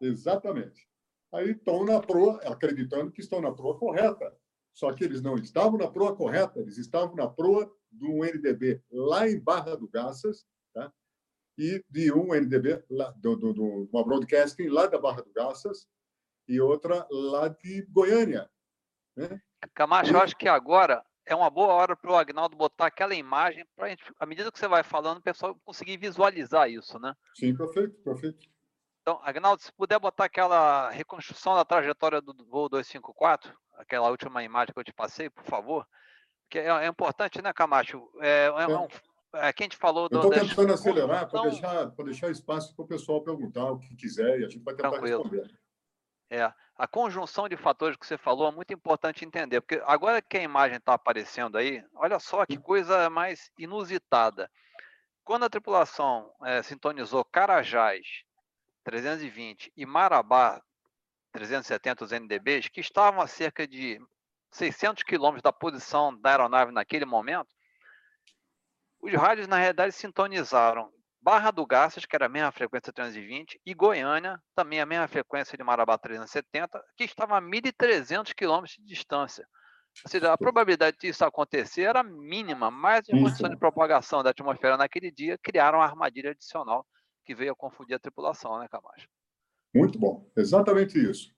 Exatamente. 0.00 0.86
Aí 1.32 1.50
estão 1.50 1.84
na 1.84 2.00
proa, 2.00 2.40
acreditando 2.44 3.12
que 3.12 3.20
estão 3.20 3.40
na 3.40 3.52
proa 3.52 3.78
correta. 3.78 4.34
Só 4.72 4.92
que 4.92 5.04
eles 5.04 5.22
não 5.22 5.36
estavam 5.36 5.78
na 5.78 5.88
proa 5.88 6.14
correta, 6.14 6.60
eles 6.60 6.76
estavam 6.76 7.14
na 7.14 7.28
proa 7.28 7.70
do 7.90 8.24
NDB 8.24 8.82
lá 8.90 9.28
em 9.28 9.38
Barra 9.38 9.74
do 9.74 9.88
Garças, 9.88 10.44
tá? 10.74 10.92
e 11.58 11.82
de 11.88 12.12
um 12.12 12.34
NDB, 12.34 12.84
lá, 12.90 13.10
do, 13.12 13.36
do, 13.36 13.52
do, 13.52 13.88
uma 13.92 14.04
broadcasting 14.04 14.68
lá 14.68 14.86
da 14.86 14.98
Barra 14.98 15.22
do 15.22 15.32
Garças 15.32 15.86
e 16.46 16.60
outra 16.60 17.06
lá 17.10 17.48
de 17.48 17.86
Goiânia. 17.90 18.50
Né? 19.16 19.40
Camacho, 19.74 20.12
e... 20.12 20.14
eu 20.14 20.20
acho 20.20 20.36
que 20.36 20.48
agora 20.48 21.02
é 21.26 21.34
uma 21.34 21.50
boa 21.50 21.74
hora 21.74 21.96
para 21.96 22.10
o 22.10 22.16
Agnaldo 22.16 22.56
botar 22.56 22.86
aquela 22.86 23.14
imagem 23.14 23.66
para 23.74 23.94
à 24.18 24.24
medida 24.24 24.50
que 24.50 24.58
você 24.58 24.68
vai 24.68 24.84
falando, 24.84 25.18
o 25.18 25.22
pessoal 25.22 25.58
conseguir 25.64 25.96
visualizar 25.96 26.70
isso, 26.70 26.98
né? 26.98 27.14
Sim, 27.34 27.54
perfeito, 27.54 27.96
perfeito. 28.02 28.46
Então, 29.02 29.20
Agnaldo, 29.22 29.62
se 29.62 29.72
puder 29.72 29.98
botar 29.98 30.24
aquela 30.24 30.90
reconstrução 30.90 31.54
da 31.54 31.64
trajetória 31.64 32.20
do 32.20 32.32
voo 32.46 32.68
254, 32.68 33.52
aquela 33.74 34.08
última 34.08 34.42
imagem 34.42 34.72
que 34.72 34.80
eu 34.80 34.84
te 34.84 34.92
passei, 34.92 35.28
por 35.28 35.44
favor, 35.44 35.86
que 36.48 36.58
é, 36.58 36.68
é 36.68 36.86
importante, 36.86 37.42
né, 37.42 37.52
Camacho? 37.52 38.08
É, 38.20 38.46
é, 38.46 38.62
é. 38.62 38.78
Um, 38.78 38.88
é, 39.34 39.52
quem 39.52 39.68
te 39.68 39.76
falou... 39.76 40.08
Eu 40.10 40.16
estou 40.16 40.30
tentando 40.30 40.72
acelerar 40.72 41.28
para 41.28 41.42
deixar, 41.42 41.84
deixar 41.86 42.30
espaço 42.30 42.74
para 42.74 42.84
o 42.84 42.88
pessoal 42.88 43.22
perguntar 43.22 43.70
o 43.70 43.78
que 43.78 43.94
quiser 43.96 44.40
e 44.40 44.44
a 44.44 44.48
gente 44.48 44.64
vai 44.64 44.74
tentar 44.74 44.90
Tranquilo. 44.90 45.22
responder. 45.22 45.65
É, 46.30 46.52
a 46.76 46.86
conjunção 46.86 47.48
de 47.48 47.56
fatores 47.56 47.96
que 47.96 48.06
você 48.06 48.18
falou 48.18 48.48
é 48.48 48.54
muito 48.54 48.72
importante 48.72 49.24
entender, 49.24 49.60
porque 49.60 49.82
agora 49.86 50.20
que 50.20 50.36
a 50.36 50.42
imagem 50.42 50.76
está 50.76 50.94
aparecendo 50.94 51.56
aí, 51.56 51.84
olha 51.94 52.18
só 52.18 52.44
que 52.44 52.58
coisa 52.58 53.08
mais 53.08 53.50
inusitada. 53.58 54.50
Quando 55.24 55.44
a 55.44 55.50
tripulação 55.50 56.32
é, 56.44 56.62
sintonizou 56.62 57.24
Carajás 57.24 58.24
320 58.84 59.72
e 59.76 59.86
Marabá 59.86 60.60
370, 61.32 62.04
os 62.04 62.12
NDBs, 62.12 62.68
que 62.68 62.80
estavam 62.80 63.20
a 63.20 63.26
cerca 63.26 63.66
de 63.66 64.00
600 64.50 65.02
quilômetros 65.02 65.42
da 65.42 65.52
posição 65.52 66.16
da 66.18 66.30
aeronave 66.30 66.72
naquele 66.72 67.04
momento, 67.04 67.54
os 69.00 69.12
rádios, 69.12 69.46
na 69.46 69.56
realidade, 69.56 69.92
sintonizaram 69.92 70.92
Barra 71.26 71.50
do 71.50 71.66
Garças, 71.66 72.06
que 72.06 72.14
era 72.14 72.26
a 72.26 72.28
mesma 72.28 72.52
frequência 72.52 72.92
320, 72.92 73.60
e 73.66 73.74
Goiânia, 73.74 74.40
também 74.54 74.80
a 74.80 74.86
mesma 74.86 75.08
frequência 75.08 75.58
de 75.58 75.64
Marabá 75.64 75.98
370, 75.98 76.80
que 76.96 77.02
estava 77.02 77.36
a 77.36 77.42
1.300 77.42 78.32
quilômetros 78.32 78.76
de 78.76 78.84
distância. 78.84 79.44
Ou 80.04 80.08
seja, 80.08 80.32
a 80.32 80.38
probabilidade 80.38 80.96
disso 81.00 81.24
acontecer 81.24 81.82
era 81.82 82.04
mínima, 82.04 82.70
mas 82.70 83.08
em 83.08 83.20
condição 83.20 83.50
de 83.50 83.56
propagação 83.56 84.22
da 84.22 84.30
atmosfera 84.30 84.76
naquele 84.76 85.10
dia, 85.10 85.36
criaram 85.42 85.78
uma 85.78 85.84
armadilha 85.84 86.30
adicional 86.30 86.86
que 87.24 87.34
veio 87.34 87.50
a 87.50 87.56
confundir 87.56 87.96
a 87.96 87.98
tripulação, 87.98 88.60
né, 88.60 88.68
Camacho? 88.68 89.08
Muito 89.74 89.98
bom, 89.98 90.30
exatamente 90.36 90.96
isso. 90.96 91.34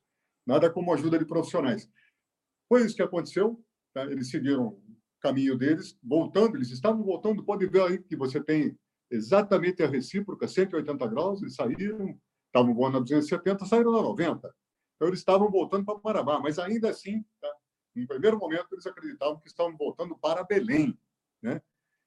Nada 0.47 0.71
como 0.71 0.93
ajuda 0.93 1.19
de 1.19 1.25
profissionais. 1.25 1.91
Foi 2.69 2.85
isso 2.85 2.95
que 2.95 3.03
aconteceu. 3.03 3.59
Tá? 3.95 4.03
Eles 4.03 4.29
seguiram 4.29 4.67
o 4.67 4.83
caminho 5.19 5.57
deles, 5.57 5.99
voltando, 6.03 6.57
eles 6.57 6.71
estavam 6.71 7.03
voltando. 7.03 7.43
Pode 7.43 7.67
ver 7.67 7.81
aí 7.81 7.99
que 8.03 8.15
você 8.15 8.39
tem 8.39 8.79
exatamente 9.11 9.83
a 9.83 9.89
recíproca, 9.89 10.47
180 10.47 11.07
graus, 11.07 11.41
eles 11.41 11.55
saíram, 11.55 12.19
estavam 12.47 12.75
voando 12.75 12.99
a 12.99 13.01
270, 13.01 13.65
saíram 13.67 13.95
a 13.97 14.03
90. 14.03 14.55
Então, 14.97 15.09
eles 15.09 15.21
estavam 15.21 15.51
voltando 15.51 15.85
para 15.85 16.01
Marabá, 16.03 16.41
mas 16.41 16.59
ainda 16.59 16.91
assim, 16.91 17.25
tá? 17.41 17.55
no 17.95 18.07
primeiro 18.07 18.39
momento, 18.39 18.69
eles 18.73 18.87
acreditavam 18.87 19.41
que 19.41 19.49
estavam 19.49 19.77
voltando 19.77 20.17
para 20.19 20.45
Belém. 20.45 20.99
Né? 21.43 21.61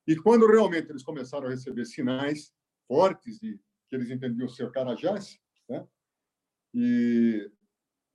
E 0.08 0.16
quando 0.16 0.48
realmente 0.48 0.90
eles 0.90 1.04
começaram 1.04 1.48
a 1.48 1.50
receber 1.50 1.86
sinais 1.86 2.54
fortes 2.88 3.40
de 3.40 3.58
que 3.90 3.96
eles 3.96 4.10
entendiam 4.10 4.48
ser 4.48 4.72
Carajás, 4.72 5.40
né? 5.70 5.88
e, 6.74 7.50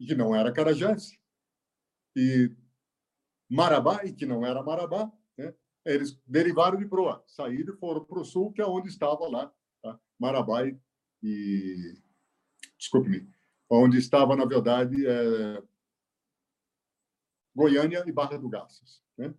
e 0.00 0.06
que 0.06 0.14
não 0.14 0.34
era 0.34 0.52
Carajás, 0.52 1.12
e 2.14 2.50
Marabá, 3.50 4.04
e 4.04 4.12
que 4.12 4.26
não 4.26 4.44
era 4.44 4.62
Marabá? 4.62 5.10
Eles 5.86 6.20
derivaram 6.26 6.76
de 6.76 6.86
proa, 6.86 7.22
saíram 7.26 7.74
e 7.74 7.76
foram 7.78 8.04
para 8.04 8.20
o 8.20 8.24
sul, 8.24 8.52
que 8.52 8.60
é 8.60 8.66
onde 8.66 8.88
estava 8.88 9.26
lá, 9.28 9.52
tá? 9.82 9.98
Marabai 10.18 10.78
e. 11.22 11.94
Desculpe-me. 12.76 13.28
Onde 13.70 13.98
estava, 13.98 14.36
na 14.36 14.44
verdade, 14.44 15.06
é... 15.06 15.62
Goiânia 17.54 18.04
e 18.06 18.12
Barra 18.12 18.36
do 18.36 18.48
Garças. 18.48 19.02
Né? 19.16 19.34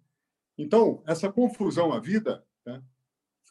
Então, 0.58 1.04
essa 1.06 1.32
confusão 1.32 1.93
à 1.93 2.00
vida, 2.00 2.43
né? 2.66 2.84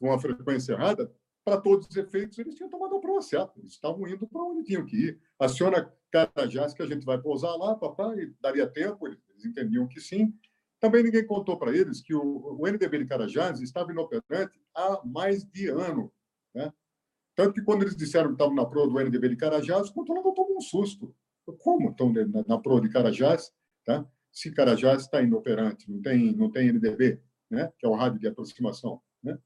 com 0.01 0.13
a 0.13 0.19
frequência 0.19 0.73
errada, 0.73 1.15
para 1.45 1.61
todos 1.61 1.87
os 1.87 1.97
efeitos, 1.97 2.37
eles 2.39 2.57
tinham 2.57 2.69
tomado 2.69 2.97
a 2.97 3.01
prova 3.01 3.23
certa. 3.23 3.59
Eles 3.61 3.73
estavam 3.73 4.07
indo 4.09 4.27
para 4.27 4.43
onde 4.43 4.65
tinham 4.65 4.85
que 4.85 4.97
ir. 4.97 5.21
Aciona 5.39 5.93
Carajás, 6.11 6.75
que 6.75 6.83
a 6.83 6.87
gente 6.87 7.07
vai 7.07 7.21
pousar 7.21 7.55
lá, 7.57 7.77
papai, 7.77 8.35
daria 8.41 8.67
tempo, 8.67 9.07
eles 9.07 9.21
entendiam 9.45 9.87
que 9.87 10.01
sim. 10.01 10.37
Também 10.81 11.03
ninguém 11.03 11.27
contou 11.27 11.59
para 11.59 11.77
eles 11.77 12.01
que 12.01 12.15
o, 12.15 12.59
o 12.61 12.67
NDB 12.67 12.99
de 12.99 13.07
Carajás 13.07 13.61
estava 13.61 13.93
inoperante 13.93 14.61
há 14.75 15.01
mais 15.05 15.45
de 15.45 15.69
ano. 15.69 16.13
Né? 16.55 16.73
Tanto 17.35 17.55
que 17.55 17.63
quando 17.63 17.83
eles 17.83 17.97
disseram 17.97 18.29
que 18.29 18.35
estavam 18.35 18.55
na 18.55 18.67
proa 18.67 18.89
do 18.89 19.01
NDB 19.01 19.31
de 19.31 19.37
Carajás, 19.37 19.89
o 19.89 19.95
controlador 19.95 20.35
tomou 20.35 20.57
um 20.57 20.61
susto. 20.61 21.15
Como 21.59 21.91
estão 21.91 22.13
na, 22.13 22.45
na 22.47 22.59
proa 22.59 22.81
de 22.81 22.89
Carajás? 22.89 23.53
Tá? 23.85 24.07
Se 24.33 24.53
Carajás 24.53 25.03
está 25.03 25.23
inoperante, 25.23 25.91
não 25.91 26.03
tem, 26.03 26.35
não 26.35 26.51
tem 26.51 26.73
NDB, 26.73 27.21
né? 27.51 27.73
que 27.79 27.87
é 27.87 27.89
o 27.89 27.95
rádio 27.95 28.19
de 28.19 28.27
aproximação. 28.27 29.01
Né? 29.23 29.39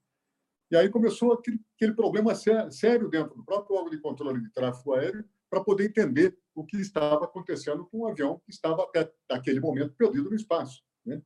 E 0.71 0.77
aí 0.77 0.89
começou 0.89 1.33
aquele, 1.33 1.61
aquele 1.77 1.95
problema 1.95 2.35
sério 2.35 3.09
dentro 3.09 3.37
do 3.37 3.45
próprio 3.45 3.77
órgão 3.77 3.91
de 3.91 4.01
controle 4.01 4.41
de 4.41 4.51
tráfego 4.53 4.95
aéreo 4.95 5.25
para 5.49 5.63
poder 5.63 5.87
entender 5.87 6.37
o 6.55 6.65
que 6.65 6.77
estava 6.77 7.25
acontecendo 7.25 7.85
com 7.87 7.99
o 8.01 8.07
avião 8.07 8.41
que 8.45 8.51
estava 8.51 8.85
até 8.85 9.13
aquele 9.29 9.61
momento 9.61 9.95
perdido 9.95 10.31
no 10.31 10.37
espaço. 10.37 10.83
Né? 11.05 11.23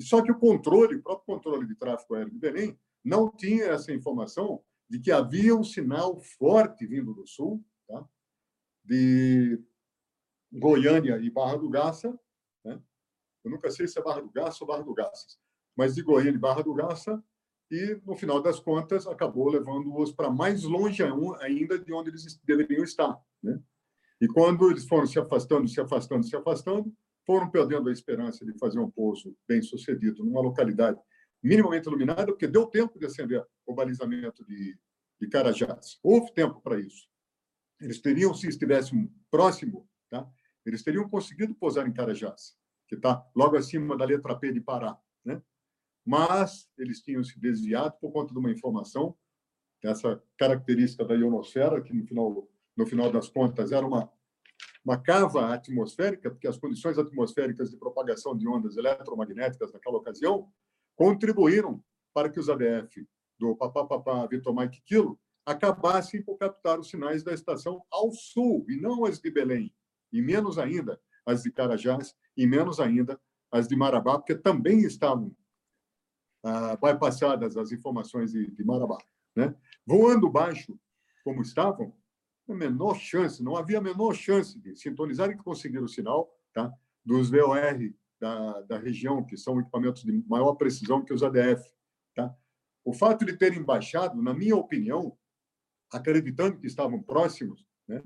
Só 0.00 0.22
que 0.22 0.30
o 0.30 0.38
controle, 0.38 0.96
o 0.96 1.02
próprio 1.02 1.26
controle 1.26 1.66
de 1.66 1.74
tráfego 1.74 2.14
aéreo 2.14 2.32
de 2.32 2.38
Belém, 2.38 2.78
não 3.04 3.30
tinha 3.30 3.66
essa 3.66 3.92
informação 3.92 4.62
de 4.88 4.98
que 4.98 5.10
havia 5.10 5.54
um 5.54 5.64
sinal 5.64 6.20
forte 6.20 6.86
vindo 6.86 7.12
do 7.12 7.26
sul, 7.26 7.64
tá? 7.86 8.06
de 8.84 9.62
Goiânia 10.52 11.18
e 11.18 11.30
Barra 11.30 11.56
do 11.56 11.68
Garça. 11.68 12.18
Né? 12.64 12.80
Eu 13.44 13.50
nunca 13.50 13.70
sei 13.70 13.86
se 13.86 13.98
é 13.98 14.02
Barra 14.02 14.20
do 14.20 14.30
Garça 14.30 14.58
ou 14.62 14.68
Barra 14.68 14.82
do 14.82 14.94
Garças, 14.94 15.38
mas 15.76 15.94
de 15.94 16.02
Goiânia 16.02 16.36
e 16.36 16.38
Barra 16.38 16.62
do 16.62 16.74
Garça 16.74 17.22
e, 17.70 18.00
no 18.06 18.16
final 18.16 18.40
das 18.42 18.58
contas, 18.58 19.06
acabou 19.06 19.50
levando-os 19.50 20.12
para 20.12 20.30
mais 20.30 20.62
longe 20.64 21.02
ainda 21.40 21.78
de 21.78 21.92
onde 21.92 22.10
eles 22.10 22.40
deveriam 22.42 22.82
estar. 22.82 23.20
Né? 23.42 23.60
E 24.20 24.26
quando 24.26 24.70
eles 24.70 24.86
foram 24.86 25.06
se 25.06 25.18
afastando, 25.18 25.68
se 25.68 25.80
afastando, 25.80 26.26
se 26.26 26.34
afastando, 26.34 26.92
foram 27.28 27.50
perdendo 27.50 27.90
a 27.90 27.92
esperança 27.92 28.42
de 28.42 28.56
fazer 28.58 28.78
um 28.78 28.90
pouso 28.90 29.36
bem 29.46 29.60
sucedido 29.60 30.24
numa 30.24 30.40
localidade 30.40 30.98
minimamente 31.42 31.86
iluminada, 31.86 32.24
porque 32.24 32.46
deu 32.46 32.64
tempo 32.64 32.98
de 32.98 33.04
acender 33.04 33.44
o 33.66 33.74
balizamento 33.74 34.42
de, 34.46 34.78
de 35.20 35.28
Carajás. 35.28 35.98
Houve 36.02 36.32
tempo 36.32 36.62
para 36.62 36.80
isso. 36.80 37.06
Eles 37.78 38.00
teriam, 38.00 38.32
se 38.32 38.48
estivessem 38.48 39.12
próximo, 39.30 39.86
tá? 40.08 40.26
eles 40.64 40.82
teriam 40.82 41.06
conseguido 41.06 41.54
pousar 41.54 41.86
em 41.86 41.92
Carajás, 41.92 42.56
que 42.88 42.94
está 42.94 43.22
logo 43.36 43.58
acima 43.58 43.94
da 43.94 44.06
letra 44.06 44.34
P 44.34 44.50
de 44.50 44.62
Pará. 44.62 44.98
Né? 45.22 45.42
mas 46.08 46.66
eles 46.78 47.02
tinham 47.02 47.22
se 47.22 47.38
desviado 47.38 47.94
por 48.00 48.10
conta 48.10 48.32
de 48.32 48.38
uma 48.38 48.50
informação, 48.50 49.14
essa 49.84 50.22
característica 50.38 51.04
da 51.04 51.14
ionosfera, 51.14 51.82
que 51.82 51.92
no 51.92 52.06
final, 52.06 52.48
no 52.74 52.86
final 52.86 53.12
das 53.12 53.28
contas 53.28 53.72
era 53.72 53.86
uma, 53.86 54.10
uma 54.84 54.96
cava 54.96 55.52
atmosférica, 55.54 56.30
porque 56.30 56.48
as 56.48 56.58
condições 56.58 56.98
atmosféricas 56.98 57.70
de 57.70 57.76
propagação 57.76 58.36
de 58.36 58.48
ondas 58.48 58.76
eletromagnéticas 58.76 59.72
naquela 59.72 59.98
ocasião 59.98 60.48
contribuíram 60.96 61.82
para 62.14 62.28
que 62.28 62.40
os 62.40 62.48
ADF 62.48 63.06
do 63.38 63.54
Papapá 63.56 64.26
Vitor 64.26 64.54
Mike 64.54 64.82
Kilo 64.84 65.18
acabassem 65.46 66.22
por 66.22 66.36
captar 66.36 66.78
os 66.78 66.90
sinais 66.90 67.22
da 67.22 67.32
estação 67.32 67.82
ao 67.90 68.12
sul, 68.12 68.66
e 68.68 68.76
não 68.76 69.04
as 69.04 69.18
de 69.18 69.30
Belém, 69.30 69.74
e 70.12 70.20
menos 70.20 70.58
ainda 70.58 71.00
as 71.24 71.42
de 71.42 71.50
Carajás, 71.50 72.14
e 72.36 72.46
menos 72.46 72.80
ainda 72.80 73.18
as 73.50 73.66
de 73.66 73.76
Marabá, 73.76 74.18
porque 74.18 74.34
também 74.34 74.80
estavam 74.80 75.34
ah, 76.44 76.76
bypassadas 76.76 77.56
as 77.56 77.72
informações 77.72 78.32
de, 78.32 78.50
de 78.50 78.64
Marabá. 78.64 78.98
Né? 79.34 79.54
Voando 79.86 80.28
baixo, 80.28 80.78
como 81.24 81.40
estavam, 81.42 81.94
a 82.52 82.54
menor 82.54 82.96
chance, 82.96 83.42
não 83.42 83.56
havia 83.56 83.78
a 83.78 83.82
menor 83.82 84.14
chance 84.14 84.58
de 84.58 84.76
sintonizar 84.76 85.30
e 85.30 85.36
conseguir 85.36 85.78
o 85.78 85.88
sinal 85.88 86.32
tá? 86.52 86.72
dos 87.04 87.30
VOR 87.30 87.94
da, 88.20 88.60
da 88.62 88.78
região, 88.78 89.24
que 89.24 89.36
são 89.36 89.60
equipamentos 89.60 90.02
de 90.02 90.12
maior 90.26 90.54
precisão 90.54 91.04
que 91.04 91.12
os 91.12 91.22
ADF. 91.22 91.62
Tá? 92.14 92.34
O 92.84 92.92
fato 92.92 93.24
de 93.24 93.36
terem 93.36 93.62
baixado, 93.62 94.20
na 94.22 94.34
minha 94.34 94.56
opinião, 94.56 95.16
acreditando 95.92 96.58
que 96.58 96.66
estavam 96.66 97.02
próximos, 97.02 97.66
né, 97.86 98.02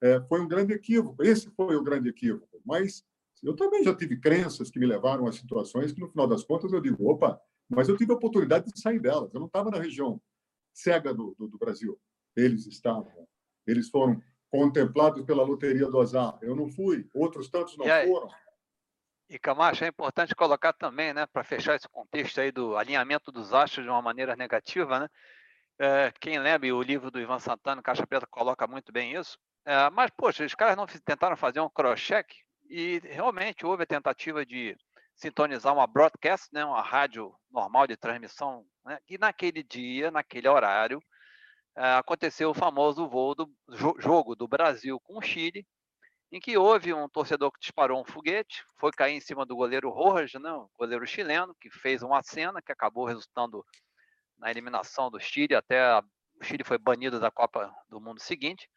é, 0.00 0.20
foi 0.22 0.40
um 0.40 0.48
grande 0.48 0.72
equívoco. 0.72 1.22
Esse 1.22 1.50
foi 1.50 1.76
o 1.76 1.82
grande 1.82 2.08
equívoco. 2.08 2.60
Mas 2.64 3.04
eu 3.42 3.54
também 3.54 3.82
já 3.82 3.94
tive 3.94 4.18
crenças 4.18 4.70
que 4.70 4.78
me 4.78 4.86
levaram 4.86 5.26
a 5.26 5.32
situações 5.32 5.92
que, 5.92 6.00
no 6.00 6.08
final 6.08 6.26
das 6.26 6.44
contas, 6.44 6.72
eu 6.72 6.80
digo: 6.80 7.08
opa, 7.08 7.40
mas 7.68 7.88
eu 7.88 7.96
tive 7.96 8.12
a 8.12 8.16
oportunidade 8.16 8.70
de 8.72 8.80
sair 8.80 9.00
delas. 9.00 9.32
Eu 9.32 9.40
não 9.40 9.46
estava 9.46 9.70
na 9.70 9.78
região 9.78 10.20
cega 10.72 11.12
do, 11.12 11.34
do, 11.38 11.48
do, 11.48 11.58
Brasil. 11.58 11.98
Eles 12.36 12.66
estavam. 12.66 13.12
Eles 13.68 13.90
foram 13.90 14.20
contemplados 14.50 15.22
pela 15.24 15.44
loteria 15.44 15.86
do 15.90 16.00
azar. 16.00 16.38
Eu 16.40 16.56
não 16.56 16.68
fui. 16.68 17.08
Outros 17.14 17.50
tantos 17.50 17.76
não 17.76 17.86
e 17.86 18.06
foram. 18.06 18.28
E 19.28 19.38
Camacho, 19.38 19.84
é 19.84 19.88
importante 19.88 20.34
colocar 20.34 20.72
também, 20.72 21.12
né, 21.12 21.26
para 21.26 21.44
fechar 21.44 21.76
esse 21.76 21.86
contexto 21.86 22.40
aí 22.40 22.50
do 22.50 22.78
alinhamento 22.78 23.30
dos 23.30 23.52
astros 23.52 23.84
de 23.84 23.90
uma 23.90 24.00
maneira 24.00 24.34
negativa, 24.34 25.00
né? 25.00 25.08
É, 25.78 26.10
quem 26.18 26.38
lembra 26.38 26.74
o 26.74 26.82
livro 26.82 27.10
do 27.10 27.20
Ivan 27.20 27.38
Santana, 27.38 27.82
Caixa 27.82 28.06
Preta, 28.06 28.26
coloca 28.26 28.66
muito 28.66 28.90
bem 28.90 29.14
isso. 29.14 29.38
É, 29.66 29.90
mas, 29.90 30.10
poxa, 30.16 30.46
os 30.46 30.54
caras 30.54 30.76
não 30.76 30.86
tentaram 30.86 31.36
fazer 31.36 31.60
um 31.60 31.68
cross-check 31.68 32.26
e 32.70 33.00
realmente 33.04 33.66
houve 33.66 33.82
a 33.82 33.86
tentativa 33.86 34.46
de 34.46 34.74
sintonizar 35.14 35.74
uma 35.74 35.86
broadcast, 35.86 36.48
né, 36.52 36.64
uma 36.64 36.80
rádio 36.80 37.34
normal 37.50 37.86
de 37.86 37.96
transmissão, 37.98 38.64
né, 38.84 38.98
e 39.06 39.18
naquele 39.18 39.62
dia, 39.62 40.10
naquele 40.10 40.48
horário, 40.48 41.02
aconteceu 41.98 42.50
o 42.50 42.54
famoso 42.54 43.08
voo 43.08 43.34
do 43.34 43.48
jogo 43.98 44.34
do 44.34 44.48
Brasil 44.48 44.98
com 45.00 45.18
o 45.18 45.22
Chile, 45.22 45.66
em 46.30 46.40
que 46.40 46.58
houve 46.58 46.92
um 46.92 47.08
torcedor 47.08 47.50
que 47.52 47.60
disparou 47.60 48.00
um 48.00 48.04
foguete, 48.04 48.64
foi 48.78 48.90
cair 48.92 49.14
em 49.14 49.20
cima 49.20 49.46
do 49.46 49.56
goleiro 49.56 49.90
Rojas, 49.90 50.40
né, 50.40 50.52
o 50.52 50.68
goleiro 50.78 51.06
chileno, 51.06 51.54
que 51.60 51.70
fez 51.70 52.02
uma 52.02 52.22
cena 52.22 52.60
que 52.60 52.72
acabou 52.72 53.06
resultando 53.06 53.64
na 54.36 54.50
eliminação 54.50 55.10
do 55.10 55.18
Chile, 55.18 55.54
até 55.54 55.80
a, 55.80 56.02
o 56.40 56.44
Chile 56.44 56.64
foi 56.64 56.78
banido 56.78 57.18
da 57.18 57.30
Copa 57.30 57.72
do 57.88 58.00
Mundo 58.00 58.20
seguinte. 58.20 58.68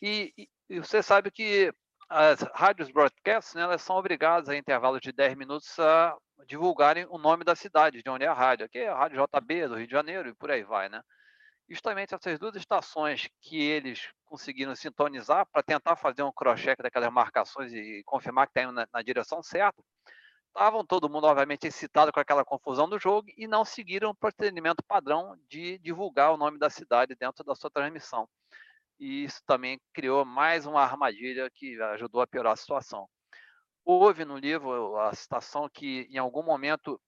E, 0.00 0.32
e, 0.36 0.48
e 0.68 0.80
você 0.80 1.02
sabe 1.02 1.30
que 1.30 1.72
as 2.08 2.42
rádios 2.54 2.90
broadcast, 2.90 3.54
né, 3.54 3.62
elas 3.62 3.80
são 3.82 3.96
obrigadas 3.96 4.48
a 4.48 4.56
intervalos 4.56 5.00
de 5.00 5.12
10 5.12 5.36
minutos 5.36 5.78
a 5.78 6.16
divulgarem 6.46 7.06
o 7.08 7.16
nome 7.16 7.44
da 7.44 7.54
cidade, 7.54 8.02
de 8.02 8.10
onde 8.10 8.24
é 8.24 8.28
a 8.28 8.34
rádio. 8.34 8.66
Aqui 8.66 8.78
é 8.78 8.88
a 8.88 8.96
Rádio 8.96 9.24
JB 9.24 9.68
do 9.68 9.76
Rio 9.76 9.86
de 9.86 9.92
Janeiro 9.92 10.28
e 10.28 10.34
por 10.34 10.50
aí 10.50 10.62
vai, 10.64 10.88
né? 10.88 11.00
Justamente 11.72 12.14
essas 12.14 12.38
duas 12.38 12.54
estações 12.54 13.28
que 13.40 13.60
eles 13.60 14.10
conseguiram 14.24 14.74
sintonizar 14.76 15.46
para 15.46 15.62
tentar 15.62 15.96
fazer 15.96 16.22
um 16.22 16.32
cross-check 16.32 16.82
daquelas 16.82 17.12
marcações 17.12 17.72
e 17.72 18.02
confirmar 18.04 18.46
que 18.46 18.50
está 18.50 18.62
indo 18.62 18.72
na, 18.72 18.86
na 18.92 19.02
direção 19.02 19.42
certa, 19.42 19.82
estavam 20.48 20.84
todo 20.84 21.08
mundo, 21.08 21.26
obviamente, 21.26 21.66
excitado 21.66 22.12
com 22.12 22.20
aquela 22.20 22.44
confusão 22.44 22.88
do 22.88 22.98
jogo 22.98 23.28
e 23.36 23.46
não 23.46 23.64
seguiram 23.64 24.10
o 24.10 24.14
procedimento 24.14 24.84
padrão 24.86 25.36
de 25.48 25.78
divulgar 25.78 26.32
o 26.32 26.36
nome 26.36 26.58
da 26.58 26.68
cidade 26.68 27.14
dentro 27.14 27.42
da 27.42 27.54
sua 27.54 27.70
transmissão 27.70 28.28
e 29.02 29.24
isso 29.24 29.42
também 29.44 29.80
criou 29.92 30.24
mais 30.24 30.64
uma 30.64 30.80
armadilha 30.80 31.50
que 31.50 31.80
ajudou 31.82 32.20
a 32.20 32.26
piorar 32.26 32.52
a 32.52 32.56
situação. 32.56 33.08
Houve 33.84 34.24
no 34.24 34.36
livro 34.36 34.96
a 34.96 35.12
citação 35.12 35.68
que, 35.68 36.06
em 36.08 36.18
algum 36.18 36.44
momento, 36.44 37.00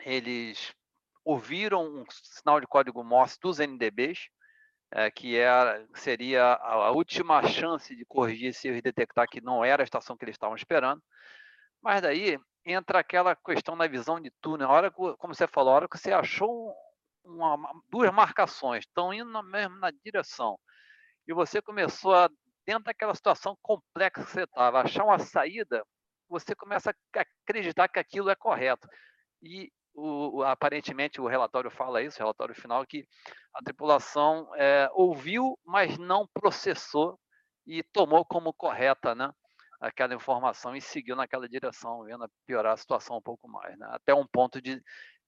eles 0.00 0.74
ouviram 1.24 1.84
um 1.84 2.04
sinal 2.10 2.60
de 2.60 2.66
código 2.66 3.04
Morse 3.04 3.38
dos 3.40 3.58
NDBs, 3.58 4.28
é, 4.92 5.10
que 5.10 5.36
era, 5.36 5.86
seria 5.94 6.54
a, 6.54 6.90
última 6.90 7.46
chance 7.46 7.94
de 7.94 8.04
corrigir 8.04 8.52
se 8.54 8.68
e 8.68 8.82
detectar 8.82 9.28
que 9.28 9.40
não 9.40 9.64
era 9.64 9.82
a 9.82 9.84
estação 9.84 10.16
que 10.16 10.24
eles 10.24 10.34
estavam 10.34 10.56
esperando. 10.56 11.02
Mas 11.82 12.02
daí 12.02 12.38
entra 12.64 12.98
aquela 12.98 13.36
questão 13.36 13.76
da 13.76 13.86
visão 13.86 14.20
de 14.20 14.30
túnel. 14.40 14.68
A 14.68 14.72
hora, 14.72 14.90
como 14.90 15.34
você 15.34 15.46
falou, 15.46 15.72
a 15.72 15.76
hora 15.76 15.88
que 15.88 15.98
você 15.98 16.12
achou 16.12 16.74
uma, 17.24 17.56
duas 17.88 18.12
marcações, 18.12 18.84
estão 18.84 19.12
indo 19.14 19.30
na 19.30 19.42
mesma 19.42 19.92
direção, 20.04 20.58
e 21.26 21.32
você 21.32 21.62
começou 21.62 22.14
a, 22.14 22.28
dentro 22.66 22.84
daquela 22.84 23.14
situação 23.14 23.56
complexa 23.62 24.24
que 24.24 24.30
você 24.30 24.42
estava, 24.42 24.80
achar 24.80 25.04
uma 25.04 25.18
saída, 25.18 25.84
você 26.28 26.54
começa 26.54 26.90
a 26.90 27.20
acreditar 27.20 27.88
que 27.88 27.98
aquilo 27.98 28.30
é 28.30 28.34
correto. 28.34 28.88
E 29.42 29.70
o, 30.00 30.42
aparentemente 30.42 31.20
o 31.20 31.26
relatório 31.26 31.70
fala 31.70 32.02
isso, 32.02 32.16
o 32.18 32.20
relatório 32.20 32.54
final, 32.54 32.86
que 32.86 33.06
a 33.54 33.62
tripulação 33.62 34.48
é, 34.56 34.88
ouviu, 34.92 35.58
mas 35.64 35.98
não 35.98 36.26
processou 36.32 37.18
e 37.66 37.82
tomou 37.82 38.24
como 38.24 38.52
correta 38.52 39.14
né, 39.14 39.30
aquela 39.80 40.14
informação 40.14 40.74
e 40.74 40.80
seguiu 40.80 41.14
naquela 41.16 41.48
direção, 41.48 42.04
vendo 42.04 42.28
piorar 42.46 42.72
a 42.72 42.76
situação 42.76 43.18
um 43.18 43.22
pouco 43.22 43.48
mais, 43.48 43.76
né, 43.78 43.86
até 43.90 44.14
um 44.14 44.26
ponto 44.26 44.60
de 44.60 44.82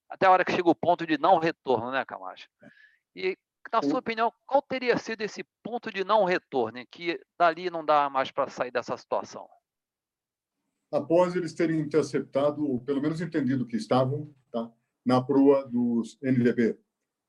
até 0.08 0.26
a 0.26 0.30
hora 0.30 0.44
que 0.44 0.52
chega 0.52 0.68
o 0.68 0.74
ponto 0.74 1.06
de 1.06 1.16
não 1.16 1.38
retorno, 1.38 1.90
né, 1.90 2.04
Camacho? 2.04 2.46
E, 3.16 3.34
na 3.72 3.80
sua 3.80 4.00
opinião, 4.00 4.30
qual 4.46 4.60
teria 4.60 4.98
sido 4.98 5.22
esse 5.22 5.42
ponto 5.62 5.90
de 5.90 6.04
não 6.04 6.24
retorno, 6.24 6.78
em 6.78 6.86
que 6.86 7.18
dali 7.38 7.70
não 7.70 7.82
dá 7.82 8.10
mais 8.10 8.30
para 8.30 8.50
sair 8.50 8.70
dessa 8.70 8.94
situação? 8.94 9.48
Após 10.92 11.34
eles 11.34 11.54
terem 11.54 11.80
interceptado, 11.80 12.62
ou 12.62 12.78
pelo 12.78 13.00
menos 13.00 13.22
entendido 13.22 13.66
que 13.66 13.76
estavam 13.76 14.30
na 15.04 15.22
proa 15.22 15.68
dos 15.68 16.18
NDB 16.22 16.78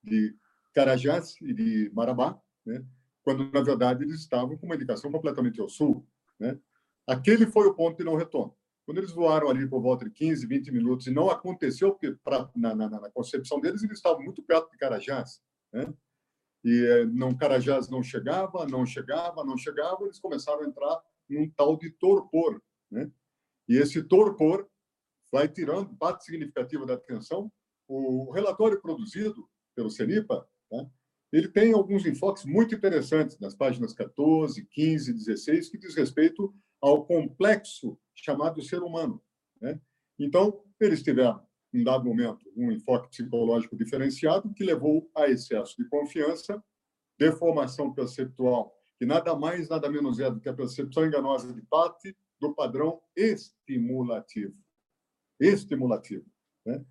de 0.03 0.35
Carajás 0.73 1.35
e 1.41 1.53
de 1.53 1.91
Marabá, 1.93 2.39
né, 2.65 2.83
quando, 3.23 3.49
na 3.51 3.61
verdade, 3.61 4.03
eles 4.03 4.19
estavam 4.19 4.57
com 4.57 4.65
uma 4.65 4.75
indicação 4.75 5.11
completamente 5.11 5.59
ao 5.61 5.69
sul. 5.69 6.05
Né? 6.39 6.59
Aquele 7.07 7.45
foi 7.47 7.67
o 7.67 7.73
ponto 7.73 7.97
de 7.97 8.03
não 8.03 8.15
retorno. 8.15 8.55
Quando 8.85 8.97
eles 8.97 9.11
voaram 9.11 9.49
ali 9.49 9.67
por 9.67 9.81
volta 9.81 10.03
de 10.03 10.11
15, 10.11 10.45
20 10.45 10.71
minutos 10.71 11.07
e 11.07 11.11
não 11.11 11.29
aconteceu, 11.29 11.91
porque 11.91 12.11
pra, 12.23 12.49
na, 12.53 12.75
na, 12.75 12.89
na, 12.89 13.09
concepção 13.11 13.61
deles 13.61 13.81
eles 13.81 13.97
estavam 13.97 14.21
muito 14.21 14.43
perto 14.43 14.69
de 14.71 14.77
Carajás, 14.77 15.41
né? 15.71 15.93
e 16.65 16.85
eh, 16.85 17.05
não 17.05 17.35
Carajás 17.35 17.89
não 17.89 18.03
chegava, 18.03 18.65
não 18.65 18.85
chegava, 18.85 19.43
não 19.43 19.57
chegava, 19.57 20.03
eles 20.03 20.19
começaram 20.19 20.61
a 20.63 20.67
entrar 20.67 21.01
num 21.29 21.49
tal 21.51 21.77
de 21.77 21.91
torpor. 21.91 22.61
Né? 22.91 23.09
E 23.69 23.77
esse 23.77 24.03
torpor 24.03 24.67
vai 25.31 25.47
tirando 25.47 25.95
parte 25.95 26.25
significativa 26.25 26.85
da 26.85 26.95
atenção. 26.95 27.51
O 27.87 28.31
relatório 28.31 28.81
produzido 28.81 29.47
pelo 29.75 29.89
CENIPA, 29.89 30.47
né? 30.71 30.89
ele 31.31 31.47
tem 31.47 31.73
alguns 31.73 32.05
enfoques 32.05 32.45
muito 32.45 32.75
interessantes 32.75 33.39
nas 33.39 33.55
páginas 33.55 33.93
14, 33.93 34.65
15, 34.65 35.13
16, 35.13 35.69
que 35.69 35.77
diz 35.77 35.95
respeito 35.95 36.53
ao 36.79 37.05
complexo 37.05 37.97
chamado 38.13 38.61
ser 38.61 38.83
humano. 38.83 39.21
Né? 39.59 39.79
Então, 40.19 40.63
eles 40.79 41.01
tiveram, 41.01 41.41
em 41.73 41.83
dado 41.83 42.05
momento, 42.05 42.45
um 42.55 42.71
enfoque 42.71 43.09
psicológico 43.09 43.75
diferenciado 43.75 44.53
que 44.53 44.63
levou 44.63 45.09
a 45.15 45.27
excesso 45.27 45.75
de 45.77 45.89
confiança, 45.89 46.63
deformação 47.17 47.93
perceptual, 47.93 48.75
que 48.99 49.05
nada 49.05 49.35
mais, 49.35 49.69
nada 49.69 49.89
menos 49.89 50.19
é 50.19 50.29
do 50.29 50.39
que 50.39 50.49
a 50.49 50.53
percepção 50.53 51.05
enganosa 51.05 51.51
de 51.51 51.61
parte 51.63 52.15
do 52.39 52.53
padrão 52.53 53.01
estimulativo. 53.15 54.55
Estimulativo. 55.39 56.25
Né? 56.65 56.85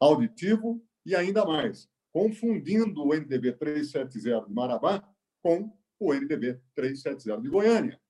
Auditivo 0.00 0.82
e 1.04 1.14
ainda 1.14 1.44
mais, 1.44 1.88
confundindo 2.12 3.04
o 3.04 3.14
NDB 3.14 3.52
370 3.52 4.46
de 4.46 4.52
Marabá 4.52 5.06
com 5.42 5.72
o 5.98 6.14
NDB 6.14 6.60
370 6.74 7.42
de 7.42 7.48
Goiânia. 7.48 8.00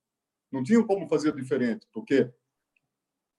Não 0.50 0.62
tinham 0.62 0.86
como 0.86 1.08
fazer 1.08 1.34
diferente, 1.34 1.86
porque 1.92 2.32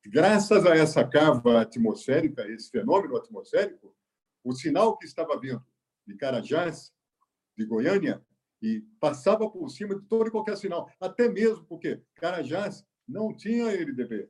graças 0.05 0.65
a 0.65 0.75
essa 0.75 1.07
cava 1.07 1.61
atmosférica, 1.61 2.47
esse 2.47 2.69
fenômeno 2.69 3.17
atmosférico, 3.17 3.95
o 4.43 4.53
sinal 4.53 4.97
que 4.97 5.05
estava 5.05 5.39
vindo 5.39 5.63
de 6.05 6.15
Carajás, 6.15 6.93
de 7.57 7.65
Goiânia, 7.65 8.23
e 8.61 8.81
passava 8.99 9.49
por 9.49 9.69
cima 9.69 9.95
de 9.95 10.05
todo 10.07 10.27
e 10.27 10.31
qualquer 10.31 10.55
sinal, 10.55 10.89
até 10.99 11.27
mesmo 11.27 11.65
porque 11.65 12.01
Carajás 12.15 12.85
não 13.07 13.35
tinha 13.35 13.71
LDB, 13.71 14.29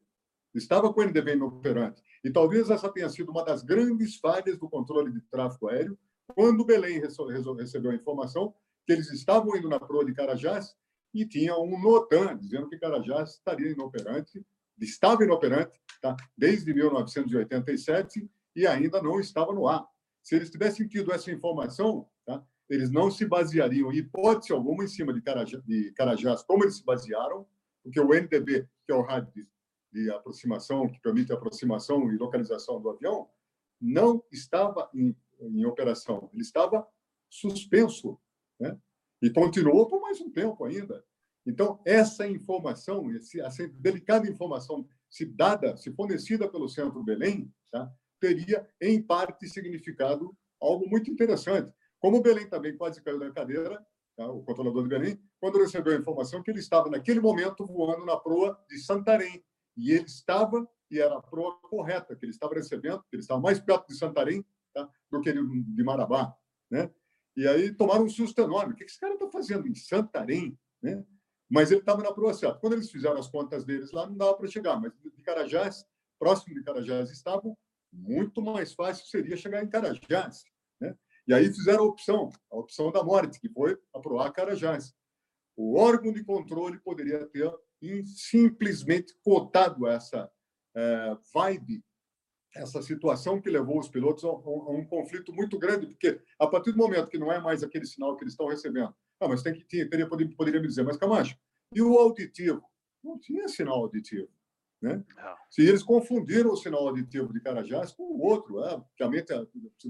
estava 0.56 0.94
com 0.94 1.02
LDB 1.02 1.34
inoperante. 1.34 2.02
E 2.24 2.30
talvez 2.30 2.70
essa 2.70 2.92
tenha 2.92 3.10
sido 3.10 3.32
uma 3.32 3.44
das 3.44 3.64
grandes 3.64 4.18
falhas 4.18 4.58
do 4.58 4.70
controle 4.70 5.12
de 5.12 5.22
tráfego 5.22 5.70
aéreo, 5.70 5.98
quando 6.28 6.66
Belém 6.66 7.00
recebeu 7.00 7.92
a 7.92 7.96
informação 7.96 8.54
que 8.86 8.94
eles 8.94 9.12
estavam 9.12 9.56
indo 9.56 9.68
na 9.68 9.80
proa 9.80 10.06
de 10.06 10.14
Carajás 10.14 10.76
e 11.14 11.26
tinha 11.26 11.58
um 11.58 11.80
NOTAN 11.80 12.38
dizendo 12.38 12.70
que 12.70 12.78
Carajás 12.78 13.32
estaria 13.32 13.72
inoperante, 13.72 14.46
estava 14.80 15.24
inoperante 15.24 15.80
tá? 16.02 16.16
desde 16.38 16.74
1987 16.74 18.30
e 18.56 18.66
ainda 18.66 19.02
não 19.02 19.20
estava 19.20 19.54
no 19.54 19.68
ar. 19.68 19.86
Se 20.24 20.36
eles 20.36 20.50
tivessem 20.50 20.88
tido 20.88 21.12
essa 21.12 21.32
informação, 21.32 22.08
tá? 22.26 22.44
eles 22.70 22.92
não 22.92 23.12
se 23.12 23.26
baseariam, 23.26 23.92
em 23.92 23.98
hipótese 23.98 24.54
alguma, 24.54 24.84
em 24.84 24.88
cima 24.88 25.14
de 25.14 25.22
Carajás, 25.22 25.64
de 25.64 25.92
Carajás, 25.94 26.44
como 26.44 26.64
eles 26.64 26.78
se 26.78 26.86
basearam, 26.86 27.46
porque 27.84 28.00
o 28.00 28.14
NDB, 28.14 28.68
que 28.86 28.92
é 28.92 28.96
o 28.96 29.02
rádio 29.02 29.48
de, 29.92 30.10
aproximação, 30.12 30.90
que 30.90 31.00
permite 31.02 31.32
a 31.32 31.36
aproximação 31.36 32.12
e 32.12 32.18
localização 32.18 32.82
do 32.82 32.90
avião, 32.90 33.30
não 33.80 34.24
estava 34.32 34.90
em, 34.94 35.16
em 35.40 35.66
operação, 35.66 36.30
ele 36.34 36.42
estava 36.42 36.88
suspenso. 37.30 38.20
Né? 38.60 38.78
E 39.22 39.30
continuou 39.30 39.88
por 39.88 40.02
mais 40.02 40.20
um 40.22 40.32
tempo 40.32 40.64
ainda. 40.66 41.04
Então, 41.46 41.82
essa 41.86 42.28
informação, 42.28 43.08
essa 43.16 43.68
delicada 43.68 44.28
informação, 44.28 44.88
se 45.10 45.26
dada, 45.26 45.76
se 45.76 45.92
fornecida 45.92 46.48
pelo 46.48 46.70
Centro 46.70 47.04
Belém, 47.04 47.52
tá, 47.72 47.92
teria, 48.20 48.68
em 48.80 49.02
parte, 49.02 49.50
significado 49.50 50.36
algo 50.62 50.88
muito 50.88 51.10
interessante. 51.10 51.74
Como 52.00 52.18
o 52.18 52.22
Belém 52.22 52.48
também 52.48 52.78
quase 52.78 53.02
caiu 53.02 53.20
da 53.20 53.32
cadeira, 53.32 53.84
tá, 54.16 54.30
o 54.30 54.44
controlador 54.44 54.84
de 54.84 54.90
Belém, 54.90 55.20
quando 55.40 55.60
recebeu 55.60 55.94
a 55.94 56.00
informação 56.00 56.44
que 56.44 56.52
ele 56.52 56.60
estava, 56.60 56.90
naquele 56.90 57.20
momento, 57.20 57.66
voando 57.66 58.06
na 58.06 58.18
proa 58.18 58.60
de 58.70 58.78
Santarém. 58.78 59.44
E 59.78 59.92
ele 59.92 60.06
estava, 60.06 60.68
e 60.90 61.00
era 61.00 61.18
a 61.18 61.22
proa 61.22 61.58
correta, 61.62 62.16
que 62.16 62.26
ele 62.26 62.32
estava 62.32 62.54
recebendo, 62.54 63.04
ele 63.12 63.22
estava 63.22 63.40
mais 63.40 63.60
perto 63.60 63.88
de 63.88 63.98
Santarém 63.98 64.46
tá, 64.74 64.90
do 65.10 65.22
que 65.22 65.32
de 65.34 65.84
Marabá. 65.84 66.36
Né? 66.70 66.90
E 67.36 67.48
aí 67.48 67.74
tomaram 67.74 68.06
um 68.06 68.10
susto 68.10 68.42
enorme. 68.42 68.74
O 68.74 68.76
que 68.76 68.84
esse 68.84 69.00
cara 69.00 69.14
está 69.14 69.30
fazendo 69.30 69.68
em 69.68 69.76
Santarém? 69.76 70.58
Né? 70.82 71.04
Mas 71.50 71.72
ele 71.72 71.82
estava 71.82 72.02
na 72.02 72.14
proa 72.14 72.34
certa. 72.34 72.60
Quando 72.60 72.74
eles 72.74 72.90
fizeram 72.90 73.18
as 73.18 73.28
contas 73.28 73.66
deles 73.66 73.92
lá, 73.92 74.08
não 74.08 74.18
dava 74.18 74.36
para 74.36 74.48
chegar. 74.48 74.80
Mas 74.80 74.94
de 74.94 75.22
Carajás, 75.22 75.86
próximo 76.20 76.56
de 76.56 76.64
Carajás 76.64 77.10
estavam, 77.12 77.58
muito 77.92 78.42
mais 78.42 78.74
fácil 78.74 79.06
seria 79.06 79.36
chegar 79.36 79.64
em 79.64 79.70
Carajás. 79.70 80.44
Né? 80.80 80.96
E 81.28 81.34
aí 81.34 81.52
fizeram 81.54 81.84
a 81.84 81.88
opção, 81.88 82.30
a 82.50 82.58
opção 82.58 82.92
da 82.92 83.04
morte, 83.04 83.40
que 83.40 83.50
foi 83.50 83.78
aprovar 83.94 84.32
Carajás. 84.32 84.94
O 85.56 85.78
órgão 85.78 86.12
de 86.12 86.24
controle 86.24 86.80
poderia 86.80 87.26
ter 87.28 87.52
simplesmente 88.06 89.14
cotado 89.24 89.88
essa 89.88 90.30
é, 90.76 91.18
vibe 91.34 91.84
essa 92.56 92.82
situação 92.82 93.40
que 93.40 93.50
levou 93.50 93.80
os 93.80 93.88
pilotos 93.88 94.24
a 94.24 94.32
um, 94.32 94.64
a 94.68 94.72
um, 94.72 94.86
conflito 94.86 95.34
muito 95.34 95.58
grande, 95.58 95.88
porque 95.88 96.20
a 96.38 96.48
partir 96.48 96.72
do 96.72 96.78
momento 96.78 97.08
que 97.08 97.18
não 97.18 97.32
é 97.32 97.40
mais 97.40 97.64
aquele 97.64 97.86
sinal 97.86 98.16
que 98.18 98.24
eles 98.24 98.34
estão 98.34 98.48
recebendo, 98.48 98.94
ah, 99.20 99.28
mas 99.28 99.42
tem 99.42 99.54
que 99.54 99.64
ter, 99.64 99.90
teria, 99.90 100.08
poderia, 100.08 100.36
poderia 100.36 100.62
me 100.62 100.68
dizer, 100.68 100.84
mas 100.84 100.98
Camacho, 100.98 101.38
e 101.74 101.82
o 101.82 101.98
auditivo? 101.98 102.64
Não 103.04 103.18
tinha 103.20 103.48
sinal 103.48 103.76
auditivo. 103.76 104.30
Né? 104.82 105.04
Se 105.50 105.62
eles 105.62 105.84
confundiram 105.84 106.52
o 106.52 106.58
sinal 106.58 106.88
auditivo 106.88 107.32
de 107.32 107.40
Carajás 107.40 107.92
com 107.92 108.04
o 108.04 108.22
outro, 108.22 108.64
é, 108.64 108.84
obviamente, 109.00 109.32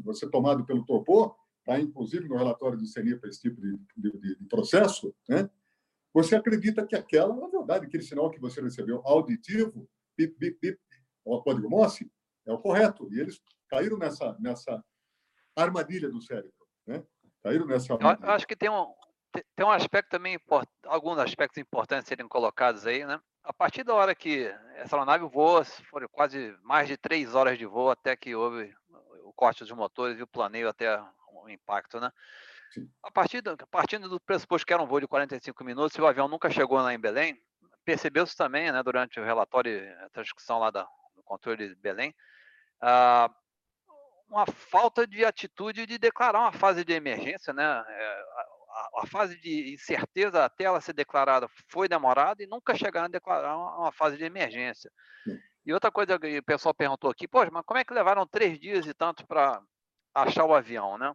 você 0.04 0.30
tomado 0.30 0.66
pelo 0.66 0.86
torpor, 0.86 1.36
está 1.60 1.80
inclusive 1.80 2.28
no 2.28 2.38
relatório 2.38 2.78
do 2.78 2.86
CENIPA 2.86 3.28
esse 3.28 3.42
tipo 3.42 3.62
de, 3.62 3.80
de, 3.98 4.36
de 4.36 4.46
processo, 4.48 5.16
né? 5.28 5.50
Você 6.14 6.36
acredita 6.36 6.86
que 6.86 6.96
aquela, 6.96 7.36
na 7.36 7.48
verdade, 7.48 7.86
aquele 7.86 8.04
sinal 8.04 8.30
que 8.30 8.40
você 8.40 8.62
recebeu 8.62 9.02
auditivo, 9.06 9.90
bip, 10.18 10.36
bip, 10.38 10.58
bip, 10.62 10.80
o 11.24 11.42
código 11.42 11.70
Morse, 11.70 12.12
é 12.46 12.52
o 12.52 12.60
correto. 12.60 13.08
E 13.14 13.20
eles 13.20 13.40
caíram 13.70 13.98
nessa, 13.98 14.36
nessa 14.40 14.84
armadilha 15.56 16.10
do 16.10 16.22
cérebro. 16.22 16.52
Né? 16.86 17.04
Caíram 17.44 17.66
nessa 17.66 17.94
armadilha. 17.94 18.28
Eu 18.28 18.32
acho 18.32 18.48
que 18.48 18.56
tem 18.56 18.70
um, 18.70 18.94
tem 19.56 19.66
um 19.66 19.72
aspecto 19.72 20.10
também, 20.10 20.38
alguns 20.86 21.18
aspectos 21.18 21.58
importantes 21.58 22.08
serem 22.08 22.28
colocados 22.28 22.86
aí, 22.86 23.06
né? 23.06 23.20
A 23.44 23.54
partir 23.54 23.84
da 23.84 23.96
hora 23.96 24.14
que 24.14 24.46
essa 24.76 24.96
aeronave 24.96 25.26
voou, 25.26 25.64
foram 25.90 26.08
quase 26.12 26.56
mais 26.62 26.88
de 26.88 26.96
três 26.96 27.34
horas 27.34 27.58
de 27.58 27.66
voo 27.66 27.90
até 27.90 28.16
que 28.16 28.36
houve 28.36 28.72
o 29.24 29.34
corte 29.34 29.64
dos 29.64 29.72
motores 29.72 30.20
e 30.20 30.22
o 30.22 30.28
planeio 30.28 30.70
até 30.70 31.02
o 31.34 31.50
impacto, 31.50 32.00
né? 32.00 32.12
A 33.04 33.12
partir 33.12 33.42
do, 33.42 33.56
partindo 33.68 34.08
do 34.08 34.20
pressuposto 34.20 34.66
que 34.66 34.74
era 34.74 34.82
um 34.82 34.88
voo 34.88 35.00
de 35.00 35.08
45 35.08 35.64
minutos, 35.64 35.98
e 35.98 36.02
o 36.02 36.08
avião 36.08 36.28
nunca 36.28 36.50
chegou 36.50 36.80
lá 36.80 36.94
em 36.94 37.00
Belém, 37.00 37.38
percebeu-se 37.84 38.36
também, 38.36 38.72
né, 38.72 38.82
durante 38.84 39.20
o 39.20 39.24
relatório, 39.24 39.82
a 40.14 40.22
discussão 40.22 40.60
lá 40.60 40.72
da, 40.72 40.84
do 41.16 41.24
controle 41.24 41.70
de 41.70 41.76
Belém, 41.76 42.14
ah, 42.82 43.30
uma 44.30 44.46
falta 44.46 45.06
de 45.06 45.26
atitude 45.26 45.86
de 45.86 45.98
declarar 45.98 46.40
uma 46.40 46.54
fase 46.54 46.86
de 46.86 46.94
emergência, 46.94 47.54
né? 47.54 47.64
É, 47.64 48.24
a, 48.72 49.04
a, 49.04 49.08
fase 49.08 49.38
de 49.40 49.74
incerteza 49.74 50.46
até 50.46 50.64
ela 50.64 50.80
ser 50.80 50.94
declarada 50.94 51.48
foi 51.68 51.90
demorada 51.90 52.42
e 52.42 52.48
nunca 52.48 52.74
chegaram 52.74 53.08
a 53.08 53.10
declarar 53.10 53.58
uma, 53.58 53.78
uma 53.78 53.92
fase 53.92 54.18
de 54.18 54.24
emergência. 54.24 54.90
E 55.66 55.74
outra 55.74 55.92
coisa 55.92 56.18
que 56.18 56.40
o 56.40 56.44
pessoal 56.44 56.74
perguntou 56.74 57.10
aqui, 57.10 57.28
poxa, 57.28 57.52
mas 57.52 57.64
como 57.66 57.80
é 57.80 57.84
que 57.84 57.94
levaram 57.94 58.26
três 58.26 58.58
dias 58.58 58.86
e 58.88 58.94
tanto 58.94 59.28
para 59.28 59.62
achar 60.16 60.46
o 60.46 60.56
avião, 60.56 60.98
né? 60.98 61.14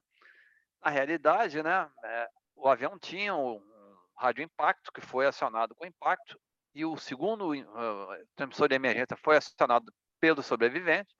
Na 0.86 0.92
realidade, 0.92 1.60
né, 1.64 1.90
é, 2.04 2.28
o 2.54 2.68
avião 2.68 2.96
tinha 2.96 3.34
um 3.34 3.60
rádio 4.16 4.44
impacto 4.44 4.92
que 4.92 5.00
foi 5.00 5.26
acionado 5.26 5.74
com 5.74 5.84
impacto 5.84 6.40
e 6.72 6.84
o 6.84 6.96
segundo 6.96 7.50
uh, 7.50 8.26
transmissor 8.36 8.68
de 8.68 8.76
emergência 8.76 9.16
foi 9.16 9.36
acionado 9.36 9.92
pelo 10.20 10.44
sobrevivente. 10.44 11.12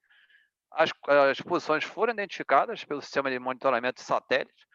As, 0.71 0.93
as 1.29 1.41
posições 1.41 1.83
foram 1.83 2.13
identificadas 2.13 2.85
pelo 2.85 3.03
sistema 3.03 3.29
de 3.29 3.41
monitoramento 3.41 4.01
de 4.01 4.07
satélite, 4.07 4.69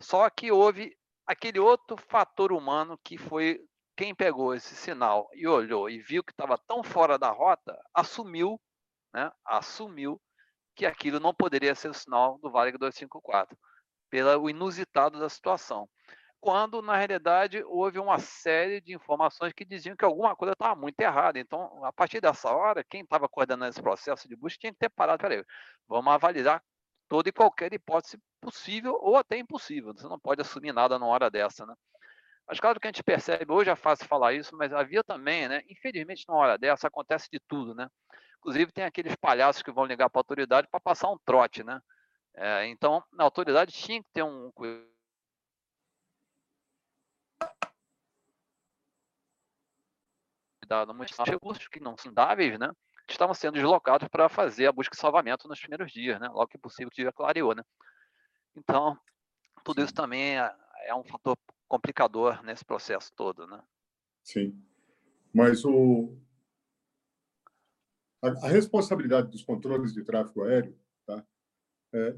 só 0.00 0.30
que 0.30 0.52
houve 0.52 0.96
aquele 1.26 1.58
outro 1.58 1.96
fator 2.08 2.52
humano 2.52 2.96
que 3.02 3.18
foi 3.18 3.58
quem 3.96 4.14
pegou 4.14 4.54
esse 4.54 4.76
sinal 4.76 5.28
e 5.34 5.48
olhou 5.48 5.90
e 5.90 5.98
viu 5.98 6.22
que 6.22 6.30
estava 6.30 6.56
tão 6.56 6.84
fora 6.84 7.18
da 7.18 7.30
rota, 7.30 7.76
assumiu, 7.92 8.60
né, 9.12 9.32
assumiu 9.44 10.22
que 10.76 10.86
aquilo 10.86 11.18
não 11.18 11.34
poderia 11.34 11.74
ser 11.74 11.88
o 11.88 11.94
sinal 11.94 12.38
do 12.38 12.52
Varig 12.52 12.78
254, 12.78 13.58
pelo 14.10 14.48
inusitado 14.48 15.18
da 15.18 15.28
situação. 15.28 15.88
Quando, 16.40 16.80
na 16.80 16.96
realidade, 16.96 17.62
houve 17.64 17.98
uma 17.98 18.18
série 18.18 18.80
de 18.80 18.94
informações 18.94 19.52
que 19.52 19.64
diziam 19.64 19.96
que 19.96 20.04
alguma 20.04 20.36
coisa 20.36 20.52
estava 20.52 20.76
muito 20.76 21.00
errada. 21.00 21.38
Então, 21.38 21.84
a 21.84 21.92
partir 21.92 22.20
dessa 22.20 22.50
hora, 22.50 22.84
quem 22.84 23.02
estava 23.02 23.28
coordenando 23.28 23.70
esse 23.70 23.82
processo 23.82 24.28
de 24.28 24.36
busca 24.36 24.58
tinha 24.60 24.72
que 24.72 24.78
ter 24.78 24.88
parado. 24.88 25.20
Peraí, 25.20 25.44
vamos 25.88 26.12
avaliar 26.12 26.62
toda 27.08 27.28
e 27.28 27.32
qualquer 27.32 27.72
hipótese 27.72 28.18
possível 28.40 28.96
ou 29.00 29.16
até 29.16 29.36
impossível. 29.36 29.92
Você 29.94 30.06
não 30.06 30.18
pode 30.18 30.40
assumir 30.40 30.72
nada 30.72 30.98
numa 30.98 31.10
hora 31.10 31.28
dessa, 31.30 31.66
né? 31.66 31.74
Mas 32.46 32.60
claro 32.60 32.80
que 32.80 32.86
a 32.86 32.90
gente 32.90 33.02
percebe, 33.02 33.52
hoje 33.52 33.68
é 33.68 33.76
fácil 33.76 34.06
falar 34.06 34.32
isso, 34.32 34.56
mas 34.56 34.72
havia 34.72 35.02
também, 35.04 35.48
né? 35.48 35.62
Infelizmente, 35.68 36.24
numa 36.28 36.38
hora 36.38 36.56
dessa 36.56 36.86
acontece 36.86 37.28
de 37.30 37.40
tudo, 37.40 37.74
né? 37.74 37.88
Inclusive, 38.38 38.72
tem 38.72 38.84
aqueles 38.84 39.14
palhaços 39.16 39.62
que 39.62 39.72
vão 39.72 39.84
ligar 39.84 40.08
para 40.08 40.20
a 40.20 40.22
autoridade 40.22 40.68
para 40.70 40.80
passar 40.80 41.10
um 41.10 41.18
trote, 41.26 41.64
né? 41.64 41.80
É, 42.40 42.68
então, 42.68 43.02
a 43.18 43.24
autoridade 43.24 43.72
tinha 43.72 44.00
que 44.00 44.08
ter 44.12 44.22
um 44.22 44.52
cuidado 44.52 44.86
muito 50.94 51.20
recursos 51.24 51.66
que 51.66 51.80
não 51.80 51.96
são 51.96 52.12
dáveis, 52.12 52.56
né? 52.56 52.70
Estavam 53.08 53.34
sendo 53.34 53.54
deslocados 53.54 54.06
para 54.06 54.28
fazer 54.28 54.66
a 54.66 54.72
busca 54.72 54.94
e 54.94 54.98
salvamento 54.98 55.48
nos 55.48 55.58
primeiros 55.58 55.90
dias, 55.90 56.20
né? 56.20 56.28
Logo 56.28 56.46
que 56.46 56.58
possível 56.58 56.90
que 56.90 57.02
já 57.02 57.10
clareou, 57.10 57.56
né? 57.56 57.64
Então, 58.54 58.96
tudo 59.64 59.82
isso 59.82 59.92
também 59.92 60.38
é, 60.38 60.54
é 60.84 60.94
um 60.94 61.02
fator 61.02 61.36
complicador 61.66 62.40
nesse 62.44 62.64
processo 62.64 63.12
todo, 63.16 63.48
né? 63.48 63.60
Sim. 64.22 64.62
Mas 65.34 65.64
o, 65.64 66.16
a, 68.22 68.48
responsabilidade 68.48 69.28
dos 69.28 69.42
controles 69.42 69.92
de 69.92 70.04
tráfego 70.04 70.44
aéreo, 70.44 70.78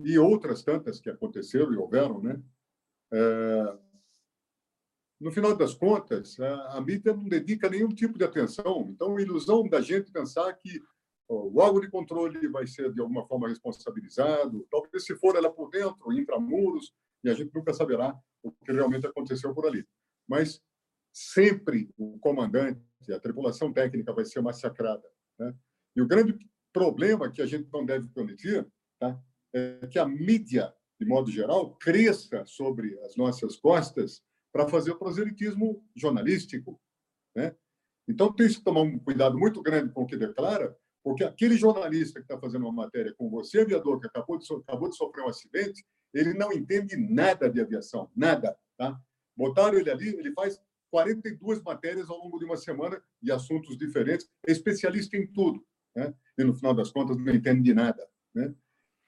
e 0.04 0.18
outras 0.18 0.62
tantas 0.62 1.00
que 1.00 1.08
aconteceram 1.08 1.72
e 1.72 1.76
houveram, 1.76 2.20
né? 2.20 2.42
É, 3.12 3.78
no 5.20 5.30
final 5.30 5.54
das 5.54 5.74
contas, 5.74 6.40
a, 6.40 6.80
mídia 6.80 7.14
não 7.14 7.28
dedica 7.28 7.68
nenhum 7.68 7.90
tipo 7.90 8.16
de 8.16 8.24
atenção. 8.24 8.88
Então, 8.90 9.16
a 9.16 9.22
ilusão 9.22 9.68
da 9.68 9.80
gente 9.80 10.10
pensar 10.10 10.50
que 10.54 10.80
o 11.28 11.60
órgão 11.60 11.80
de 11.80 11.90
controle 11.90 12.48
vai 12.48 12.66
ser, 12.66 12.92
de 12.92 13.00
alguma 13.00 13.26
forma, 13.26 13.48
responsabilizado. 13.48 14.66
Talvez, 14.70 15.04
se 15.04 15.14
for 15.16 15.36
ela 15.36 15.52
por 15.52 15.70
dentro, 15.70 16.12
intramuros, 16.12 16.94
e 17.22 17.28
a 17.28 17.34
gente 17.34 17.54
nunca 17.54 17.74
saberá 17.74 18.18
o 18.42 18.50
que 18.50 18.72
realmente 18.72 19.06
aconteceu 19.06 19.54
por 19.54 19.66
ali. 19.66 19.86
Mas 20.26 20.62
sempre 21.12 21.92
o 21.98 22.18
comandante, 22.18 22.80
a 23.12 23.20
tripulação 23.20 23.72
técnica 23.72 24.14
vai 24.14 24.24
ser 24.24 24.40
massacrada. 24.40 25.06
Né? 25.38 25.54
E 25.94 26.00
o 26.00 26.06
grande 26.06 26.36
problema 26.72 27.30
que 27.30 27.42
a 27.42 27.46
gente 27.46 27.68
não 27.70 27.84
deve 27.84 28.08
permitir 28.08 28.66
tá? 28.98 29.18
É 29.54 29.86
que 29.86 29.98
a 29.98 30.06
mídia, 30.06 30.72
de 31.00 31.06
modo 31.06 31.30
geral, 31.30 31.74
cresça 31.76 32.44
sobre 32.46 32.98
as 33.00 33.16
nossas 33.16 33.56
costas 33.56 34.22
para 34.52 34.68
fazer 34.68 34.92
o 34.92 34.98
proselitismo 34.98 35.84
jornalístico. 35.94 36.80
Né? 37.34 37.54
Então, 38.08 38.32
tem 38.32 38.48
que 38.48 38.62
tomar 38.62 38.82
um 38.82 38.98
cuidado 38.98 39.38
muito 39.38 39.62
grande 39.62 39.92
com 39.92 40.02
o 40.02 40.06
que 40.06 40.16
declara, 40.16 40.76
porque 41.02 41.24
aquele 41.24 41.56
jornalista 41.56 42.20
que 42.20 42.24
está 42.24 42.38
fazendo 42.38 42.62
uma 42.62 42.72
matéria 42.72 43.14
com 43.16 43.30
você, 43.30 43.60
aviador, 43.60 44.00
que 44.00 44.06
acabou 44.06 44.38
de, 44.38 44.46
acabou 44.52 44.88
de 44.88 44.96
sofrer 44.96 45.24
um 45.24 45.28
acidente, 45.28 45.84
ele 46.12 46.34
não 46.34 46.52
entende 46.52 46.96
nada 46.96 47.48
de 47.48 47.60
aviação, 47.60 48.10
nada. 48.14 48.56
Tá? 48.76 49.00
Botaram 49.36 49.78
ele 49.78 49.90
ali, 49.90 50.08
ele 50.08 50.32
faz 50.32 50.60
42 50.90 51.62
matérias 51.62 52.10
ao 52.10 52.18
longo 52.18 52.38
de 52.38 52.44
uma 52.44 52.56
semana 52.56 53.00
de 53.22 53.30
assuntos 53.30 53.78
diferentes, 53.78 54.28
é 54.46 54.52
especialista 54.52 55.16
em 55.16 55.26
tudo 55.26 55.64
né? 55.94 56.12
e 56.36 56.44
no 56.44 56.54
final 56.54 56.74
das 56.74 56.90
contas 56.90 57.16
não 57.16 57.32
entende 57.32 57.62
de 57.62 57.74
nada. 57.74 58.06
Né? 58.34 58.54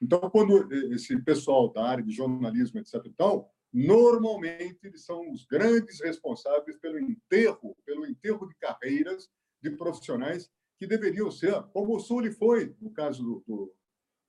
Então, 0.03 0.19
quando 0.29 0.69
esse 0.93 1.17
pessoal 1.23 1.71
da 1.71 1.85
área 1.85 2.03
de 2.03 2.11
jornalismo, 2.11 2.77
etc. 2.77 2.95
E 3.05 3.13
tal, 3.13 3.49
normalmente 3.71 4.79
eles 4.83 5.05
são 5.05 5.31
os 5.31 5.45
grandes 5.45 6.01
responsáveis 6.01 6.77
pelo 6.77 6.99
enterro, 6.99 7.73
pelo 7.85 8.05
enterro 8.05 8.45
de 8.45 8.53
carreiras 8.55 9.29
de 9.61 9.71
profissionais 9.71 10.51
que 10.77 10.85
deveriam 10.85 11.31
ser, 11.31 11.53
como 11.71 11.95
o 11.95 11.99
Sully 12.01 12.31
foi, 12.31 12.75
no 12.81 12.91
caso 12.91 13.23
do, 13.23 13.43
do, 13.47 13.75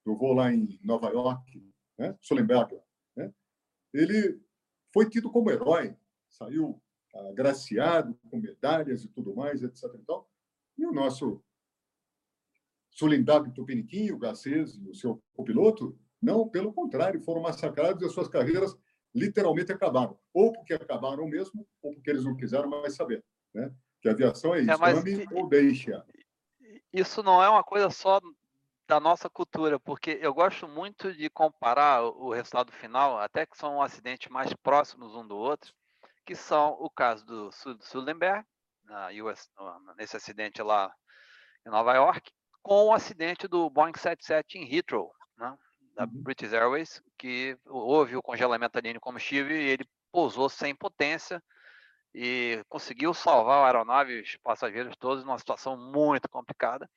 do 0.07 0.17
voo 0.17 0.33
lá 0.33 0.53
em 0.53 0.79
Nova 0.81 1.09
York, 1.09 1.61
né? 1.99 2.17
Sullenberger. 2.21 2.81
Né? 3.17 3.35
Ele 3.93 4.41
foi 4.93 5.11
tido 5.11 5.29
como 5.29 5.51
herói, 5.51 5.97
saiu 6.31 6.81
agraciado 7.13 8.17
com 8.31 8.39
medalhas 8.39 9.05
e 9.05 9.09
tudo 9.09 9.35
mais, 9.35 9.61
etc. 9.61 9.91
Então, 9.97 10.25
e 10.79 10.87
o 10.87 10.93
nosso 10.93 11.43
Soledade 12.95 13.53
Tupiniquim, 13.53 14.13
o 14.13 14.19
Garcês 14.19 14.77
e 14.77 14.89
o 14.89 14.95
seu 14.95 15.21
copiloto, 15.35 15.99
não, 16.23 16.49
pelo 16.49 16.73
contrário, 16.73 17.21
foram 17.21 17.43
massacrados 17.43 18.01
e 18.01 18.07
as 18.07 18.13
suas 18.13 18.29
carreiras 18.29 18.75
literalmente 19.13 19.73
acabaram. 19.73 20.17
Ou 20.33 20.53
porque 20.53 20.75
acabaram 20.75 21.27
mesmo, 21.27 21.67
ou 21.83 21.93
porque 21.93 22.11
eles 22.11 22.25
não 22.25 22.37
quiseram 22.37 22.69
mais 22.71 22.95
saber. 22.95 23.23
Né? 23.53 23.71
Que 24.01 24.09
a 24.09 24.13
aviação 24.13 24.55
é 24.55 24.61
isso, 24.61 24.71
é, 24.71 24.77
mas... 24.77 24.99
ame 24.99 25.27
ou 25.33 25.49
deixe. 25.49 25.91
Isso 26.93 27.23
não 27.23 27.43
é 27.43 27.49
uma 27.49 27.65
coisa 27.65 27.91
só 27.91 28.21
da 28.87 29.01
nossa 29.01 29.29
cultura, 29.29 29.81
porque 29.81 30.19
eu 30.23 30.33
gosto 30.33 30.69
muito 30.69 31.13
de 31.13 31.29
comparar 31.29 32.05
o 32.05 32.33
resultado 32.33 32.71
final, 32.71 33.19
até 33.19 33.45
que 33.45 33.57
são 33.57 33.83
acidentes 33.83 34.31
mais 34.31 34.53
próximos 34.55 35.15
um 35.15 35.27
do 35.27 35.37
outro, 35.37 35.75
que 36.25 36.37
são 36.37 36.77
o 36.79 36.89
caso 36.89 37.25
do 37.27 37.51
Sullenberg, 37.81 38.47
na 38.85 39.09
US, 39.25 39.51
nesse 39.97 40.17
acidente 40.17 40.63
lá 40.63 40.95
em 41.67 41.71
Nova 41.71 41.95
York, 41.95 42.31
com 42.65 42.87
o 42.87 42.95
acidente 42.95 43.47
do 43.47 43.69
Boeing 43.69 43.93
77 43.95 44.59
em 44.59 44.75
Heathrow, 44.75 45.13
né, 45.37 45.55
da 45.95 46.05
uhum. 46.05 46.23
British 46.23 46.53
Airways, 46.53 47.03
que 47.19 47.57
houve 47.67 48.17
o 48.17 48.23
congelamento 48.23 48.79
ali 48.79 48.95
de 48.95 48.99
combustível 48.99 49.55
e 49.55 49.69
ele 49.69 49.87
pousou 50.11 50.49
sem 50.49 50.75
potência 50.75 51.43
e 52.15 52.65
conseguiu 52.69 53.13
salvar 53.13 53.59
a 53.59 53.67
aeronave 53.67 54.15
e 54.15 54.23
os 54.23 54.37
passageiros 54.39 54.97
todos 54.97 55.25
numa 55.25 55.39
situação 55.39 55.77
muito 55.77 56.27
complicada. 56.29 56.89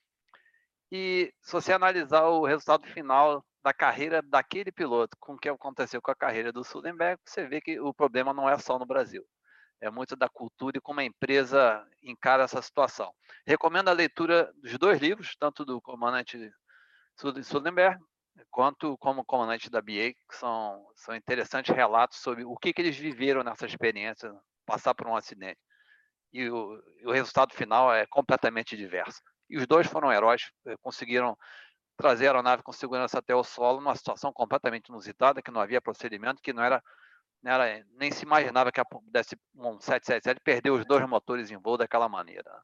E 0.90 1.34
se 1.42 1.52
você 1.52 1.74
analisar 1.74 2.24
o 2.28 2.46
resultado 2.46 2.88
final 2.88 3.44
da 3.62 3.74
carreira 3.74 4.22
daquele 4.22 4.72
piloto 4.72 5.18
com 5.20 5.34
o 5.34 5.38
que 5.38 5.50
aconteceu 5.50 6.02
com 6.02 6.12
a 6.12 6.16
carreira 6.16 6.54
do 6.54 6.64
Sullenberg, 6.64 7.20
você 7.26 7.46
vê 7.46 7.60
que 7.60 7.78
o 7.78 7.94
problema 7.94 8.34
não 8.34 8.48
é 8.50 8.58
só 8.58 8.80
no 8.80 8.86
Brasil 8.86 9.28
é 9.82 9.90
muito 9.90 10.16
da 10.16 10.28
cultura 10.28 10.78
e 10.78 10.82
como 10.82 11.00
a 11.00 11.04
empresa 11.04 11.86
encara 12.02 12.44
essa 12.44 12.62
situação. 12.62 13.14
Recomendo 13.46 13.90
a 13.90 13.94
leitura 13.94 14.52
dos 14.62 14.78
dois 14.78 15.00
livros, 15.00 15.36
tanto 15.40 15.64
do 15.64 15.82
comandante 15.82 16.52
Sullenberg 17.44 18.00
quanto 18.50 18.98
como 18.98 19.26
comandante 19.26 19.70
da 19.70 19.82
BA, 19.82 20.14
que 20.30 20.36
são, 20.36 20.86
são 20.96 21.16
interessantes 21.16 21.76
relatos 21.76 22.20
sobre 22.20 22.44
o 22.44 22.56
que, 22.56 22.74
que 22.74 22.82
eles 22.82 22.98
viveram 22.98 23.44
nessa 23.44 23.66
experiência, 23.66 24.32
passar 24.66 24.94
por 24.94 25.08
um 25.08 25.16
acidente. 25.16 25.60
E 26.32 26.50
o, 26.50 26.82
o 27.06 27.12
resultado 27.12 27.54
final 27.54 27.94
é 27.94 28.06
completamente 28.06 28.76
diverso. 28.76 29.22
E 29.50 29.58
os 29.58 29.66
dois 29.66 29.88
foram 29.88 30.12
heróis, 30.12 30.52
eh, 30.66 30.76
conseguiram 30.82 31.38
trazer 31.96 32.28
a 32.28 32.30
aeronave 32.30 32.62
com 32.64 32.72
segurança 32.72 33.18
até 33.20 33.34
o 33.34 33.44
solo, 33.44 33.80
numa 33.80 33.96
situação 33.96 34.32
completamente 34.32 34.90
inusitada, 34.90 35.42
que 35.42 35.52
não 35.52 35.62
havia 35.62 35.82
procedimento, 35.82 36.42
que 36.42 36.54
não 36.54 36.64
era 36.64 36.84
era, 37.44 37.86
nem 37.92 38.12
se 38.12 38.24
imaginava 38.24 38.72
que 38.72 38.84
pudesse 38.86 39.38
um 39.56 39.80
777 39.80 40.42
perder 40.42 40.72
os 40.72 40.86
dois 40.86 41.08
motores 41.08 41.52
em 41.52 41.58
voo 41.58 41.78
daquela 41.78 42.10
maneira. 42.10 42.62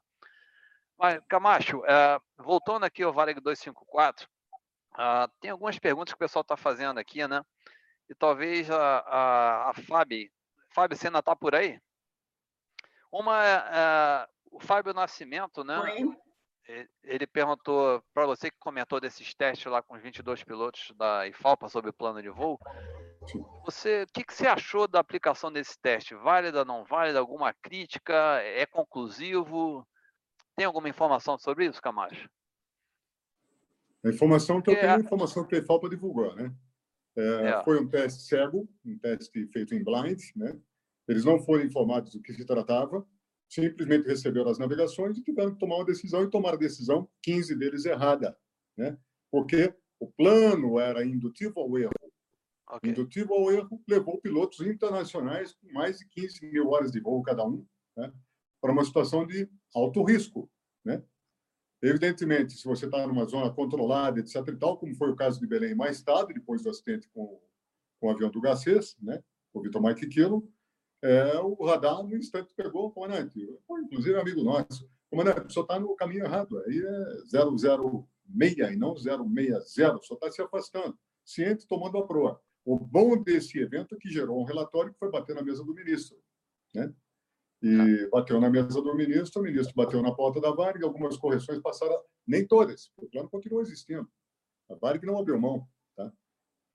Mas, 0.98 1.20
Camacho, 1.28 1.78
uh, 1.78 2.42
voltando 2.42 2.84
aqui 2.84 3.02
ao 3.02 3.12
Varig 3.12 3.40
254, 3.40 4.28
uh, 4.94 5.28
tem 5.40 5.50
algumas 5.50 5.78
perguntas 5.78 6.12
que 6.12 6.16
o 6.16 6.18
pessoal 6.18 6.42
está 6.42 6.56
fazendo 6.56 6.98
aqui, 6.98 7.26
né? 7.26 7.42
E 8.08 8.14
talvez 8.14 8.70
a, 8.70 8.98
a, 8.98 9.70
a 9.70 9.74
Fábio, 9.74 10.30
Fábio, 10.70 10.96
você 10.96 11.06
ainda 11.06 11.20
está 11.20 11.34
por 11.34 11.54
aí? 11.54 11.80
Uma 13.10 13.44
é 13.44 14.24
uh, 14.24 14.56
o 14.56 14.60
Fábio 14.60 14.92
Nascimento, 14.92 15.64
né? 15.64 15.78
Oi. 15.78 16.23
Ele 17.02 17.26
perguntou 17.26 18.02
para 18.14 18.26
você 18.26 18.50
que 18.50 18.56
comentou 18.58 18.98
desses 18.98 19.34
testes 19.34 19.70
lá 19.70 19.82
com 19.82 19.94
os 19.94 20.02
22 20.02 20.42
pilotos 20.42 20.92
da 20.96 21.28
IFALPA 21.28 21.68
sobre 21.68 21.90
o 21.90 21.94
plano 21.94 22.22
de 22.22 22.30
voo. 22.30 22.58
Você, 23.66 24.04
o 24.04 24.06
que, 24.12 24.24
que 24.24 24.32
você 24.32 24.46
achou 24.46 24.88
da 24.88 24.98
aplicação 24.98 25.52
desse 25.52 25.78
teste? 25.78 26.14
Válida, 26.14 26.64
não 26.64 26.84
válida? 26.84 27.18
Alguma 27.18 27.52
crítica? 27.52 28.14
É 28.42 28.64
conclusivo? 28.64 29.86
Tem 30.56 30.64
alguma 30.64 30.88
informação 30.88 31.36
sobre 31.38 31.66
isso, 31.66 31.82
Camacho? 31.82 32.28
A 34.02 34.08
informação 34.08 34.62
que 34.62 34.70
eu 34.70 34.74
tenho 34.74 34.86
é 34.86 34.94
a 34.94 35.00
informação 35.00 35.46
que 35.46 35.54
a 35.54 35.58
IFALPA 35.58 35.88
divulgou, 35.90 36.34
né? 36.34 36.54
É, 37.16 37.48
é. 37.48 37.64
Foi 37.64 37.78
um 37.78 37.88
teste 37.88 38.22
cego, 38.22 38.68
um 38.84 38.98
teste 38.98 39.46
feito 39.48 39.74
em 39.74 39.84
blind, 39.84 40.20
né? 40.34 40.58
Eles 41.06 41.24
não 41.24 41.38
foram 41.38 41.62
informados 41.62 42.12
do 42.12 42.22
que 42.22 42.32
se 42.32 42.44
tratava 42.44 43.06
simplesmente 43.48 44.06
receberam 44.06 44.50
as 44.50 44.58
navegações 44.58 45.16
e 45.16 45.22
tiveram 45.22 45.52
que 45.52 45.58
tomar 45.58 45.76
uma 45.76 45.84
decisão 45.84 46.24
e 46.24 46.30
tomaram 46.30 46.56
a 46.56 46.60
decisão, 46.60 47.08
15 47.22 47.56
deles 47.56 47.84
errada, 47.84 48.36
né? 48.76 48.98
Porque 49.30 49.74
o 50.00 50.10
plano 50.10 50.78
era 50.78 51.04
indutivo 51.04 51.60
ao 51.60 51.78
erro. 51.78 51.92
Okay. 52.68 52.90
Indutivo 52.90 53.34
ao 53.34 53.52
erro 53.52 53.82
levou 53.88 54.20
pilotos 54.20 54.60
internacionais 54.60 55.52
com 55.52 55.72
mais 55.72 55.98
de 55.98 56.08
15 56.08 56.46
mil 56.46 56.68
horas 56.70 56.90
de 56.90 57.00
voo 57.00 57.22
cada 57.22 57.46
um, 57.46 57.64
né? 57.96 58.12
Para 58.60 58.72
uma 58.72 58.84
situação 58.84 59.26
de 59.26 59.48
alto 59.74 60.02
risco, 60.02 60.50
né? 60.84 61.02
Evidentemente, 61.84 62.54
se 62.54 62.64
você 62.64 62.86
está 62.86 63.06
numa 63.06 63.26
zona 63.26 63.52
controlada, 63.52 64.18
etc. 64.18 64.36
e 64.48 64.56
tal, 64.56 64.78
como 64.78 64.94
foi 64.94 65.10
o 65.10 65.16
caso 65.16 65.38
de 65.38 65.46
Belém 65.46 65.74
mais 65.74 66.00
tarde, 66.00 66.32
depois 66.32 66.62
do 66.62 66.70
acidente 66.70 67.06
com, 67.10 67.38
com 68.00 68.06
o 68.06 68.10
avião 68.10 68.30
do 68.30 68.40
Garcês, 68.40 68.96
né, 69.02 69.22
o 69.52 69.60
Vitor 69.60 69.82
Mike 69.82 70.08
é, 71.04 71.38
o 71.38 71.66
radar 71.66 72.02
no 72.02 72.16
instante 72.16 72.54
pegou 72.54 72.86
o 72.86 72.90
comandante, 72.90 73.38
inclusive 73.82 74.18
amigo 74.18 74.42
nosso. 74.42 74.88
Comandante, 75.10 75.52
senhor 75.52 75.64
está 75.64 75.78
no 75.78 75.94
caminho 75.94 76.24
errado, 76.24 76.58
aí 76.60 76.78
é 76.78 77.16
006 77.28 78.72
e 78.72 78.76
não 78.76 78.96
060, 78.96 80.00
só 80.02 80.14
está 80.14 80.32
se 80.32 80.40
afastando, 80.40 80.98
ciente 81.22 81.66
tomando 81.66 81.98
a 81.98 82.06
proa. 82.06 82.40
O 82.64 82.78
bom 82.78 83.22
desse 83.22 83.58
evento 83.58 83.94
é 83.94 83.98
que 83.98 84.08
gerou 84.08 84.40
um 84.40 84.44
relatório 84.44 84.94
que 84.94 84.98
foi 84.98 85.10
bater 85.10 85.36
na 85.36 85.42
mesa 85.42 85.62
do 85.62 85.74
ministro. 85.74 86.16
Né? 86.74 86.90
E 87.62 88.08
bateu 88.08 88.40
na 88.40 88.48
mesa 88.48 88.80
do 88.80 88.94
ministro, 88.96 89.42
o 89.42 89.44
ministro 89.44 89.74
bateu 89.76 90.00
na 90.00 90.14
porta 90.14 90.40
da 90.40 90.52
Varg, 90.52 90.82
algumas 90.82 91.18
correções 91.18 91.60
passaram, 91.60 92.00
nem 92.26 92.46
todas, 92.46 92.90
o 92.96 93.06
plano 93.10 93.28
continua 93.28 93.60
existindo. 93.60 94.08
A 94.70 94.74
Varg 94.74 95.04
não 95.04 95.18
abriu 95.18 95.38
mão. 95.38 95.68
Tá? 95.94 96.10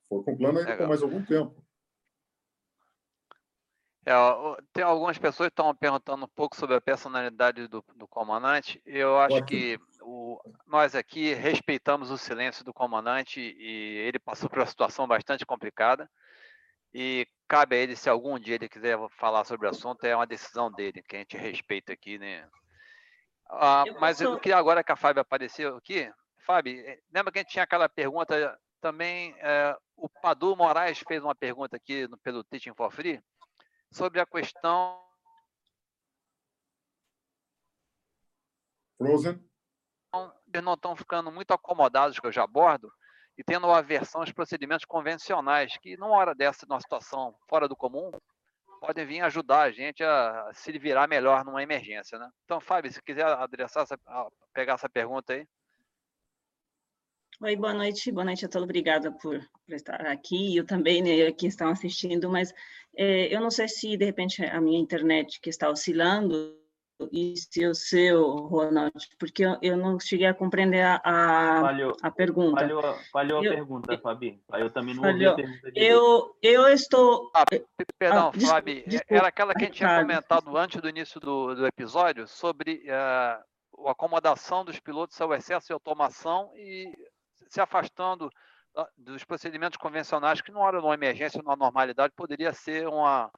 Foi 0.07 0.23
com 0.23 0.33
o 0.33 0.37
plano 0.37 0.59
ainda 0.59 0.77
por 0.77 0.87
mais 0.87 1.01
algum 1.01 1.25
tempo. 1.25 1.65
É, 4.09 4.61
tem 4.73 4.83
algumas 4.83 5.19
pessoas 5.19 5.49
que 5.49 5.53
estão 5.53 5.75
perguntando 5.75 6.25
um 6.25 6.29
pouco 6.29 6.55
sobre 6.55 6.75
a 6.75 6.81
personalidade 6.81 7.67
do, 7.67 7.85
do 7.95 8.07
comandante. 8.07 8.81
Eu 8.83 9.19
acho 9.19 9.43
que 9.45 9.79
o, 10.01 10.41
nós 10.65 10.95
aqui 10.95 11.35
respeitamos 11.35 12.09
o 12.09 12.17
silêncio 12.17 12.65
do 12.65 12.73
comandante 12.73 13.39
e 13.39 13.97
ele 13.99 14.17
passou 14.17 14.49
por 14.49 14.57
uma 14.57 14.65
situação 14.65 15.07
bastante 15.07 15.45
complicada. 15.45 16.09
E 16.91 17.27
cabe 17.47 17.75
a 17.75 17.79
ele, 17.79 17.95
se 17.95 18.09
algum 18.09 18.39
dia 18.39 18.55
ele 18.55 18.67
quiser 18.67 18.97
falar 19.11 19.43
sobre 19.43 19.67
o 19.67 19.69
assunto, 19.69 20.03
é 20.03 20.15
uma 20.15 20.25
decisão 20.25 20.71
dele, 20.71 21.03
que 21.03 21.15
a 21.15 21.19
gente 21.19 21.37
respeita 21.37 21.93
aqui, 21.93 22.17
né? 22.17 22.49
Ah, 23.47 23.83
mas 23.99 24.19
eu 24.19 24.39
queria 24.39 24.57
agora 24.57 24.83
que 24.83 24.91
a 24.91 24.95
Fábio 24.95 25.21
apareceu 25.21 25.75
aqui. 25.75 26.11
Fábio, 26.39 26.79
eh, 26.79 26.99
lembra 27.13 27.31
que 27.31 27.37
a 27.37 27.41
gente 27.43 27.51
tinha 27.51 27.63
aquela 27.63 27.87
pergunta 27.87 28.59
também, 28.81 29.35
é, 29.37 29.77
o 29.95 30.09
Padu 30.09 30.55
Moraes 30.55 31.03
fez 31.07 31.23
uma 31.23 31.35
pergunta 31.35 31.75
aqui 31.75 32.07
no, 32.07 32.17
pelo 32.17 32.43
Teaching 32.43 32.73
for 32.73 32.91
Free, 32.91 33.21
sobre 33.91 34.19
a 34.19 34.25
questão. 34.25 35.01
Frozen. 38.97 39.43
Eles 40.51 40.63
não 40.63 40.73
estão 40.73 40.95
ficando 40.95 41.31
muito 41.31 41.51
acomodados, 41.51 42.19
que 42.19 42.25
eu 42.27 42.31
já 42.31 42.43
abordo, 42.43 42.91
e 43.37 43.43
tendo 43.43 43.71
aversão 43.71 44.21
aos 44.21 44.31
procedimentos 44.31 44.85
convencionais, 44.85 45.77
que 45.77 45.95
numa 45.95 46.15
hora 46.15 46.35
dessa, 46.35 46.65
numa 46.67 46.81
situação 46.81 47.35
fora 47.47 47.67
do 47.67 47.75
comum, 47.75 48.11
podem 48.79 49.05
vir 49.05 49.21
ajudar 49.21 49.61
a 49.61 49.71
gente 49.71 50.03
a 50.03 50.51
se 50.53 50.71
virar 50.77 51.07
melhor 51.07 51.45
numa 51.45 51.61
emergência, 51.61 52.17
né? 52.17 52.29
Então, 52.45 52.59
Fábio, 52.59 52.91
se 52.91 53.01
quiser 53.01 53.25
adressar 53.25 53.81
essa, 53.81 53.97
pegar 54.53 54.73
essa 54.73 54.89
pergunta 54.89 55.33
aí. 55.33 55.47
Oi, 57.41 57.55
boa 57.55 57.73
noite, 57.73 58.11
boa 58.11 58.25
noite 58.25 58.45
a 58.45 58.49
todos, 58.49 58.65
obrigada 58.65 59.13
por, 59.13 59.39
por 59.39 59.73
estar 59.73 60.05
aqui, 60.07 60.57
eu 60.57 60.65
também, 60.65 61.01
né, 61.01 61.31
que 61.31 61.47
estão 61.47 61.69
assistindo, 61.69 62.29
mas 62.29 62.53
é, 62.97 63.33
eu 63.33 63.39
não 63.39 63.49
sei 63.49 63.65
se, 63.69 63.95
de 63.95 64.03
repente, 64.03 64.43
a 64.43 64.59
minha 64.59 64.77
internet 64.77 65.39
que 65.39 65.49
está 65.49 65.69
oscilando, 65.69 66.53
e 67.13 67.35
se 67.37 67.65
o 67.65 67.73
seu, 67.73 68.29
Ronald, 68.47 68.91
porque 69.17 69.45
eu, 69.45 69.57
eu 69.61 69.77
não 69.77 69.97
cheguei 69.97 70.27
a 70.27 70.33
compreender 70.33 70.83
a, 70.83 70.99
a, 71.01 71.61
falhou, 71.61 71.95
a 72.01 72.11
pergunta. 72.11 72.59
Falhou, 72.59 72.95
falhou 73.09 73.45
eu, 73.45 73.51
a 73.53 73.55
pergunta, 73.55 73.97
Fabi. 73.99 74.43
Eu 74.55 74.69
também 74.69 74.95
não 74.95 75.03
falhou. 75.03 75.31
ouvi 75.31 75.43
a 75.43 75.47
pergunta. 75.47 75.71
Eu, 75.75 76.35
eu 76.41 76.67
estou... 76.67 77.31
Ah, 77.33 77.45
perdão, 77.97 78.33
ah, 78.35 78.47
Fabi, 78.47 78.83
desculpa, 78.85 79.15
era 79.15 79.27
aquela 79.29 79.53
que 79.53 79.63
a 79.63 79.65
gente 79.67 79.77
tinha 79.77 80.01
comentado 80.01 80.57
antes 80.57 80.81
do 80.81 80.89
início 80.89 81.21
do, 81.21 81.55
do 81.55 81.65
episódio, 81.65 82.27
sobre 82.27 82.83
uh, 82.89 83.87
a 83.87 83.91
acomodação 83.91 84.65
dos 84.65 84.77
pilotos 84.77 85.19
ao 85.21 85.33
excesso 85.33 85.67
de 85.67 85.73
automação 85.73 86.51
e 86.53 86.91
se 87.49 87.59
afastando 87.59 88.31
dos 88.97 89.23
procedimentos 89.23 89.77
convencionais 89.77 90.41
que, 90.41 90.51
numa 90.51 90.63
hora 90.63 90.79
de 90.79 90.85
uma 90.85 90.93
emergência, 90.93 91.41
numa 91.41 91.55
normalidade, 91.55 92.13
poderia 92.15 92.53
ser 92.53 92.87
uma, 92.87 93.31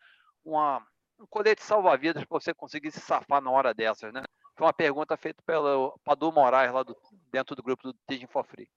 uma, 0.43 0.85
um 1.19 1.25
colete 1.27 1.63
salva-vidas 1.63 2.23
para 2.25 2.39
você 2.39 2.53
conseguir 2.53 2.91
se 2.91 2.99
safar 2.99 3.41
na 3.41 3.49
hora 3.49 3.73
dessas, 3.73 4.13
né? 4.13 4.23
Foi 4.55 4.67
uma 4.67 4.73
pergunta 4.73 5.15
feita 5.17 5.41
pelo 5.45 5.97
Padu 6.03 6.31
Moraes, 6.31 6.71
lá 6.73 6.83
do, 6.83 6.95
dentro 7.31 7.55
do 7.55 7.63
grupo 7.63 7.83
do 7.83 7.93
Teaching 8.07 8.27
for 8.27 8.45
Free. 8.45 8.69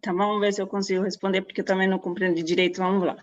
Tá, 0.00 0.12
vamos 0.12 0.40
ver 0.40 0.52
se 0.52 0.60
eu 0.60 0.66
consigo 0.66 1.02
responder, 1.02 1.42
porque 1.42 1.60
eu 1.60 1.64
também 1.64 1.88
não 1.88 1.98
compreendi 1.98 2.42
direito, 2.42 2.78
vamos 2.78 3.04
lá. 3.04 3.16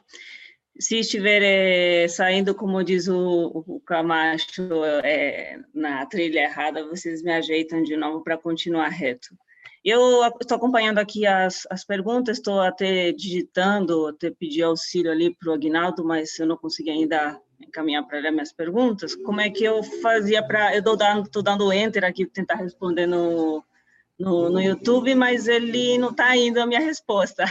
Se 0.80 1.00
estiver 1.00 1.42
é, 1.44 2.08
saindo, 2.08 2.56
como 2.56 2.84
diz 2.84 3.08
o, 3.10 3.64
o 3.66 3.82
Camacho, 3.82 4.84
é, 5.04 5.60
na 5.74 6.06
trilha 6.06 6.40
errada, 6.40 6.88
vocês 6.88 7.22
me 7.22 7.34
ajeitam 7.34 7.84
de 7.84 7.98
novo 7.98 8.24
para 8.24 8.38
continuar 8.38 8.88
reto. 8.88 9.36
Eu 9.84 10.24
estou 10.42 10.58
acompanhando 10.58 10.98
aqui 10.98 11.26
as, 11.26 11.66
as 11.70 11.86
perguntas, 11.86 12.38
estou 12.38 12.60
até 12.60 13.12
digitando, 13.12 14.08
até 14.08 14.30
pedi 14.30 14.62
auxílio 14.62 15.12
ali 15.12 15.34
para 15.34 15.50
o 15.50 15.54
Aguinaldo, 15.54 16.04
mas 16.04 16.38
eu 16.38 16.46
não 16.46 16.58
consegui 16.58 16.90
ainda 16.90 17.40
encaminhar 17.60 18.06
para 18.06 18.18
ele 18.18 18.32
minhas 18.32 18.52
perguntas. 18.52 19.16
Como 19.16 19.40
é 19.40 19.50
que 19.50 19.64
eu 19.64 19.82
fazia 19.84 20.46
para... 20.46 20.74
Eu 20.74 20.80
estou 20.80 20.98
dando, 20.98 21.44
dando 21.44 21.74
enter 21.74 22.04
aqui 22.04 22.26
para 22.26 22.34
tentar 22.34 22.56
responder 22.56 23.08
no, 23.08 23.64
no, 24.20 24.50
no 24.50 24.62
YouTube, 24.62 25.16
mas 25.16 25.48
ele 25.48 25.98
não 25.98 26.10
está 26.10 26.36
indo 26.36 26.60
a 26.60 26.66
minha 26.66 26.82
resposta. 26.82 27.46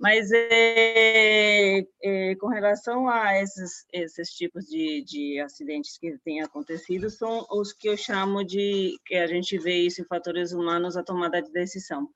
Mas 0.00 0.32
é, 0.32 1.84
é, 2.02 2.34
com 2.36 2.46
relação 2.46 3.06
a 3.06 3.38
esses, 3.38 3.84
esses 3.92 4.30
tipos 4.30 4.64
de, 4.64 5.04
de 5.04 5.38
acidentes 5.40 5.98
que 5.98 6.16
têm 6.24 6.40
acontecido, 6.40 7.10
são 7.10 7.46
os 7.50 7.74
que 7.74 7.86
eu 7.86 7.98
chamo 7.98 8.42
de, 8.42 8.96
que 9.04 9.14
a 9.16 9.26
gente 9.26 9.58
vê 9.58 9.82
isso 9.82 10.00
em 10.00 10.06
fatores 10.06 10.52
humanos, 10.52 10.96
a 10.96 11.02
tomada 11.02 11.42
de 11.42 11.52
decisão. 11.52 12.08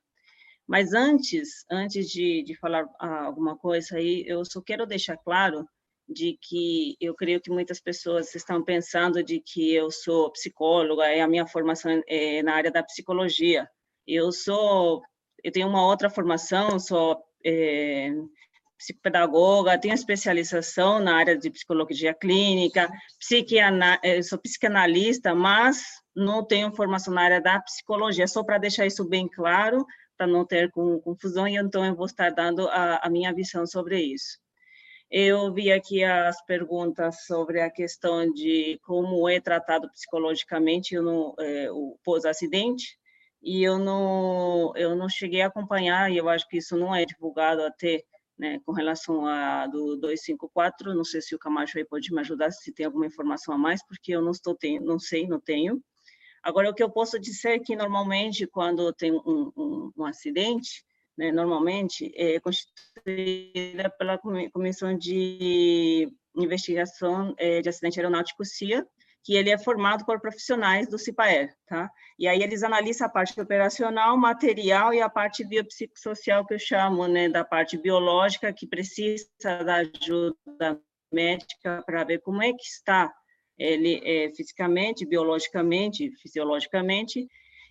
Mas 0.66 0.94
antes, 0.94 1.66
antes 1.70 2.08
de, 2.08 2.42
de 2.42 2.56
falar 2.56 2.88
alguma 2.98 3.54
coisa 3.54 3.96
aí, 3.98 4.24
eu 4.26 4.42
só 4.46 4.62
quero 4.62 4.86
deixar 4.86 5.18
claro 5.18 5.68
de 6.08 6.38
que 6.40 6.96
eu 6.98 7.14
creio 7.14 7.38
que 7.38 7.50
muitas 7.50 7.80
pessoas 7.82 8.34
estão 8.34 8.64
pensando 8.64 9.22
de 9.22 9.40
que 9.40 9.74
eu 9.74 9.90
sou 9.90 10.32
psicóloga, 10.32 11.14
e 11.14 11.20
a 11.20 11.28
minha 11.28 11.46
formação 11.46 12.02
é 12.08 12.42
na 12.42 12.54
área 12.54 12.70
da 12.70 12.82
psicologia. 12.82 13.68
Eu 14.06 14.32
sou, 14.32 15.02
eu 15.42 15.52
tenho 15.52 15.68
uma 15.68 15.86
outra 15.86 16.08
formação, 16.08 16.78
sou 16.78 17.22
é, 17.44 18.10
psicopedagoga, 18.78 19.78
tenho 19.78 19.94
especialização 19.94 21.00
na 21.00 21.16
área 21.16 21.36
de 21.36 21.50
psicologia 21.50 22.14
clínica, 22.14 22.90
é, 24.02 24.22
sou 24.22 24.38
psicanalista, 24.38 25.34
mas 25.34 25.82
não 26.14 26.44
tenho 26.44 26.74
formação 26.74 27.14
na 27.14 27.22
área 27.22 27.40
da 27.40 27.60
psicologia, 27.60 28.26
só 28.26 28.42
para 28.44 28.58
deixar 28.58 28.86
isso 28.86 29.04
bem 29.08 29.28
claro, 29.28 29.84
para 30.16 30.26
não 30.26 30.44
ter 30.44 30.70
confusão, 30.70 31.48
e 31.48 31.56
então 31.56 31.84
eu 31.84 31.94
vou 31.94 32.06
estar 32.06 32.30
dando 32.30 32.68
a, 32.68 33.00
a 33.02 33.10
minha 33.10 33.32
visão 33.32 33.66
sobre 33.66 34.00
isso. 34.00 34.38
Eu 35.10 35.52
vi 35.52 35.70
aqui 35.70 36.02
as 36.02 36.44
perguntas 36.44 37.24
sobre 37.26 37.60
a 37.60 37.70
questão 37.70 38.32
de 38.32 38.80
como 38.82 39.28
é 39.28 39.40
tratado 39.40 39.88
psicologicamente 39.90 40.96
no, 40.96 41.34
é, 41.38 41.70
o 41.70 41.96
pós-acidente 42.04 42.98
e 43.44 43.62
eu 43.62 43.78
não 43.78 44.72
eu 44.76 44.96
não 44.96 45.08
cheguei 45.08 45.42
a 45.42 45.46
acompanhar 45.46 46.10
e 46.10 46.16
eu 46.16 46.28
acho 46.28 46.48
que 46.48 46.56
isso 46.58 46.76
não 46.76 46.94
é 46.94 47.04
divulgado 47.04 47.62
até 47.62 48.02
né, 48.38 48.60
com 48.64 48.72
relação 48.72 49.26
a 49.26 49.66
do 49.66 49.96
254, 49.96 50.94
não 50.94 51.04
sei 51.04 51.20
se 51.20 51.34
o 51.34 51.38
Camacho 51.38 51.78
aí 51.78 51.84
pode 51.84 52.12
me 52.12 52.20
ajudar 52.20 52.50
se 52.50 52.72
tem 52.72 52.86
alguma 52.86 53.06
informação 53.06 53.54
a 53.54 53.58
mais, 53.58 53.84
porque 53.86 54.12
eu 54.12 54.22
não 54.22 54.32
estou 54.32 54.56
tem, 54.56 54.80
não 54.80 54.98
sei, 54.98 55.26
não 55.28 55.38
tenho. 55.38 55.80
Agora 56.42 56.68
o 56.68 56.74
que 56.74 56.82
eu 56.82 56.90
posso 56.90 57.18
dizer 57.18 57.50
é 57.50 57.58
que 57.58 57.76
normalmente 57.76 58.46
quando 58.46 58.92
tem 58.92 59.12
um, 59.12 59.52
um, 59.56 59.92
um 59.96 60.04
acidente, 60.04 60.84
né, 61.16 61.30
normalmente 61.30 62.12
é 62.16 62.40
constituída 62.40 63.88
pela 63.98 64.18
comissão 64.52 64.96
de 64.96 66.12
investigação 66.36 67.34
é, 67.38 67.60
de 67.60 67.68
acidente 67.68 68.00
aeronáutico 68.00 68.44
CIA, 68.44 68.86
que 69.24 69.34
ele 69.34 69.50
é 69.50 69.56
formado 69.56 70.04
por 70.04 70.20
profissionais 70.20 70.86
do 70.86 70.98
CIPAER, 70.98 71.56
tá? 71.66 71.90
E 72.18 72.28
aí 72.28 72.42
eles 72.42 72.62
analisam 72.62 73.06
a 73.06 73.10
parte 73.10 73.40
operacional, 73.40 74.16
material 74.18 74.92
e 74.92 75.00
a 75.00 75.08
parte 75.08 75.42
biopsicossocial 75.42 76.46
que 76.46 76.54
eu 76.54 76.58
chamo, 76.58 77.08
né, 77.08 77.28
da 77.28 77.42
parte 77.42 77.78
biológica 77.78 78.52
que 78.52 78.66
precisa 78.66 79.26
da 79.42 79.76
ajuda 79.76 80.78
médica 81.10 81.82
para 81.86 82.04
ver 82.04 82.20
como 82.20 82.42
é 82.42 82.52
que 82.52 82.64
está 82.64 83.10
ele 83.58 84.00
é, 84.04 84.30
fisicamente, 84.34 85.06
biologicamente, 85.06 86.10
fisiologicamente, 86.20 87.26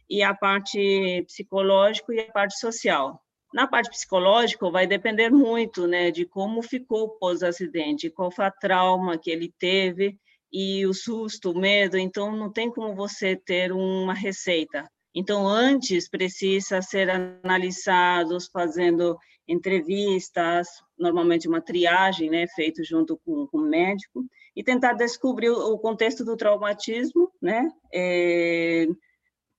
e 0.10 0.24
a 0.24 0.34
parte 0.34 1.24
psicológica 1.28 2.14
e 2.14 2.20
a 2.22 2.32
parte 2.32 2.58
social. 2.58 3.22
Na 3.54 3.68
parte 3.68 3.90
psicológica, 3.90 4.70
vai 4.72 4.88
depender 4.88 5.30
muito 5.30 5.86
né, 5.86 6.10
de 6.10 6.26
como 6.26 6.64
ficou 6.64 7.10
pós-acidente, 7.20 8.10
qual 8.10 8.32
foi 8.32 8.46
a 8.46 8.52
trauma 8.52 9.18
que 9.18 9.30
ele 9.30 9.54
teve, 9.60 10.18
e 10.54 10.86
o 10.86 10.94
susto, 10.94 11.52
o 11.52 11.60
medo, 11.60 11.98
então 11.98 12.36
não 12.36 12.52
tem 12.52 12.70
como 12.70 12.94
você 12.94 13.36
ter 13.36 13.72
uma 13.72 14.14
receita. 14.14 14.88
Então, 15.16 15.48
antes 15.48 16.08
precisa 16.08 16.82
ser 16.82 17.10
analisados, 17.10 18.48
fazendo 18.48 19.18
entrevistas, 19.48 20.68
normalmente 20.98 21.48
uma 21.48 21.62
triagem, 21.62 22.30
né, 22.30 22.48
feito 22.56 22.84
junto 22.84 23.20
com, 23.26 23.48
com 23.48 23.58
o 23.58 23.70
médico, 23.70 24.26
e 24.56 24.64
tentar 24.64 24.94
descobrir 24.94 25.50
o 25.50 25.78
contexto 25.80 26.24
do 26.24 26.38
traumatismo, 26.38 27.32
né? 27.42 27.68
É, 27.94 28.86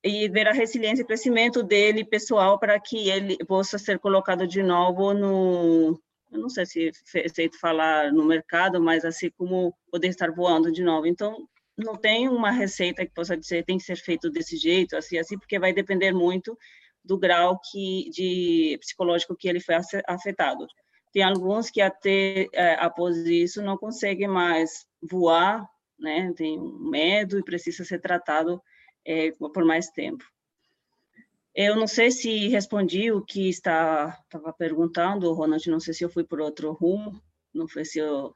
e 0.05 0.29
ver 0.29 0.47
a 0.47 0.53
resiliência 0.53 1.03
e 1.03 1.07
crescimento 1.07 1.63
dele 1.63 2.05
pessoal 2.05 2.59
para 2.59 2.79
que 2.79 3.09
ele 3.09 3.39
possa 3.47 3.79
ser 3.79 3.99
colocado 3.99 4.47
de 4.47 4.63
novo 4.63 5.15
no, 5.15 5.99
eu 6.35 6.41
não 6.41 6.49
sei 6.49 6.67
se 6.67 6.91
é 7.15 7.29
feito 7.29 7.59
falar 7.59 8.13
no 8.13 8.25
mercado, 8.25 8.83
mas 8.83 9.05
assim 9.05 9.31
como 9.31 9.73
poder 9.91 10.09
estar 10.09 10.33
voando 10.33 10.71
de 10.73 10.83
novo. 10.83 11.07
Então, 11.07 11.49
não 11.79 11.95
tem 11.97 12.29
uma 12.29 12.51
receita 12.51 13.07
que 13.07 13.15
possa 13.15 13.37
dizer 13.37 13.65
tem 13.65 13.79
que 13.79 13.85
ser 13.85 13.97
feito 13.97 14.29
desse 14.31 14.57
jeito, 14.57 14.97
assim, 14.97 15.17
assim, 15.17 15.39
porque 15.39 15.59
vai 15.59 15.73
depender 15.73 16.13
muito 16.13 16.59
do 17.05 17.17
grau 17.17 17.61
que 17.71 18.11
de 18.11 18.77
psicológico 18.81 19.37
que 19.37 19.49
ele 19.49 19.61
foi 19.61 19.77
afetado. 20.09 20.67
Tem 21.13 21.23
alguns 21.23 21.71
que 21.71 21.81
até 21.81 22.49
é, 22.53 22.75
após 22.81 23.17
isso 23.19 23.63
não 23.63 23.77
conseguem 23.77 24.27
mais 24.27 24.87
voar, 25.01 25.65
né? 25.99 26.33
Tem 26.37 26.59
medo 26.59 27.39
e 27.39 27.45
precisa 27.45 27.85
ser 27.85 28.01
tratado 28.01 28.61
é, 29.07 29.31
por 29.31 29.65
mais 29.65 29.89
tempo. 29.91 30.25
Eu 31.55 31.77
não 31.77 31.87
sei 31.87 32.11
se 32.11 32.49
respondi 32.49 33.13
o 33.13 33.23
que 33.23 33.49
está 33.49 34.19
estava 34.25 34.53
perguntando, 34.53 35.33
Ronald, 35.33 35.71
não 35.71 35.79
sei 35.79 35.95
se 35.95 36.05
eu 36.05 36.11
fui 36.11 36.25
por 36.25 36.41
outro 36.41 36.73
rumo, 36.73 37.23
não 37.53 37.69
sei 37.69 37.85
se 37.85 38.01
eu, 38.01 38.35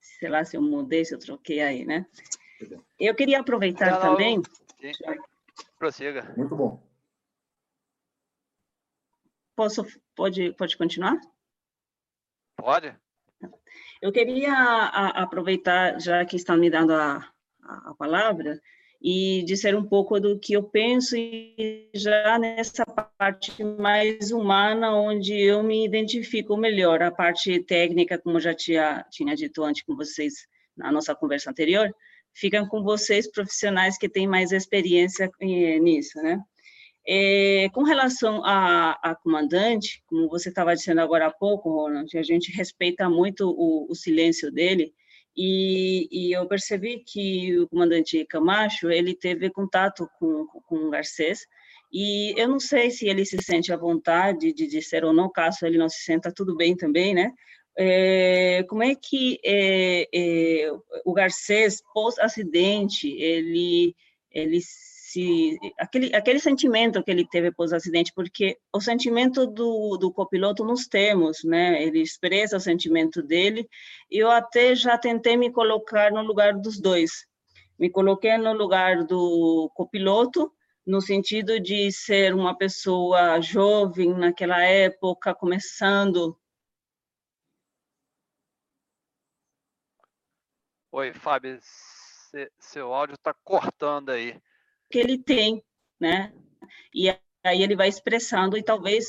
sei 0.00 0.30
lá, 0.30 0.42
se 0.42 0.56
eu 0.56 0.62
mudei, 0.62 1.04
se 1.04 1.14
eu 1.14 1.18
troquei 1.18 1.60
aí, 1.60 1.84
né? 1.84 2.06
Eu 2.98 3.14
queria 3.14 3.40
aproveitar 3.40 3.90
não, 3.90 4.00
também... 4.00 4.42
Prossiga. 5.78 6.32
Muito 6.36 6.56
bom. 6.56 6.82
Posso, 9.54 9.84
pode, 10.14 10.52
pode 10.54 10.76
continuar? 10.76 11.20
Pode. 12.56 12.96
Eu 14.00 14.10
queria 14.10 14.52
a, 14.54 15.22
aproveitar, 15.22 16.00
já 16.00 16.24
que 16.24 16.36
estão 16.36 16.56
me 16.56 16.70
dando 16.70 16.94
a, 16.94 17.16
a, 17.62 17.90
a 17.90 17.94
palavra, 17.94 18.60
e 19.02 19.42
dizer 19.44 19.76
um 19.76 19.84
pouco 19.84 20.18
do 20.18 20.38
que 20.38 20.54
eu 20.54 20.62
penso 20.62 21.16
e 21.16 21.88
já 21.94 22.38
nessa 22.38 22.84
parte 22.84 23.62
mais 23.62 24.30
humana, 24.32 24.94
onde 24.94 25.34
eu 25.34 25.62
me 25.62 25.84
identifico 25.84 26.56
melhor, 26.56 27.02
a 27.02 27.10
parte 27.10 27.62
técnica, 27.62 28.18
como 28.18 28.40
já 28.40 28.54
tinha, 28.54 29.04
tinha 29.10 29.34
dito 29.34 29.62
antes 29.62 29.82
com 29.82 29.94
vocês 29.94 30.46
na 30.76 30.90
nossa 30.90 31.14
conversa 31.14 31.50
anterior, 31.50 31.94
ficam 32.34 32.66
com 32.66 32.82
vocês 32.82 33.30
profissionais 33.30 33.96
que 33.96 34.08
têm 34.08 34.26
mais 34.26 34.52
experiência 34.52 35.30
eh, 35.40 35.78
nisso, 35.78 36.20
né? 36.22 36.40
É, 37.08 37.68
com 37.72 37.84
relação 37.84 38.44
à, 38.44 38.98
à, 39.00 39.14
comandante, 39.14 40.02
como 40.06 40.28
você 40.28 40.48
estava 40.48 40.74
dizendo 40.74 41.00
agora 41.00 41.28
há 41.28 41.30
pouco, 41.30 41.70
Ronald, 41.70 42.18
a 42.18 42.22
gente 42.22 42.50
respeita 42.50 43.08
muito 43.08 43.48
o, 43.48 43.86
o 43.88 43.94
silêncio 43.94 44.50
dele, 44.50 44.92
e, 45.36 46.08
e, 46.10 46.32
eu 46.32 46.46
percebi 46.46 47.02
que 47.04 47.58
o 47.58 47.68
comandante 47.68 48.24
Camacho, 48.24 48.90
ele 48.90 49.14
teve 49.14 49.50
contato 49.50 50.08
com, 50.18 50.46
com 50.66 50.76
o 50.86 50.90
Garcês, 50.90 51.40
e 51.92 52.34
eu 52.40 52.48
não 52.48 52.58
sei 52.58 52.90
se 52.90 53.06
ele 53.08 53.24
se 53.24 53.36
sente 53.42 53.72
à 53.72 53.76
vontade 53.76 54.52
de 54.52 54.66
dizer 54.66 55.04
ou 55.04 55.12
não, 55.12 55.30
caso 55.30 55.64
ele 55.64 55.78
não 55.78 55.88
se 55.88 56.02
senta, 56.02 56.32
tudo 56.32 56.56
bem 56.56 56.76
também, 56.76 57.14
né? 57.14 57.32
É, 57.78 58.64
como 58.68 58.82
é 58.82 58.94
que 58.94 59.38
é, 59.44 60.08
é, 60.12 60.70
o 61.04 61.12
Garcês, 61.12 61.82
pós-acidente, 61.92 63.08
ele, 63.08 63.94
ele 64.30 64.60
se 65.08 65.56
aquele 65.78 66.12
aquele 66.16 66.40
sentimento 66.40 67.00
que 67.00 67.12
ele 67.12 67.24
teve 67.24 67.52
pós 67.52 67.72
acidente, 67.72 68.12
porque 68.12 68.58
o 68.72 68.80
sentimento 68.80 69.46
do, 69.46 69.96
do 69.96 70.12
copiloto 70.12 70.64
nós 70.64 70.88
temos, 70.88 71.44
né? 71.44 71.80
Ele 71.80 72.02
expressa 72.02 72.56
o 72.56 72.60
sentimento 72.60 73.22
dele. 73.22 73.68
Eu 74.10 74.28
até 74.28 74.74
já 74.74 74.98
tentei 74.98 75.36
me 75.36 75.52
colocar 75.52 76.10
no 76.10 76.22
lugar 76.22 76.54
dos 76.54 76.80
dois. 76.80 77.24
Me 77.78 77.88
coloquei 77.88 78.36
no 78.36 78.52
lugar 78.52 79.04
do 79.04 79.70
copiloto, 79.76 80.52
no 80.84 81.00
sentido 81.00 81.60
de 81.60 81.92
ser 81.92 82.34
uma 82.34 82.56
pessoa 82.58 83.40
jovem 83.40 84.12
naquela 84.12 84.60
época, 84.64 85.32
começando. 85.32 86.36
Oi, 90.90 91.12
Fábio, 91.12 91.60
seu 92.58 92.92
áudio 92.92 93.14
está 93.14 93.32
cortando 93.44 94.10
aí 94.10 94.36
que 94.90 94.98
ele 94.98 95.18
tem, 95.18 95.62
né? 96.00 96.32
E 96.94 97.08
aí 97.44 97.62
ele 97.62 97.76
vai 97.76 97.88
expressando 97.88 98.56
e 98.56 98.62
talvez 98.62 99.08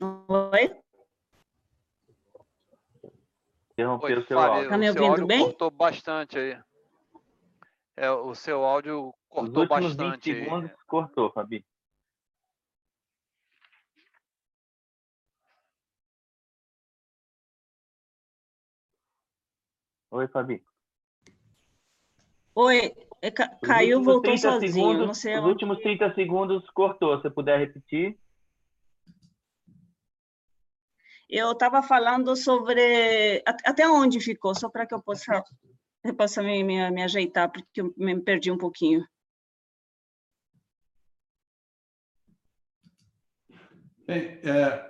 Oi? 0.00 0.80
Interrompeu 3.72 4.18
o 4.18 4.26
seu 4.26 4.38
áudio. 4.38 4.68
Tá 4.68 4.78
me 4.78 4.88
ouvindo 4.88 5.26
bem? 5.26 5.40
cortou 5.40 5.70
bastante 5.70 6.38
aí. 6.38 6.62
É, 7.96 8.10
o 8.10 8.34
seu 8.34 8.64
áudio 8.64 9.12
cortou 9.28 9.64
Os 9.64 9.68
bastante. 9.68 10.32
20 10.32 10.44
segundos 10.44 10.70
cortou, 10.86 11.32
Fabi. 11.32 11.66
Oi, 20.10 20.28
Fabi. 20.28 20.64
Oi, 22.60 22.92
é, 23.22 23.30
caiu, 23.30 24.02
voltou 24.02 24.36
sozinho. 24.36 24.72
Segundos, 24.72 25.06
não 25.06 25.14
sei 25.14 25.34
os 25.34 25.42
onde... 25.42 25.50
últimos 25.50 25.78
30 25.78 26.12
segundos 26.16 26.68
cortou. 26.70 27.20
Se 27.22 27.30
puder 27.30 27.56
repetir. 27.56 28.18
Eu 31.30 31.52
estava 31.52 31.84
falando 31.84 32.34
sobre. 32.34 33.44
Até 33.46 33.88
onde 33.88 34.18
ficou, 34.18 34.56
só 34.56 34.68
para 34.68 34.84
que 34.88 34.92
eu 34.92 35.00
possa, 35.00 35.40
eu 36.02 36.16
possa 36.16 36.42
me, 36.42 36.64
me, 36.64 36.90
me 36.90 37.00
ajeitar, 37.04 37.48
porque 37.48 37.80
eu 37.80 37.94
me 37.96 38.20
perdi 38.20 38.50
um 38.50 38.58
pouquinho. 38.58 39.06
Bem, 44.04 44.40
é, 44.42 44.87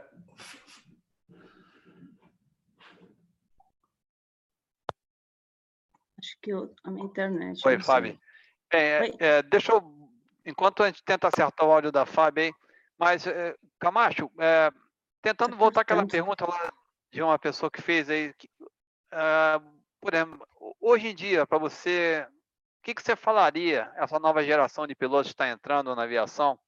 Eu, 6.49 6.75
a 6.85 6.91
minha 6.91 7.05
internet. 7.05 7.61
Oi, 7.67 7.79
Fábio. 7.81 8.19
É, 8.73 9.01
Oi. 9.01 9.17
É, 9.19 9.43
deixa 9.43 9.73
eu. 9.73 9.83
Enquanto 10.45 10.83
a 10.83 10.87
gente 10.87 11.05
tenta 11.05 11.29
acertar 11.29 11.67
o 11.67 11.73
áudio 11.73 11.93
da 11.93 12.07
Fábio 12.07 12.45
aí, 12.45 12.53
mas, 12.99 13.27
é, 13.27 13.55
Camacho, 13.79 14.31
é, 14.39 14.71
tentando 15.21 15.55
é 15.55 15.59
voltar 15.59 15.83
àquela 15.83 16.07
pergunta 16.07 16.47
lá 16.47 16.73
de 17.13 17.23
uma 17.23 17.39
pessoa 17.39 17.71
que 17.71 17.83
fez 17.83 18.09
aí, 18.09 18.33
que, 18.33 18.49
é, 19.13 19.61
por 20.01 20.15
exemplo, 20.15 20.47
hoje 20.81 21.09
em 21.09 21.15
dia, 21.15 21.47
para 21.47 21.59
você, 21.59 22.27
o 22.79 22.83
que, 22.83 22.95
que 22.95 23.03
você 23.03 23.15
falaria, 23.15 23.93
essa 23.97 24.19
nova 24.19 24.43
geração 24.43 24.87
de 24.87 24.95
pilotos 24.95 25.29
que 25.29 25.35
está 25.35 25.49
entrando 25.49 25.95
na 25.95 26.05
aviação, 26.05 26.59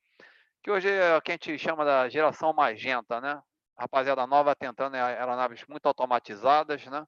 que 0.63 0.71
hoje 0.71 0.91
é 0.91 1.17
o 1.17 1.23
que 1.23 1.33
a 1.33 1.35
gente 1.35 1.59
chama 1.59 1.85
da 1.85 2.09
geração 2.09 2.53
magenta, 2.53 3.19
né? 3.21 3.41
rapaziada 3.81 4.27
nova 4.27 4.55
tentando 4.55 4.95
aeronaves 4.95 5.65
muito 5.67 5.87
automatizadas, 5.87 6.85
né? 6.87 7.07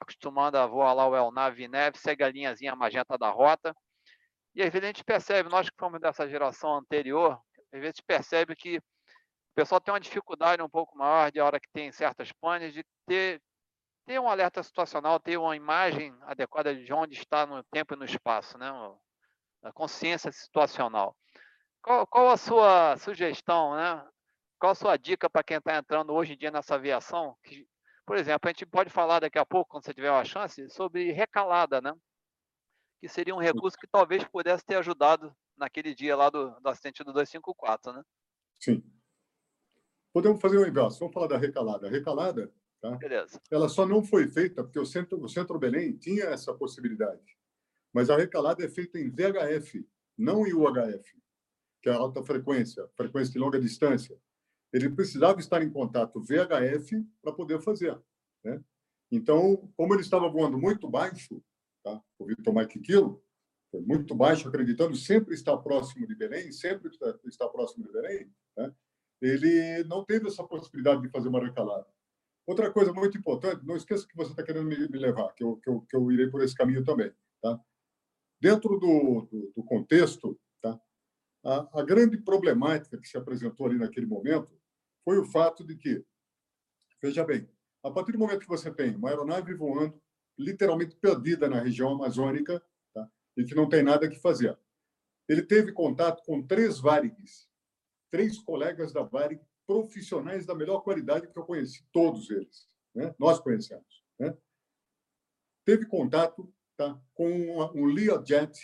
Acostumando 0.00 0.56
a 0.56 0.66
voar 0.66 0.94
lá 0.94 1.06
o 1.06 1.14
El 1.14 1.30
Nave 1.30 1.68
Neve, 1.68 1.98
segue 1.98 2.24
a 2.24 2.30
linhazinha 2.30 2.74
magenta 2.74 3.18
da 3.18 3.30
rota. 3.30 3.74
E 4.54 4.62
às 4.62 4.70
vezes 4.70 4.84
a 4.84 4.86
gente 4.88 5.04
percebe, 5.04 5.48
nós 5.48 5.68
que 5.68 5.76
fomos 5.78 6.00
dessa 6.00 6.28
geração 6.28 6.76
anterior, 6.76 7.40
às 7.72 7.80
vezes 7.80 8.00
percebe 8.00 8.56
que 8.56 8.78
o 8.78 9.54
pessoal 9.54 9.80
tem 9.80 9.92
uma 9.92 10.00
dificuldade 10.00 10.62
um 10.62 10.68
pouco 10.68 10.96
maior 10.96 11.30
de 11.30 11.40
hora 11.40 11.60
que 11.60 11.68
tem 11.72 11.92
certas 11.92 12.32
panes, 12.32 12.72
de 12.72 12.84
ter, 13.06 13.42
ter 14.06 14.18
um 14.18 14.28
alerta 14.28 14.62
situacional, 14.62 15.20
ter 15.20 15.36
uma 15.36 15.54
imagem 15.54 16.16
adequada 16.22 16.74
de 16.74 16.92
onde 16.92 17.14
está 17.14 17.46
no 17.46 17.62
tempo 17.64 17.94
e 17.94 17.96
no 17.96 18.04
espaço, 18.04 18.56
né? 18.58 18.70
a 19.62 19.72
consciência 19.72 20.32
situacional. 20.32 21.14
Qual, 21.82 22.06
qual 22.06 22.28
a 22.28 22.36
sua 22.36 22.96
sugestão, 22.96 23.74
né? 23.76 24.04
Qual 24.58 24.72
a 24.72 24.74
sua 24.74 24.96
dica 24.96 25.28
para 25.28 25.42
quem 25.42 25.56
está 25.56 25.76
entrando 25.76 26.12
hoje 26.12 26.34
em 26.34 26.36
dia 26.36 26.50
nessa 26.50 26.74
aviação, 26.74 27.36
que 27.42 27.66
por 28.10 28.16
exemplo, 28.16 28.48
a 28.48 28.50
gente 28.50 28.66
pode 28.66 28.90
falar 28.90 29.20
daqui 29.20 29.38
a 29.38 29.46
pouco, 29.46 29.70
quando 29.70 29.84
você 29.84 29.94
tiver 29.94 30.10
uma 30.10 30.24
chance, 30.24 30.68
sobre 30.68 31.12
recalada, 31.12 31.80
né? 31.80 31.94
Que 33.00 33.08
seria 33.08 33.32
um 33.32 33.38
recurso 33.38 33.78
que 33.78 33.86
talvez 33.86 34.24
pudesse 34.24 34.64
ter 34.64 34.74
ajudado 34.74 35.32
naquele 35.56 35.94
dia 35.94 36.16
lá 36.16 36.28
do, 36.28 36.50
do 36.58 36.68
acidente 36.68 37.04
do 37.04 37.12
254, 37.12 37.92
né? 37.92 38.02
Sim. 38.58 38.82
Podemos 40.12 40.40
fazer 40.40 40.58
um 40.58 40.66
inverso. 40.66 40.98
Vamos 40.98 41.14
falar 41.14 41.28
da 41.28 41.38
recalada. 41.38 41.86
A 41.86 41.90
recalada, 41.90 42.52
tá? 42.80 42.96
Beleza. 42.96 43.40
ela 43.48 43.68
só 43.68 43.86
não 43.86 44.02
foi 44.02 44.26
feita 44.26 44.64
porque 44.64 44.80
o 44.80 44.84
Centro, 44.84 45.22
o 45.22 45.28
Centro 45.28 45.56
Belém 45.56 45.96
tinha 45.96 46.24
essa 46.24 46.52
possibilidade. 46.52 47.38
Mas 47.92 48.10
a 48.10 48.16
recalada 48.16 48.64
é 48.64 48.68
feita 48.68 48.98
em 48.98 49.08
VHF, 49.08 49.88
não 50.18 50.44
em 50.44 50.52
UHF, 50.52 51.16
que 51.80 51.88
é 51.88 51.92
a 51.92 51.96
alta 51.96 52.24
frequência, 52.24 52.88
frequência 52.96 53.32
de 53.32 53.38
longa 53.38 53.60
distância 53.60 54.20
ele 54.72 54.88
precisava 54.90 55.40
estar 55.40 55.62
em 55.62 55.70
contato 55.70 56.22
VHF 56.22 57.04
para 57.22 57.32
poder 57.32 57.60
fazer. 57.60 58.00
Né? 58.44 58.62
Então, 59.10 59.70
como 59.76 59.94
ele 59.94 60.02
estava 60.02 60.28
voando 60.28 60.58
muito 60.58 60.88
baixo, 60.88 61.42
tá? 61.82 62.00
o 62.18 62.26
Vitor 62.26 62.54
Mike 62.54 62.80
Kilo, 62.80 63.22
muito 63.72 64.14
baixo, 64.14 64.48
acreditando 64.48 64.96
sempre 64.96 65.34
estar 65.34 65.56
próximo 65.58 66.06
de 66.06 66.14
Belém, 66.14 66.52
sempre 66.52 66.90
estar 67.26 67.48
próximo 67.48 67.84
de 67.84 67.92
Belém, 67.92 68.32
né? 68.56 68.74
ele 69.20 69.84
não 69.84 70.04
teve 70.04 70.28
essa 70.28 70.42
possibilidade 70.44 71.02
de 71.02 71.10
fazer 71.10 71.28
uma 71.28 71.44
recalada. 71.44 71.86
Outra 72.46 72.70
coisa 72.72 72.92
muito 72.92 73.16
importante, 73.16 73.64
não 73.64 73.76
esqueça 73.76 74.06
que 74.06 74.16
você 74.16 74.30
está 74.30 74.42
querendo 74.42 74.66
me, 74.66 74.88
me 74.88 74.98
levar, 74.98 75.32
que 75.34 75.44
eu, 75.44 75.56
que, 75.56 75.68
eu, 75.68 75.80
que 75.82 75.96
eu 75.96 76.10
irei 76.10 76.28
por 76.28 76.42
esse 76.42 76.54
caminho 76.54 76.84
também. 76.84 77.12
Tá? 77.40 77.60
Dentro 78.40 78.78
do, 78.78 79.28
do, 79.30 79.52
do 79.56 79.64
contexto, 79.64 80.38
tá? 80.60 80.80
a, 81.44 81.80
a 81.80 81.84
grande 81.84 82.18
problemática 82.18 82.98
que 82.98 83.06
se 83.06 83.16
apresentou 83.16 83.66
ali 83.66 83.78
naquele 83.78 84.06
momento 84.06 84.59
foi 85.04 85.18
o 85.18 85.24
fato 85.24 85.64
de 85.64 85.76
que, 85.76 86.04
veja 87.02 87.24
bem, 87.24 87.48
a 87.82 87.90
partir 87.90 88.12
do 88.12 88.18
momento 88.18 88.40
que 88.40 88.48
você 88.48 88.70
tem 88.70 88.94
uma 88.94 89.08
aeronave 89.08 89.54
voando, 89.54 90.00
literalmente 90.38 90.96
perdida 90.96 91.48
na 91.48 91.60
região 91.60 91.90
amazônica, 91.90 92.62
tá? 92.94 93.10
e 93.36 93.44
que 93.44 93.54
não 93.54 93.68
tem 93.68 93.82
nada 93.82 94.08
que 94.08 94.18
fazer. 94.18 94.58
Ele 95.28 95.42
teve 95.42 95.72
contato 95.72 96.22
com 96.24 96.46
três 96.46 96.78
Varigues, 96.78 97.48
três 98.10 98.38
colegas 98.38 98.92
da 98.92 99.02
Varig, 99.02 99.40
profissionais 99.66 100.44
da 100.44 100.54
melhor 100.54 100.80
qualidade 100.80 101.28
que 101.28 101.38
eu 101.38 101.44
conheci, 101.44 101.86
todos 101.92 102.28
eles. 102.30 102.68
Né? 102.94 103.14
Nós 103.18 103.38
conhecemos. 103.38 104.02
Né? 104.18 104.36
Teve 105.64 105.86
contato 105.86 106.52
tá? 106.76 107.00
com 107.14 107.30
um 107.74 107.84
Learjet, 107.84 108.58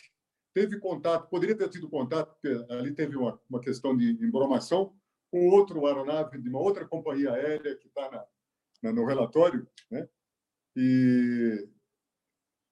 teve 0.53 0.81
contato, 0.81 1.29
poderia 1.29 1.57
ter 1.57 1.69
tido 1.69 1.89
contato, 1.89 2.37
ali 2.71 2.93
teve 2.93 3.17
uma, 3.17 3.41
uma 3.49 3.61
questão 3.61 3.97
de 3.97 4.13
embromação, 4.25 4.96
com 5.31 5.49
outro 5.49 5.87
aeronave 5.87 6.41
de 6.41 6.49
uma 6.49 6.61
outra 6.61 6.87
companhia 6.87 7.33
aérea 7.33 7.77
que 7.77 7.89
está 7.89 8.27
no 8.83 9.05
relatório. 9.05 9.67
Né? 9.91 10.09
E, 10.77 11.69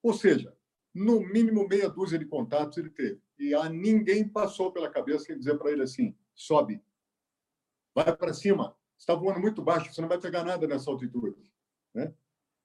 ou 0.02 0.12
seja, 0.12 0.56
no 0.94 1.20
mínimo 1.20 1.66
meia 1.66 1.89
dúzia 1.89 2.18
de 2.18 2.26
contatos 2.26 2.78
ele 2.78 2.90
teve. 2.90 3.20
E 3.39 3.55
a 3.55 3.68
ninguém 3.68 4.28
passou 4.28 4.72
pela 4.72 4.90
cabeça 4.90 5.32
em 5.32 5.39
dizer 5.39 5.59
para 5.59 5.72
ele 5.72 5.82
assim: 5.82 6.16
sobe, 6.35 6.82
vai 7.94 8.16
para 8.16 8.32
cima. 8.32 8.76
Está 8.97 9.14
voando 9.14 9.40
muito 9.40 9.60
baixo, 9.60 9.93
você 9.93 10.01
não 10.01 10.09
vai 10.09 10.20
pegar 10.20 10.44
nada 10.44 10.66
nessa 10.66 10.90
altitude. 10.90 11.52
Né? 11.93 12.14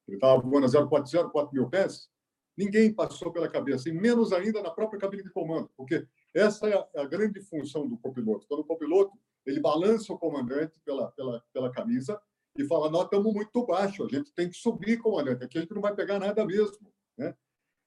Ele 0.07 0.17
estava 0.17 0.39
voando 0.41 0.65
a 0.65 0.87
040, 0.87 1.29
4 1.29 1.53
mil 1.53 1.69
pés. 1.69 2.09
Ninguém 2.55 2.93
passou 2.93 3.31
pela 3.31 3.49
cabeça, 3.49 3.87
e 3.87 3.91
menos 3.93 4.33
ainda 4.33 4.61
na 4.61 4.69
própria 4.69 4.99
cabine 4.99 5.23
de 5.23 5.29
comando, 5.29 5.71
porque 5.77 6.05
essa 6.35 6.67
é 6.67 6.77
a, 6.77 6.87
é 6.95 7.01
a 7.01 7.07
grande 7.07 7.41
função 7.41 7.87
do 7.87 7.97
copiloto. 7.97 8.45
Quando 8.47 8.59
o 8.59 8.65
copiloto 8.65 9.17
ele 9.45 9.59
balança 9.59 10.13
o 10.13 10.17
comandante 10.17 10.79
pela, 10.85 11.11
pela, 11.11 11.43
pela 11.53 11.71
camisa 11.71 12.21
e 12.57 12.65
fala: 12.65 12.89
Nós 12.89 13.05
estamos 13.05 13.33
muito 13.33 13.65
baixo, 13.65 14.03
a 14.03 14.07
gente 14.07 14.33
tem 14.33 14.49
que 14.49 14.57
subir, 14.57 14.97
comandante, 14.97 15.43
aqui 15.43 15.57
a 15.57 15.61
gente 15.61 15.73
não 15.73 15.81
vai 15.81 15.95
pegar 15.95 16.19
nada 16.19 16.45
mesmo. 16.45 16.91
Né? 17.17 17.35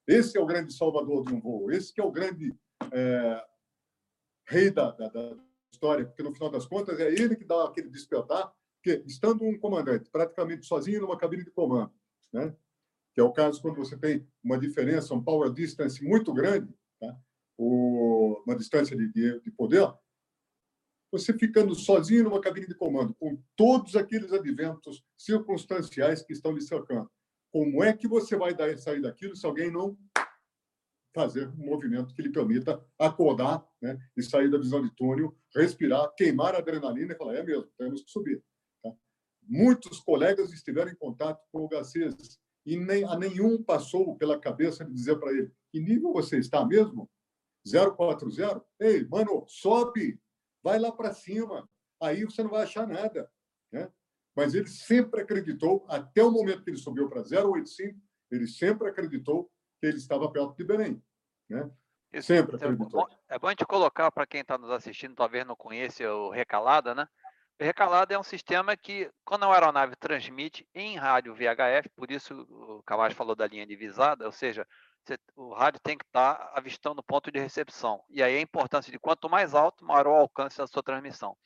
Esse 0.07 0.37
é 0.37 0.41
o 0.41 0.47
grande 0.47 0.73
salvador 0.73 1.25
de 1.25 1.35
um 1.35 1.41
voo, 1.41 1.71
esse 1.71 1.93
que 1.93 2.01
é 2.01 2.05
o 2.05 2.11
grande 2.11 2.55
é, 2.93 3.45
rei 4.49 4.71
da, 4.71 4.91
da, 4.91 5.09
da 5.09 5.37
história, 5.73 6.05
porque 6.07 6.23
no 6.23 6.33
final 6.33 6.51
das 6.51 6.67
contas 6.67 6.99
é 6.99 7.11
ele 7.11 7.37
que 7.37 7.45
dá 7.45 7.65
aquele 7.65 7.89
despertar, 7.89 8.53
porque 8.77 9.03
estando 9.07 9.45
um 9.45 9.59
comandante 9.59 10.11
praticamente 10.11 10.67
sozinho 10.67 11.01
numa 11.01 11.19
cabine 11.19 11.45
de 11.45 11.51
comando, 11.51 11.93
né? 12.33 12.55
que 13.15 13.21
é 13.21 13.25
o 13.25 13.33
caso 13.33 13.61
quando 13.61 13.77
você 13.77 13.97
tem 13.97 14.27
uma 14.43 14.59
diferença, 14.59 15.15
um 15.15 15.23
power 15.23 15.53
distance 15.53 16.03
muito 16.03 16.33
grande, 16.33 16.75
tá? 16.99 17.17
o, 17.59 18.43
uma 18.47 18.57
distância 18.57 18.97
de, 18.97 19.13
de, 19.13 19.41
de 19.41 19.51
poder, 19.51 19.93
você 21.13 21.35
ficando 21.35 21.75
sozinho 21.75 22.25
numa 22.25 22.41
cabine 22.41 22.67
de 22.67 22.75
comando, 22.75 23.15
com 23.15 23.39
todos 23.55 23.95
aqueles 23.95 24.33
adventos 24.33 25.05
circunstanciais 25.17 26.23
que 26.23 26.33
estão 26.33 26.53
lhe 26.53 26.63
cercando, 26.63 27.11
como 27.53 27.85
é 27.85 27.93
que 27.93 28.09
você 28.09 28.35
vai 28.35 28.55
dar, 28.55 28.77
sair 28.79 29.03
daquilo 29.03 29.37
se 29.37 29.45
alguém 29.45 29.71
não 29.71 29.97
fazer 31.15 31.47
um 31.49 31.67
movimento 31.67 32.15
que 32.15 32.23
lhe 32.23 32.33
permita 32.33 32.83
acordar 32.99 33.63
né, 33.83 33.99
e 34.17 34.23
sair 34.23 34.51
da 34.51 34.57
visão 34.57 34.83
de 34.83 34.91
túnel, 34.97 35.37
respirar, 35.55 36.11
queimar 36.17 36.55
a 36.55 36.59
adrenalina 36.59 37.13
e 37.13 37.17
falar, 37.17 37.37
é 37.37 37.43
mesmo, 37.43 37.69
temos 37.77 38.03
que 38.03 38.11
subir. 38.11 38.43
Tá? 38.83 38.91
Muitos 39.43 40.01
colegas 40.01 40.51
estiveram 40.51 40.91
em 40.91 40.97
contato 40.97 41.47
com 41.53 41.61
o 41.61 41.69
Garcês 41.69 42.41
e 42.65 42.79
nem, 42.79 43.05
a 43.05 43.19
nenhum 43.19 43.63
passou 43.63 44.17
pela 44.17 44.41
cabeça 44.41 44.87
de 44.87 44.95
dizer 44.95 45.17
para 45.19 45.33
ele, 45.33 45.53
que 45.71 45.79
nível 45.79 46.15
você 46.15 46.39
está 46.39 46.65
mesmo? 46.65 47.11
040? 47.71 48.65
Ei, 48.81 49.05
mano, 49.05 49.45
sobe, 49.47 50.19
vai 50.63 50.79
lá 50.79 50.93
para 50.93 51.13
cima, 51.13 51.69
aí 52.01 52.25
você 52.25 52.43
não 52.43 52.51
vai 52.51 52.63
achar 52.63 52.87
nada. 52.87 53.31
Né? 53.71 53.91
Mas 54.35 54.55
ele 54.55 54.69
sempre 54.69 55.21
acreditou, 55.21 55.85
até 55.89 56.23
o 56.23 56.31
momento 56.31 56.63
que 56.63 56.71
ele 56.71 56.77
subiu 56.77 57.09
para 57.09 57.23
085, 57.23 57.99
ele 58.31 58.47
sempre 58.47 58.89
acreditou 58.89 59.51
que 59.81 59.87
ele 59.87 59.99
estava 59.99 60.31
perto 60.31 60.57
de 60.57 60.65
Belém. 60.65 61.03
Né? 61.49 61.71
Isso, 62.13 62.29
sempre 62.29 62.55
é 62.55 62.57
acreditou. 62.57 63.01
É 63.01 63.05
bom, 63.05 63.17
é 63.29 63.39
bom 63.39 63.47
a 63.49 63.51
gente 63.51 63.67
colocar 63.67 64.11
para 64.11 64.27
quem 64.27 64.41
está 64.41 64.57
nos 64.57 64.71
assistindo, 64.71 65.15
talvez 65.15 65.47
não 65.47 65.57
conheça 65.57 66.05
o 66.13 66.31
Recalada, 66.31 66.95
né? 66.95 67.07
O 67.61 67.65
Recalada 67.65 68.15
é 68.15 68.19
um 68.19 68.23
sistema 68.23 68.77
que, 68.77 69.11
quando 69.25 69.45
a 69.45 69.55
aeronave 69.55 69.95
transmite 69.97 70.67
em 70.75 70.97
rádio 70.97 71.35
VHF, 71.35 71.89
por 71.95 72.11
isso 72.11 72.35
o 72.51 72.83
Camacho 72.83 73.15
falou 73.15 73.37
da 73.37 73.47
linha 73.47 73.67
divisada, 73.67 74.27
ou 74.27 74.33
seja, 74.33 74.67
o 75.37 75.53
rádio 75.55 75.81
tem 75.81 75.97
que 75.97 76.05
estar 76.05 76.35
tá 76.35 76.53
avistando 76.55 77.01
o 77.01 77.05
ponto 77.05 77.31
de 77.31 77.39
recepção. 77.39 78.03
E 78.09 78.23
aí 78.23 78.37
a 78.37 78.41
importância 78.41 78.93
de 78.93 78.99
quanto 78.99 79.29
mais 79.29 79.55
alto, 79.55 79.85
maior 79.85 80.07
o 80.07 80.11
alcance 80.15 80.59
da 80.59 80.67
sua 80.67 80.83
transmissão. 80.83 81.37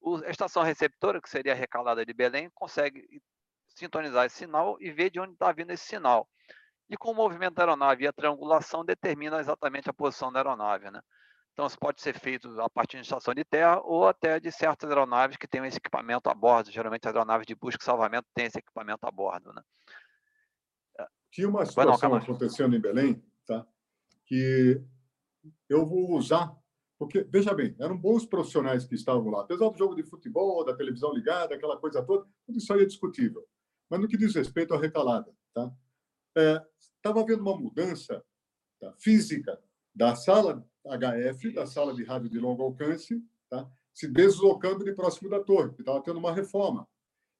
O, 0.00 0.16
a 0.16 0.30
estação 0.30 0.62
receptora, 0.62 1.20
que 1.20 1.28
seria 1.28 1.52
a 1.52 1.56
recalada 1.56 2.04
de 2.04 2.12
Belém, 2.12 2.50
consegue 2.54 3.22
sintonizar 3.68 4.26
esse 4.26 4.36
sinal 4.36 4.76
e 4.80 4.90
ver 4.90 5.10
de 5.10 5.20
onde 5.20 5.32
está 5.32 5.50
vindo 5.52 5.70
esse 5.72 5.84
sinal. 5.84 6.28
E 6.88 6.96
com 6.96 7.10
o 7.10 7.14
movimento 7.14 7.54
da 7.54 7.62
aeronave 7.62 8.04
e 8.04 8.06
a 8.06 8.12
triangulação 8.12 8.84
determina 8.84 9.40
exatamente 9.40 9.88
a 9.88 9.92
posição 9.92 10.30
da 10.30 10.40
aeronave. 10.40 10.90
Né? 10.90 11.00
Então, 11.52 11.66
isso 11.66 11.78
pode 11.78 12.02
ser 12.02 12.18
feito 12.18 12.60
a 12.60 12.68
partir 12.68 12.98
de 12.98 13.04
estação 13.04 13.32
de 13.32 13.44
terra 13.44 13.80
ou 13.80 14.06
até 14.06 14.38
de 14.38 14.52
certas 14.52 14.90
aeronaves 14.90 15.36
que 15.36 15.48
têm 15.48 15.64
esse 15.64 15.78
equipamento 15.78 16.28
a 16.28 16.34
bordo. 16.34 16.70
Geralmente, 16.70 17.08
as 17.08 17.14
aeronaves 17.14 17.46
de 17.46 17.54
busca 17.54 17.82
e 17.82 17.84
salvamento 17.84 18.28
têm 18.34 18.46
esse 18.46 18.58
equipamento 18.58 19.06
a 19.06 19.10
bordo. 19.10 19.52
Né? 19.52 19.62
Tinha 21.34 21.48
uma 21.48 21.66
situação 21.66 22.10
não, 22.10 22.16
acontecendo 22.16 22.76
em 22.76 22.80
Belém, 22.80 23.20
tá? 23.44 23.66
que 24.24 24.80
eu 25.68 25.84
vou 25.84 26.16
usar, 26.16 26.56
porque, 26.96 27.24
veja 27.24 27.52
bem, 27.52 27.74
eram 27.80 27.98
bons 27.98 28.24
profissionais 28.24 28.86
que 28.86 28.94
estavam 28.94 29.28
lá. 29.30 29.40
Apesar 29.42 29.68
do 29.68 29.76
jogo 29.76 29.96
de 29.96 30.04
futebol, 30.04 30.64
da 30.64 30.76
televisão 30.76 31.12
ligada, 31.12 31.56
aquela 31.56 31.76
coisa 31.76 32.04
toda, 32.04 32.24
tudo 32.46 32.56
isso 32.56 32.72
aí 32.72 32.82
é 32.82 32.86
discutível. 32.86 33.44
Mas 33.90 34.00
no 34.00 34.06
que 34.06 34.16
diz 34.16 34.32
respeito 34.32 34.74
à 34.74 34.78
recalada, 34.78 35.34
tá? 35.52 35.72
estava 36.96 37.18
é, 37.18 37.22
havendo 37.24 37.42
uma 37.42 37.58
mudança 37.58 38.24
tá, 38.78 38.94
física 39.00 39.60
da 39.92 40.14
sala 40.14 40.64
HF, 40.86 41.52
da 41.52 41.66
sala 41.66 41.92
de 41.94 42.04
rádio 42.04 42.30
de 42.30 42.38
longo 42.38 42.62
alcance, 42.62 43.20
tá, 43.50 43.68
se 43.92 44.06
deslocando 44.06 44.84
de 44.84 44.92
próximo 44.92 45.28
da 45.28 45.42
torre, 45.42 45.74
que 45.74 45.82
estava 45.82 46.00
tendo 46.00 46.20
uma 46.20 46.32
reforma. 46.32 46.86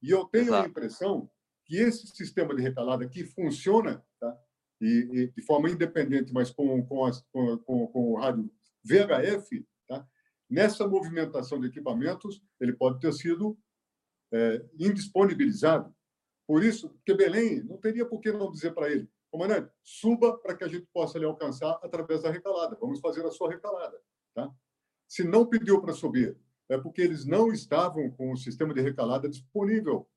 E 0.03 0.11
eu 0.11 0.25
tenho 0.25 0.47
Exato. 0.47 0.67
a 0.67 0.69
impressão 0.69 1.31
que 1.65 1.77
esse 1.77 2.07
sistema 2.09 2.55
de 2.55 2.63
recalada 2.63 3.09
que 3.09 3.25
funciona 3.25 4.05
tá? 4.21 4.39
e, 4.81 5.09
e 5.13 5.27
de 5.33 5.43
forma 5.43 5.71
independente, 5.71 6.33
mas 6.33 6.51
com, 6.51 6.85
com, 6.87 7.05
as, 7.05 7.23
com, 7.33 7.59
com, 7.59 7.87
com 7.89 8.13
o 8.13 8.19
rádio 8.19 8.51
VHF, 8.85 9.67
tá? 9.89 10.07
nessa 10.49 10.87
movimentação 10.87 11.61
de 11.61 11.69
equipamentos, 11.69 12.43
ele 12.61 12.73
pode 12.73 13.01
ter 13.01 13.13
sido 13.13 13.59
é, 14.33 14.65
indisponibilizado. 14.79 15.95
Por 16.47 16.63
isso, 16.63 16.95
que 17.05 17.15
Belém 17.15 17.63
não 17.63 17.79
teria 17.79 18.05
por 18.05 18.21
que 18.21 18.31
não 18.31 18.51
dizer 18.51 18.75
para 18.75 18.91
ele, 18.91 19.09
comandante, 19.31 19.73
suba 19.83 20.37
para 20.39 20.55
que 20.55 20.65
a 20.65 20.69
gente 20.69 20.87
possa 20.93 21.19
lhe 21.19 21.25
alcançar 21.25 21.79
através 21.83 22.23
da 22.23 22.31
recalada. 22.31 22.77
Vamos 22.81 23.01
fazer 23.01 23.25
a 23.25 23.31
sua 23.31 23.51
recalada. 23.51 23.99
Tá? 24.35 24.53
Se 25.09 25.25
não 25.25 25.47
pediu 25.47 25.81
para 25.81 25.95
subir, 25.95 26.37
é 26.69 26.79
porque 26.79 27.03
eles 27.03 27.25
não 27.25 27.53
estavam 27.53 28.11
com 28.11 28.33
o 28.33 28.37
sistema 28.37 28.75
de 28.75 28.81
recalada 28.81 29.29
disponível. 29.29 30.09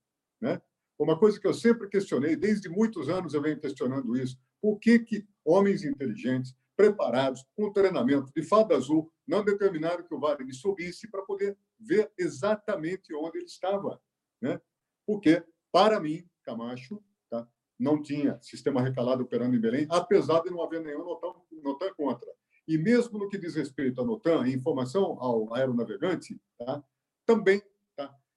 Né? 0.42 0.62
Uma 0.98 1.18
coisa 1.18 1.40
que 1.40 1.48
eu 1.48 1.54
sempre 1.54 1.88
questionei, 1.88 2.36
desde 2.36 2.68
muitos 2.70 3.08
anos 3.08 3.34
eu 3.34 3.42
venho 3.42 3.60
questionando 3.60 4.18
isso. 4.18 4.38
Por 4.62 4.80
que, 4.80 5.00
que 5.00 5.28
homens 5.46 5.84
inteligentes, 5.84 6.56
preparados, 6.76 7.46
com 7.56 7.72
treinamento 7.72 8.32
de 8.36 8.44
fada 8.44 8.76
azul, 8.76 9.12
não 9.28 9.44
determinaram 9.44 10.04
que 10.04 10.14
o 10.14 10.20
Vale 10.20 10.52
subisse 10.54 11.10
para 11.10 11.22
poder 11.24 11.58
ver 11.80 12.12
exatamente 12.18 13.14
onde 13.14 13.38
ele 13.38 13.46
estava? 13.46 14.02
Né? 14.42 14.60
Porque, 15.06 15.44
para 15.72 16.00
mim, 16.00 16.28
Camacho, 16.44 17.04
tá? 17.30 17.48
não 17.80 18.02
tinha 18.02 18.40
sistema 18.42 18.82
recalado 18.82 19.24
operando 19.24 19.56
em 19.56 19.60
Belém, 19.60 19.88
apesar 19.90 20.42
de 20.42 20.50
não 20.50 20.64
haver 20.64 20.82
nenhum 20.82 21.06
notan, 21.06 21.34
notan 21.64 21.94
contra. 21.96 22.32
E 22.68 22.78
mesmo 22.78 23.18
no 23.18 23.30
que 23.30 23.38
diz 23.38 23.56
respeito 23.56 24.02
à 24.02 24.06
NOTAM, 24.06 24.48
informação 24.48 25.18
ao 25.20 25.54
aeronavegante, 25.54 26.40
tá? 26.58 26.84
também 27.26 27.62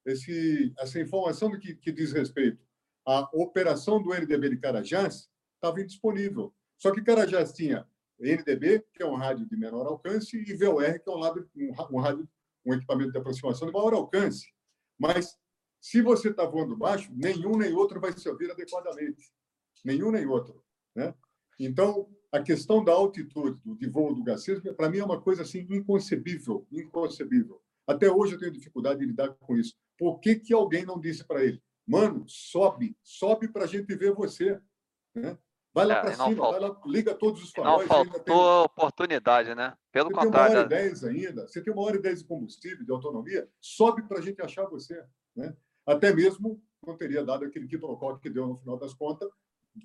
esse, 0.05 0.73
essa 0.77 0.99
informação 0.99 1.57
que, 1.59 1.75
que 1.75 1.91
diz 1.91 2.11
respeito 2.11 2.63
à 3.05 3.29
operação 3.33 4.01
do 4.01 4.13
NDB 4.13 4.49
de 4.49 4.57
Carajás 4.57 5.29
estava 5.55 5.81
indisponível. 5.81 6.53
Só 6.77 6.91
que 6.91 7.03
Carajás 7.03 7.53
tinha 7.53 7.87
NDB, 8.19 8.85
que 8.93 9.01
é 9.01 9.05
um 9.05 9.15
rádio 9.15 9.47
de 9.47 9.57
menor 9.57 9.85
alcance, 9.87 10.37
e 10.37 10.53
VOR, 10.55 10.99
que 10.99 11.09
é 11.09 11.11
um, 11.11 11.17
lado, 11.17 11.49
um, 11.91 11.99
rádio, 11.99 12.27
um 12.65 12.73
equipamento 12.73 13.11
de 13.11 13.17
aproximação 13.17 13.67
de 13.67 13.73
maior 13.73 13.93
alcance. 13.93 14.47
Mas, 14.97 15.37
se 15.79 16.01
você 16.01 16.29
está 16.29 16.45
voando 16.45 16.77
baixo, 16.77 17.11
nenhum 17.13 17.57
nem 17.57 17.73
outro 17.73 17.99
vai 17.99 18.15
servir 18.17 18.51
adequadamente. 18.51 19.31
Nenhum 19.83 20.11
nem 20.11 20.27
outro. 20.27 20.63
Né? 20.95 21.13
Então, 21.59 22.07
a 22.31 22.41
questão 22.41 22.83
da 22.83 22.93
altitude 22.93 23.59
de 23.77 23.89
voo 23.89 24.13
do 24.13 24.23
Garcia, 24.23 24.59
para 24.73 24.89
mim, 24.89 24.99
é 24.99 25.03
uma 25.03 25.19
coisa 25.19 25.41
assim 25.41 25.67
inconcebível, 25.69 26.67
inconcebível. 26.71 27.61
Até 27.87 28.09
hoje 28.09 28.33
eu 28.33 28.39
tenho 28.39 28.51
dificuldade 28.51 28.99
de 28.99 29.05
lidar 29.05 29.29
com 29.29 29.57
isso. 29.57 29.75
Por 30.01 30.19
que, 30.19 30.33
que 30.33 30.51
alguém 30.51 30.83
não 30.83 30.99
disse 30.99 31.23
para 31.23 31.43
ele? 31.45 31.61
mano, 31.87 32.23
sobe, 32.27 32.95
sobe 33.03 33.47
para 33.49 33.65
a 33.65 33.67
gente 33.67 33.93
ver 33.95 34.13
você. 34.13 34.59
Né? 35.13 35.37
Vai 35.73 35.85
lá 35.85 35.95
É, 35.97 36.01
para 36.01 36.17
não 36.17 36.25
cima, 36.29 36.37
falta- 36.37 36.59
vai 36.59 36.69
lá, 36.69 36.81
liga 36.85 37.13
todos 37.13 37.43
os 37.43 37.53
Não 37.55 37.63
faróis. 37.63 37.87
tem- 37.89 38.05
faltou 38.05 38.63
oportunidade, 38.63 39.53
né? 39.53 39.75
Pelo 39.91 40.09
você 40.09 40.15
tem 40.21 40.27
uma 40.29 40.39
hora 40.39 40.49
e 40.49 40.53
contrário, 40.55 40.69
dez 40.69 41.03
ainda, 41.03 41.47
você 41.47 41.61
tem 41.61 41.73
uma 41.73 41.81
hora 41.83 41.97
e 41.97 42.01
dez 42.01 42.19
de 42.19 42.25
combustível, 42.25 42.83
de 42.85 42.91
autonomia, 42.91 43.47
sobe 43.59 44.03
para 44.03 44.19
a 44.19 44.21
gente 44.21 44.41
achar 44.41 44.65
você. 44.67 45.03
Né? 45.35 45.53
Até 45.85 46.13
mesmo 46.13 46.63
não 46.85 46.95
teria 46.97 47.23
dado 47.25 47.45
aquele 47.45 47.67
quiprocó 47.67 48.15
que 48.17 48.29
deu 48.29 48.47
no 48.47 48.55
final 48.55 48.77
das 48.77 48.93
contas, 48.93 49.29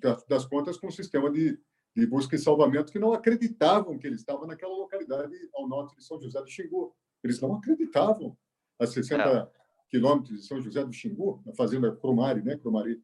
das, 0.01 0.23
das 0.25 0.45
contas 0.45 0.77
com 0.77 0.87
o 0.87 0.91
sistema 0.91 1.29
de, 1.29 1.59
de 1.95 2.05
busca 2.07 2.35
e 2.35 2.39
salvamento 2.39 2.91
que 2.91 2.99
não 2.99 3.11
acreditavam 3.13 3.97
que 3.99 4.07
ele 4.07 4.15
estava 4.15 4.47
naquela 4.47 4.73
localidade 4.73 5.35
ao 5.53 5.67
norte 5.67 5.95
de 5.95 6.03
São 6.03 6.19
José 6.21 6.39
do 6.41 6.47
Xingu. 6.49 6.95
Eles 7.23 7.39
não 7.41 7.55
acreditavam. 7.55 8.37
A 8.79 8.85
60 8.87 9.23
É. 9.23 9.57
quilômetros 9.89 10.41
de 10.41 10.47
São 10.47 10.59
José 10.61 10.83
do 10.83 10.91
Xingu, 10.93 11.41
na 11.45 11.53
fazenda 11.53 11.95
Crumari, 11.95 12.41
né? 12.41 12.57
Crumari. 12.57 13.01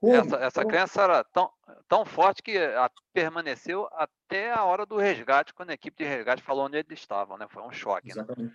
Como? 0.00 0.14
essa, 0.16 0.36
essa 0.36 0.60
Como? 0.62 0.72
crença 0.74 1.00
era 1.02 1.22
tão, 1.24 1.50
tão 1.88 2.04
forte 2.04 2.42
que 2.42 2.58
a- 2.58 2.90
permaneceu 3.12 3.88
até 3.92 4.50
a 4.52 4.64
hora 4.64 4.84
do 4.84 4.96
resgate, 4.96 5.54
quando 5.54 5.70
a 5.70 5.74
equipe 5.74 5.96
de 6.02 6.08
resgate 6.08 6.42
falou 6.42 6.66
onde 6.66 6.76
eles 6.78 6.98
estavam, 6.98 7.38
né? 7.38 7.46
Foi 7.48 7.62
um 7.62 7.70
choque. 7.70 8.08
Né? 8.08 8.12
Exatamente. 8.14 8.54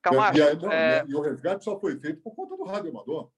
Camacho, 0.00 0.38
e, 0.38 0.42
aí, 0.42 0.56
não, 0.56 0.72
é, 0.72 1.04
e 1.06 1.14
o 1.14 1.20
resgate 1.20 1.64
só 1.64 1.78
foi 1.78 1.98
feito 1.98 2.22
por 2.22 2.34
conta 2.34 2.56
do 2.56 2.64
rádio 2.64 2.90
amador. 2.90 3.30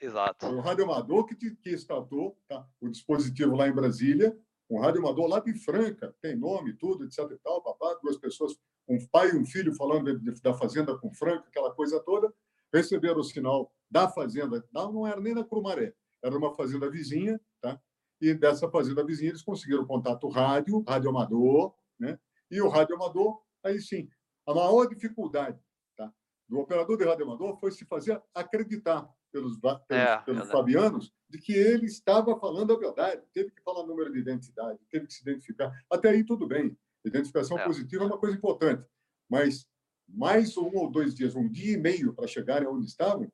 exato. 0.00 0.46
Foi 0.46 0.54
o 0.54 0.60
radioamador 0.60 1.24
que, 1.26 1.34
te- 1.34 1.56
que 1.56 1.70
estatou 1.70 2.38
tá? 2.46 2.64
o 2.80 2.88
dispositivo 2.88 3.56
lá 3.56 3.66
em 3.66 3.72
Brasília, 3.72 4.38
um 4.70 4.78
radioamador 4.80 5.26
lá 5.26 5.40
de 5.40 5.52
Franca, 5.54 6.14
tem 6.20 6.36
nome, 6.36 6.74
tudo, 6.74 7.04
etc. 7.04 7.18
E 7.32 7.38
tal, 7.38 7.60
papá, 7.62 7.98
duas 8.02 8.16
pessoas, 8.18 8.52
um 8.88 8.98
pai 9.08 9.30
e 9.30 9.36
um 9.36 9.44
filho 9.46 9.74
falando 9.74 10.18
de- 10.18 10.40
da 10.42 10.54
fazenda 10.54 10.96
com 10.98 11.12
Franca, 11.12 11.48
aquela 11.48 11.72
coisa 11.74 12.00
toda, 12.00 12.32
receberam 12.72 13.20
o 13.20 13.24
sinal 13.24 13.72
da 13.90 14.08
fazenda, 14.08 14.64
não, 14.72 14.92
não 14.92 15.06
era 15.06 15.20
nem 15.20 15.34
na 15.34 15.44
Crumaré, 15.44 15.94
era 16.22 16.36
uma 16.36 16.54
fazenda 16.54 16.90
vizinha, 16.90 17.40
tá? 17.60 17.80
e 18.20 18.34
dessa 18.34 18.68
fazenda 18.70 19.04
vizinha 19.04 19.30
eles 19.30 19.42
conseguiram 19.42 19.86
contato 19.86 20.28
rádio, 20.28 20.82
radioamador, 20.86 21.74
né? 21.98 22.18
e 22.50 22.60
o 22.60 22.68
radioamador, 22.68 23.40
aí 23.62 23.80
sim, 23.80 24.08
a 24.46 24.54
maior 24.54 24.86
dificuldade 24.86 25.58
tá? 25.96 26.12
do 26.48 26.58
operador 26.58 26.96
de 26.98 27.04
radioamador 27.04 27.56
foi 27.58 27.70
se 27.70 27.84
fazer 27.84 28.20
acreditar 28.34 29.08
pelos, 29.32 29.58
pelos, 29.58 29.82
É, 29.90 30.16
pelos 30.18 30.40
fabianos 30.52 31.12
de 31.28 31.38
que 31.38 31.52
ele 31.52 31.86
estava 31.86 32.38
falando 32.38 32.72
a 32.72 32.78
verdade. 32.78 33.22
Teve 33.32 33.50
que 33.50 33.62
falar 33.62 33.84
número 33.84 34.12
de 34.12 34.20
identidade, 34.20 34.78
teve 34.88 35.06
que 35.08 35.12
se 35.14 35.22
identificar. 35.22 35.72
Até 35.90 36.10
aí, 36.10 36.24
tudo 36.24 36.46
bem. 36.46 36.76
Identificação 37.04 37.58
É. 37.58 37.64
positiva 37.64 38.04
é 38.04 38.06
uma 38.06 38.18
coisa 38.18 38.36
importante. 38.36 38.84
Mas 39.30 39.66
mais 40.08 40.56
um 40.56 40.70
ou 40.76 40.90
dois 40.90 41.14
dias, 41.14 41.34
um 41.34 41.48
dia 41.50 41.74
e 41.74 41.76
meio 41.76 42.12
para 42.14 42.26
chegarem 42.26 42.68
onde 42.68 42.86
estavam, 42.86 43.30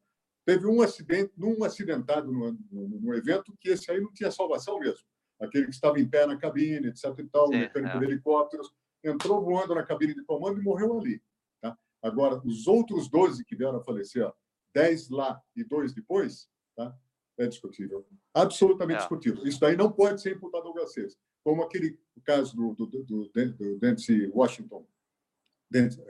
teve 0.47 0.67
um 0.67 0.81
acidente, 0.83 1.33
num 1.37 1.63
acidentado 1.65 2.31
no, 2.33 2.53
no, 2.71 2.89
no 3.01 3.15
evento, 3.15 3.57
que 3.61 3.71
esse 3.71 3.91
aí 3.91 4.01
não 4.01 4.13
tinha 4.13 4.31
salvação 4.31 4.79
mesmo. 4.79 5.05
Aquele 5.41 5.67
que 5.67 5.73
estava 5.75 5.99
em 5.99 6.09
pé 6.09 6.27
na 6.27 6.37
cabine, 6.37 6.89
etc. 6.89 7.05
e 7.19 7.25
tal, 7.29 7.45
o 7.45 7.53
Sim, 7.53 7.59
mecânico 7.61 7.97
é. 7.97 7.99
de 7.99 8.05
helicópteros, 8.05 8.71
entrou 9.03 9.43
voando 9.43 9.75
na 9.75 9.83
cabine 9.85 10.15
de 10.15 10.23
comando 10.25 10.61
e 10.61 10.63
morreu 10.63 10.99
ali. 10.99 11.23
Tá? 11.61 11.77
Agora, 12.03 12.41
os 12.45 12.67
outros 12.67 13.09
12 13.09 13.45
que 13.45 13.57
vieram 13.57 13.79
a 13.79 13.83
falecer, 13.83 14.25
ó, 14.27 14.33
10 14.75 15.09
lá 15.09 15.41
e 15.57 15.65
dois 15.65 15.93
depois, 15.95 16.49
tá? 16.77 16.95
é 17.39 17.47
discutível. 17.47 18.07
Absolutamente 18.35 18.97
É. 18.99 19.01
discutível. 19.01 19.47
Isso 19.47 19.59
daí 19.59 19.75
não 19.77 19.91
pode 19.91 20.21
ser 20.21 20.37
imputado 20.37 20.69
ao 20.69 20.75
Garcês. 20.75 21.17
Como 21.43 21.63
aquele 21.63 21.99
caso 22.25 22.55
do, 22.55 22.75
do, 22.75 22.87
do, 22.87 23.05
do, 23.05 23.79
Denzel 23.79 24.31
Washington, 24.35 24.87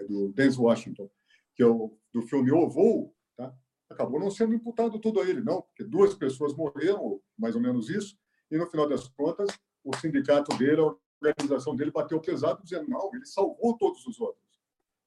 do 0.09 0.33
Denzel 0.33 0.63
Washington, 0.63 1.11
que 1.55 1.63
é 1.63 1.67
o 1.67 1.97
do 2.13 2.23
filme 2.23 2.51
O 2.51 2.69
Voo, 2.69 3.15
tá? 3.37 3.55
acabou 3.89 4.19
não 4.19 4.31
sendo 4.31 4.55
imputado 4.55 4.99
tudo 4.99 5.21
a 5.21 5.29
ele, 5.29 5.41
não, 5.41 5.63
porque 5.63 5.85
duas 5.85 6.15
pessoas 6.15 6.55
morreram, 6.55 7.21
mais 7.39 7.55
ou 7.55 7.61
menos 7.61 7.89
isso, 7.89 8.19
e 8.51 8.57
no 8.57 8.67
final 8.69 8.89
das 8.89 9.09
contas, 9.09 9.49
o 9.85 9.95
sindicato 9.97 10.57
dele, 10.59 10.81
a 10.81 10.95
organização 11.29 11.77
dele 11.77 11.91
bateu 11.91 12.21
pesado, 12.21 12.63
dizendo, 12.63 12.89
não, 12.89 13.11
ele 13.15 13.25
salvou 13.25 13.77
todos 13.77 14.05
os 14.07 14.21
outros. 14.21 14.45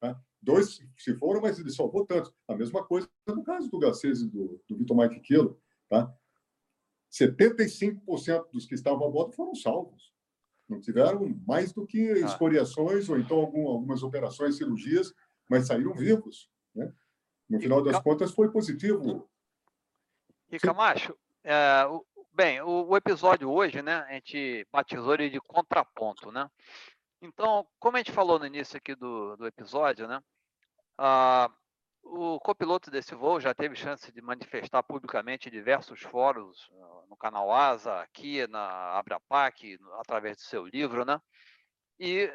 Tá? 0.00 0.20
Dois 0.40 0.80
se 0.98 1.14
foram, 1.14 1.40
mas 1.40 1.58
ele 1.58 1.70
salvou 1.70 2.04
tantos. 2.06 2.32
A 2.48 2.54
mesma 2.54 2.84
coisa 2.84 3.08
no 3.26 3.42
caso 3.42 3.70
do 3.70 3.78
Garcês 3.78 4.20
e 4.20 4.28
do, 4.28 4.62
do 4.68 4.76
Vitor 4.76 4.96
Mike 4.96 5.20
Quilo. 5.20 5.60
Tá? 5.88 6.14
75% 7.10 8.50
dos 8.50 8.66
que 8.66 8.74
estavam 8.74 9.06
a 9.06 9.10
bordo 9.10 9.34
foram 9.34 9.54
salvos. 9.54 10.12
Não 10.68 10.80
tiveram 10.80 11.28
mais 11.46 11.72
do 11.72 11.86
que 11.86 12.10
Ah. 12.12 12.26
escoriações 12.26 13.08
ou 13.08 13.18
então 13.18 13.36
algum, 13.38 13.68
algumas 13.68 14.02
operações, 14.02 14.56
cirurgias, 14.56 15.12
mas 15.48 15.66
saíram 15.66 15.92
vivos. 15.94 16.50
Né? 16.74 16.92
No 17.48 17.60
final 17.60 17.82
das 17.82 18.00
contas, 18.00 18.32
foi 18.32 18.50
positivo. 18.50 19.28
E. 20.50 20.58
Camacho, 20.58 21.14
é, 21.42 21.84
o- 21.86 22.04
bem, 22.32 22.60
o, 22.62 22.86
o 22.88 22.96
episódio 22.96 23.50
hoje, 23.50 23.82
né, 23.82 23.96
a 24.08 24.12
gente 24.14 24.66
batizou 24.72 25.14
ele 25.14 25.28
de 25.30 25.40
contraponto, 25.40 26.32
né? 26.32 26.48
Então, 27.20 27.66
como 27.78 27.96
a 27.96 28.00
gente 28.00 28.12
falou 28.12 28.38
no 28.38 28.46
início 28.46 28.76
aqui 28.76 28.94
do, 28.94 29.36
do 29.36 29.46
episódio, 29.46 30.06
né, 30.08 30.20
ah, 30.98 31.50
o 32.04 32.38
copiloto 32.40 32.90
desse 32.90 33.14
voo 33.14 33.40
já 33.40 33.54
teve 33.54 33.74
chance 33.74 34.12
de 34.12 34.20
manifestar 34.22 34.82
publicamente 34.82 35.48
em 35.48 35.52
diversos 35.52 36.00
fóruns, 36.02 36.70
ah, 36.72 37.02
no 37.08 37.16
canal 37.16 37.50
ASA, 37.52 38.00
aqui 38.00 38.46
na 38.46 38.98
Abrapac, 38.98 39.78
através 40.00 40.36
do 40.36 40.42
seu 40.42 40.66
livro, 40.66 41.04
né? 41.04 41.20
E, 41.98 42.32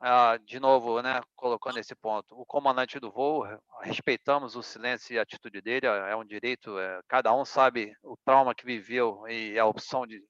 ah, 0.00 0.38
de 0.38 0.60
novo, 0.60 1.02
né, 1.02 1.20
colocando 1.36 1.78
esse 1.78 1.94
ponto, 1.94 2.34
o 2.40 2.46
comandante 2.46 3.00
do 3.00 3.10
voo, 3.10 3.42
re- 3.42 3.58
respeitamos 3.82 4.56
o 4.56 4.62
silêncio 4.62 5.14
e 5.14 5.18
a 5.18 5.22
atitude 5.22 5.60
dele, 5.60 5.86
é 5.86 6.10
é 6.12 6.16
um 6.16 6.24
direito, 6.24 6.78
é, 6.78 7.00
cada 7.08 7.34
um 7.34 7.44
sabe 7.44 7.94
o 8.02 8.16
trauma 8.24 8.54
que 8.54 8.64
viveu 8.66 9.26
e 9.28 9.58
a 9.58 9.66
opção 9.66 10.06
de, 10.06 10.22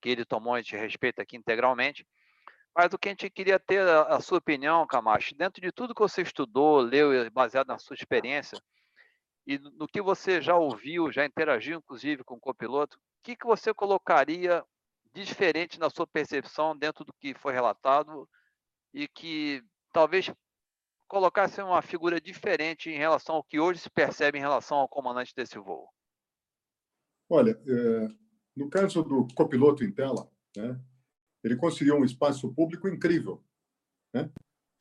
que 0.00 0.08
ele 0.08 0.24
tomou, 0.24 0.54
a 0.54 0.60
gente 0.62 0.76
respeita 0.76 1.22
aqui 1.22 1.36
integralmente. 1.36 2.06
Mas 2.78 2.94
o 2.94 2.98
que 2.98 3.08
a 3.08 3.10
gente 3.10 3.28
queria 3.28 3.58
ter 3.58 3.80
a, 3.80 4.02
a 4.02 4.20
sua 4.20 4.38
opinião, 4.38 4.86
Camacho, 4.86 5.34
dentro 5.34 5.60
de 5.60 5.72
tudo 5.72 5.92
que 5.92 6.00
você 6.00 6.22
estudou, 6.22 6.78
leu, 6.78 7.12
e 7.12 7.28
baseado 7.28 7.66
na 7.66 7.76
sua 7.76 7.94
experiência, 7.94 8.56
e 9.44 9.58
no 9.58 9.88
que 9.88 10.00
você 10.00 10.40
já 10.40 10.54
ouviu, 10.54 11.10
já 11.10 11.26
interagiu, 11.26 11.78
inclusive, 11.78 12.22
com 12.22 12.36
o 12.36 12.40
copiloto, 12.40 12.96
o 12.96 13.00
que, 13.24 13.34
que 13.34 13.44
você 13.44 13.74
colocaria 13.74 14.64
de 15.12 15.24
diferente 15.24 15.80
na 15.80 15.90
sua 15.90 16.06
percepção 16.06 16.78
dentro 16.78 17.04
do 17.04 17.12
que 17.14 17.34
foi 17.34 17.52
relatado 17.52 18.28
e 18.94 19.08
que 19.08 19.60
talvez 19.92 20.32
colocasse 21.08 21.60
uma 21.60 21.82
figura 21.82 22.20
diferente 22.20 22.90
em 22.90 22.96
relação 22.96 23.34
ao 23.34 23.44
que 23.44 23.58
hoje 23.58 23.80
se 23.80 23.90
percebe 23.90 24.38
em 24.38 24.42
relação 24.42 24.78
ao 24.78 24.88
comandante 24.88 25.34
desse 25.34 25.58
voo? 25.58 25.88
Olha, 27.28 27.60
é, 27.66 28.08
no 28.54 28.70
caso 28.70 29.02
do 29.02 29.26
copiloto 29.34 29.82
em 29.82 29.90
tela, 29.90 30.30
né, 30.56 30.80
ele 31.42 31.56
conseguiu 31.56 31.96
um 31.96 32.04
espaço 32.04 32.52
público 32.52 32.88
incrível. 32.88 33.42
Né? 34.14 34.30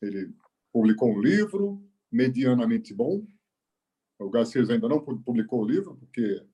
Ele 0.01 0.34
publicou 0.71 1.09
um 1.11 1.21
livro 1.21 1.84
medianamente 2.11 2.93
bom. 2.93 3.25
O 4.19 4.29
Garcês 4.29 4.69
ainda 4.69 4.88
não 4.88 5.03
pu- 5.03 5.21
publicou 5.21 5.61
o 5.61 5.67
livro, 5.67 5.95
porque 5.97 6.45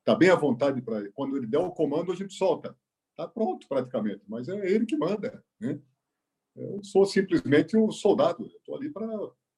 está 0.00 0.14
bem 0.14 0.30
à 0.30 0.36
vontade 0.36 0.82
para. 0.82 1.10
Quando 1.12 1.36
ele 1.36 1.46
der 1.46 1.58
o 1.58 1.70
comando, 1.70 2.12
a 2.12 2.14
gente 2.14 2.34
solta. 2.34 2.76
Está 3.12 3.26
pronto, 3.28 3.66
praticamente, 3.68 4.22
mas 4.26 4.48
é 4.48 4.70
ele 4.70 4.86
que 4.86 4.96
manda. 4.96 5.44
Né? 5.58 5.80
Eu 6.56 6.82
sou 6.82 7.06
simplesmente 7.06 7.76
um 7.76 7.90
soldado, 7.90 8.46
estou 8.46 8.76
ali 8.76 8.90
para 8.90 9.06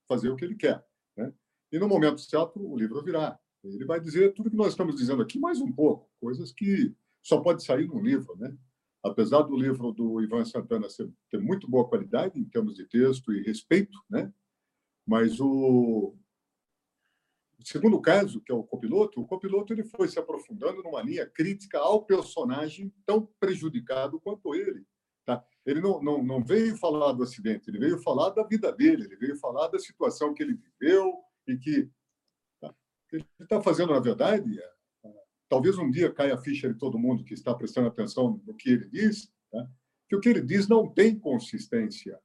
fazer 0.08 0.28
o 0.28 0.36
que 0.36 0.44
ele 0.44 0.56
quer. 0.56 0.84
Né? 1.16 1.32
E 1.70 1.78
no 1.78 1.88
momento 1.88 2.20
certo, 2.20 2.60
o 2.60 2.76
livro 2.76 3.02
virá. 3.02 3.38
Ele 3.64 3.84
vai 3.84 4.00
dizer 4.00 4.34
tudo 4.34 4.50
que 4.50 4.56
nós 4.56 4.68
estamos 4.72 4.96
dizendo 4.96 5.22
aqui, 5.22 5.38
mais 5.38 5.60
um 5.60 5.72
pouco, 5.72 6.10
coisas 6.20 6.52
que 6.52 6.94
só 7.22 7.40
pode 7.40 7.64
sair 7.64 7.86
num 7.86 8.00
livro, 8.00 8.36
né? 8.36 8.56
Apesar 9.02 9.42
do 9.42 9.56
livro 9.56 9.92
do 9.92 10.20
Ivan 10.20 10.44
Santana 10.44 10.88
ser, 10.88 11.10
ter 11.30 11.40
muito 11.40 11.68
boa 11.68 11.88
qualidade 11.88 12.38
em 12.38 12.44
termos 12.44 12.74
de 12.74 12.86
texto 12.86 13.32
e 13.32 13.42
respeito, 13.42 13.98
né? 14.08 14.32
Mas 15.04 15.40
o, 15.40 16.14
segundo 17.64 18.00
caso, 18.00 18.40
que 18.40 18.52
é 18.52 18.54
o 18.54 18.62
copiloto, 18.62 19.20
o 19.20 19.26
copiloto 19.26 19.72
ele 19.72 19.84
foi 19.84 20.08
se 20.08 20.18
aprofundando 20.18 20.82
numa 20.82 21.02
linha 21.02 21.26
crítica 21.26 21.78
ao 21.78 22.04
personagem 22.04 22.92
tão 23.06 23.26
prejudicado 23.38 24.20
quanto 24.20 24.54
ele. 24.54 24.84
Tá? 25.24 25.44
Ele 25.64 25.80
não, 25.80 26.02
não, 26.02 26.22
não 26.22 26.44
veio 26.44 26.76
falar 26.76 27.12
do 27.12 27.22
acidente, 27.22 27.70
ele 27.70 27.78
veio 27.78 27.98
falar 27.98 28.30
da 28.30 28.42
vida 28.42 28.72
dele, 28.72 29.04
ele 29.04 29.16
veio 29.16 29.36
falar 29.36 29.68
da 29.68 29.78
situação 29.78 30.34
que 30.34 30.42
ele 30.42 30.54
viveu 30.54 31.14
e 31.46 31.56
que 31.56 31.88
tá? 32.60 32.74
ele 33.12 33.24
está 33.40 33.60
fazendo, 33.60 33.92
na 33.92 34.00
verdade, 34.00 34.60
talvez 35.52 35.76
um 35.76 35.90
dia 35.90 36.10
caia 36.10 36.32
a 36.32 36.38
ficha 36.38 36.72
de 36.72 36.78
todo 36.78 36.98
mundo 36.98 37.24
que 37.24 37.34
está 37.34 37.54
prestando 37.54 37.86
atenção 37.86 38.40
no 38.46 38.54
que 38.54 38.70
ele 38.70 38.88
diz, 38.88 39.30
tá? 39.50 39.68
que 40.08 40.16
o 40.16 40.20
que 40.20 40.30
ele 40.30 40.40
diz 40.40 40.66
não 40.66 40.88
tem 40.88 41.14
consistência. 41.14 42.18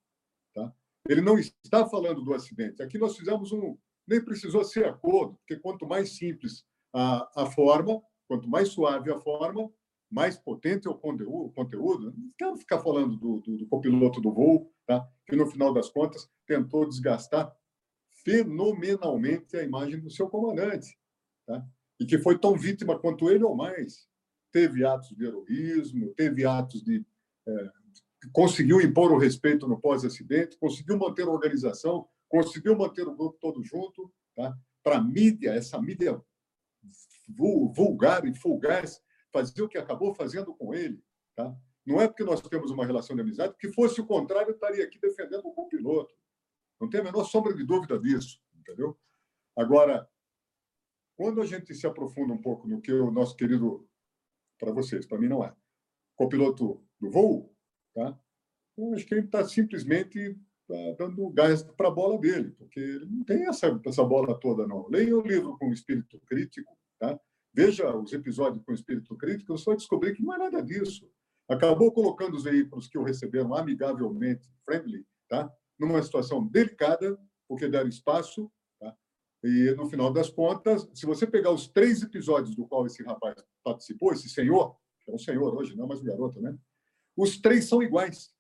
Tá? 0.56 0.74
Ele 1.10 1.20
não 1.20 1.38
está 1.38 1.86
falando 1.90 2.24
do 2.24 2.34
acidente. 2.34 2.82
Aqui 2.82 2.98
nós 2.98 3.18
fizemos 3.18 3.52
um. 3.52 3.78
Nem 4.08 4.24
precisou 4.24 4.64
ser 4.64 4.86
acordo, 4.86 5.36
porque 5.40 5.58
quanto 5.58 5.86
mais 5.86 6.16
simples 6.16 6.66
a, 6.94 7.44
a 7.44 7.46
forma, 7.48 8.02
quanto 8.30 8.48
mais 8.48 8.70
suave 8.70 9.12
a 9.12 9.20
forma, 9.20 9.70
mais 10.10 10.38
potente 10.38 10.88
é 10.88 10.90
o 10.90 10.96
conteúdo. 10.96 11.52
Conteúdo. 11.52 12.14
Não 12.18 12.32
quero 12.38 12.56
ficar 12.56 12.80
falando 12.80 13.18
do, 13.18 13.42
do, 13.42 13.58
do 13.58 13.68
copiloto 13.68 14.22
do 14.22 14.32
voo, 14.32 14.72
tá? 14.86 15.06
que 15.26 15.36
no 15.36 15.48
final 15.48 15.74
das 15.74 15.90
contas 15.90 16.30
tentou 16.46 16.88
desgastar 16.88 17.54
fenomenalmente 18.24 19.58
a 19.58 19.64
imagem 19.64 20.00
do 20.00 20.10
seu 20.10 20.30
comandante. 20.30 20.98
tá? 21.46 21.68
E 22.00 22.06
que 22.06 22.18
foi 22.18 22.38
tão 22.38 22.56
vítima 22.56 23.00
quanto 23.00 23.30
ele 23.30 23.44
ou 23.44 23.56
mais. 23.56 24.08
Teve 24.52 24.86
atos 24.86 25.10
de 25.10 25.26
heroísmo, 25.26 26.14
teve 26.14 26.46
atos 26.46 26.84
de. 26.84 27.06
É, 27.48 27.70
conseguiu 28.32 28.82
impor 28.82 29.12
o 29.12 29.18
respeito 29.18 29.68
no 29.68 29.80
pós-acidente, 29.80 30.58
conseguiu 30.58 30.98
manter 30.98 31.24
a 31.24 31.32
organização, 31.32 32.08
conseguiu 32.28 32.76
manter 32.76 33.08
o 33.08 33.16
grupo 33.16 33.38
todo 33.40 33.64
junto. 33.64 34.12
Tá? 34.36 34.58
Para 34.84 34.98
a 34.98 35.04
mídia, 35.04 35.52
essa 35.52 35.82
mídia 35.82 36.22
vulgar 37.76 38.26
e 38.26 38.34
fugaz, 38.34 39.02
fazer 39.32 39.62
o 39.62 39.68
que 39.68 39.78
acabou 39.78 40.14
fazendo 40.14 40.54
com 40.56 40.74
ele. 40.74 41.04
Tá? 41.36 41.54
Não 41.86 42.02
é 42.02 42.08
porque 42.08 42.24
nós 42.24 42.42
temos 42.42 42.72
uma 42.72 42.86
relação 42.86 43.16
de 43.16 43.22
amizade, 43.22 43.56
que 43.60 43.72
fosse 43.72 44.00
o 44.02 44.06
contrário, 44.06 44.50
eu 44.50 44.56
estaria 44.56 44.84
aqui 44.84 45.00
defendendo 45.00 45.46
o 45.46 45.54
copiloto. 45.54 46.14
Não 46.80 46.90
tem 46.90 47.02
a 47.02 47.04
menor 47.04 47.24
sombra 47.26 47.54
de 47.54 47.64
dúvida 47.64 48.00
disso, 48.00 48.40
entendeu? 48.56 48.98
Agora, 49.56 50.08
quando 51.18 51.42
a 51.42 51.46
gente 51.46 51.74
se 51.74 51.88
aprofunda 51.88 52.34
um 52.34 52.42
pouco 52.42 52.68
no 52.68 52.80
que 52.80 52.94
o 52.94 53.10
nosso 53.12 53.36
querido, 53.36 53.86
para 54.60 54.72
vocês, 54.72 55.06
para 55.06 55.18
mim 55.18 55.28
não 55.28 55.44
é, 55.44 55.54
copiloto 56.16 56.82
do 57.00 57.10
voo, 57.10 57.54
tá? 57.94 58.18
eu 58.78 58.94
acho 58.94 59.06
que 59.06 59.16
ele 59.16 59.26
está 59.26 59.44
simplesmente 59.44 60.40
tá 60.68 60.76
dando 61.00 61.30
gás 61.32 61.64
para 61.64 61.88
a 61.88 61.92
bola 61.92 62.20
dele, 62.20 62.52
porque 62.52 62.80
ele 62.80 63.06
não 63.06 63.24
tem 63.24 63.48
essa, 63.48 63.82
essa 63.86 64.04
bola 64.04 64.40
toda, 64.40 64.68
não. 64.68 64.88
Leia 64.90 65.18
o 65.18 65.26
livro 65.26 65.58
com 65.58 65.74
espírito 65.74 66.20
crítico, 66.28 66.78
tá? 67.00 67.20
veja 67.54 67.96
os 67.96 68.14
episódios 68.14 68.64
com 68.64 68.74
espírito 68.74 69.16
crítico, 69.18 69.54
eu 69.54 69.58
só 69.58 69.74
descobri 69.74 70.14
que 70.14 70.22
não 70.22 70.36
é 70.36 70.38
nada 70.38 70.62
disso. 70.62 71.10
Acabou 71.50 71.92
colocando 71.92 72.36
os 72.36 72.44
veículos 72.44 72.88
que 72.88 72.98
o 72.98 73.04
receberam 73.04 73.56
amigavelmente, 73.56 74.48
friendly, 74.64 75.04
tá? 75.28 75.52
numa 75.80 76.04
situação 76.04 76.46
delicada, 76.46 77.18
porque 77.48 77.68
deram 77.68 77.90
espaço? 77.90 78.52
E 79.44 79.72
no 79.76 79.88
final 79.88 80.12
das 80.12 80.30
contas, 80.30 80.90
se 80.94 81.06
você 81.06 81.28
pegar 81.28 81.52
os 81.52 81.68
três 81.68 82.02
episódios 82.02 82.56
do 82.56 82.68
qual 82.68 82.86
esse 82.86 83.04
rapaz 83.04 83.36
participou, 83.64 84.12
esse 84.14 84.30
senhor, 84.30 84.76
que 85.02 85.12
é 85.12 85.14
um 85.14 85.20
senhor 85.20 85.56
hoje, 85.56 85.76
não 85.76 85.86
é 85.86 85.88
mais 85.88 86.02
um 86.02 86.06
garoto, 86.06 86.42
né? 86.42 86.58
Os 87.16 87.40
três 87.40 87.66
são 87.66 87.82
iguais. 87.82 88.32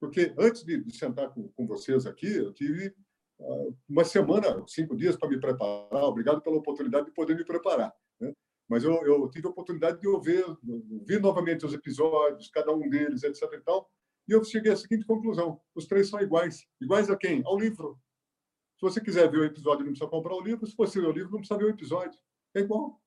Porque 0.00 0.32
antes 0.38 0.64
de, 0.64 0.82
de 0.82 0.96
sentar 0.96 1.30
com, 1.30 1.48
com, 1.48 1.66
vocês 1.66 2.06
aqui, 2.06 2.28
eu 2.36 2.52
tive 2.52 2.94
uh, 3.40 3.76
uma 3.88 4.04
semana, 4.04 4.62
cinco 4.66 4.96
dias 4.96 5.16
para 5.16 5.28
me 5.28 5.40
preparar. 5.40 6.04
Obrigado 6.04 6.40
pela 6.40 6.56
oportunidade 6.56 7.06
de 7.06 7.12
poder 7.12 7.36
me 7.36 7.44
preparar. 7.44 7.92
Né? 8.20 8.32
Mas 8.68 8.84
eu, 8.84 8.92
eu, 9.04 9.28
tive 9.28 9.48
a 9.48 9.50
oportunidade 9.50 10.00
de 10.00 10.06
ouvir, 10.06 10.44
ouvir 10.90 11.20
novamente 11.20 11.66
os 11.66 11.74
episódios, 11.74 12.48
cada 12.50 12.72
um 12.72 12.88
deles, 12.88 13.24
etc. 13.24 13.42
E, 13.54 13.60
tal, 13.60 13.90
e 14.28 14.32
eu 14.32 14.44
cheguei 14.44 14.72
à 14.72 14.76
seguinte 14.76 15.04
conclusão: 15.04 15.60
os 15.74 15.86
três 15.86 16.08
são 16.08 16.20
iguais. 16.20 16.64
Iguais 16.80 17.10
a 17.10 17.16
quem? 17.16 17.42
Ao 17.44 17.58
livro. 17.58 17.98
Se 18.78 18.82
você 18.82 19.00
quiser 19.00 19.28
ver 19.28 19.38
o 19.38 19.44
episódio, 19.44 19.84
não 19.84 19.90
precisa 19.90 20.08
comprar 20.08 20.36
o 20.36 20.40
livro. 20.40 20.64
Se 20.64 20.76
você 20.76 21.00
ler 21.00 21.08
o 21.08 21.12
livro, 21.12 21.32
não 21.32 21.38
precisa 21.40 21.58
ver 21.58 21.64
o 21.64 21.70
episódio. 21.70 22.18
É 22.54 22.60
igual. 22.60 23.02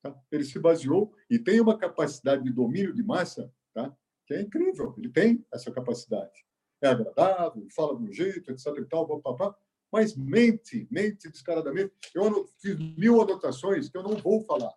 Tá? 0.00 0.16
Ele 0.30 0.44
se 0.44 0.56
baseou 0.60 1.12
e 1.28 1.36
tem 1.36 1.60
uma 1.60 1.76
capacidade 1.76 2.44
de 2.44 2.52
domínio 2.52 2.94
de 2.94 3.02
massa 3.02 3.52
tá? 3.74 3.92
que 4.24 4.34
é 4.34 4.40
incrível. 4.40 4.94
Ele 4.96 5.08
tem 5.08 5.44
essa 5.52 5.72
capacidade. 5.72 6.46
É 6.80 6.88
agradável, 6.88 7.66
fala 7.74 7.96
de 7.96 8.04
um 8.04 8.12
jeito, 8.12 8.52
etc. 8.52 8.66
E 8.78 8.84
tal, 8.84 9.20
papapá, 9.20 9.56
mas 9.90 10.14
mente, 10.16 10.86
mente 10.90 11.28
descaradamente. 11.28 11.92
Eu 12.14 12.46
fiz 12.58 12.78
mil 12.96 13.20
anotações 13.20 13.88
que 13.88 13.98
eu 13.98 14.04
não 14.04 14.16
vou 14.16 14.42
falar 14.42 14.74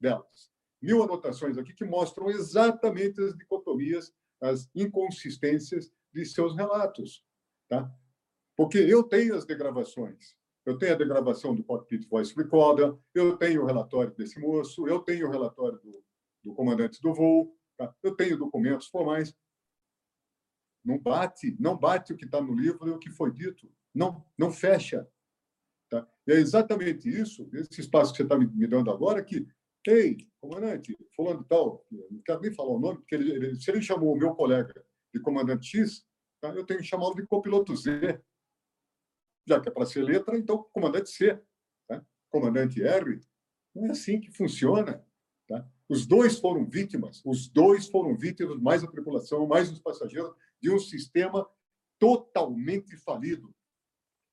delas. 0.00 0.50
Mil 0.80 1.02
anotações 1.02 1.58
aqui 1.58 1.74
que 1.74 1.84
mostram 1.84 2.30
exatamente 2.30 3.20
as 3.20 3.36
dicotomias, 3.36 4.14
as 4.40 4.70
inconsistências 4.74 5.92
de 6.10 6.24
seus 6.24 6.56
relatos. 6.56 7.22
Tá? 7.68 7.92
Porque 8.60 8.76
eu 8.76 9.02
tenho 9.02 9.34
as 9.34 9.46
degravações. 9.46 10.36
Eu 10.66 10.76
tenho 10.76 10.92
a 10.92 10.98
degravação 10.98 11.54
do 11.54 11.64
Cockpit 11.64 12.06
Voice 12.06 12.34
Recorder, 12.36 12.94
eu 13.14 13.34
tenho 13.38 13.62
o 13.62 13.64
relatório 13.64 14.14
desse 14.14 14.38
moço, 14.38 14.86
eu 14.86 14.98
tenho 14.98 15.28
o 15.28 15.30
relatório 15.30 15.78
do, 15.78 16.04
do 16.44 16.54
comandante 16.54 17.00
do 17.00 17.14
voo, 17.14 17.56
tá? 17.78 17.90
eu 18.02 18.14
tenho 18.14 18.36
documentos 18.36 18.88
formais. 18.88 19.34
Não 20.84 20.98
bate, 20.98 21.56
não 21.58 21.74
bate 21.74 22.12
o 22.12 22.16
que 22.18 22.26
está 22.26 22.38
no 22.38 22.52
livro 22.52 22.86
e 22.86 22.90
o 22.90 22.98
que 22.98 23.08
foi 23.08 23.32
dito. 23.32 23.72
Não, 23.94 24.22
não 24.36 24.52
fecha. 24.52 25.08
Tá? 25.88 26.06
E 26.26 26.32
é 26.32 26.34
exatamente 26.34 27.08
isso, 27.08 27.48
esse 27.54 27.80
espaço 27.80 28.12
que 28.12 28.18
você 28.18 28.24
está 28.24 28.38
me 28.38 28.66
dando 28.66 28.90
agora, 28.90 29.24
que 29.24 29.48
Ei, 29.88 30.28
comandante, 30.38 30.94
fulano 31.16 31.42
tal, 31.44 31.86
não 31.90 32.20
quero 32.22 32.42
nem 32.42 32.52
falar 32.52 32.72
o 32.72 32.78
nome, 32.78 32.98
porque 32.98 33.14
ele, 33.14 33.30
ele, 33.30 33.56
se 33.58 33.70
ele 33.70 33.80
chamou 33.80 34.12
o 34.12 34.18
meu 34.18 34.34
colega 34.34 34.84
de 35.14 35.18
comandante 35.18 35.78
X, 35.78 36.04
tá, 36.42 36.54
eu 36.54 36.66
tenho 36.66 36.80
que 36.80 36.86
chamá-lo 36.86 37.14
de 37.14 37.26
copiloto 37.26 37.74
Z. 37.74 38.22
Já 39.50 39.60
que 39.60 39.68
é 39.68 39.72
para 39.72 39.84
ser 39.84 40.02
letra, 40.04 40.38
então 40.38 40.64
comandante 40.72 41.10
C. 41.10 41.36
Tá? 41.88 42.00
Comandante 42.28 42.80
R. 42.80 43.20
Não 43.74 43.86
é 43.86 43.90
assim 43.90 44.20
que 44.20 44.30
funciona. 44.30 45.04
Tá? 45.48 45.68
Os 45.88 46.06
dois 46.06 46.38
foram 46.38 46.64
vítimas, 46.64 47.20
os 47.24 47.48
dois 47.48 47.88
foram 47.88 48.16
vítimas, 48.16 48.60
mais 48.60 48.84
a 48.84 48.86
tripulação, 48.86 49.48
mais 49.48 49.68
os 49.72 49.80
passageiros, 49.80 50.32
de 50.62 50.70
um 50.70 50.78
sistema 50.78 51.44
totalmente 51.98 52.96
falido, 52.96 53.52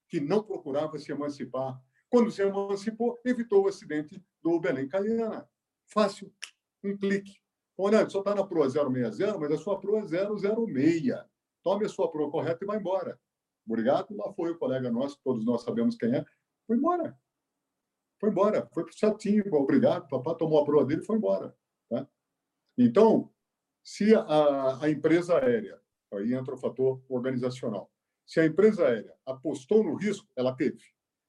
que 0.08 0.20
não 0.20 0.44
procurava 0.44 1.00
se 1.00 1.12
emancipar 1.12 1.82
quando 2.10 2.32
se 2.32 2.44
emancipou, 2.44 3.20
evitou 3.26 3.66
o 3.66 3.68
acidente 3.68 4.24
do 4.44 4.60
Belém 4.60 4.88
Caiana. 4.88 5.50
Fácil, 5.88 6.32
um 6.84 6.96
clique. 6.96 7.42
Olha, 7.76 8.08
só 8.08 8.20
está 8.20 8.36
na 8.36 8.46
proa 8.46 8.70
060, 8.70 9.38
mas 9.40 9.52
a 9.52 9.58
sua 9.58 9.80
proa 9.80 10.02
é 10.02 10.08
006. 10.08 11.26
Tome 11.64 11.86
a 11.86 11.90
sua 11.90 12.10
proa 12.12 12.30
correta 12.30 12.64
e 12.64 12.68
vai 12.68 12.78
embora. 12.78 13.20
Obrigado. 13.68 14.16
Lá 14.16 14.32
foi 14.34 14.52
o 14.52 14.58
colega 14.58 14.90
nosso, 14.90 15.20
todos 15.24 15.46
nós 15.46 15.64
sabemos 15.64 15.96
quem 15.96 16.16
é. 16.16 16.26
Foi 16.66 16.78
embora. 16.78 17.18
Foi 18.20 18.30
embora. 18.30 18.68
Foi 18.74 18.84
para 18.84 18.92
o 18.92 18.98
certinho. 18.98 19.44
Obrigado. 19.54 20.08
Papá 20.08 20.34
tomou 20.34 20.60
a 20.60 20.66
proa 20.66 20.86
dele 20.86 21.02
e 21.02 21.06
foi 21.06 21.18
embora. 21.18 21.56
Tá? 21.90 22.08
Então, 22.78 23.32
se 23.84 24.16
a, 24.16 24.80
a 24.82 24.90
empresa 24.90 25.38
aérea, 25.38 25.80
aí 26.14 26.34
entra 26.34 26.56
o 26.56 26.58
fator 26.58 27.04
organizacional, 27.10 27.92
se 28.26 28.40
a 28.40 28.46
empresa 28.46 28.86
aérea 28.88 29.14
apostou 29.26 29.84
no 29.84 29.96
risco, 29.96 30.28
ela 30.36 30.54
teve 30.56 30.82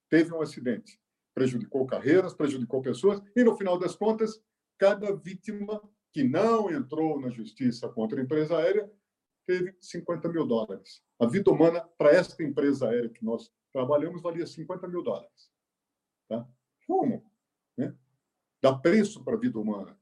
teve 0.09 0.33
um 0.33 0.41
acidente, 0.41 0.99
prejudicou 1.35 1.87
carreiras, 1.87 2.35
prejudicou 2.35 2.81
pessoas, 2.81 3.23
e 3.37 3.45
no 3.45 3.57
final 3.57 3.79
das 3.79 3.95
contas, 3.95 4.41
cada 4.79 5.15
vítima 5.15 5.81
que 6.13 6.25
não 6.25 6.71
entrou 6.71 7.21
na 7.21 7.31
justiça 7.31 7.89
contra 7.89 8.19
a 8.19 8.25
empresa 8.25 8.57
aérea 8.57 8.91
teve 9.49 9.75
50 9.81 10.29
mil 10.29 10.47
dólares. 10.47 11.03
A 11.19 11.27
vida 11.27 11.51
humana 11.51 11.81
para 11.97 12.11
esta 12.11 12.43
empresa 12.43 12.87
aérea 12.87 13.09
que 13.09 13.25
nós 13.25 13.51
trabalhamos 13.73 14.21
valia 14.21 14.47
50 14.47 14.87
mil 14.87 15.03
dólares. 15.03 15.51
Tá? 16.29 16.47
Como? 16.87 17.25
Né? 17.75 17.97
Dá 18.61 18.75
preço 18.75 19.25
para 19.25 19.37
a 19.37 19.39
vida 19.39 19.59
humana. 19.59 19.99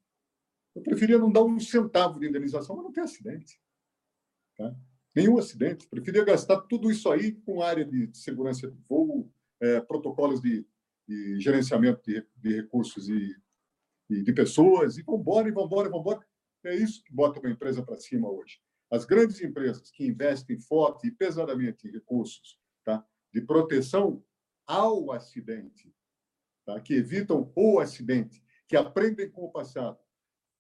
Eu 0.75 0.83
preferia 0.83 1.17
não 1.17 1.31
dar 1.31 1.45
um 1.45 1.61
centavo 1.61 2.19
de 2.19 2.27
indenização, 2.27 2.75
mas 2.75 2.87
não 2.87 2.93
tem 2.93 3.05
acidente. 3.05 3.63
Tá? 4.57 4.75
Nenhum 5.15 5.39
acidente. 5.39 5.87
Preferia 5.87 6.25
gastar 6.25 6.63
tudo 6.63 6.91
isso 6.91 7.09
aí 7.09 7.31
com 7.31 7.63
área 7.63 7.85
de 7.85 8.11
segurança 8.19 8.69
de 8.69 8.77
voo, 8.89 9.33
é, 9.61 9.81
protocolos 9.81 10.41
de, 10.41 10.67
de 11.07 11.41
gerenciamento 11.41 12.03
de, 12.05 12.27
de 12.35 12.63
recursos 12.63 13.09
e, 13.09 13.37
e, 14.11 14.25
de 14.25 14.33
pessoas, 14.33 14.99
e 14.99 15.03
vamos 15.03 15.21
embora, 15.21 15.49
e 15.49 15.53
vamos 15.53 15.71
embora, 15.71 15.89
e 15.89 15.91
vamos 15.93 16.05
embora. 16.05 16.27
É 16.65 16.75
isso 16.75 17.05
que 17.05 17.15
bota 17.15 17.39
uma 17.39 17.51
empresa 17.51 17.81
para 17.81 17.97
cima 17.97 18.29
hoje. 18.29 18.61
As 18.91 19.05
grandes 19.05 19.41
empresas 19.41 19.91
que 19.91 20.07
investem 20.07 20.61
forte 20.61 21.09
e 21.09 21.11
pesadamente 21.11 21.89
em 21.89 21.91
recursos 21.91 22.59
tá, 22.85 23.05
de 23.33 23.41
proteção 23.41 24.25
ao 24.67 25.13
acidente, 25.13 25.93
tá, 26.65 26.81
que 26.81 26.95
evitam 26.95 27.53
o 27.55 27.79
acidente, 27.81 28.45
que 28.69 28.77
aprendem 28.77 29.31
com 29.31 29.45
o 29.45 29.51
passado. 29.51 29.99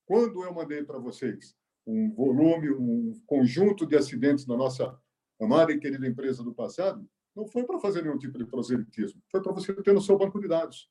Quando 0.05 0.43
eu 0.45 0.53
mandei 0.53 0.85
para 0.85 0.99
vocês 0.99 1.57
um 1.87 2.13
volume, 2.13 2.71
um 2.71 3.21
conjunto 3.27 3.87
de 3.87 3.97
acidentes 3.97 4.47
na 4.47 4.57
nossa 4.57 5.01
amada 5.41 5.73
e 5.73 5.79
querida 5.79 6.07
empresa 6.07 6.43
do 6.43 6.55
passado, 6.55 7.09
não 7.35 7.47
foi 7.47 7.65
para 7.65 7.79
fazer 7.79 8.03
nenhum 8.03 8.19
tipo 8.19 8.39
de 8.39 8.47
proselitismo, 8.47 9.23
foi 9.31 9.43
para 9.43 9.53
você 9.53 9.73
ter 9.83 9.93
no 9.93 10.01
seu 10.01 10.17
banco 10.17 10.41
de 10.41 10.49
dados. 10.49 10.91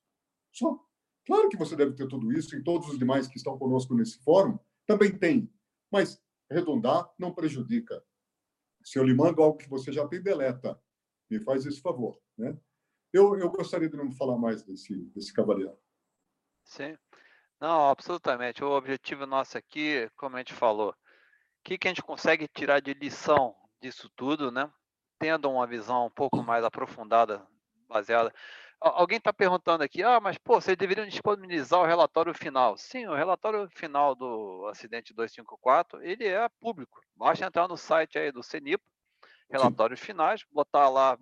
Só. 0.51 0.79
Claro 1.25 1.49
que 1.49 1.57
você 1.57 1.75
deve 1.75 1.93
ter 1.93 2.07
tudo 2.07 2.31
isso, 2.31 2.55
e 2.55 2.63
todos 2.63 2.87
os 2.87 2.99
demais 2.99 3.27
que 3.27 3.37
estão 3.37 3.57
conosco 3.57 3.95
nesse 3.95 4.19
fórum 4.19 4.59
também 4.85 5.11
tem. 5.17 5.51
Mas 5.91 6.21
redundar 6.49 7.09
não 7.17 7.33
prejudica. 7.33 8.03
Se 8.83 8.99
eu 8.99 9.03
lhe 9.03 9.13
mando 9.13 9.41
algo 9.41 9.57
que 9.57 9.69
você 9.69 9.91
já 9.91 10.07
tem, 10.07 10.21
deleta. 10.21 10.79
Me 11.29 11.39
faz 11.39 11.65
esse 11.65 11.81
favor. 11.81 12.19
Né? 12.37 12.57
Eu, 13.11 13.37
eu 13.37 13.49
gostaria 13.49 13.89
de 13.89 13.97
não 13.97 14.11
falar 14.11 14.37
mais 14.37 14.63
desse, 14.63 14.95
desse 15.07 15.33
cavaleiro. 15.33 15.77
Sim. 16.63 16.97
Não, 17.59 17.89
absolutamente. 17.89 18.63
O 18.63 18.71
objetivo 18.71 19.25
nosso 19.25 19.57
aqui, 19.57 20.09
como 20.15 20.35
a 20.35 20.39
gente 20.39 20.53
falou, 20.53 20.91
o 20.91 20.95
que, 21.63 21.77
que 21.77 21.87
a 21.87 21.91
gente 21.91 22.03
consegue 22.03 22.47
tirar 22.47 22.79
de 22.79 22.93
lição 22.93 23.55
disso 23.81 24.09
tudo, 24.15 24.51
né? 24.51 24.71
tendo 25.19 25.49
uma 25.49 25.65
visão 25.65 26.07
um 26.07 26.09
pouco 26.09 26.43
mais 26.43 26.63
aprofundada, 26.63 27.45
baseada. 27.87 28.33
Alguém 28.79 29.17
está 29.17 29.33
perguntando 29.33 29.83
aqui, 29.83 30.03
ah, 30.03 30.19
mas 30.19 30.37
pô, 30.37 30.61
vocês 30.61 30.77
deveriam 30.77 31.07
disponibilizar 31.07 31.79
o 31.79 31.85
relatório 31.85 32.33
final. 32.33 32.77
Sim, 32.77 33.07
o 33.07 33.15
relatório 33.15 33.67
final 33.69 34.13
do 34.13 34.67
acidente 34.67 35.13
254, 35.13 36.03
ele 36.03 36.27
é 36.27 36.47
público. 36.59 37.01
Basta 37.15 37.45
entrar 37.45 37.67
no 37.67 37.77
site 37.77 38.19
aí 38.19 38.31
do 38.31 38.43
CENIPO, 38.43 38.83
relatórios 39.49 39.99
Sim. 39.99 40.07
finais, 40.07 40.43
botar 40.51 40.89
lá 40.89 41.17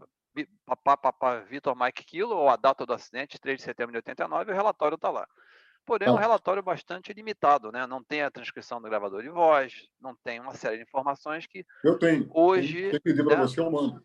papá, 0.65 0.97
papá 0.97 1.39
Vitor 1.41 1.75
Mike 1.75 2.03
Kilo, 2.03 2.35
ou 2.35 2.49
a 2.49 2.55
data 2.55 2.85
do 2.85 2.93
acidente, 2.93 3.39
3 3.39 3.57
de 3.57 3.63
setembro 3.63 3.91
de 3.91 3.97
89, 3.97 4.51
o 4.51 4.55
relatório 4.55 4.95
está 4.95 5.09
lá. 5.09 5.27
Porém, 5.85 6.07
é 6.07 6.11
um 6.11 6.15
relatório 6.15 6.63
bastante 6.63 7.11
limitado, 7.11 7.71
né? 7.71 7.85
Não 7.85 8.01
tem 8.01 8.21
a 8.21 8.31
transcrição 8.31 8.81
do 8.81 8.88
gravador 8.88 9.21
de 9.21 9.30
voz, 9.30 9.85
não 9.99 10.15
tem 10.15 10.39
uma 10.39 10.55
série 10.55 10.77
de 10.77 10.84
informações 10.84 11.45
que. 11.45 11.65
Eu 11.84 11.99
tenho. 11.99 12.30
Hoje. 12.34 12.84
Tem 12.84 12.91
que 12.91 12.99
pedir 13.01 13.23
para 13.25 13.35
né? 13.35 13.41
você, 13.41 13.59
eu 13.59 13.69
mando. 13.69 14.03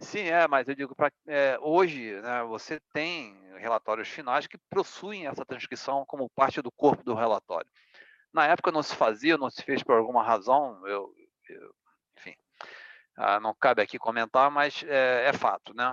Sim, 0.00 0.28
é, 0.28 0.46
mas 0.46 0.68
eu 0.68 0.74
digo 0.74 0.94
para 0.94 1.10
é, 1.26 1.58
hoje, 1.60 2.20
né, 2.20 2.44
você 2.44 2.80
tem 2.92 3.36
relatórios 3.56 4.08
finais 4.08 4.46
que 4.46 4.56
possuem 4.70 5.26
essa 5.26 5.44
transcrição 5.44 6.04
como 6.06 6.30
parte 6.30 6.62
do 6.62 6.70
corpo 6.70 7.02
do 7.02 7.14
relatório. 7.14 7.68
Na 8.32 8.46
época 8.46 8.70
não 8.70 8.82
se 8.82 8.94
fazia, 8.94 9.36
não 9.36 9.50
se 9.50 9.62
fez 9.62 9.82
por 9.82 9.96
alguma 9.96 10.22
razão, 10.22 10.86
eu, 10.86 11.12
eu 11.48 11.74
enfim, 12.16 12.36
ah, 13.16 13.40
não 13.40 13.54
cabe 13.54 13.82
aqui 13.82 13.98
comentar, 13.98 14.50
mas 14.50 14.84
é, 14.86 15.28
é 15.28 15.32
fato, 15.32 15.74
né? 15.74 15.84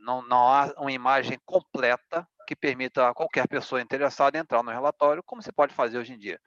Não, 0.00 0.20
não 0.22 0.48
há 0.48 0.74
uma 0.76 0.92
imagem 0.92 1.38
completa 1.46 2.28
que 2.46 2.54
permita 2.54 3.08
a 3.08 3.14
qualquer 3.14 3.48
pessoa 3.48 3.80
interessada 3.80 4.38
entrar 4.38 4.62
no 4.62 4.70
relatório, 4.70 5.22
como 5.22 5.42
se 5.42 5.50
pode 5.50 5.74
fazer 5.74 5.98
hoje 5.98 6.12
em 6.12 6.18
dia. 6.18 6.38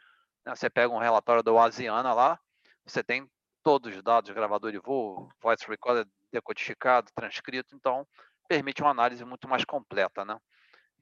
Né? 0.45 0.56
Você 0.56 0.69
pega 0.69 0.94
um 0.94 0.99
relatório 0.99 1.41
do 1.41 1.57
Asiana 1.57 2.14
lá, 2.14 2.40
você 2.86 3.03
tem 3.03 3.27
todos 3.64 3.95
os 3.95 4.03
dados, 4.03 4.31
gravador 4.31 4.72
de 4.72 4.80
voo, 4.80 5.30
voice 5.41 5.68
recorder 5.68 6.06
decodificado, 6.31 7.11
transcrito, 7.14 7.76
então 7.76 8.07
permite 8.47 8.81
uma 8.81 8.91
análise 8.91 9.23
muito 9.23 9.47
mais 9.47 9.64
completa, 9.64 10.26
né? 10.26 10.38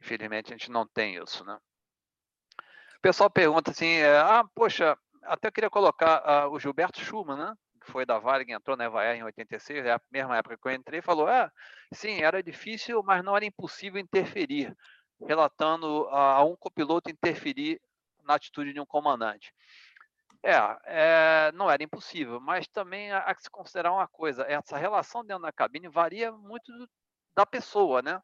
Infelizmente 0.02 0.54
a 0.54 0.58
gente 0.58 0.70
não 0.70 0.86
tem 0.86 1.16
isso, 1.16 1.44
né? 1.45 1.58
O 2.98 3.02
pessoal 3.02 3.30
pergunta 3.30 3.72
assim, 3.72 3.88
é, 3.88 4.18
ah, 4.18 4.44
poxa, 4.54 4.98
até 5.24 5.52
queria 5.52 5.70
colocar 5.70 6.48
uh, 6.48 6.52
o 6.52 6.60
Gilberto 6.60 6.99
Schumann, 6.99 7.38
né? 7.38 7.56
Que 7.82 7.91
foi 7.91 8.06
da 8.06 8.20
Varig, 8.20 8.52
entrou 8.52 8.76
na 8.76 8.86
Eva 8.86 9.16
em 9.16 9.24
86, 9.24 9.86
é 9.86 9.94
a 9.94 10.02
mesma 10.12 10.38
época 10.38 10.58
que 10.58 10.68
eu 10.68 10.72
entrei, 10.72 11.02
falou, 11.02 11.28
ah, 11.28 11.52
sim, 11.94 12.22
era 12.22 12.41
difícil, 12.44 13.02
mas 13.04 13.24
não 13.24 13.36
era 13.36 13.45
impossível 13.45 13.99
interferir, 13.99 14.76
relatando 15.26 16.08
a, 16.10 16.34
a 16.38 16.44
um 16.44 16.56
copiloto 16.56 17.10
interferir 17.10 17.80
na 18.24 18.36
atitude 18.36 18.74
de 18.74 18.80
um 18.80 18.86
comandante. 18.86 19.54
É, 20.43 20.53
é, 20.85 21.51
não 21.53 21.69
era 21.69 21.84
impossível, 21.84 22.39
mas 22.39 22.68
também 22.68 23.11
há 23.11 23.34
que 23.34 23.43
se 23.43 23.49
considerar 23.49 23.91
uma 23.91 24.07
coisa: 24.07 24.43
essa 24.43 24.77
relação 24.77 25.26
dentro 25.26 25.43
da 25.43 25.51
cabine 25.51 25.88
varia 25.88 26.31
muito 26.31 26.72
da 27.35 27.45
pessoa, 27.45 28.01
né? 28.01 28.22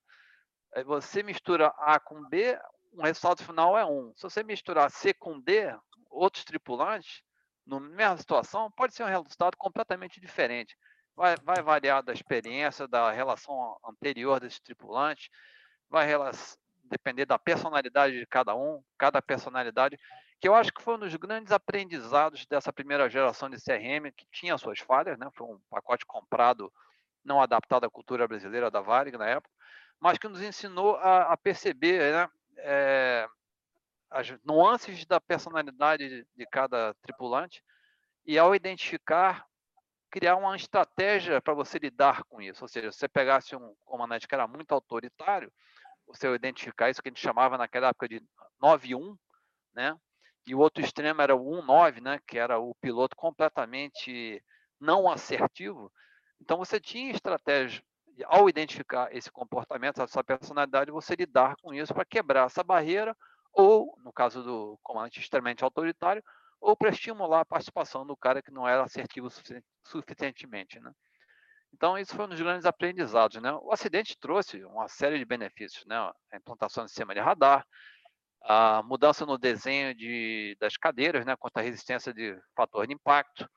Eh, 0.75 0.83
você 0.83 1.23
mistura 1.23 1.67
A 1.77 1.99
com 1.99 2.23
B, 2.29 2.59
o 2.93 3.03
resultado 3.03 3.43
final 3.43 3.77
é 3.77 3.85
um. 3.85 4.13
Se 4.15 4.23
você 4.23 4.43
misturar 4.43 4.89
C 4.91 5.13
com 5.13 5.39
D, 5.39 5.75
outros 6.09 6.43
tripulantes, 6.45 7.21
na 7.65 7.79
mesma 7.79 8.17
situação, 8.17 8.71
pode 8.71 8.93
ser 8.93 9.03
um 9.03 9.07
resultado 9.07 9.57
completamente 9.57 10.19
diferente. 10.19 10.77
Vai, 11.15 11.35
vai 11.37 11.61
variar 11.61 12.03
da 12.03 12.13
experiência, 12.13 12.87
da 12.87 13.11
relação 13.11 13.77
anterior 13.85 14.39
desse 14.39 14.61
tripulante, 14.61 15.29
vai 15.89 16.07
depender 16.83 17.25
da 17.25 17.37
personalidade 17.37 18.19
de 18.19 18.25
cada 18.25 18.55
um, 18.55 18.83
cada 18.97 19.21
personalidade 19.21 19.97
que 20.43 20.49
eu 20.49 20.55
acho 20.55 20.73
que 20.73 20.81
foi 20.81 20.95
um 20.95 20.99
dos 20.99 21.15
grandes 21.15 21.53
aprendizados 21.53 22.45
dessa 22.45 22.73
primeira 22.73 23.09
geração 23.09 23.49
de 23.49 23.55
CRM, 23.63 24.11
que 24.11 24.25
tinha 24.29 24.57
suas 24.57 24.77
falhas, 24.77 25.17
né? 25.17 25.29
foi 25.33 25.47
um 25.47 25.57
pacote 25.69 26.05
comprado, 26.05 26.69
não 27.23 27.41
adaptado 27.41 27.85
à 27.85 27.89
cultura 27.89 28.27
brasileira 28.27 28.69
da 28.69 28.81
Varig 28.81 29.17
na 29.17 29.25
época, 29.25 29.49
mas 30.01 30.17
que 30.17 30.27
nos 30.27 30.41
ensinou 30.41 30.97
a, 30.97 31.31
a 31.31 31.37
perceber 31.37 32.11
né? 32.11 32.29
É, 32.57 33.25
as 34.11 34.35
nuances 34.43 35.05
da 35.05 35.21
personalidade 35.21 36.09
de, 36.09 36.27
de 36.35 36.45
cada 36.47 36.93
tripulante 36.95 37.63
e, 38.25 38.37
ao 38.37 38.53
identificar, 38.53 39.45
criar 40.11 40.35
uma 40.35 40.57
estratégia 40.57 41.41
para 41.41 41.53
você 41.53 41.79
lidar 41.79 42.21
com 42.25 42.41
isso. 42.41 42.65
Ou 42.65 42.67
seja, 42.67 42.91
se 42.91 42.97
você 42.97 43.07
pegasse 43.07 43.55
um 43.55 43.73
comandante 43.85 44.27
que 44.27 44.35
era 44.35 44.45
muito 44.45 44.73
autoritário, 44.73 45.49
você 46.05 46.27
identificar 46.35 46.89
isso 46.89 47.01
que 47.01 47.07
a 47.07 47.11
gente 47.11 47.21
chamava 47.21 47.57
naquela 47.57 47.87
época 47.87 48.09
de 48.09 48.21
9-1, 48.61 49.17
né? 49.73 49.97
E 50.45 50.53
o 50.53 50.59
outro 50.59 50.83
extremo 50.83 51.21
era 51.21 51.35
o 51.35 51.61
1.9, 51.61 52.01
né, 52.01 52.19
que 52.27 52.37
era 52.37 52.59
o 52.59 52.75
piloto 52.75 53.15
completamente 53.15 54.43
não 54.79 55.09
assertivo. 55.09 55.91
Então 56.41 56.57
você 56.57 56.79
tinha 56.79 57.11
estratégia 57.11 57.83
ao 58.25 58.49
identificar 58.49 59.13
esse 59.15 59.31
comportamento, 59.31 60.01
essa 60.01 60.23
personalidade, 60.23 60.91
você 60.91 61.15
lidar 61.15 61.55
com 61.61 61.73
isso 61.73 61.93
para 61.93 62.05
quebrar 62.05 62.45
essa 62.45 62.63
barreira 62.63 63.15
ou, 63.53 63.97
no 64.03 64.11
caso 64.11 64.43
do 64.43 64.79
comandante 64.81 65.19
extremamente 65.19 65.63
autoritário, 65.63 66.23
ou 66.59 66.75
para 66.75 66.89
estimular 66.89 67.41
a 67.41 67.45
participação 67.45 68.05
do 68.05 68.15
cara 68.15 68.41
que 68.41 68.51
não 68.51 68.67
era 68.67 68.83
assertivo 68.83 69.29
suficientemente, 69.83 70.79
né? 70.79 70.91
Então, 71.73 71.97
isso 71.97 72.15
foi 72.15 72.25
um 72.25 72.29
dos 72.29 72.39
grandes 72.39 72.65
aprendizados, 72.65 73.41
né? 73.41 73.51
O 73.61 73.71
acidente 73.71 74.17
trouxe 74.17 74.63
uma 74.63 74.87
série 74.87 75.17
de 75.17 75.25
benefícios, 75.25 75.85
né? 75.85 75.95
A 75.97 76.37
implantação 76.37 76.85
de 76.85 76.91
sistema 76.91 77.13
de 77.13 77.19
radar, 77.19 77.65
a 78.43 78.83
mudança 78.83 79.25
no 79.25 79.37
desenho 79.37 79.95
de, 79.95 80.57
das 80.59 80.75
cadeiras, 80.77 81.25
né, 81.25 81.35
quanto 81.37 81.57
à 81.57 81.61
resistência 81.61 82.13
de 82.13 82.37
fator 82.55 82.85
de 82.87 82.93
impacto, 82.93 83.49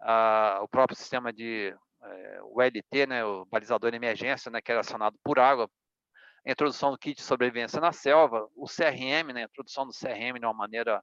a, 0.00 0.60
o 0.62 0.68
próprio 0.68 0.96
sistema 0.96 1.32
de 1.32 1.74
é, 2.02 2.40
o 2.42 2.56
né, 3.08 3.24
o 3.24 3.44
balizador 3.46 3.90
de 3.90 3.96
emergência, 3.96 4.50
né, 4.50 4.60
que 4.60 4.70
era 4.70 4.80
acionado 4.80 5.18
por 5.22 5.38
água, 5.38 5.68
a 6.46 6.50
introdução 6.50 6.92
do 6.92 6.98
kit 6.98 7.16
de 7.16 7.22
sobrevivência 7.22 7.80
na 7.80 7.92
selva, 7.92 8.48
o 8.54 8.66
CRM, 8.66 9.32
né, 9.32 9.42
a 9.42 9.46
introdução 9.46 9.86
do 9.86 9.92
CRM 9.92 10.38
de 10.38 10.46
uma 10.46 10.54
maneira 10.54 11.02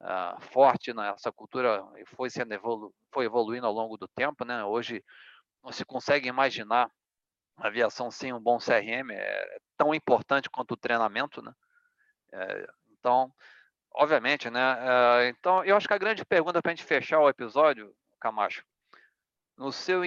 uh, 0.00 0.40
forte 0.52 0.92
nessa 0.92 1.28
né, 1.28 1.34
cultura 1.34 1.82
foi 2.16 2.28
sendo 2.28 2.52
evolu 2.52 2.92
foi 3.12 3.26
evoluindo 3.26 3.66
ao 3.66 3.72
longo 3.72 3.96
do 3.96 4.08
tempo, 4.08 4.44
né? 4.44 4.64
Hoje 4.64 5.04
não 5.62 5.70
se 5.70 5.84
consegue 5.84 6.28
imaginar 6.28 6.90
a 7.58 7.66
aviação 7.68 8.10
sem 8.10 8.32
um 8.32 8.40
bom 8.40 8.58
CRM, 8.58 9.12
é 9.12 9.58
tão 9.76 9.94
importante 9.94 10.50
quanto 10.50 10.72
o 10.72 10.76
treinamento, 10.76 11.42
né? 11.42 11.52
É, 12.32 12.66
então, 12.98 13.32
obviamente, 13.94 14.50
né? 14.50 14.60
É, 14.80 15.28
então, 15.28 15.64
eu 15.64 15.76
acho 15.76 15.86
que 15.86 15.94
a 15.94 15.98
grande 15.98 16.24
pergunta 16.24 16.60
para 16.62 16.72
a 16.72 16.74
gente 16.74 16.86
fechar 16.86 17.20
o 17.20 17.28
episódio, 17.28 17.94
Camacho, 18.20 18.64
no 19.56 19.72
seu 19.72 20.02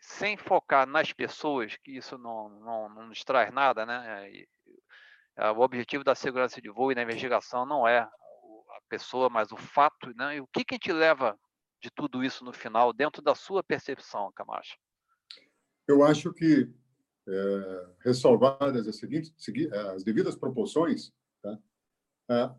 sem 0.00 0.36
focar 0.36 0.86
nas 0.86 1.12
pessoas, 1.12 1.76
que 1.76 1.96
isso 1.96 2.16
não, 2.16 2.48
não, 2.48 2.88
não 2.88 3.06
nos 3.08 3.24
traz 3.24 3.52
nada, 3.52 3.84
né? 3.84 4.30
É, 5.36 5.50
o 5.50 5.60
objetivo 5.60 6.02
da 6.02 6.14
segurança 6.14 6.60
de 6.60 6.70
voo 6.70 6.92
e 6.92 6.94
da 6.94 7.02
investigação 7.02 7.66
não 7.66 7.86
é 7.86 7.98
a 7.98 8.80
pessoa, 8.88 9.28
mas 9.28 9.52
o 9.52 9.56
fato, 9.56 10.14
né? 10.16 10.36
E 10.36 10.40
o 10.40 10.46
que, 10.46 10.64
que 10.64 10.76
gente 10.76 10.92
leva 10.92 11.38
de 11.82 11.90
tudo 11.90 12.24
isso 12.24 12.44
no 12.44 12.52
final, 12.52 12.92
dentro 12.92 13.20
da 13.20 13.34
sua 13.34 13.62
percepção, 13.62 14.32
Camacho? 14.32 14.76
Eu 15.86 16.02
acho 16.02 16.32
que, 16.32 16.72
é, 17.28 17.86
ressalvadas 18.00 18.88
as, 18.88 18.96
seguintes, 18.96 19.32
as 19.94 20.02
devidas 20.02 20.34
proporções, 20.34 21.12
Tá? 22.26 22.58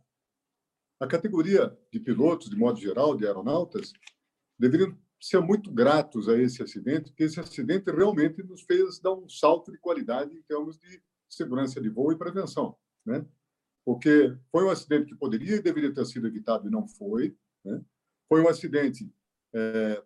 A, 0.99 1.07
categoria 1.07 1.77
de 1.91 1.99
pilotos, 1.99 2.49
de 2.49 2.55
modo 2.55 2.80
geral, 2.80 3.15
de 3.15 3.26
aeronautas, 3.26 3.91
deveriam 4.57 4.97
ser 5.19 5.41
muito 5.41 5.72
gratos 5.72 6.30
a 6.30 6.38
esse 6.38 6.61
acidente, 6.61 7.09
porque 7.09 7.23
esse 7.23 7.39
acidente 7.39 7.91
realmente 7.91 8.41
nos 8.43 8.61
fez 8.61 8.99
dar 8.99 9.14
um 9.14 9.27
salto 9.27 9.72
de 9.72 9.77
qualidade 9.77 10.35
em 10.35 10.41
termos 10.43 10.77
de 10.77 11.01
segurança 11.30 11.81
de 11.81 11.89
voo 11.89 12.11
e 12.11 12.18
prevenção, 12.18 12.77
né? 13.05 13.26
Porque 13.84 14.38
foi 14.51 14.64
um 14.64 14.69
acidente 14.69 15.07
que 15.07 15.15
poderia 15.15 15.55
e 15.55 15.61
deveria 15.61 15.93
ter 15.93 16.05
sido 16.05 16.27
evitado 16.27 16.68
e 16.68 16.72
não 16.72 16.88
foi, 16.88 17.35
né? 17.64 17.81
Foi 18.30 18.41
um 18.41 18.47
acidente 18.47 19.11
é, 19.53 20.03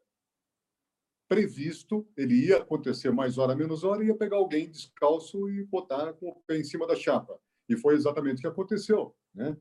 previsto, 1.28 2.08
ele 2.16 2.48
ia 2.48 2.58
acontecer 2.58 3.12
mais 3.12 3.38
hora 3.38 3.56
menos 3.56 3.84
hora, 3.84 4.04
ia 4.04 4.16
pegar 4.16 4.38
alguém 4.38 4.70
descalço 4.70 5.50
e 5.50 5.64
botar 5.66 6.14
com 6.14 6.30
o 6.30 6.36
pé 6.42 6.58
em 6.58 6.64
cima 6.64 6.86
da 6.86 6.96
chapa. 6.96 7.40
E 7.72 7.78
foi 7.78 7.96
exatamente 7.96 8.40
o 8.40 8.42
que 8.42 8.48
aconteceu. 8.48 9.16
Né? 9.34 9.56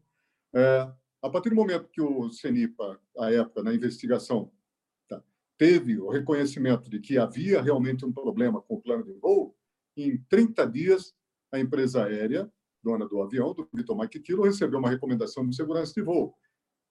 É, 0.55 0.93
a 1.23 1.31
partir 1.31 1.51
do 1.51 1.57
momento 1.57 1.89
que 1.89 2.01
o 2.01 2.31
CENIPA, 2.31 3.01
à 3.19 3.33
época, 3.33 3.63
na 3.63 3.75
investigação, 3.75 4.51
tá, 5.09 5.23
teve 5.57 5.99
o 5.99 6.09
reconhecimento 6.09 6.91
de 6.91 6.99
que 6.99 7.19
havia 7.19 7.63
realmente 7.63 8.05
um 8.05 8.13
problema 8.13 8.61
com 8.61 8.75
o 8.75 8.81
plano 8.81 9.05
de 9.05 9.13
voo, 9.13 9.55
em 9.97 10.19
30 10.29 10.67
dias, 10.67 11.15
a 11.53 11.59
empresa 11.59 12.05
aérea, 12.05 12.51
dona 12.83 13.07
do 13.07 13.21
avião, 13.21 13.53
do 13.53 13.69
Vitor 13.73 14.09
Kilo, 14.09 14.45
recebeu 14.45 14.79
uma 14.79 14.89
recomendação 14.89 15.47
de 15.47 15.55
segurança 15.55 15.93
de 15.95 16.03
voo. 16.03 16.35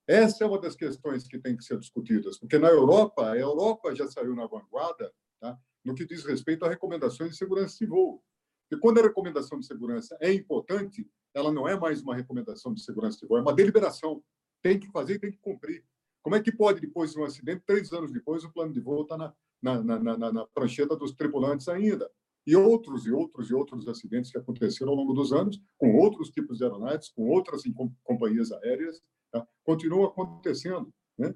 Essa 0.07 0.43
é 0.43 0.47
uma 0.47 0.59
das 0.59 0.75
questões 0.75 1.27
que 1.27 1.37
tem 1.37 1.55
que 1.55 1.63
ser 1.63 1.77
discutidas, 1.79 2.39
porque 2.39 2.57
na 2.57 2.69
Europa, 2.69 3.31
a 3.31 3.37
Europa 3.37 3.95
já 3.95 4.07
saiu 4.07 4.35
na 4.35 4.47
vanguarda 4.47 5.11
tá, 5.39 5.57
no 5.83 5.93
que 5.93 6.05
diz 6.05 6.23
respeito 6.25 6.65
a 6.65 6.69
recomendações 6.69 7.31
de 7.31 7.37
segurança 7.37 7.77
de 7.79 7.85
voo. 7.85 8.23
E 8.71 8.77
quando 8.77 8.99
a 8.99 9.03
recomendação 9.03 9.59
de 9.59 9.65
segurança 9.65 10.17
é 10.21 10.31
importante, 10.31 11.07
ela 11.33 11.51
não 11.51 11.67
é 11.67 11.77
mais 11.77 12.01
uma 12.01 12.15
recomendação 12.15 12.73
de 12.73 12.81
segurança 12.81 13.19
de 13.19 13.27
voo, 13.27 13.37
é 13.37 13.41
uma 13.41 13.53
deliberação. 13.53 14.23
Tem 14.61 14.79
que 14.79 14.87
fazer 14.91 15.15
e 15.15 15.19
tem 15.19 15.31
que 15.31 15.39
cumprir. 15.39 15.83
Como 16.21 16.35
é 16.35 16.41
que 16.41 16.51
pode, 16.51 16.81
depois 16.81 17.13
de 17.13 17.19
um 17.19 17.23
acidente, 17.23 17.63
três 17.65 17.91
anos 17.93 18.11
depois, 18.11 18.43
o 18.43 18.51
plano 18.51 18.73
de 18.73 18.79
voo 18.79 19.03
está 19.03 19.17
na, 19.17 19.33
na, 19.61 19.83
na, 19.83 20.17
na, 20.17 20.33
na 20.33 20.45
prancheta 20.47 20.95
dos 20.95 21.13
tripulantes 21.13 21.67
ainda? 21.67 22.09
E 22.45 22.55
outros 22.55 23.05
e 23.05 23.11
outros 23.11 23.49
e 23.49 23.53
outros 23.53 23.87
acidentes 23.87 24.31
que 24.31 24.37
aconteceram 24.37 24.91
ao 24.91 24.97
longo 24.97 25.13
dos 25.13 25.31
anos, 25.31 25.61
com 25.77 25.95
outros 25.95 26.29
tipos 26.29 26.57
de 26.57 26.63
aeronaves, 26.63 27.09
com 27.09 27.27
outras 27.29 27.63
companhias 28.03 28.51
aéreas, 28.51 29.01
tá? 29.31 29.47
continuam 29.63 30.05
acontecendo. 30.05 30.91
Né? 31.17 31.33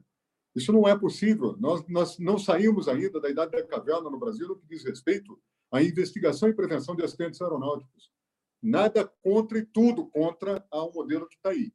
Isso 0.55 0.71
não 0.71 0.87
é 0.87 0.97
possível. 0.97 1.55
Nós, 1.59 1.85
nós 1.87 2.19
não 2.19 2.37
saímos 2.37 2.87
ainda 2.87 3.19
da 3.19 3.29
idade 3.29 3.51
da 3.51 3.65
caverna 3.65 4.09
no 4.09 4.19
Brasil 4.19 4.47
no 4.47 4.57
que 4.57 4.67
diz 4.67 4.83
respeito 4.83 5.39
a 5.73 5.81
investigação 5.81 6.47
e 6.47 6.53
prevenção 6.53 6.95
de 6.95 7.03
acidentes 7.03 7.41
aeronáuticos. 7.41 8.11
Nada 8.61 9.11
contra 9.23 9.57
e 9.57 9.65
tudo 9.65 10.05
contra 10.05 10.65
ao 10.69 10.93
modelo 10.93 11.27
que 11.27 11.35
está 11.35 11.49
aí, 11.49 11.73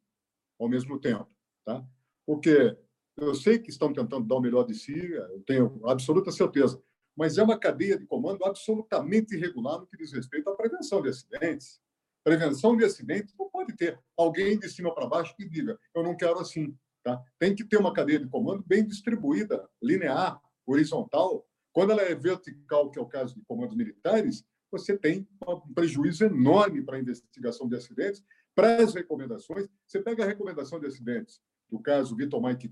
ao 0.57 0.69
mesmo 0.69 0.97
tempo. 0.99 1.27
Tá? 1.65 1.85
Porque 2.25 2.77
eu 3.17 3.35
sei 3.35 3.59
que 3.59 3.69
estão 3.69 3.91
tentando 3.91 4.25
dar 4.25 4.35
o 4.35 4.41
melhor 4.41 4.63
de 4.63 4.73
si, 4.73 4.97
eu 5.11 5.43
tenho 5.45 5.81
absoluta 5.85 6.31
certeza, 6.31 6.81
mas 7.15 7.37
é 7.37 7.43
uma 7.43 7.59
cadeia 7.59 7.99
de 7.99 8.05
comando 8.05 8.45
absolutamente 8.45 9.35
irregular 9.35 9.77
no 9.77 9.85
que 9.85 9.97
diz 9.97 10.13
respeito 10.13 10.49
à 10.49 10.55
prevenção 10.55 11.01
de 11.01 11.09
acidentes. 11.09 11.81
Prevenção 12.23 12.77
de 12.77 12.85
acidentes 12.85 13.35
não 13.37 13.49
pode 13.49 13.75
ter 13.75 13.99
alguém 14.15 14.57
de 14.57 14.69
cima 14.69 14.95
para 14.95 15.07
baixo 15.07 15.35
que 15.35 15.47
diga, 15.47 15.77
eu 15.93 16.01
não 16.01 16.15
quero 16.15 16.39
assim. 16.39 16.73
Tá? 17.03 17.21
Tem 17.37 17.53
que 17.53 17.65
ter 17.65 17.77
uma 17.77 17.93
cadeia 17.93 18.19
de 18.19 18.27
comando 18.29 18.63
bem 18.65 18.85
distribuída, 18.85 19.69
linear, 19.83 20.39
horizontal. 20.65 21.45
Quando 21.73 21.91
ela 21.91 22.01
é 22.01 22.15
vertical, 22.15 22.89
que 22.89 22.99
é 22.99 23.01
o 23.01 23.05
caso 23.05 23.35
de 23.35 23.41
comandos 23.41 23.75
militares, 23.75 24.43
você 24.71 24.97
tem 24.97 25.27
um 25.47 25.73
prejuízo 25.73 26.25
enorme 26.25 26.83
para 26.83 26.97
a 26.97 26.99
investigação 26.99 27.67
de 27.67 27.75
acidentes, 27.75 28.23
para 28.55 28.83
as 28.83 28.93
recomendações. 28.93 29.67
Você 29.85 30.01
pega 30.01 30.23
a 30.23 30.27
recomendação 30.27 30.79
de 30.79 30.87
acidentes 30.87 31.41
do 31.69 31.79
caso 31.79 32.15
Vitor 32.15 32.41
Mike 32.41 32.71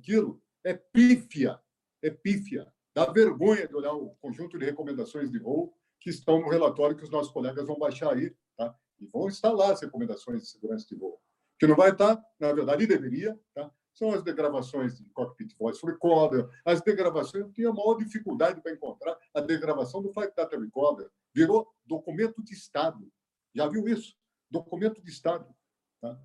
é 0.63 0.73
pífia, 0.73 1.59
é 2.01 2.09
pífia. 2.09 2.71
Dá 2.93 3.05
vergonha 3.05 3.67
de 3.67 3.75
olhar 3.75 3.93
o 3.93 4.15
conjunto 4.21 4.57
de 4.57 4.65
recomendações 4.65 5.29
de 5.29 5.39
voo 5.39 5.73
que 6.01 6.09
estão 6.09 6.41
no 6.41 6.49
relatório 6.49 6.95
que 6.95 7.03
os 7.03 7.09
nossos 7.09 7.31
colegas 7.31 7.65
vão 7.65 7.77
baixar 7.77 8.13
aí, 8.13 8.35
tá? 8.57 8.75
E 8.99 9.05
vão 9.05 9.27
instalar 9.27 9.71
as 9.71 9.81
recomendações 9.81 10.41
de 10.41 10.49
segurança 10.49 10.87
de 10.87 10.95
voo. 10.95 11.21
Que 11.59 11.67
não 11.67 11.75
vai 11.75 11.91
estar, 11.91 12.21
na 12.39 12.51
verdade, 12.51 12.87
deveria, 12.87 13.39
tá? 13.53 13.71
São 13.97 14.11
as 14.11 14.21
degravações 14.21 14.99
de 14.99 15.09
cockpit 15.09 15.57
voice 15.57 15.83
recorder, 15.83 16.47
as 16.63 16.81
degravações, 16.81 17.43
eu 17.43 17.51
tinha 17.51 17.69
a 17.69 17.73
maior 17.73 17.95
dificuldade 17.95 18.61
para 18.61 18.71
encontrar 18.71 19.17
a 19.33 19.41
degravação 19.41 20.03
do 20.03 20.13
flight 20.13 20.35
data 20.35 20.55
recorder. 20.55 21.09
Virou 21.33 21.67
documento 21.83 22.43
de 22.43 22.53
Estado. 22.53 23.11
Já 23.55 23.67
viu 23.67 23.87
isso? 23.87 24.15
Documento 24.51 25.01
de 25.01 25.09
Estado. 25.09 25.47
Tá? 25.99 26.15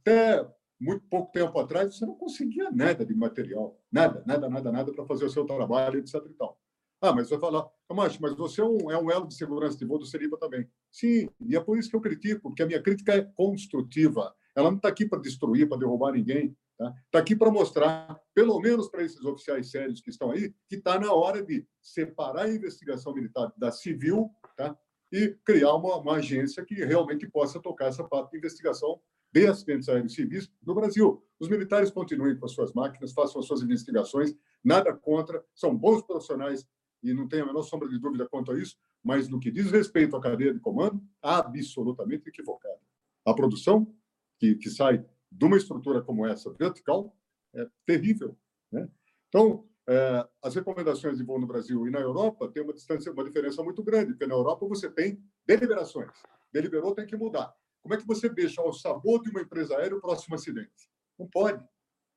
Até 0.00 0.48
muito 0.80 1.04
pouco 1.08 1.32
tempo 1.32 1.58
atrás, 1.58 1.96
você 1.96 2.06
não 2.06 2.14
conseguia 2.14 2.70
nada 2.70 3.04
de 3.04 3.12
material. 3.12 3.76
Nada, 3.90 4.22
nada, 4.24 4.48
nada, 4.48 4.70
nada 4.70 4.92
para 4.92 5.04
fazer 5.04 5.24
o 5.24 5.30
seu 5.30 5.44
trabalho, 5.44 5.98
etc. 5.98 6.14
E 6.24 6.34
tal. 6.34 6.60
Ah, 7.00 7.12
mas 7.12 7.28
vai 7.28 7.40
falar, 7.40 7.68
Camacho, 7.88 8.18
mas 8.22 8.36
você 8.36 8.60
é 8.60 8.64
um, 8.64 8.88
é 8.88 8.96
um 8.96 9.10
elo 9.10 9.26
de 9.26 9.34
segurança 9.34 9.76
de 9.76 9.84
voo 9.84 9.98
do 9.98 10.06
Seriba 10.06 10.38
também. 10.38 10.70
Sim, 10.92 11.28
e 11.40 11.56
é 11.56 11.60
por 11.60 11.76
isso 11.76 11.90
que 11.90 11.96
eu 11.96 12.00
critico, 12.00 12.42
porque 12.42 12.62
a 12.62 12.66
minha 12.66 12.80
crítica 12.80 13.12
é 13.14 13.22
construtiva. 13.22 14.32
Ela 14.54 14.70
não 14.70 14.76
está 14.76 14.88
aqui 14.88 15.04
para 15.06 15.18
destruir, 15.18 15.68
para 15.68 15.78
derrubar 15.78 16.12
ninguém. 16.12 16.56
Está 16.80 16.94
tá 17.10 17.18
aqui 17.18 17.36
para 17.36 17.50
mostrar, 17.50 18.18
pelo 18.34 18.58
menos 18.58 18.88
para 18.88 19.02
esses 19.02 19.22
oficiais 19.22 19.70
sérios 19.70 20.00
que 20.00 20.08
estão 20.08 20.30
aí, 20.30 20.54
que 20.66 20.76
está 20.76 20.98
na 20.98 21.12
hora 21.12 21.42
de 21.42 21.66
separar 21.82 22.44
a 22.44 22.50
investigação 22.50 23.12
militar 23.12 23.52
da 23.56 23.70
civil 23.70 24.30
tá? 24.56 24.74
e 25.12 25.36
criar 25.44 25.74
uma, 25.74 25.96
uma 25.96 26.14
agência 26.14 26.64
que 26.64 26.74
realmente 26.74 27.28
possa 27.28 27.60
tocar 27.60 27.86
essa 27.86 28.02
parte 28.02 28.30
de 28.30 28.38
investigação 28.38 28.98
de 29.30 29.46
acidentes 29.46 29.88
aéreos 29.90 30.14
civis 30.14 30.50
no 30.62 30.74
Brasil. 30.74 31.22
Os 31.38 31.48
militares 31.48 31.90
continuem 31.90 32.38
com 32.38 32.46
as 32.46 32.52
suas 32.52 32.72
máquinas, 32.72 33.12
façam 33.12 33.40
as 33.40 33.46
suas 33.46 33.62
investigações, 33.62 34.34
nada 34.64 34.92
contra, 34.94 35.44
são 35.54 35.76
bons 35.76 36.02
profissionais 36.02 36.66
e 37.02 37.12
não 37.12 37.28
tenho 37.28 37.44
a 37.44 37.46
menor 37.46 37.62
sombra 37.62 37.88
de 37.88 37.98
dúvida 37.98 38.26
quanto 38.28 38.52
a 38.52 38.58
isso, 38.58 38.76
mas 39.04 39.28
no 39.28 39.38
que 39.38 39.50
diz 39.50 39.70
respeito 39.70 40.16
à 40.16 40.20
cadeia 40.20 40.52
de 40.52 40.60
comando, 40.60 41.02
absolutamente 41.22 42.28
equivocada. 42.28 42.80
A 43.24 43.34
produção 43.34 43.94
que, 44.38 44.54
que 44.54 44.70
sai 44.70 45.04
de 45.30 45.44
uma 45.44 45.56
estrutura 45.56 46.02
como 46.02 46.26
essa, 46.26 46.52
vertical, 46.52 47.14
é 47.54 47.66
terrível. 47.86 48.36
Né? 48.70 48.88
Então, 49.28 49.68
é, 49.88 50.28
as 50.42 50.54
recomendações 50.54 51.18
de 51.18 51.24
voo 51.24 51.38
no 51.38 51.46
Brasil 51.46 51.86
e 51.86 51.90
na 51.90 52.00
Europa 52.00 52.48
têm 52.48 52.62
uma 52.62 52.72
distância, 52.72 53.12
uma 53.12 53.24
diferença 53.24 53.62
muito 53.62 53.82
grande, 53.82 54.12
porque 54.12 54.26
na 54.26 54.34
Europa 54.34 54.66
você 54.66 54.90
tem 54.90 55.22
deliberações. 55.46 56.10
Deliberou, 56.52 56.94
tem 56.94 57.06
que 57.06 57.16
mudar. 57.16 57.54
Como 57.82 57.94
é 57.94 57.96
que 57.96 58.06
você 58.06 58.28
deixa 58.28 58.60
ao 58.60 58.72
sabor 58.72 59.22
de 59.22 59.30
uma 59.30 59.40
empresa 59.40 59.76
aérea 59.76 59.96
o 59.96 60.00
próximo 60.00 60.34
acidente? 60.34 60.90
Não 61.18 61.26
pode. 61.26 61.64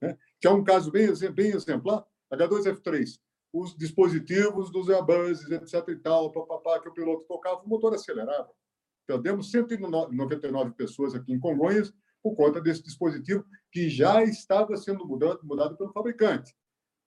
Né? 0.01 0.17
Que 0.39 0.47
é 0.47 0.51
um 0.51 0.63
caso 0.63 0.91
bem, 0.91 1.07
bem 1.33 1.51
exemplar, 1.51 2.05
H2F3. 2.31 3.19
Os 3.51 3.75
dispositivos 3.77 4.71
dos 4.71 4.89
Airbus, 4.89 5.49
etc. 5.51 5.87
e 5.89 5.95
tal, 5.97 6.31
papapá, 6.31 6.79
que 6.79 6.89
o 6.89 6.93
piloto 6.93 7.25
tocava, 7.25 7.61
o 7.61 7.69
motor 7.69 7.93
acelerava. 7.93 8.49
Perdemos 9.05 9.51
199 9.51 10.71
pessoas 10.71 11.13
aqui 11.13 11.31
em 11.31 11.39
Congonhas 11.39 11.93
por 12.23 12.35
conta 12.35 12.61
desse 12.61 12.81
dispositivo 12.81 13.45
que 13.69 13.89
já 13.89 14.23
estava 14.23 14.77
sendo 14.77 15.05
mudado, 15.05 15.41
mudado 15.43 15.75
pelo 15.75 15.91
fabricante. 15.91 16.55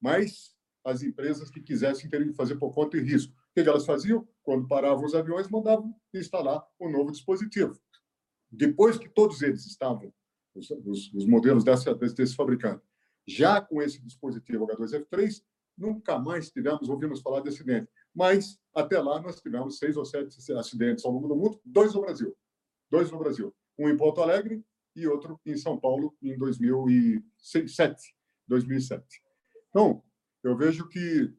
Mas 0.01 0.55
as 0.85 1.03
empresas 1.03 1.51
que 1.51 1.61
quisessem 1.61 2.09
teriam 2.09 2.31
que 2.31 2.37
fazer 2.37 2.57
por 2.57 2.73
conta 2.73 2.97
e 2.97 3.01
risco. 3.01 3.33
O 3.33 3.55
que 3.55 3.69
elas 3.69 3.87
faziam? 3.87 4.29
Quando 4.43 4.69
paravam 4.69 5.05
os 5.05 5.15
aviões, 5.15 5.49
mandavam 5.49 5.93
instalar 6.15 6.65
um 6.79 6.91
novo 6.91 7.11
dispositivo. 7.11 7.77
Depois 8.49 8.97
que 8.97 9.09
todos 9.09 9.43
eles 9.43 9.67
estavam, 9.67 10.13
os, 10.55 10.71
os, 10.71 11.13
os 11.13 11.27
modelos 11.27 11.65
dessa, 11.65 11.93
desse 11.95 12.37
fabricante, 12.37 12.83
já 13.27 13.61
com 13.61 13.83
esse 13.83 14.01
dispositivo 14.01 14.67
H2F3, 14.69 15.43
nunca 15.77 16.19
mais 16.19 16.51
tivemos, 16.51 16.89
ouvimos 16.89 17.21
falar 17.21 17.41
de 17.41 17.49
acidente. 17.49 17.91
Mas, 18.15 18.59
até 18.73 19.01
lá, 19.01 19.21
nós 19.21 19.41
tivemos 19.41 19.79
seis 19.79 19.97
ou 19.97 20.05
sete 20.05 20.53
acidentes 20.53 21.05
ao 21.05 21.11
longo 21.11 21.27
do 21.27 21.35
mundo, 21.35 21.61
dois 21.65 21.93
no 21.95 22.01
Brasil. 22.01 22.37
Dois 22.89 23.11
no 23.11 23.19
Brasil. 23.19 23.53
Um 23.77 23.89
em 23.89 23.97
Porto 23.97 24.23
Alegre 24.23 24.65
e 24.97 25.06
outro 25.06 25.40
em 25.44 25.56
São 25.56 25.78
Paulo 25.78 26.16
em 26.23 26.36
2007. 26.36 28.14
2007. 28.48 29.05
Então, 29.68 30.02
eu 30.43 30.56
vejo 30.56 30.89
que 30.89 31.32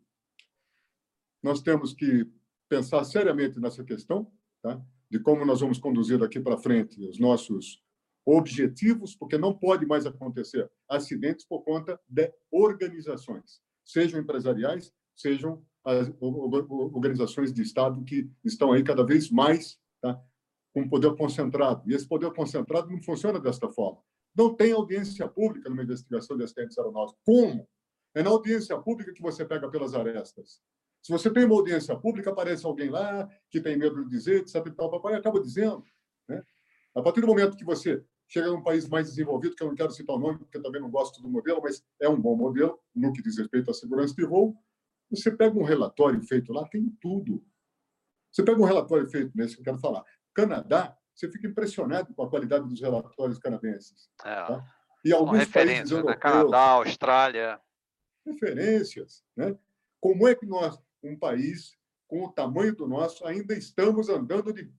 nós 1.42 1.62
temos 1.62 1.94
que 1.94 2.30
pensar 2.68 3.04
seriamente 3.04 3.60
nessa 3.60 3.84
questão, 3.84 4.32
tá? 4.62 4.82
de 5.10 5.20
como 5.20 5.46
nós 5.46 5.62
vamos 5.62 5.80
conduzir 5.80 6.20
daqui 6.20 6.40
para 6.40 6.58
frente 6.58 7.00
os 7.02 7.20
nossos 7.20 7.82
objetivos, 8.26 9.16
porque 9.16 9.38
não 9.38 9.58
pode 9.58 9.86
mais 9.86 10.06
acontecer 10.06 10.70
acidentes 10.90 11.46
por 11.46 11.64
conta 11.64 11.98
de 12.08 12.34
organizações, 12.52 13.62
sejam 13.86 14.20
empresariais, 14.20 14.94
sejam 15.16 15.66
as 15.86 16.12
organizações 16.20 17.54
de 17.54 17.62
Estado 17.62 18.04
que 18.04 18.30
estão 18.44 18.74
aí 18.74 18.84
cada 18.84 19.06
vez 19.06 19.32
mais 19.32 19.80
tá, 20.02 20.22
com 20.78 20.88
poder 20.88 21.16
concentrado. 21.16 21.82
E 21.90 21.96
esse 21.96 22.08
poder 22.08 22.32
concentrado 22.34 22.92
não 22.92 23.02
funciona 23.02 23.40
desta 23.40 23.68
forma. 23.68 24.00
Não 24.36 24.54
tem 24.54 24.72
audiência 24.72 25.28
pública 25.28 25.68
numa 25.70 25.82
investigação 25.82 26.38
de 26.38 26.44
acidentes 26.44 26.78
aeronáuticos. 26.78 27.20
Como? 27.26 27.68
É 28.14 28.22
na 28.22 28.30
audiência 28.30 28.78
pública 28.78 29.12
que 29.12 29.22
você 29.22 29.44
pega 29.44 29.68
pelas 29.72 29.96
arestas. 29.96 30.62
Se 31.02 31.12
você 31.12 31.32
tem 31.32 31.46
uma 31.46 31.56
audiência 31.56 31.96
pública, 31.98 32.30
aparece 32.30 32.64
alguém 32.64 32.92
lá 32.92 33.28
que 33.50 33.60
tem 33.60 33.76
medo 33.76 34.04
de 34.04 34.10
dizer, 34.12 34.42
etc. 34.42 34.68
E 34.68 34.72
tal, 34.72 34.92
papai 34.92 35.16
acaba 35.16 35.42
dizendo. 35.42 35.84
Né? 36.30 36.44
A 36.94 37.02
partir 37.02 37.22
do 37.22 37.28
momento 37.28 37.58
que 37.58 37.66
você 37.66 38.04
chega 38.28 38.52
num 38.52 38.62
país 38.62 38.88
mais 38.88 39.08
desenvolvido, 39.08 39.56
que 39.56 39.64
eu 39.64 39.68
não 39.70 39.76
quero 39.76 39.90
citar 39.90 40.16
o 40.16 40.20
nome, 40.20 40.38
porque 40.38 40.60
eu 40.60 40.62
também 40.62 40.80
não 40.80 40.92
gosto 40.92 41.24
do 41.24 41.28
modelo, 41.28 41.60
mas 41.64 41.84
é 42.00 42.08
um 42.08 42.22
bom 42.22 42.36
modelo 42.36 42.80
no 42.94 43.12
que 43.14 43.24
diz 43.24 43.36
respeito 43.36 43.72
à 43.72 43.74
segurança 43.74 44.14
de 44.14 44.26
voo, 44.28 44.56
você 45.10 45.32
pega 45.36 45.58
um 45.58 45.64
relatório 45.64 46.22
feito 46.22 46.54
lá, 46.54 46.68
tem 46.68 46.88
tudo. 47.02 47.44
Você 48.32 48.44
pega 48.44 48.62
um 48.62 48.66
relatório 48.66 49.10
feito 49.10 49.32
nesse 49.36 49.56
que 49.56 49.62
eu 49.62 49.66
quero 49.66 49.80
falar. 49.80 50.04
Canadá, 50.38 50.96
você 51.16 51.28
fica 51.32 51.48
impressionado 51.48 52.14
com 52.14 52.22
a 52.22 52.30
qualidade 52.30 52.68
dos 52.68 52.80
relatórios 52.80 53.40
canadenses. 53.40 54.08
É. 54.24 54.36
Tá? 54.36 54.64
E 55.04 55.12
alguns 55.12 55.46
países 55.46 55.90
né? 55.90 55.98
europeus, 55.98 56.16
né? 56.16 56.16
Canadá, 56.16 56.62
Austrália. 56.74 57.62
Referências. 58.24 59.24
Né? 59.36 59.58
Como 60.00 60.28
é 60.28 60.36
que 60.36 60.46
nós, 60.46 60.80
um 61.02 61.18
país 61.18 61.76
com 62.08 62.24
o 62.24 62.32
tamanho 62.32 62.76
do 62.76 62.88
nosso, 62.88 63.26
ainda 63.26 63.56
estamos 63.56 64.10
andando 64.10 64.54
de, 64.54 64.72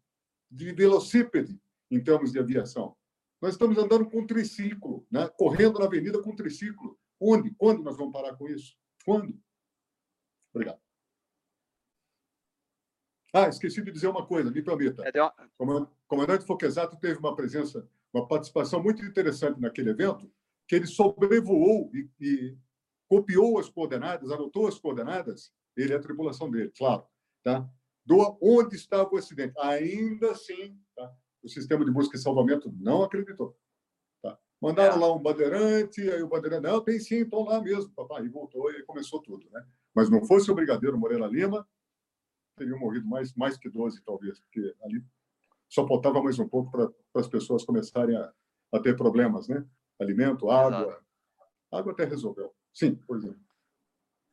de 0.48 0.72
velocípede 0.72 1.60
em 1.90 2.00
termos 2.00 2.30
de 2.30 2.38
aviação? 2.38 2.96
Nós 3.42 3.54
estamos 3.54 3.76
andando 3.76 4.08
com 4.08 4.20
um 4.20 4.26
triciclo, 4.26 5.04
né? 5.10 5.28
correndo 5.36 5.80
na 5.80 5.86
avenida 5.86 6.22
com 6.22 6.30
um 6.30 6.36
triciclo. 6.36 6.96
Onde? 7.20 7.52
Quando 7.56 7.82
nós 7.82 7.96
vamos 7.96 8.12
parar 8.12 8.36
com 8.36 8.46
isso? 8.48 8.76
Quando? 9.04 9.36
Obrigado. 10.54 10.80
Ah, 13.32 13.48
esqueci 13.48 13.82
de 13.82 13.92
dizer 13.92 14.08
uma 14.08 14.24
coisa, 14.24 14.50
me 14.50 14.62
permita. 14.62 15.02
É 15.14 15.22
o 15.22 15.86
comandante 16.06 16.46
Foquesato 16.46 16.96
teve 16.96 17.18
uma 17.18 17.36
presença, 17.36 17.86
uma 18.12 18.26
participação 18.26 18.82
muito 18.82 19.04
interessante 19.04 19.60
naquele 19.60 19.90
evento, 19.90 20.30
que 20.66 20.74
ele 20.74 20.86
sobrevoou 20.86 21.90
e, 21.94 22.08
e 22.20 22.56
copiou 23.08 23.58
as 23.58 23.68
coordenadas, 23.68 24.30
anotou 24.30 24.66
as 24.66 24.78
coordenadas, 24.78 25.52
ele 25.76 25.92
e 25.92 25.96
a 25.96 26.00
tripulação 26.00 26.50
dele, 26.50 26.72
claro, 26.76 27.04
tá? 27.42 27.68
Do 28.04 28.38
onde 28.40 28.76
estava 28.76 29.08
o 29.12 29.18
acidente. 29.18 29.54
Ainda 29.58 30.32
assim, 30.32 30.78
tá? 30.96 31.12
o 31.42 31.48
sistema 31.48 31.84
de 31.84 31.90
busca 31.90 32.16
e 32.16 32.20
salvamento 32.20 32.72
não 32.78 33.02
acreditou. 33.02 33.56
Tá? 34.22 34.38
Mandaram 34.60 34.96
é. 34.96 34.98
lá 34.98 35.14
um 35.14 35.18
bandeirante, 35.18 36.00
aí 36.10 36.22
o 36.22 36.28
bandeirante, 36.28 36.62
não, 36.62 36.80
tem 36.82 36.98
sim, 36.98 37.22
estão 37.22 37.44
lá 37.44 37.60
mesmo, 37.60 37.90
papai, 37.90 38.24
e 38.24 38.28
voltou 38.28 38.70
e 38.70 38.82
começou 38.84 39.20
tudo, 39.20 39.48
né? 39.50 39.64
Mas 39.94 40.08
não 40.08 40.24
fosse 40.24 40.50
o 40.50 40.54
Brigadeiro 40.54 40.98
Moreira 40.98 41.26
Lima, 41.26 41.66
teriam 42.58 42.78
morrido 42.78 43.06
mais, 43.06 43.34
mais 43.34 43.56
que 43.56 43.70
12, 43.70 44.02
talvez, 44.02 44.40
porque 44.40 44.74
ali 44.82 45.02
só 45.68 45.86
faltava 45.86 46.22
mais 46.22 46.38
um 46.38 46.48
pouco 46.48 46.70
para 46.70 46.90
as 47.20 47.28
pessoas 47.28 47.64
começarem 47.64 48.16
a, 48.16 48.32
a, 48.72 48.80
ter 48.80 48.96
problemas, 48.96 49.48
né? 49.48 49.64
Alimento, 50.00 50.50
água. 50.50 50.82
Exato. 50.82 51.04
Água 51.70 51.92
até 51.92 52.04
resolveu. 52.04 52.54
Sim, 52.72 52.96
pois 53.06 53.24
é. 53.24 53.34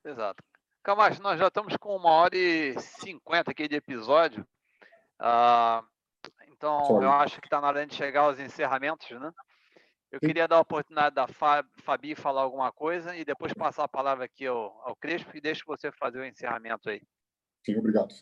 Exato. 0.05 0.43
Camacho, 0.81 1.21
nós 1.21 1.39
já 1.39 1.47
estamos 1.47 1.75
com 1.77 1.95
uma 1.95 2.11
hora 2.11 2.37
e 2.37 2.79
cinquenta 2.79 3.51
aqui 3.51 3.67
de 3.67 3.75
episódio. 3.75 4.47
Uh, 5.19 5.85
então, 6.49 7.01
eu 7.01 7.11
acho 7.11 7.41
que 7.41 7.47
está 7.47 7.59
na 7.59 7.67
hora 7.67 7.85
de 7.85 7.95
chegar 7.95 8.21
aos 8.21 8.39
encerramentos, 8.39 9.09
né? 9.19 9.33
Eu 10.11 10.19
queria 10.19 10.47
dar 10.47 10.57
a 10.57 10.61
oportunidade 10.61 11.15
da 11.15 11.27
Fabi 11.27 12.15
falar 12.15 12.41
alguma 12.41 12.71
coisa 12.71 13.15
e 13.17 13.25
depois 13.25 13.53
passar 13.53 13.83
a 13.83 13.89
palavra 13.89 14.25
aqui 14.25 14.45
ao, 14.45 14.79
ao 14.87 14.95
Crespo 14.95 15.35
e 15.35 15.41
deixo 15.41 15.65
você 15.65 15.91
fazer 15.91 16.19
o 16.19 16.25
encerramento 16.25 16.89
aí. 16.89 17.01
Sim, 17.65 17.77
obrigado. 17.77 18.13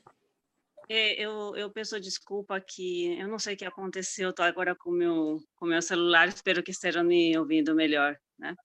É, 0.89 1.21
eu, 1.21 1.55
eu 1.55 1.69
peço 1.71 1.99
desculpa 1.99 2.59
que 2.61 3.17
eu 3.19 3.27
não 3.27 3.39
sei 3.39 3.55
o 3.55 3.57
que 3.57 3.65
aconteceu, 3.65 4.29
estou 4.29 4.45
agora 4.45 4.75
com 4.75 4.91
meu 4.91 5.41
com 5.55 5.65
meu 5.65 5.81
celular, 5.81 6.27
espero 6.27 6.63
que 6.63 6.71
estejam 6.71 7.03
me 7.03 7.37
ouvindo 7.37 7.75
melhor, 7.75 8.17
né? 8.37 8.55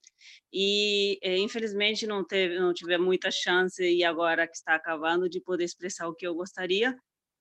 E 0.53 1.17
é, 1.21 1.37
infelizmente 1.37 2.07
não 2.07 2.25
teve 2.25 2.59
não 2.59 2.73
tive 2.73 2.97
muita 2.97 3.29
chance 3.31 3.81
e 3.83 4.03
agora 4.03 4.47
que 4.47 4.55
está 4.55 4.75
acabando 4.75 5.29
de 5.29 5.41
poder 5.41 5.65
expressar 5.65 6.07
o 6.07 6.15
que 6.15 6.27
eu 6.27 6.35
gostaria, 6.35 6.97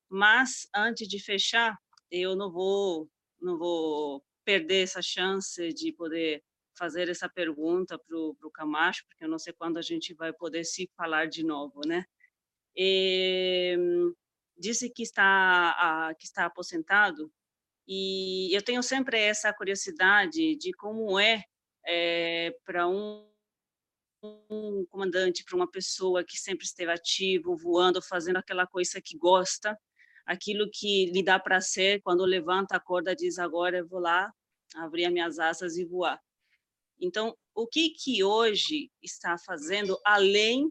mas 0.09 0.69
antes 0.75 1.09
de 1.09 1.23
fechar, 1.23 1.77
eu 2.11 2.37
não 2.37 2.51
vou 2.51 3.09
não 3.41 3.59
vou 3.59 4.25
perder 4.45 4.83
essa 4.85 5.03
chance 5.03 5.73
de 5.75 5.93
poder 5.93 6.43
fazer 6.77 7.09
essa 7.09 7.29
pergunta 7.29 7.99
para 7.99 8.17
o 8.17 8.51
Camacho, 8.53 9.05
porque 9.09 9.25
eu 9.25 9.29
não 9.29 9.39
sei 9.39 9.53
quando 9.53 9.79
a 9.79 9.83
gente 9.83 10.15
vai 10.15 10.33
poder 10.33 10.65
se 10.65 10.89
falar 10.97 11.27
de 11.27 11.45
novo, 11.45 11.81
né? 11.87 12.05
E, 12.79 13.77
disse 14.57 14.89
que 14.91 15.03
está 15.03 16.15
que 16.19 16.25
está 16.25 16.47
aposentado 16.47 17.33
e 17.91 18.55
eu 18.55 18.63
tenho 18.63 18.83
sempre 18.83 19.19
essa 19.19 19.51
curiosidade 19.53 20.55
de 20.57 20.73
como 20.75 21.19
é, 21.19 21.43
é 21.87 22.55
para 22.63 22.87
um, 22.87 23.27
um 24.23 24.85
comandante, 24.91 25.43
para 25.43 25.57
uma 25.57 25.71
pessoa 25.71 26.23
que 26.23 26.37
sempre 26.37 26.67
esteve 26.67 26.93
ativo, 26.93 27.57
voando, 27.57 28.03
fazendo 28.03 28.37
aquela 28.37 28.67
coisa 28.67 29.01
que 29.01 29.17
gosta, 29.17 29.75
aquilo 30.27 30.69
que 30.71 31.07
lhe 31.07 31.23
dá 31.23 31.39
prazer 31.39 32.03
quando 32.03 32.27
levanta, 32.27 32.77
acorda, 32.77 33.17
diz 33.17 33.39
agora 33.39 33.79
eu 33.79 33.89
vou 33.89 34.01
lá 34.01 34.31
abrir 34.77 35.07
as 35.07 35.13
minhas 35.13 35.39
asas 35.39 35.79
e 35.79 35.85
voar. 35.87 36.21
Então, 37.01 37.35
o 37.55 37.67
que 37.67 37.89
que 37.91 38.23
hoje 38.23 38.91
está 39.01 39.39
fazendo 39.39 39.99
além 40.05 40.71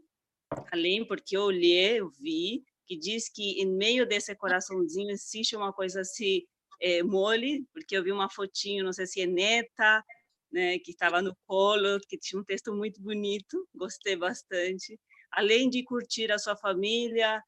além 0.72 1.06
porque 1.06 1.36
eu 1.36 1.44
olhei, 1.44 2.00
eu 2.00 2.10
vi 2.10 2.64
que 2.86 2.98
diz 2.98 3.30
que 3.30 3.62
em 3.62 3.66
meio 3.66 4.08
desse 4.08 4.34
coraçãozinho 4.36 5.12
existe 5.12 5.56
uma 5.56 5.74
coisa 5.74 6.02
assim, 6.02 6.42
é, 6.82 7.04
mole, 7.04 7.66
porque 7.74 7.98
eu 7.98 8.04
vi 8.04 8.12
uma 8.12 8.30
fotinho, 8.30 8.86
não 8.86 8.94
sei 8.94 9.06
se 9.06 9.22
é 9.22 9.26
neta, 9.26 10.04
né, 10.52 10.80
que 10.80 10.92
estava 10.92 11.22
no 11.22 11.36
colo, 11.46 12.00
que 12.08 12.18
tinha 12.18 12.40
um 12.40 12.46
texto 12.46 12.74
muito 12.74 13.02
bonito, 13.02 13.68
gostei 13.76 14.16
bastante. 14.16 14.98
Além 15.32 15.70
de 15.70 15.84
curtir 15.84 16.32
a 16.32 16.40
sua 16.40 16.56
família, 16.56 17.44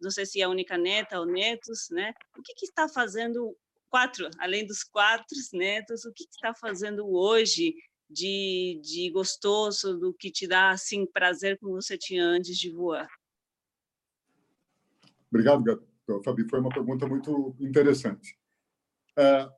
não 0.00 0.10
sei 0.10 0.26
se 0.26 0.40
é 0.40 0.44
a 0.44 0.48
única 0.48 0.76
neta 0.76 1.20
ou 1.20 1.26
netos, 1.26 1.88
né? 1.90 2.12
O 2.36 2.42
que, 2.42 2.54
que 2.54 2.66
está 2.66 2.88
fazendo 2.88 3.56
quatro, 3.88 4.28
além 4.38 4.66
dos 4.66 4.82
quatro 4.82 5.36
netos, 5.52 6.04
o 6.04 6.12
que, 6.12 6.24
que 6.24 6.34
está 6.34 6.54
fazendo 6.54 7.08
hoje 7.08 7.74
de, 8.10 8.80
de 8.82 9.10
gostoso, 9.10 9.96
do 9.96 10.12
que 10.12 10.30
te 10.30 10.46
dá 10.48 10.70
assim 10.70 11.06
prazer 11.06 11.58
como 11.58 11.80
você 11.80 11.96
tinha 11.96 12.24
antes 12.24 12.58
de 12.58 12.70
voar? 12.70 13.08
Obrigado, 15.30 15.64
Fabi. 16.24 16.48
Foi 16.48 16.58
uma 16.58 16.70
pergunta 16.70 17.06
muito 17.06 17.54
interessante. 17.60 18.36
É, 19.16 19.48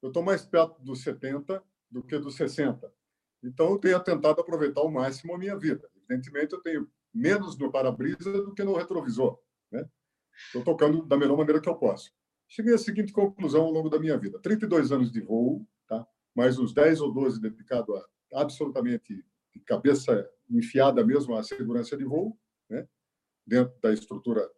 eu 0.00 0.08
estou 0.08 0.22
mais 0.22 0.44
perto 0.46 0.80
dos 0.80 1.02
70 1.02 1.62
do 1.90 2.02
que 2.02 2.16
dos 2.18 2.36
60. 2.36 2.92
Então, 3.42 3.72
eu 3.72 3.78
tenho 3.78 4.00
tentado 4.00 4.40
aproveitar 4.40 4.80
ao 4.80 4.90
máximo 4.90 5.34
a 5.34 5.38
minha 5.38 5.58
vida. 5.58 5.90
Evidentemente, 5.96 6.52
eu 6.52 6.60
tenho 6.60 6.88
menos 7.12 7.58
no 7.58 7.72
para-brisa 7.72 8.32
do 8.32 8.54
que 8.54 8.62
no 8.62 8.76
retrovisor. 8.76 9.40
Estou 9.72 10.60
né? 10.60 10.64
tocando 10.64 11.04
da 11.06 11.16
melhor 11.16 11.36
maneira 11.36 11.60
que 11.60 11.68
eu 11.68 11.74
posso. 11.74 12.12
Cheguei 12.46 12.74
à 12.74 12.78
seguinte 12.78 13.12
conclusão 13.12 13.62
ao 13.62 13.72
longo 13.72 13.88
da 13.88 13.98
minha 13.98 14.16
vida. 14.16 14.38
32 14.40 14.92
anos 14.92 15.10
de 15.10 15.20
voo, 15.20 15.66
mais 16.34 16.58
uns 16.58 16.72
10 16.72 17.00
ou 17.00 17.12
12 17.12 17.40
dedicado 17.40 17.94
a 17.96 18.04
absolutamente 18.34 19.24
de 19.52 19.60
cabeça 19.60 20.28
enfiada 20.48 21.04
mesmo 21.04 21.34
à 21.34 21.42
segurança 21.42 21.96
de 21.96 22.04
voo, 22.04 22.38
né? 22.68 22.86
dentro 23.46 23.74
da 23.80 23.92
estrutura 23.92 24.48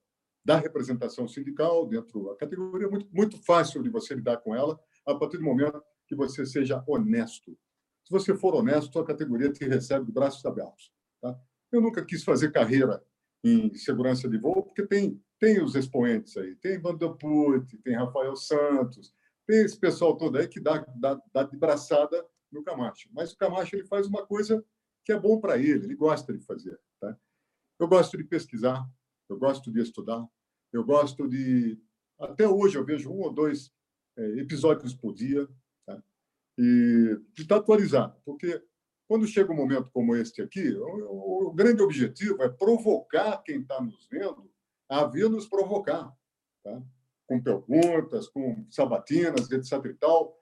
da 0.44 0.58
representação 0.58 1.28
sindical 1.28 1.86
dentro 1.86 2.24
da 2.24 2.36
categoria, 2.36 2.88
muito, 2.88 3.08
muito 3.12 3.42
fácil 3.44 3.82
de 3.82 3.88
você 3.88 4.14
lidar 4.14 4.38
com 4.38 4.54
ela 4.54 4.78
a 5.06 5.14
partir 5.14 5.38
do 5.38 5.44
momento 5.44 5.82
que 6.06 6.14
você 6.14 6.44
seja 6.44 6.82
honesto. 6.86 7.56
Se 8.04 8.10
você 8.10 8.36
for 8.36 8.54
honesto, 8.54 8.98
a 8.98 9.06
categoria 9.06 9.52
te 9.52 9.64
recebe 9.64 10.06
de 10.06 10.12
braços 10.12 10.44
abertos. 10.44 10.92
Tá? 11.20 11.38
Eu 11.70 11.80
nunca 11.80 12.04
quis 12.04 12.24
fazer 12.24 12.50
carreira 12.50 13.02
em 13.44 13.72
segurança 13.74 14.28
de 14.28 14.36
voo, 14.36 14.62
porque 14.62 14.84
tem, 14.86 15.22
tem 15.38 15.62
os 15.62 15.74
expoentes 15.74 16.36
aí. 16.36 16.56
Tem 16.56 16.80
Vanderput, 16.80 17.76
tem 17.78 17.94
Rafael 17.94 18.34
Santos, 18.36 19.14
tem 19.46 19.64
esse 19.64 19.78
pessoal 19.78 20.16
todo 20.16 20.38
aí 20.38 20.48
que 20.48 20.60
dá, 20.60 20.84
dá, 20.96 21.20
dá 21.32 21.42
de 21.42 21.56
braçada 21.56 22.26
no 22.50 22.62
Camacho. 22.62 23.08
Mas 23.12 23.32
o 23.32 23.36
Camacho 23.36 23.76
ele 23.76 23.86
faz 23.86 24.06
uma 24.06 24.26
coisa 24.26 24.64
que 25.04 25.12
é 25.12 25.18
bom 25.18 25.40
para 25.40 25.58
ele, 25.58 25.84
ele 25.84 25.94
gosta 25.94 26.32
de 26.32 26.44
fazer. 26.44 26.78
Tá? 27.00 27.16
Eu 27.78 27.88
gosto 27.88 28.16
de 28.16 28.24
pesquisar, 28.24 28.88
eu 29.28 29.38
gosto 29.38 29.70
de 29.72 29.80
estudar, 29.80 30.26
eu 30.72 30.84
gosto 30.84 31.28
de. 31.28 31.80
Até 32.20 32.46
hoje 32.46 32.76
eu 32.78 32.84
vejo 32.84 33.10
um 33.10 33.20
ou 33.20 33.32
dois 33.32 33.72
é, 34.16 34.38
episódios 34.38 34.94
por 34.94 35.12
dia, 35.12 35.48
tá? 35.84 36.02
e 36.58 37.18
de 37.34 37.42
estar 37.42 37.56
atualizado, 37.56 38.20
porque 38.24 38.62
quando 39.08 39.26
chega 39.26 39.52
um 39.52 39.56
momento 39.56 39.90
como 39.90 40.14
este 40.14 40.40
aqui, 40.40 40.70
o, 40.74 41.48
o 41.48 41.52
grande 41.52 41.82
objetivo 41.82 42.42
é 42.42 42.48
provocar 42.48 43.42
quem 43.42 43.60
está 43.60 43.80
nos 43.80 44.06
vendo 44.06 44.50
a 44.88 45.04
vir 45.04 45.28
nos 45.28 45.46
provocar, 45.46 46.14
tá? 46.62 46.82
Com 47.26 47.42
perguntas, 47.42 48.28
com 48.28 48.66
sabatinas, 48.70 49.50
etc. 49.50 49.84
e 49.86 49.94
tal. 49.94 50.38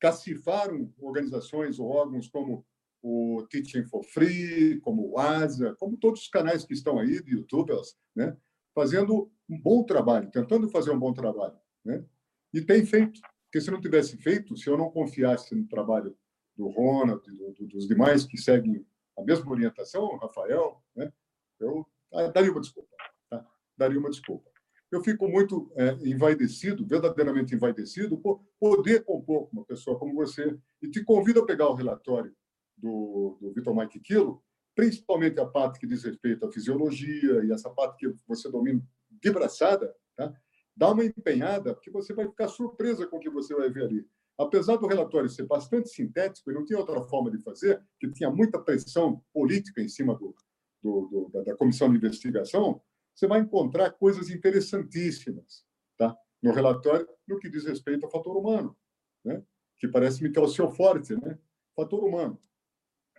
Cacifaram 0.00 0.92
organizações 0.98 1.78
ou 1.78 1.88
órgãos 1.88 2.28
como 2.28 2.66
o 3.02 3.46
Teaching 3.48 3.84
for 3.84 4.02
Free, 4.04 4.80
como 4.80 5.10
o 5.10 5.18
ASA, 5.18 5.74
como 5.78 5.96
todos 5.96 6.22
os 6.22 6.28
canais 6.28 6.64
que 6.64 6.74
estão 6.74 6.98
aí 6.98 7.22
de 7.22 7.32
youtubers, 7.32 7.96
né? 8.14 8.36
fazendo 8.74 9.30
um 9.48 9.60
bom 9.60 9.84
trabalho, 9.84 10.30
tentando 10.30 10.68
fazer 10.68 10.90
um 10.90 10.98
bom 10.98 11.12
trabalho. 11.12 11.56
Né? 11.84 12.04
E 12.52 12.60
tem 12.60 12.84
feito. 12.84 13.20
Porque 13.44 13.60
se 13.60 13.70
não 13.70 13.80
tivesse 13.80 14.16
feito, 14.18 14.56
se 14.56 14.68
eu 14.68 14.76
não 14.76 14.90
confiasse 14.90 15.54
no 15.54 15.66
trabalho 15.68 16.16
do 16.56 16.68
Ronald, 16.68 17.22
do, 17.24 17.52
do, 17.52 17.66
dos 17.66 17.86
demais 17.86 18.24
que 18.24 18.36
seguem 18.36 18.84
a 19.16 19.22
mesma 19.22 19.50
orientação, 19.50 20.16
Rafael, 20.16 20.82
né? 20.94 21.12
eu 21.60 21.86
ah, 22.12 22.28
daria 22.28 22.50
uma 22.50 22.60
desculpa. 22.60 22.96
Tá? 23.30 23.46
Daria 23.76 23.98
uma 23.98 24.10
desculpa. 24.10 24.50
Eu 24.90 25.02
fico 25.02 25.28
muito 25.28 25.70
é, 25.74 25.92
envaidecido, 26.08 26.86
verdadeiramente 26.86 27.54
envaidecido, 27.54 28.16
por 28.18 28.40
poder 28.58 29.04
compor 29.04 29.48
com 29.48 29.56
uma 29.56 29.64
pessoa 29.64 29.98
como 29.98 30.14
você. 30.14 30.56
E 30.80 30.88
te 30.88 31.02
convido 31.02 31.40
a 31.40 31.46
pegar 31.46 31.68
o 31.68 31.74
relatório 31.74 32.32
do, 32.76 33.36
do 33.40 33.52
Vitor 33.52 33.74
Mike 33.74 34.00
Quilo, 34.00 34.42
principalmente 34.74 35.40
a 35.40 35.46
parte 35.46 35.80
que 35.80 35.86
diz 35.86 36.04
respeito 36.04 36.46
à 36.46 36.52
fisiologia 36.52 37.44
e 37.44 37.52
essa 37.52 37.70
parte 37.70 37.98
que 37.98 38.14
você 38.28 38.50
domina 38.50 38.82
de 39.10 39.30
braçada, 39.30 39.92
tá? 40.14 40.32
dá 40.76 40.92
uma 40.92 41.04
empenhada, 41.04 41.74
porque 41.74 41.90
você 41.90 42.12
vai 42.12 42.26
ficar 42.26 42.48
surpresa 42.48 43.06
com 43.06 43.16
o 43.16 43.20
que 43.20 43.30
você 43.30 43.54
vai 43.54 43.70
ver 43.70 43.84
ali. 43.84 44.06
Apesar 44.38 44.76
do 44.76 44.86
relatório 44.86 45.30
ser 45.30 45.46
bastante 45.46 45.88
sintético, 45.88 46.50
e 46.50 46.54
não 46.54 46.64
tinha 46.64 46.78
outra 46.78 47.00
forma 47.04 47.30
de 47.30 47.38
fazer, 47.38 47.82
que 47.98 48.12
tinha 48.12 48.30
muita 48.30 48.60
pressão 48.60 49.22
política 49.32 49.80
em 49.80 49.88
cima 49.88 50.14
do, 50.14 50.34
do, 50.82 51.08
do 51.08 51.30
da, 51.32 51.42
da, 51.42 51.56
comissão 51.56 51.90
de 51.90 51.96
investigação, 51.96 52.82
você 53.16 53.26
vai 53.26 53.40
encontrar 53.40 53.90
coisas 53.92 54.28
interessantíssimas 54.28 55.64
tá? 55.96 56.14
no 56.42 56.52
relatório 56.52 57.08
no 57.26 57.38
que 57.38 57.48
diz 57.48 57.64
respeito 57.64 58.04
ao 58.04 58.12
fator 58.12 58.36
humano, 58.36 58.76
né? 59.24 59.42
que 59.78 59.88
parece-me 59.88 60.30
que 60.30 60.38
é 60.38 60.42
o 60.42 60.48
seu 60.48 60.70
forte, 60.70 61.14
né? 61.16 61.38
fator 61.74 62.04
humano. 62.04 62.40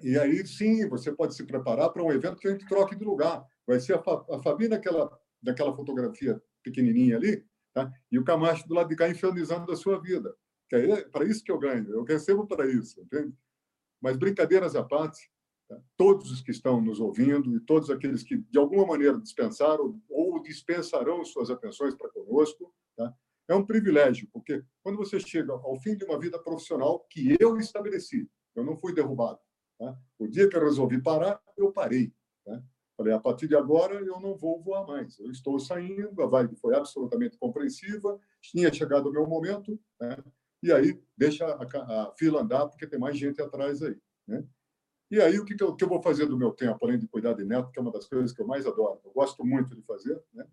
E 0.02 0.18
aí 0.18 0.46
sim, 0.46 0.88
você 0.88 1.12
pode 1.12 1.36
se 1.36 1.44
preparar 1.44 1.90
para 1.90 2.04
um 2.04 2.12
evento 2.12 2.38
que 2.38 2.48
a 2.48 2.52
gente 2.52 2.68
troque 2.68 2.96
de 2.96 3.04
lugar. 3.04 3.44
Vai 3.66 3.80
ser 3.80 3.96
a, 3.96 4.00
a 4.00 4.42
Fabi 4.44 4.68
naquela, 4.68 5.20
naquela 5.42 5.76
fotografia 5.76 6.42
pequenininha 6.62 7.18
ali, 7.18 7.44
tá? 7.74 7.92
e 8.12 8.20
o 8.20 8.24
Camacho 8.24 8.68
do 8.68 8.76
lado 8.76 8.90
de 8.90 8.96
cá 8.96 9.10
infernizando 9.10 9.72
a 9.72 9.76
sua 9.76 10.00
vida. 10.00 10.36
Que 10.70 10.76
é 10.76 11.10
para 11.10 11.26
isso 11.26 11.44
que 11.44 11.52
eu 11.52 11.58
ganho, 11.58 11.90
eu 11.90 12.04
recebo 12.04 12.46
para 12.46 12.68
isso, 12.68 13.02
entende? 13.02 13.34
Mas 14.00 14.18
brincadeiras 14.18 14.76
à 14.76 14.84
parte? 14.84 15.32
Todos 15.98 16.32
os 16.32 16.42
que 16.42 16.52
estão 16.52 16.80
nos 16.82 17.00
ouvindo 17.00 17.56
e 17.56 17.60
todos 17.60 17.90
aqueles 17.90 18.24
que 18.24 18.38
de 18.38 18.58
alguma 18.58 18.86
maneira 18.86 19.20
dispensaram 19.20 20.00
ou 20.10 20.42
dispensarão 20.42 21.24
suas 21.26 21.50
atenções 21.50 21.96
para 21.96 22.10
conosco, 22.10 22.74
tá? 22.96 23.14
é 23.50 23.56
um 23.56 23.66
privilégio, 23.66 24.30
porque 24.32 24.64
quando 24.84 24.98
você 24.98 25.20
chega 25.20 25.54
ao 25.54 25.80
fim 25.80 25.96
de 25.96 26.06
uma 26.06 26.20
vida 26.20 26.40
profissional 26.40 27.06
que 27.10 27.36
eu 27.40 27.58
estabeleci, 27.58 28.30
eu 28.56 28.64
não 28.64 28.78
fui 28.78 28.94
derrubado, 28.94 29.40
Tá? 29.78 29.96
O 30.18 30.28
dia 30.28 30.50
que 30.50 30.58
eu 30.58 30.64
resolvi 30.64 31.02
parar, 31.02 31.40
eu 31.56 31.72
parei. 31.72 32.12
Né? 32.46 32.64
Falei, 32.96 33.14
a 33.14 33.20
partir 33.20 33.48
de 33.48 33.56
agora 33.56 33.94
eu 33.96 34.20
não 34.20 34.36
vou 34.36 34.62
voar 34.62 34.86
mais. 34.88 35.20
Eu 35.20 35.30
estou 35.30 35.60
saindo, 35.60 36.22
a 36.22 36.26
vibe 36.26 36.56
foi 36.56 36.76
absolutamente 36.76 37.38
compreensiva, 37.38 38.20
tinha 38.42 38.74
chegado 38.74 39.08
o 39.08 39.12
meu 39.12 39.28
momento, 39.28 39.80
né? 40.02 40.18
e 40.64 40.72
aí 40.72 41.00
deixa 41.16 41.46
a, 41.46 41.64
a, 41.64 42.14
fila 42.18 42.42
andar, 42.42 42.68
porque 42.68 42.88
tem 42.88 43.00
mais 43.00 43.18
gente 43.18 43.42
atrás 43.42 43.84
aí. 43.84 43.96
Né? 44.28 44.44
E 45.10 45.22
aí, 45.22 45.40
o 45.40 45.46
que, 45.46 45.62
eu, 45.62 45.76
que 45.76 45.84
eu 45.84 45.88
vou 45.88 46.02
fazer 46.02 46.26
do 46.26 46.38
meu 46.38 46.52
tempo, 46.52 46.78
além 46.84 47.00
de 47.00 47.08
cuidar 47.08 47.34
de 47.34 47.46
neto, 47.46 47.72
que 47.72 47.80
é 47.80 47.82
uma 47.82 47.92
das 47.92 48.08
coisas 48.08 48.34
que 48.34 48.42
eu 48.42 48.48
mais 48.48 48.66
adoro, 48.66 49.00
eu 49.06 49.12
gosto 49.12 49.46
muito 49.46 49.74
de 49.74 49.82
fazer, 49.84 50.22
né? 50.34 50.46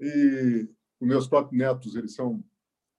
E 0.00 0.68
Os 1.00 1.06
meus 1.06 1.26
quatro 1.28 1.56
netos, 1.56 1.94
eles 1.94 2.14
são, 2.14 2.42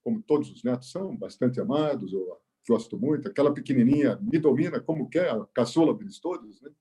como 0.02 0.22
todos 0.22 0.50
os 0.50 0.64
netos 0.64 0.90
são, 0.90 1.16
bastante 1.16 1.60
amados, 1.60 2.14
eu 2.14 2.40
gosto 2.68 2.98
muito. 2.98 3.28
Aquela 3.28 3.54
pequenininha 3.54 4.18
me 4.22 4.40
domina 4.40 4.80
como 4.80 5.10
quer, 5.10 5.30
a 5.32 5.46
caçula 5.54 5.94
deles 5.94 6.20
todos, 6.20 6.62
né? 6.62 6.72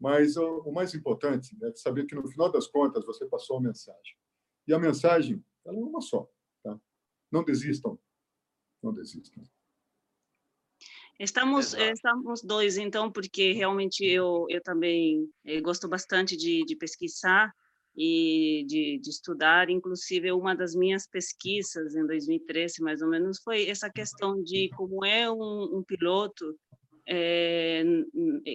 Mas 0.00 0.36
o, 0.36 0.60
o 0.60 0.72
mais 0.72 0.94
importante 0.94 1.56
é 1.62 1.74
saber 1.74 2.06
que, 2.06 2.14
no 2.14 2.26
final 2.28 2.50
das 2.50 2.66
contas, 2.66 3.04
você 3.04 3.26
passou 3.26 3.56
uma 3.56 3.68
mensagem. 3.68 4.16
E 4.66 4.72
a 4.72 4.78
mensagem, 4.78 5.44
ela 5.64 5.76
é 5.76 5.80
uma 5.80 6.00
só. 6.00 6.30
Tá? 6.62 6.78
Não 7.30 7.44
desistam. 7.44 7.98
Não 8.82 8.92
desistam. 8.92 9.44
Estamos, 11.18 11.74
estamos 11.74 12.42
dois, 12.42 12.78
então, 12.78 13.10
porque 13.10 13.52
realmente 13.52 14.04
eu, 14.04 14.46
eu 14.48 14.62
também 14.62 15.28
eu 15.44 15.60
gosto 15.60 15.88
bastante 15.88 16.36
de, 16.36 16.64
de 16.64 16.76
pesquisar 16.76 17.52
e 17.96 18.64
de, 18.68 19.00
de, 19.02 19.10
estudar. 19.10 19.68
Inclusive, 19.68 20.30
uma 20.30 20.54
das 20.54 20.76
minhas 20.76 21.08
pesquisas 21.08 21.96
em 21.96 22.06
2013, 22.06 22.80
mais 22.82 23.02
ou 23.02 23.08
menos, 23.08 23.40
foi 23.42 23.68
essa 23.68 23.90
questão 23.90 24.40
de 24.40 24.68
como 24.76 25.04
é 25.04 25.28
um, 25.28 25.78
um 25.78 25.82
piloto 25.82 26.56
é, 27.04 27.82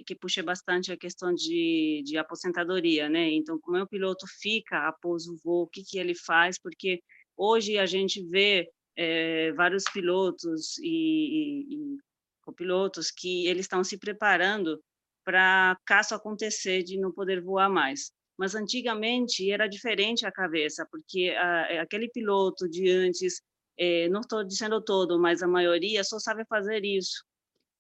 que 0.05 0.15
puxa 0.15 0.41
bastante 0.41 0.89
a 0.89 0.97
questão 0.97 1.33
de, 1.33 2.01
de 2.05 2.17
aposentadoria, 2.17 3.09
né? 3.09 3.29
Então, 3.31 3.59
como 3.59 3.75
é 3.75 3.83
o 3.83 3.87
piloto 3.87 4.25
fica 4.39 4.87
após 4.87 5.27
o 5.27 5.35
voo, 5.43 5.63
o 5.63 5.67
que, 5.67 5.83
que 5.83 5.99
ele 5.99 6.15
faz, 6.15 6.57
porque 6.57 7.01
hoje 7.35 7.77
a 7.77 7.85
gente 7.85 8.23
vê 8.29 8.69
é, 8.95 9.51
vários 9.53 9.83
pilotos 9.91 10.77
e, 10.77 10.85
e, 10.87 11.75
e 11.75 11.97
copilotos 12.43 13.09
que 13.11 13.47
eles 13.47 13.65
estão 13.65 13.83
se 13.83 13.97
preparando 13.97 14.81
para 15.23 15.77
caso 15.85 16.15
acontecer 16.15 16.83
de 16.83 16.99
não 16.99 17.11
poder 17.11 17.41
voar 17.41 17.69
mais. 17.69 18.11
Mas 18.37 18.55
antigamente 18.55 19.51
era 19.51 19.67
diferente 19.67 20.25
a 20.25 20.31
cabeça, 20.31 20.85
porque 20.91 21.29
a, 21.37 21.81
aquele 21.81 22.09
piloto 22.09 22.67
de 22.67 22.89
antes, 22.89 23.41
é, 23.77 24.09
não 24.09 24.21
estou 24.21 24.43
dizendo 24.43 24.83
todo, 24.83 25.19
mas 25.19 25.41
a 25.41 25.47
maioria 25.47 26.03
só 26.03 26.19
sabe 26.19 26.43
fazer 26.45 26.83
isso. 26.83 27.23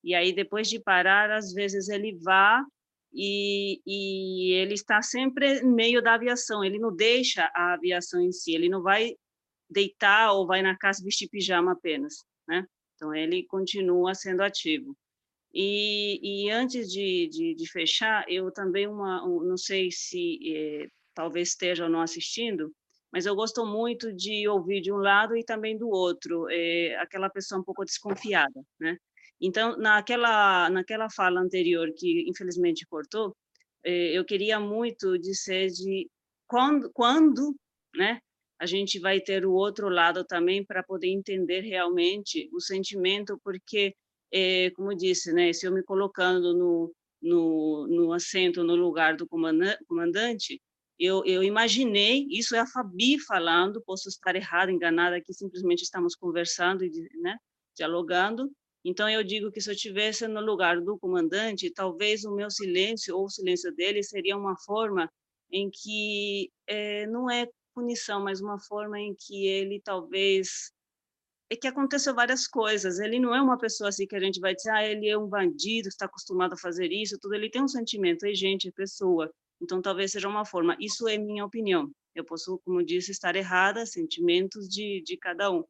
E 0.03 0.13
aí 0.15 0.33
depois 0.33 0.69
de 0.69 0.79
parar, 0.79 1.31
às 1.31 1.53
vezes 1.53 1.89
ele 1.89 2.17
vá 2.21 2.63
e, 3.13 3.81
e 3.85 4.53
ele 4.53 4.73
está 4.73 5.01
sempre 5.01 5.61
no 5.61 5.73
meio 5.73 6.01
da 6.01 6.15
aviação. 6.15 6.63
Ele 6.63 6.79
não 6.79 6.93
deixa 6.95 7.49
a 7.55 7.73
aviação 7.73 8.21
em 8.21 8.31
si. 8.31 8.53
Ele 8.53 8.69
não 8.69 8.81
vai 8.81 9.13
deitar 9.69 10.33
ou 10.33 10.47
vai 10.47 10.61
na 10.61 10.77
casa 10.77 11.03
vestir 11.03 11.29
pijama 11.29 11.73
apenas, 11.73 12.25
né? 12.47 12.65
Então, 13.03 13.13
ele 13.13 13.43
continua 13.43 14.15
sendo 14.15 14.41
ativo. 14.41 14.95
E, 15.53 16.45
e 16.45 16.49
antes 16.49 16.89
de, 16.89 17.27
de, 17.27 17.53
de, 17.53 17.69
fechar, 17.69 18.23
eu 18.29 18.49
também, 18.49 18.87
uma, 18.87 19.23
um, 19.27 19.43
não 19.43 19.57
sei 19.57 19.91
se 19.91 20.39
eh, 20.55 20.87
talvez 21.13 21.49
esteja 21.49 21.83
ou 21.83 21.89
não 21.89 21.99
assistindo, 22.01 22.71
mas 23.11 23.25
eu 23.25 23.35
gosto 23.35 23.65
muito 23.65 24.13
de 24.13 24.47
ouvir 24.47 24.81
de 24.81 24.91
um 24.91 24.97
lado 24.97 25.35
e 25.35 25.43
também 25.43 25.77
do 25.77 25.89
outro, 25.89 26.47
eh, 26.49 26.95
aquela 26.97 27.29
pessoa 27.29 27.59
um 27.59 27.63
pouco 27.63 27.83
desconfiada, 27.85 28.61
né? 28.79 28.97
Então, 29.41 29.77
naquela, 29.77 30.69
naquela 30.69 31.09
fala 31.09 31.41
anterior, 31.41 31.91
que 31.97 32.25
infelizmente 32.29 32.85
cortou, 32.89 33.35
eh, 33.83 34.17
eu 34.17 34.23
queria 34.25 34.59
muito 34.61 35.17
dizer 35.19 35.69
de 35.71 36.09
quando, 36.47 36.89
quando 36.93 37.53
né, 37.95 38.19
a 38.63 38.65
gente 38.65 38.97
vai 38.97 39.19
ter 39.19 39.45
o 39.45 39.51
outro 39.51 39.89
lado 39.89 40.23
também 40.23 40.65
para 40.65 40.81
poder 40.81 41.07
entender 41.09 41.61
realmente 41.61 42.49
o 42.53 42.61
sentimento, 42.61 43.37
porque, 43.43 43.93
é, 44.31 44.71
como 44.71 44.95
disse, 44.95 45.33
né, 45.33 45.51
se 45.51 45.67
eu 45.67 45.73
me 45.73 45.83
colocando 45.83 46.53
no, 46.53 46.93
no, 47.21 47.87
no 47.87 48.13
assento, 48.13 48.63
no 48.63 48.75
lugar 48.75 49.17
do 49.17 49.27
comandante, 49.27 50.61
eu, 50.97 51.25
eu 51.25 51.43
imaginei, 51.43 52.25
isso 52.29 52.55
é 52.55 52.59
a 52.59 52.65
Fabi 52.65 53.19
falando, 53.19 53.83
posso 53.85 54.07
estar 54.07 54.33
errada, 54.33 54.71
enganada, 54.71 55.17
aqui 55.17 55.33
simplesmente 55.33 55.81
estamos 55.83 56.15
conversando, 56.15 56.85
né, 57.21 57.35
dialogando, 57.75 58.49
então 58.85 59.09
eu 59.09 59.25
digo 59.25 59.51
que 59.51 59.59
se 59.59 59.69
eu 59.69 59.73
estivesse 59.73 60.25
no 60.25 60.39
lugar 60.39 60.79
do 60.79 60.97
comandante, 60.97 61.69
talvez 61.69 62.23
o 62.23 62.33
meu 62.33 62.49
silêncio 62.49 63.17
ou 63.17 63.25
o 63.25 63.29
silêncio 63.29 63.75
dele 63.75 64.01
seria 64.03 64.37
uma 64.37 64.55
forma 64.65 65.09
em 65.51 65.69
que 65.69 66.49
é, 66.65 67.05
não 67.07 67.29
é 67.29 67.45
punição, 67.73 68.23
mas 68.23 68.41
uma 68.41 68.59
forma 68.59 68.99
em 68.99 69.15
que 69.15 69.47
ele 69.47 69.81
talvez 69.81 70.71
é 71.49 71.55
que 71.55 71.67
aconteceu 71.67 72.15
várias 72.15 72.47
coisas. 72.47 72.99
Ele 72.99 73.19
não 73.19 73.35
é 73.35 73.41
uma 73.41 73.57
pessoa 73.57 73.89
assim 73.89 74.07
que 74.07 74.15
a 74.15 74.19
gente 74.19 74.39
vai 74.39 74.55
dizer, 74.55 74.71
ah, 74.71 74.85
ele 74.85 75.07
é 75.07 75.17
um 75.17 75.27
bandido, 75.27 75.87
está 75.87 76.05
acostumado 76.05 76.53
a 76.53 76.57
fazer 76.57 76.91
isso, 76.91 77.19
tudo. 77.19 77.35
Ele 77.35 77.49
tem 77.49 77.61
um 77.61 77.67
sentimento, 77.67 78.25
é 78.25 78.33
gente, 78.33 78.67
é 78.67 78.71
pessoa. 78.71 79.31
Então, 79.61 79.81
talvez 79.81 80.11
seja 80.11 80.27
uma 80.27 80.45
forma. 80.45 80.75
Isso 80.79 81.07
é 81.07 81.17
minha 81.17 81.45
opinião. 81.45 81.91
Eu 82.15 82.25
posso, 82.25 82.59
como 82.65 82.83
disse, 82.83 83.11
estar 83.11 83.35
errada, 83.35 83.85
sentimentos 83.85 84.67
de, 84.67 85.01
de 85.05 85.17
cada 85.17 85.51
um. 85.51 85.63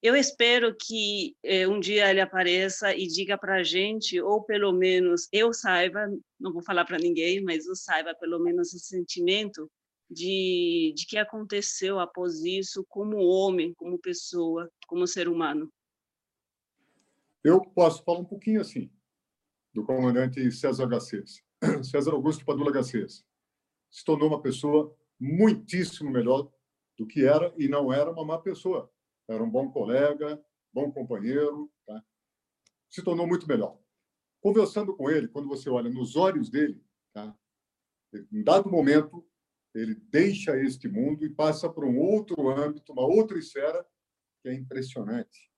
Eu 0.00 0.14
espero 0.14 0.76
que 0.76 1.36
eh, 1.42 1.66
um 1.66 1.80
dia 1.80 2.08
ele 2.08 2.20
apareça 2.20 2.94
e 2.94 3.06
diga 3.08 3.36
para 3.36 3.56
a 3.56 3.62
gente, 3.64 4.20
ou 4.20 4.44
pelo 4.44 4.72
menos 4.72 5.28
eu 5.32 5.52
saiba, 5.52 6.06
não 6.38 6.52
vou 6.52 6.62
falar 6.62 6.84
para 6.84 6.98
ninguém, 6.98 7.42
mas 7.42 7.66
eu 7.66 7.74
saiba 7.74 8.14
pelo 8.14 8.38
menos 8.38 8.72
o 8.72 8.78
sentimento 8.78 9.68
de, 10.10 10.92
de 10.96 11.06
que 11.06 11.18
aconteceu 11.18 11.98
após 11.98 12.42
isso 12.44 12.84
como 12.88 13.18
homem, 13.18 13.74
como 13.74 13.98
pessoa, 13.98 14.70
como 14.86 15.06
ser 15.06 15.28
humano? 15.28 15.72
Eu 17.44 17.60
posso 17.60 18.02
falar 18.04 18.18
um 18.18 18.24
pouquinho 18.24 18.60
assim, 18.60 18.90
do 19.72 19.84
comandante 19.84 20.50
César 20.50 20.86
Garcês. 20.86 21.42
César 21.82 22.12
Augusto 22.12 22.44
Padula 22.44 22.72
Garcês 22.72 23.24
se 23.90 24.04
tornou 24.04 24.28
uma 24.28 24.42
pessoa 24.42 24.94
muitíssimo 25.18 26.10
melhor 26.10 26.50
do 26.96 27.06
que 27.06 27.24
era 27.24 27.54
e 27.56 27.68
não 27.68 27.92
era 27.92 28.10
uma 28.10 28.24
má 28.24 28.38
pessoa. 28.38 28.90
Era 29.28 29.42
um 29.42 29.50
bom 29.50 29.70
colega, 29.70 30.42
bom 30.72 30.90
companheiro, 30.90 31.70
tá? 31.86 32.02
se 32.88 33.02
tornou 33.02 33.26
muito 33.26 33.46
melhor. 33.46 33.78
Conversando 34.40 34.96
com 34.96 35.10
ele, 35.10 35.28
quando 35.28 35.48
você 35.48 35.68
olha 35.68 35.90
nos 35.90 36.16
olhos 36.16 36.48
dele, 36.48 36.82
tá? 37.12 37.34
em 38.32 38.42
dado 38.42 38.70
momento, 38.70 39.26
ele 39.74 39.94
deixa 39.94 40.56
este 40.56 40.88
mundo 40.88 41.24
e 41.24 41.30
passa 41.30 41.68
para 41.68 41.86
um 41.86 41.98
outro 41.98 42.48
âmbito, 42.50 42.92
uma 42.92 43.06
outra 43.06 43.38
esfera, 43.38 43.84
que 44.42 44.48
é 44.48 44.54
impressionante. 44.54 45.50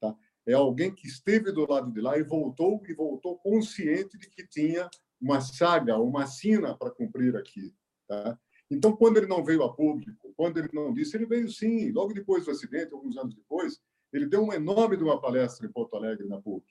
Tá? 0.00 0.14
É 0.46 0.52
alguém 0.52 0.94
que 0.94 1.06
esteve 1.06 1.50
do 1.50 1.70
lado 1.70 1.90
de 1.92 2.00
lá 2.00 2.18
e 2.18 2.22
voltou, 2.22 2.82
e 2.86 2.94
voltou 2.94 3.38
consciente 3.38 4.18
de 4.18 4.28
que 4.28 4.46
tinha 4.46 4.88
uma 5.20 5.40
saga, 5.40 5.98
uma 5.98 6.26
sina 6.26 6.76
para 6.76 6.90
cumprir 6.90 7.36
aqui. 7.36 7.74
Tá? 8.06 8.38
Então, 8.70 8.96
quando 8.96 9.16
ele 9.16 9.26
não 9.26 9.44
veio 9.44 9.62
a 9.62 9.72
público, 9.72 10.32
quando 10.36 10.58
ele 10.58 10.70
não 10.72 10.92
disse, 10.92 11.16
ele 11.16 11.26
veio 11.26 11.50
sim, 11.50 11.90
logo 11.92 12.12
depois 12.12 12.44
do 12.44 12.50
acidente, 12.50 12.92
alguns 12.92 13.16
anos 13.16 13.34
depois, 13.34 13.80
ele 14.12 14.26
deu 14.26 14.42
uma 14.42 14.54
enorme 14.54 14.96
de 14.96 15.02
uma 15.02 15.20
palestra 15.20 15.66
em 15.66 15.72
Porto 15.72 15.96
Alegre, 15.96 16.28
na 16.28 16.40
PUC. 16.40 16.66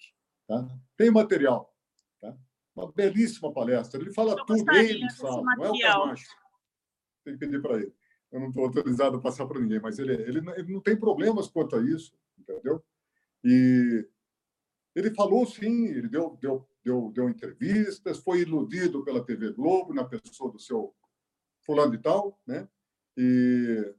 Tá? 0.47 0.67
Tem 0.95 1.09
material. 1.11 1.73
Tá? 2.21 2.37
Uma 2.75 2.91
belíssima 2.91 3.51
palestra. 3.53 4.01
Ele 4.01 4.13
fala 4.13 4.31
Eu 4.33 4.45
tudo, 4.45 4.71
ele 4.75 5.09
fala, 5.11 5.41
não 5.57 5.65
é 5.65 5.69
o 5.71 5.79
Camacho 5.79 6.42
tem 7.23 7.33
que 7.33 7.39
pedir 7.39 7.61
para 7.61 7.77
ele. 7.77 7.93
Eu 8.31 8.39
não 8.39 8.47
estou 8.47 8.65
autorizado 8.65 9.17
a 9.17 9.21
passar 9.21 9.45
para 9.45 9.59
ninguém, 9.59 9.79
mas 9.79 9.99
ele, 9.99 10.13
ele, 10.13 10.39
ele 10.57 10.73
não 10.73 10.81
tem 10.81 10.95
problemas 10.95 11.47
quanto 11.47 11.75
a 11.75 11.81
isso, 11.81 12.13
entendeu? 12.37 12.83
E 13.43 14.07
ele 14.95 15.13
falou 15.13 15.45
sim, 15.45 15.87
ele 15.87 16.07
deu, 16.07 16.37
deu, 16.41 16.67
deu, 16.83 17.11
deu 17.13 17.29
entrevistas, 17.29 18.19
foi 18.19 18.41
iludido 18.41 19.03
pela 19.03 19.23
TV 19.23 19.51
Globo, 19.51 19.93
na 19.93 20.03
pessoa 20.03 20.51
do 20.51 20.59
seu 20.59 20.95
fulano 21.61 21.93
e 21.93 21.97
tal, 21.99 22.39
né? 22.45 22.67
E 23.15 23.93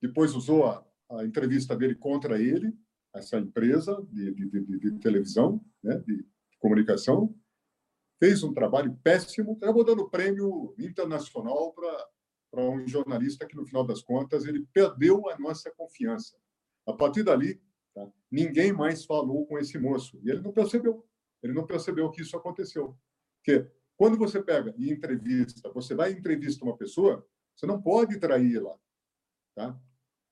depois 0.00 0.34
usou 0.34 0.66
a, 0.66 0.86
a 1.10 1.24
entrevista 1.24 1.74
dele 1.74 1.94
contra 1.94 2.40
ele, 2.40 2.76
essa 3.14 3.38
empresa 3.38 4.04
de, 4.10 4.32
de, 4.32 4.48
de, 4.50 4.78
de 4.78 4.98
televisão, 4.98 5.64
né? 5.82 5.96
de 6.06 6.26
comunicação, 6.58 7.34
fez 8.24 8.42
um 8.42 8.54
trabalho 8.54 8.98
péssimo, 9.02 9.58
acabou 9.60 9.84
dando 9.84 10.08
prêmio 10.08 10.74
internacional 10.78 11.74
para 11.74 12.62
um 12.62 12.88
jornalista 12.88 13.46
que, 13.46 13.54
no 13.54 13.66
final 13.66 13.86
das 13.86 14.00
contas, 14.00 14.46
ele 14.46 14.66
perdeu 14.72 15.28
a 15.28 15.38
nossa 15.38 15.70
confiança. 15.72 16.34
A 16.86 16.94
partir 16.94 17.22
dali, 17.22 17.60
tá, 17.94 18.10
ninguém 18.30 18.72
mais 18.72 19.04
falou 19.04 19.46
com 19.46 19.58
esse 19.58 19.78
moço. 19.78 20.18
E 20.22 20.30
ele 20.30 20.40
não 20.40 20.52
percebeu. 20.52 21.06
Ele 21.42 21.52
não 21.52 21.66
percebeu 21.66 22.10
que 22.10 22.22
isso 22.22 22.34
aconteceu. 22.34 22.96
Porque 23.36 23.70
quando 23.94 24.16
você 24.16 24.42
pega 24.42 24.74
e 24.78 24.90
entrevista, 24.90 25.70
você 25.74 25.94
vai 25.94 26.12
entrevista 26.12 26.64
uma 26.64 26.78
pessoa, 26.78 27.26
você 27.54 27.66
não 27.66 27.82
pode 27.82 28.18
traí-la. 28.18 28.74
Tá? 29.54 29.78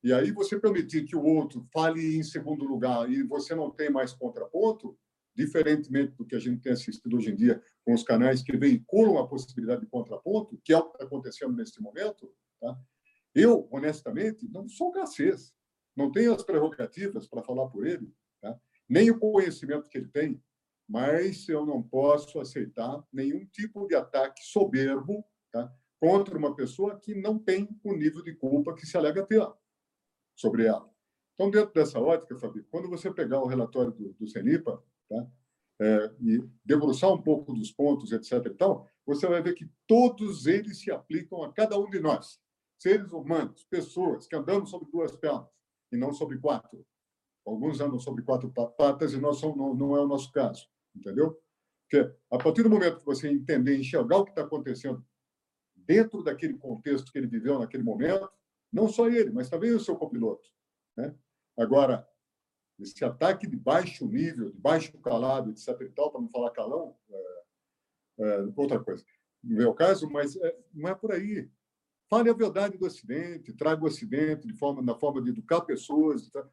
E 0.02 0.14
aí 0.14 0.32
você 0.32 0.58
permitir 0.58 1.04
que 1.04 1.14
o 1.14 1.24
outro 1.24 1.68
fale 1.70 2.16
em 2.16 2.22
segundo 2.22 2.64
lugar 2.64 3.10
e 3.10 3.22
você 3.22 3.54
não 3.54 3.70
tem 3.70 3.90
mais 3.90 4.14
contraponto, 4.14 4.98
diferentemente 5.34 6.14
do 6.14 6.26
que 6.26 6.34
a 6.34 6.38
gente 6.38 6.60
tem 6.60 6.72
assistido 6.72 7.16
hoje 7.16 7.30
em 7.30 7.36
dia 7.36 7.62
com 7.84 7.94
os 7.94 8.02
canais 8.02 8.42
que 8.42 8.56
veiculam 8.56 9.18
a 9.18 9.26
possibilidade 9.26 9.82
de 9.82 9.86
contraponto, 9.86 10.60
que 10.64 10.72
é 10.72 10.78
o 10.78 10.84
que 10.84 10.94
está 10.94 11.04
acontecendo 11.04 11.54
neste 11.54 11.80
momento, 11.80 12.32
tá? 12.60 12.78
eu, 13.34 13.68
honestamente, 13.70 14.48
não 14.48 14.68
sou 14.68 14.92
Garcês, 14.92 15.52
não 15.96 16.10
tenho 16.10 16.34
as 16.34 16.42
prerrogativas 16.42 17.26
para 17.26 17.42
falar 17.42 17.68
por 17.68 17.86
ele, 17.86 18.12
tá? 18.40 18.58
nem 18.88 19.10
o 19.10 19.18
conhecimento 19.18 19.88
que 19.88 19.98
ele 19.98 20.08
tem, 20.08 20.42
mas 20.88 21.48
eu 21.48 21.64
não 21.64 21.82
posso 21.82 22.38
aceitar 22.38 23.02
nenhum 23.12 23.46
tipo 23.46 23.86
de 23.86 23.94
ataque 23.94 24.42
soberbo, 24.44 25.24
tá? 25.50 25.72
contra 25.98 26.36
uma 26.36 26.54
pessoa 26.54 26.98
que 26.98 27.14
não 27.14 27.38
tem 27.38 27.68
o 27.84 27.94
nível 27.94 28.22
de 28.22 28.34
culpa 28.34 28.74
que 28.74 28.84
se 28.84 28.96
alega 28.96 29.24
ter 29.24 29.46
sobre 30.34 30.66
ela. 30.66 30.90
Então, 31.34 31.50
dentro 31.50 31.72
dessa 31.72 31.98
ótica, 31.98 32.36
Fabi, 32.36 32.62
quando 32.64 32.88
você 32.88 33.12
pegar 33.12 33.40
o 33.40 33.46
relatório 33.46 33.92
do, 33.92 34.12
do 34.14 34.26
CENIPA 34.26 34.82
tá, 35.12 35.26
é, 35.80 36.14
e 36.20 36.42
debruçar 36.64 37.12
um 37.12 37.20
pouco 37.20 37.52
dos 37.52 37.72
pontos, 37.72 38.12
etc. 38.12 38.46
E 38.46 38.50
tal, 38.54 38.88
você 39.04 39.26
vai 39.26 39.42
ver 39.42 39.54
que 39.54 39.68
todos 39.86 40.46
eles 40.46 40.80
se 40.80 40.90
aplicam 40.90 41.42
a 41.42 41.52
cada 41.52 41.78
um 41.78 41.90
de 41.90 42.00
nós, 42.00 42.40
seres 42.78 43.10
humanos, 43.12 43.64
pessoas 43.64 44.26
que 44.26 44.36
andamos 44.36 44.70
sobre 44.70 44.90
duas 44.90 45.16
pernas 45.16 45.48
e 45.90 45.96
não 45.96 46.12
sobre 46.12 46.38
quatro. 46.38 46.84
Alguns 47.44 47.80
andam 47.80 47.98
sobre 47.98 48.22
quatro 48.22 48.52
patas 48.78 49.12
e 49.12 49.18
nós 49.18 49.38
somos, 49.38 49.76
não, 49.76 49.96
é 49.96 50.00
o 50.00 50.06
nosso 50.06 50.30
caso, 50.30 50.68
entendeu? 50.94 51.36
Porque 51.82 52.14
a 52.30 52.38
partir 52.38 52.62
do 52.62 52.70
momento 52.70 52.98
que 52.98 53.04
você 53.04 53.28
entender, 53.28 53.76
enxergar 53.76 54.18
o 54.18 54.24
que 54.24 54.30
está 54.30 54.42
acontecendo 54.42 55.04
dentro 55.74 56.22
daquele 56.22 56.54
contexto 56.54 57.10
que 57.10 57.18
ele 57.18 57.26
viveu 57.26 57.58
naquele 57.58 57.82
momento, 57.82 58.30
não 58.72 58.88
só 58.88 59.08
ele, 59.08 59.30
mas 59.30 59.50
também 59.50 59.72
o 59.72 59.80
seu 59.80 59.96
copiloto. 59.96 60.48
Né? 60.96 61.14
Agora, 61.58 62.08
esse 62.82 63.04
ataque 63.04 63.46
de 63.46 63.56
baixo 63.56 64.06
nível, 64.06 64.50
de 64.50 64.58
baixo 64.58 64.96
calado, 64.98 65.50
etc. 65.50 65.68
e 65.82 65.88
tal, 65.90 66.10
para 66.10 66.20
não 66.20 66.28
falar 66.28 66.50
calão, 66.50 66.96
é, 67.10 67.42
é, 68.20 68.44
outra 68.56 68.78
coisa. 68.80 69.04
No 69.42 69.56
meu 69.56 69.74
caso, 69.74 70.08
mas 70.10 70.36
é, 70.36 70.56
não 70.72 70.88
é 70.88 70.94
por 70.94 71.12
aí. 71.12 71.48
Fale 72.08 72.28
a 72.28 72.34
verdade 72.34 72.76
do 72.76 72.86
acidente, 72.86 73.54
traga 73.54 73.82
o 73.82 73.86
acidente 73.86 74.46
de 74.46 74.54
forma, 74.54 74.82
na 74.82 74.94
forma 74.94 75.22
de 75.22 75.30
educar 75.30 75.62
pessoas. 75.62 76.28
Tá? 76.30 76.46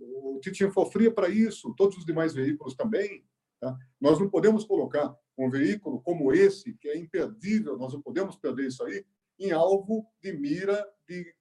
O 0.00 0.38
Titinho 0.40 0.70
Fofria 0.70 1.10
para 1.10 1.28
isso, 1.28 1.74
todos 1.74 1.96
os 1.96 2.04
demais 2.04 2.34
veículos 2.34 2.74
também. 2.74 3.24
Tá? 3.60 3.76
Nós 4.00 4.18
não 4.18 4.28
podemos 4.28 4.64
colocar 4.64 5.16
um 5.38 5.50
veículo 5.50 6.00
como 6.02 6.32
esse, 6.32 6.74
que 6.74 6.88
é 6.88 6.96
imperdível, 6.96 7.76
nós 7.76 7.92
não 7.92 8.00
podemos 8.00 8.36
perder 8.36 8.68
isso 8.68 8.82
aí, 8.84 9.04
em 9.38 9.52
alvo 9.52 10.06
de 10.22 10.32
mira 10.32 10.86
de 11.08 11.34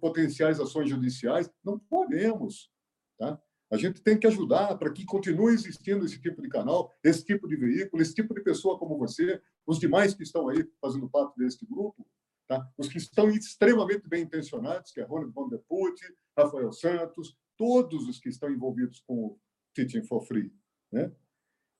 potenciais 0.00 0.58
ações 0.58 0.90
judiciais. 0.90 1.50
Não 1.64 1.78
podemos. 1.78 2.70
Tá? 3.18 3.40
A 3.72 3.78
gente 3.78 4.02
tem 4.02 4.18
que 4.18 4.26
ajudar 4.26 4.76
para 4.76 4.92
que 4.92 5.02
continue 5.02 5.54
existindo 5.54 6.04
esse 6.04 6.20
tipo 6.20 6.42
de 6.42 6.48
canal, 6.50 6.92
esse 7.02 7.24
tipo 7.24 7.48
de 7.48 7.56
veículo, 7.56 8.02
esse 8.02 8.14
tipo 8.14 8.34
de 8.34 8.42
pessoa 8.42 8.78
como 8.78 8.98
você, 8.98 9.40
os 9.66 9.78
demais 9.78 10.12
que 10.12 10.22
estão 10.22 10.46
aí 10.50 10.62
fazendo 10.78 11.08
parte 11.08 11.38
deste 11.38 11.64
grupo, 11.64 12.06
tá? 12.46 12.70
os 12.76 12.86
que 12.86 12.98
estão 12.98 13.30
extremamente 13.30 14.06
bem 14.06 14.24
intencionados, 14.24 14.92
que 14.92 15.00
é 15.00 15.04
Rony 15.04 15.32
Van 15.32 15.48
der 15.48 15.62
Put, 15.66 15.98
Rafael 16.36 16.70
Santos, 16.70 17.34
todos 17.56 18.06
os 18.06 18.18
que 18.20 18.28
estão 18.28 18.50
envolvidos 18.50 19.00
com 19.06 19.14
o 19.24 19.40
Teaching 19.72 20.02
for 20.02 20.20
Free. 20.20 20.52
Né? 20.92 21.10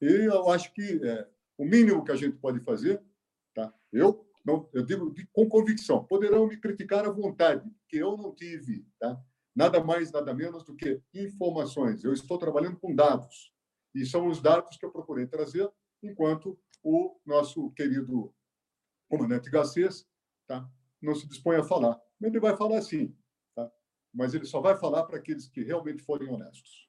E 0.01 0.07
eu 0.07 0.49
acho 0.49 0.73
que 0.73 0.99
é, 1.07 1.29
o 1.59 1.65
mínimo 1.67 2.03
que 2.07 2.13
a 2.13 2.17
gente 2.17 2.39
pode 2.39 2.61
fazer, 2.61 3.03
tá? 3.55 3.71
eu, 3.93 4.27
não, 4.43 4.67
eu 4.73 4.83
digo 4.83 5.15
com 5.31 5.47
convicção, 5.47 6.03
poderão 6.03 6.47
me 6.47 6.57
criticar 6.57 7.05
à 7.05 7.11
vontade, 7.11 7.71
que 7.87 7.99
eu 7.99 8.17
não 8.17 8.35
tive 8.35 8.87
tá? 8.99 9.23
Nada 9.55 9.83
mais, 9.83 10.11
nada 10.11 10.35
menos 10.35 10.65
do 10.65 10.75
que 10.75 11.01
informações. 11.15 12.05
Eu 12.05 12.13
estou 12.13 12.39
trabalhando 12.39 12.79
com 12.79 12.95
dados, 12.95 13.53
e 13.95 14.07
são 14.07 14.27
os 14.27 14.41
dados 14.41 14.77
que 14.77 14.87
eu 14.87 14.91
procurei 14.91 15.27
trazer, 15.27 15.71
enquanto 16.03 16.59
o 16.83 17.21
nosso 17.25 17.71
querido 17.73 18.35
comandante 19.09 19.51
Garcês 19.51 20.07
tá? 20.47 20.69
não 21.01 21.15
se 21.15 21.29
dispõe 21.29 21.57
a 21.57 21.65
falar. 21.65 22.01
Ele 22.21 22.41
vai 22.41 22.57
falar 22.57 22.81
sim, 22.83 23.17
tá? 23.55 23.71
mas 24.13 24.35
ele 24.35 24.47
só 24.47 24.61
vai 24.61 24.77
falar 24.77 25.05
para 25.05 25.19
aqueles 25.19 25.49
que 25.49 25.63
realmente 25.63 26.03
forem 26.03 26.29
honestos. 26.29 26.89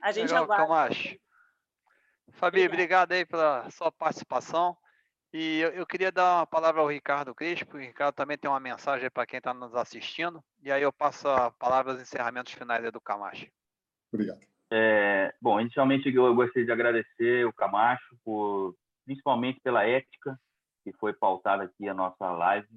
A 0.00 0.12
gente 0.12 0.28
Legal, 0.28 0.44
aguarda. 0.44 0.66
Camacho. 0.66 1.18
Fabi, 2.32 2.66
obrigado 2.66 3.12
aí 3.12 3.26
pela 3.26 3.68
sua 3.70 3.90
participação. 3.90 4.76
E 5.32 5.60
eu, 5.60 5.70
eu, 5.70 5.86
queria 5.86 6.10
dar 6.10 6.38
uma 6.38 6.46
palavra 6.46 6.80
ao 6.80 6.88
Ricardo 6.88 7.34
Crespo. 7.34 7.76
O 7.76 7.80
Ricardo 7.80 8.14
também 8.14 8.36
tem 8.36 8.50
uma 8.50 8.58
mensagem 8.58 9.08
para 9.08 9.26
quem 9.26 9.38
está 9.38 9.54
nos 9.54 9.74
assistindo. 9.74 10.42
E 10.62 10.72
aí 10.72 10.82
eu 10.82 10.92
passo 10.92 11.28
a 11.28 11.52
palavra 11.52 11.92
aos 11.92 12.00
encerramentos 12.02 12.52
finais 12.52 12.90
do 12.90 13.00
Camacho. 13.00 13.46
Obrigado. 14.12 14.40
É, 14.72 15.32
bom, 15.40 15.60
inicialmente 15.60 16.12
eu 16.12 16.34
gostaria 16.34 16.64
de 16.64 16.72
agradecer 16.72 17.46
o 17.46 17.52
Camacho, 17.52 18.16
por, 18.24 18.74
principalmente 19.04 19.60
pela 19.60 19.84
ética 19.84 20.38
que 20.84 20.92
foi 20.92 21.12
pautada 21.12 21.64
aqui 21.64 21.88
a 21.88 21.94
nossa 21.94 22.30
live. 22.30 22.68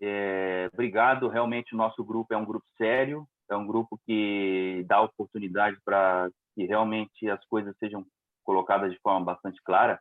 É, 0.00 0.68
obrigado, 0.72 1.28
realmente 1.28 1.74
o 1.74 1.78
nosso 1.78 2.04
grupo 2.04 2.34
é 2.34 2.36
um 2.36 2.44
grupo 2.44 2.66
sério, 2.76 3.26
é 3.48 3.56
um 3.56 3.66
grupo 3.66 3.98
que 4.06 4.84
dá 4.86 5.00
oportunidade 5.00 5.78
para 5.84 6.30
que 6.54 6.64
realmente 6.64 7.28
as 7.28 7.44
coisas 7.46 7.74
sejam 7.78 8.04
colocadas 8.44 8.92
de 8.92 8.98
forma 9.00 9.24
bastante 9.24 9.60
clara. 9.62 10.00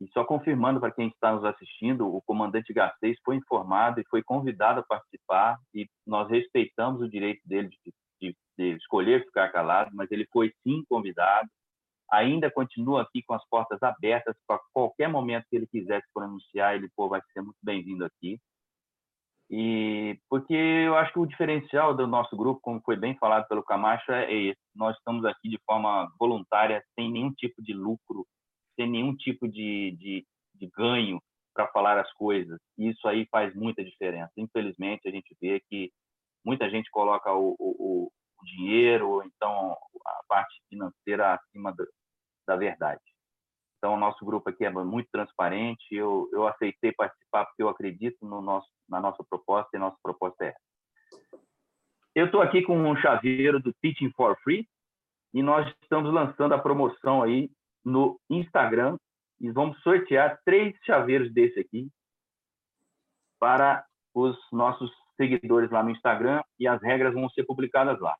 E 0.00 0.08
só 0.12 0.24
confirmando 0.24 0.80
para 0.80 0.90
quem 0.90 1.08
está 1.08 1.32
nos 1.32 1.44
assistindo, 1.44 2.12
o 2.12 2.20
comandante 2.22 2.72
Garcês 2.72 3.16
foi 3.24 3.36
informado 3.36 4.00
e 4.00 4.06
foi 4.08 4.22
convidado 4.22 4.80
a 4.80 4.82
participar 4.82 5.56
e 5.72 5.88
nós 6.06 6.28
respeitamos 6.28 7.00
o 7.00 7.08
direito 7.08 7.40
dele 7.46 7.68
de, 7.68 7.94
de, 8.20 8.36
de 8.58 8.76
escolher 8.76 9.24
ficar 9.24 9.50
calado, 9.50 9.90
mas 9.94 10.10
ele 10.10 10.26
foi 10.32 10.52
sim 10.62 10.84
convidado. 10.88 11.48
Ainda 12.10 12.50
continua 12.50 13.02
aqui 13.02 13.22
com 13.22 13.34
as 13.34 13.48
portas 13.48 13.82
abertas 13.82 14.36
para 14.46 14.60
qualquer 14.72 15.08
momento 15.08 15.46
que 15.48 15.56
ele 15.56 15.66
quiser 15.66 16.02
se 16.02 16.08
pronunciar, 16.12 16.74
ele 16.74 16.88
pô, 16.94 17.08
vai 17.08 17.20
ser 17.32 17.40
muito 17.40 17.58
bem-vindo 17.62 18.04
aqui. 18.04 18.38
E 19.50 20.18
porque 20.28 20.54
eu 20.54 20.96
acho 20.96 21.12
que 21.12 21.18
o 21.18 21.26
diferencial 21.26 21.94
do 21.94 22.06
nosso 22.06 22.36
grupo, 22.36 22.60
como 22.60 22.80
foi 22.84 22.96
bem 22.96 23.16
falado 23.18 23.46
pelo 23.46 23.62
Camacho, 23.62 24.10
é 24.10 24.32
esse. 24.32 24.60
Nós 24.74 24.96
estamos 24.96 25.24
aqui 25.24 25.48
de 25.48 25.58
forma 25.64 26.10
voluntária, 26.18 26.82
sem 26.94 27.10
nenhum 27.10 27.32
tipo 27.32 27.62
de 27.62 27.72
lucro, 27.72 28.26
sem 28.74 28.88
nenhum 28.88 29.14
tipo 29.14 29.48
de, 29.48 29.96
de, 29.98 30.26
de 30.54 30.66
ganho 30.76 31.20
para 31.54 31.68
falar 31.68 31.98
as 31.98 32.12
coisas. 32.14 32.58
Isso 32.76 33.06
aí 33.06 33.26
faz 33.30 33.54
muita 33.54 33.84
diferença. 33.84 34.32
Infelizmente, 34.36 35.08
a 35.08 35.10
gente 35.10 35.36
vê 35.40 35.60
que 35.68 35.92
muita 36.44 36.68
gente 36.68 36.90
coloca 36.90 37.32
o, 37.32 37.54
o, 37.58 38.10
o 38.40 38.44
dinheiro, 38.44 39.08
ou 39.08 39.24
então 39.24 39.76
a 40.04 40.20
parte 40.28 40.60
financeira 40.68 41.34
acima 41.34 41.72
da, 41.72 41.84
da 42.46 42.56
verdade. 42.56 43.00
Então, 43.78 43.94
o 43.94 43.98
nosso 43.98 44.24
grupo 44.24 44.48
aqui 44.48 44.64
é 44.64 44.70
muito 44.70 45.08
transparente. 45.12 45.84
Eu, 45.92 46.28
eu 46.32 46.46
aceitei 46.46 46.92
participar 46.92 47.44
porque 47.44 47.62
eu 47.62 47.68
acredito 47.68 48.16
no 48.26 48.40
nosso, 48.40 48.68
na 48.88 49.00
nossa 49.00 49.22
proposta 49.28 49.68
e 49.72 49.76
a 49.76 49.80
nossa 49.80 49.98
proposta 50.02 50.44
é 50.44 50.48
essa. 50.48 50.58
Eu 52.14 52.26
estou 52.26 52.40
aqui 52.40 52.62
com 52.62 52.78
um 52.78 52.96
chaveiro 52.96 53.60
do 53.60 53.72
Teaching 53.82 54.10
for 54.12 54.38
Free 54.42 54.66
e 55.34 55.42
nós 55.42 55.70
estamos 55.82 56.12
lançando 56.12 56.54
a 56.54 56.58
promoção 56.58 57.22
aí 57.22 57.50
no 57.84 58.18
Instagram 58.30 58.96
e 59.40 59.50
vamos 59.50 59.80
sortear 59.82 60.38
três 60.44 60.74
chaveiros 60.84 61.32
desse 61.32 61.60
aqui 61.60 61.88
para 63.38 63.84
os 64.14 64.36
nossos 64.52 64.90
seguidores 65.16 65.70
lá 65.70 65.82
no 65.82 65.90
Instagram 65.90 66.42
e 66.58 66.66
as 66.66 66.80
regras 66.82 67.14
vão 67.14 67.28
ser 67.30 67.44
publicadas 67.44 68.00
lá. 68.00 68.14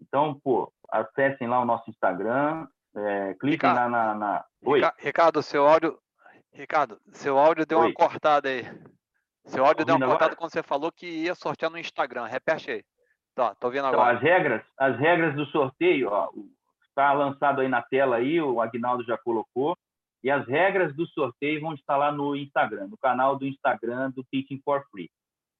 Então, 0.00 0.38
pô, 0.42 0.72
acessem 0.90 1.46
lá 1.46 1.60
o 1.60 1.64
nosso 1.64 1.88
Instagram, 1.90 2.66
é, 2.94 3.34
cliquem 3.34 3.70
Ricardo, 3.70 3.90
na, 3.90 4.14
na... 4.14 4.44
Oi. 4.64 4.80
Ricardo, 4.98 5.42
seu 5.42 5.66
áudio, 5.66 5.98
Ricardo, 6.52 7.00
seu 7.12 7.38
áudio 7.38 7.64
deu 7.64 7.78
Oi. 7.78 7.86
uma 7.86 7.94
cortada 7.94 8.48
aí. 8.48 8.64
Seu 9.46 9.64
áudio 9.64 9.84
deu 9.84 9.96
uma 9.96 10.06
cortada 10.06 10.32
agora? 10.32 10.36
quando 10.36 10.52
você 10.52 10.62
falou 10.62 10.92
que 10.92 11.06
ia 11.06 11.34
sortear 11.34 11.70
no 11.70 11.78
Instagram. 11.78 12.26
Repete 12.26 12.70
aí. 12.70 12.84
Tá, 13.34 13.54
tô 13.54 13.70
vendo 13.70 13.88
então, 13.88 14.00
agora. 14.00 14.16
As 14.16 14.22
regras, 14.22 14.62
as 14.78 14.98
regras 14.98 15.34
do 15.34 15.46
sorteio, 15.46 16.08
ó, 16.10 16.30
está 16.92 17.12
lançado 17.12 17.60
aí 17.60 17.68
na 17.68 17.82
tela 17.82 18.16
aí, 18.16 18.40
o 18.40 18.60
Agnaldo 18.60 19.04
já 19.04 19.18
colocou. 19.18 19.76
E 20.22 20.30
as 20.30 20.46
regras 20.46 20.94
do 20.94 21.04
sorteio 21.08 21.60
vão 21.60 21.74
estar 21.74 21.96
lá 21.96 22.12
no 22.12 22.36
Instagram, 22.36 22.86
no 22.86 22.96
canal 22.96 23.36
do 23.36 23.44
Instagram 23.44 24.10
do 24.12 24.22
Teaching 24.30 24.60
for 24.64 24.84
Free. 24.90 25.10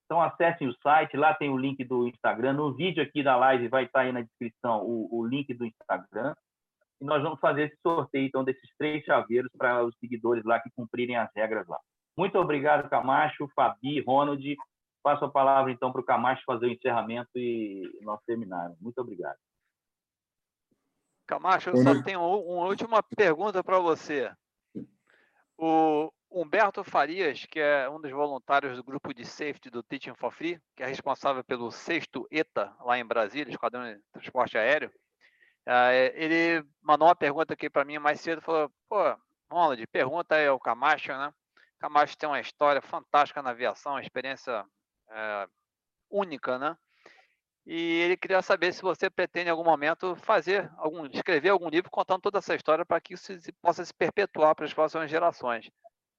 Então 0.04 0.22
acessem 0.22 0.68
o 0.68 0.76
site, 0.82 1.16
lá 1.16 1.34
tem 1.34 1.50
o 1.50 1.56
link 1.56 1.82
do 1.84 2.06
Instagram. 2.06 2.52
No 2.52 2.72
vídeo 2.72 3.02
aqui 3.02 3.22
da 3.22 3.34
live 3.34 3.68
vai 3.68 3.84
estar 3.84 4.00
aí 4.00 4.12
na 4.12 4.20
descrição 4.20 4.84
o, 4.84 5.08
o 5.10 5.26
link 5.26 5.52
do 5.54 5.64
Instagram. 5.64 6.34
E 7.00 7.04
nós 7.04 7.22
vamos 7.22 7.40
fazer 7.40 7.62
esse 7.64 7.76
sorteio, 7.82 8.26
então, 8.26 8.44
desses 8.44 8.70
três 8.78 9.04
chaveiros 9.04 9.50
para 9.58 9.82
os 9.84 9.96
seguidores 9.98 10.44
lá 10.44 10.60
que 10.60 10.70
cumprirem 10.76 11.16
as 11.16 11.28
regras 11.34 11.66
lá. 11.66 11.78
Muito 12.16 12.38
obrigado, 12.38 12.88
Camacho, 12.88 13.48
Fabi, 13.56 14.00
Ronald. 14.00 14.56
Passo 15.02 15.24
a 15.24 15.30
palavra, 15.30 15.72
então, 15.72 15.90
para 15.90 16.00
o 16.00 16.04
Camacho 16.04 16.42
fazer 16.46 16.66
o 16.66 16.72
encerramento 16.72 17.30
e 17.34 17.98
nós 18.02 18.20
terminarmos. 18.24 18.78
Muito 18.80 18.98
obrigado. 19.00 19.36
Camacho, 21.26 21.70
eu 21.70 21.76
só 21.76 22.02
tenho 22.02 22.20
uma 22.20 22.66
última 22.66 23.02
pergunta 23.02 23.62
para 23.62 23.78
você. 23.78 24.30
O 25.56 26.12
Humberto 26.30 26.82
Farias, 26.82 27.44
que 27.44 27.60
é 27.60 27.88
um 27.88 28.00
dos 28.00 28.10
voluntários 28.10 28.76
do 28.76 28.82
grupo 28.82 29.14
de 29.14 29.24
safety 29.24 29.70
do 29.70 29.82
Teaching 29.82 30.14
for 30.14 30.32
Free, 30.32 30.60
que 30.74 30.82
é 30.82 30.86
responsável 30.86 31.44
pelo 31.44 31.70
sexto 31.70 32.26
ETA 32.30 32.74
lá 32.80 32.98
em 32.98 33.04
Brasília, 33.04 33.50
Esquadrão 33.50 33.84
de 33.84 34.00
Transporte 34.12 34.58
Aéreo, 34.58 34.90
é, 35.64 36.12
ele 36.16 36.66
mandou 36.80 37.06
uma 37.06 37.14
pergunta 37.14 37.54
aqui 37.54 37.70
para 37.70 37.84
mim 37.84 37.98
mais 37.98 38.20
cedo, 38.20 38.42
falou, 38.42 38.70
pô, 38.88 38.96
Ronald, 39.50 39.86
pergunta 39.88 40.34
aí 40.34 40.46
ao 40.46 40.58
Camacho, 40.58 41.12
né? 41.12 41.32
Camacho 41.78 42.16
tem 42.16 42.28
uma 42.28 42.40
história 42.40 42.80
fantástica 42.80 43.42
na 43.42 43.50
aviação, 43.50 43.92
uma 43.92 44.02
experiência 44.02 44.64
é, 45.10 45.48
única, 46.10 46.58
né? 46.58 46.76
E 47.64 48.00
ele 48.00 48.16
queria 48.16 48.42
saber 48.42 48.72
se 48.72 48.82
você 48.82 49.08
pretende 49.08 49.48
em 49.48 49.50
algum 49.50 49.64
momento 49.64 50.16
fazer 50.16 50.70
algum, 50.76 51.06
escrever 51.06 51.50
algum 51.50 51.68
livro 51.68 51.90
contando 51.90 52.22
toda 52.22 52.38
essa 52.38 52.54
história 52.54 52.84
para 52.84 53.00
que 53.00 53.14
isso 53.14 53.32
possa 53.60 53.84
se 53.84 53.94
perpetuar 53.94 54.54
para 54.54 54.64
as 54.64 54.74
próximas 54.74 55.10
gerações. 55.10 55.70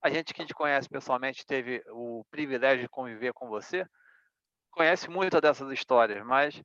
a 0.02 0.10
gente 0.10 0.34
que 0.34 0.46
te 0.46 0.54
conhece 0.54 0.90
pessoalmente 0.90 1.46
teve 1.46 1.84
o 1.90 2.26
privilégio 2.30 2.84
de 2.84 2.90
conviver 2.90 3.34
com 3.34 3.48
você, 3.48 3.86
conhece 4.72 5.10
muito 5.10 5.40
dessas 5.40 5.72
histórias, 5.72 6.26
mas 6.26 6.62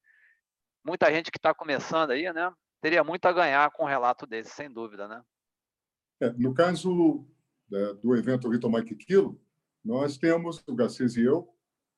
muita 0.84 1.12
gente 1.12 1.30
que 1.30 1.38
está 1.38 1.54
começando 1.54 2.10
aí, 2.10 2.32
né, 2.32 2.52
teria 2.80 3.04
muito 3.04 3.26
a 3.26 3.32
ganhar 3.32 3.70
com 3.70 3.84
um 3.84 3.88
relato 3.88 4.26
desse, 4.26 4.50
sem 4.50 4.70
dúvida, 4.70 5.06
né? 5.06 5.22
É, 6.20 6.30
no 6.30 6.52
caso 6.52 7.26
é, 7.72 7.94
do 7.94 8.16
evento 8.16 8.50
Vitor 8.50 8.70
Mike 8.70 8.96
Kilo, 8.96 9.40
nós 9.84 10.18
temos, 10.18 10.62
o 10.66 10.74
Garcês 10.74 11.16
e 11.16 11.22
eu, 11.22 11.48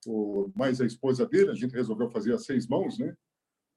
o, 0.06 0.50
mais 0.54 0.80
a 0.80 0.86
esposa 0.86 1.26
dele, 1.26 1.50
a 1.50 1.54
gente 1.54 1.74
resolveu 1.74 2.10
fazer 2.10 2.32
as 2.32 2.44
seis 2.44 2.66
mãos, 2.66 2.98
né? 2.98 3.16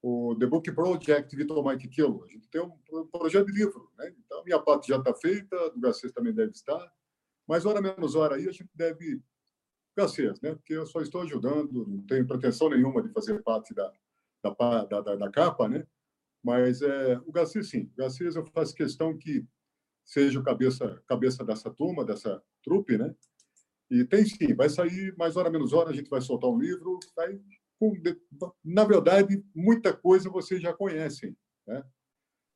O 0.01 0.35
The 0.37 0.45
Book 0.45 0.71
Project 0.73 1.35
Vitor 1.35 1.65
Mike 1.65 1.87
Kilo. 1.87 2.23
A 2.23 2.27
gente 2.27 2.47
tem 2.49 2.61
um, 2.61 3.07
projeto 3.07 3.45
de 3.47 3.53
livro, 3.53 3.89
né? 3.97 4.13
Então, 4.25 4.41
a 4.41 4.43
minha 4.43 4.59
parte 4.59 4.87
já 4.87 4.97
está 4.97 5.13
feita, 5.13 5.55
do 5.71 5.79
Garcês 5.79 6.11
também 6.11 6.33
deve 6.33 6.51
estar, 6.51 6.91
mas 7.47 7.65
hora 7.65 7.81
menos 7.81 8.15
hora 8.15 8.35
aí 8.35 8.47
a 8.47 8.51
gente 8.51 8.69
deve 8.75 9.21
Garcês, 9.95 10.41
né? 10.41 10.55
Porque 10.55 10.73
eu 10.73 10.85
só 10.85 11.01
estou 11.01 11.21
ajudando, 11.21 11.87
não 11.87 12.01
tenho 12.05 12.27
pretensão 12.27 12.69
nenhuma 12.69 13.01
de 13.01 13.09
fazer 13.09 13.41
parte 13.43 13.73
da, 13.73 13.93
da, 14.43 14.85
da, 14.85 15.15
da 15.15 15.31
capa, 15.31 15.67
né? 15.67 15.85
Mas 16.43 16.81
é, 16.81 17.17
o 17.25 17.31
Garcês, 17.31 17.69
sim. 17.69 17.89
O 17.93 17.97
Garcês, 17.97 18.35
eu 18.35 18.45
faço 18.47 18.75
questão 18.75 19.17
que 19.17 19.45
seja 20.03 20.39
o 20.39 20.43
cabeça, 20.43 21.01
cabeça 21.07 21.45
dessa 21.45 21.69
turma, 21.69 22.03
dessa 22.03 22.43
trupe, 22.61 22.97
né? 22.97 23.15
E 23.93 24.03
tem 24.03 24.25
sim, 24.25 24.55
vai 24.55 24.69
sair 24.69 25.15
mais 25.15 25.37
hora 25.37 25.51
menos 25.51 25.71
hora, 25.71 25.91
a 25.91 25.93
gente 25.93 26.09
vai 26.09 26.19
soltar 26.19 26.49
um 26.49 26.57
livro. 26.57 26.97
Vai, 27.15 27.39
na 28.65 28.83
verdade, 28.85 29.45
muita 29.53 29.95
coisa 29.95 30.31
vocês 30.31 30.59
já 30.59 30.73
conhecem, 30.73 31.37
né? 31.67 31.83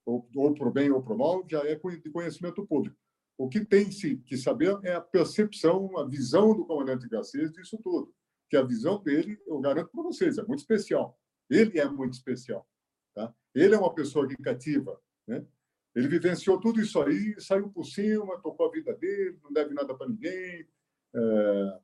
Ou, 0.04 0.28
ou 0.36 0.56
para 0.56 0.68
o 0.68 0.72
bem 0.72 0.90
ou 0.90 1.04
para 1.04 1.14
o 1.14 1.18
mal, 1.18 1.46
já 1.48 1.60
é 1.60 1.76
de 1.76 2.10
conhecimento 2.10 2.66
público. 2.66 2.98
O 3.38 3.48
que 3.48 3.64
tem 3.64 3.92
-se 3.92 4.18
que 4.26 4.36
saber 4.36 4.80
é 4.82 4.96
a 4.96 5.02
percepção, 5.02 5.96
a 6.00 6.08
visão 6.08 6.56
do 6.56 6.66
comandante 6.66 7.08
Garcês 7.08 7.52
disso 7.52 7.78
tudo. 7.84 8.12
Que 8.50 8.58
a 8.58 8.64
visão 8.64 9.04
dele, 9.04 9.38
eu 9.46 9.60
garanto 9.60 9.92
para 9.92 10.02
vocês, 10.02 10.40
é 10.40 10.44
muito 10.44 10.62
especial. 10.62 11.20
Ele 11.48 11.80
é 11.80 11.88
muito 11.88 12.16
especial. 12.16 12.68
Tá? 13.14 13.32
Ele 13.54 13.76
é 13.76 13.78
uma 13.78 13.94
pessoa 13.94 14.28
que 14.28 14.36
cativa. 14.38 15.00
Né? 15.28 15.46
Ele 15.94 16.08
vivenciou 16.08 16.60
tudo 16.60 16.82
isso 16.82 17.00
aí, 17.00 17.40
saiu 17.40 17.70
por 17.70 17.84
cima, 17.84 18.42
tocou 18.42 18.70
a 18.70 18.72
vida 18.72 18.96
dele, 18.96 19.38
não 19.44 19.54
deve 19.54 19.76
nada 19.76 19.96
para 19.96 20.10
ninguém. 20.10 20.68
É, 21.18 21.80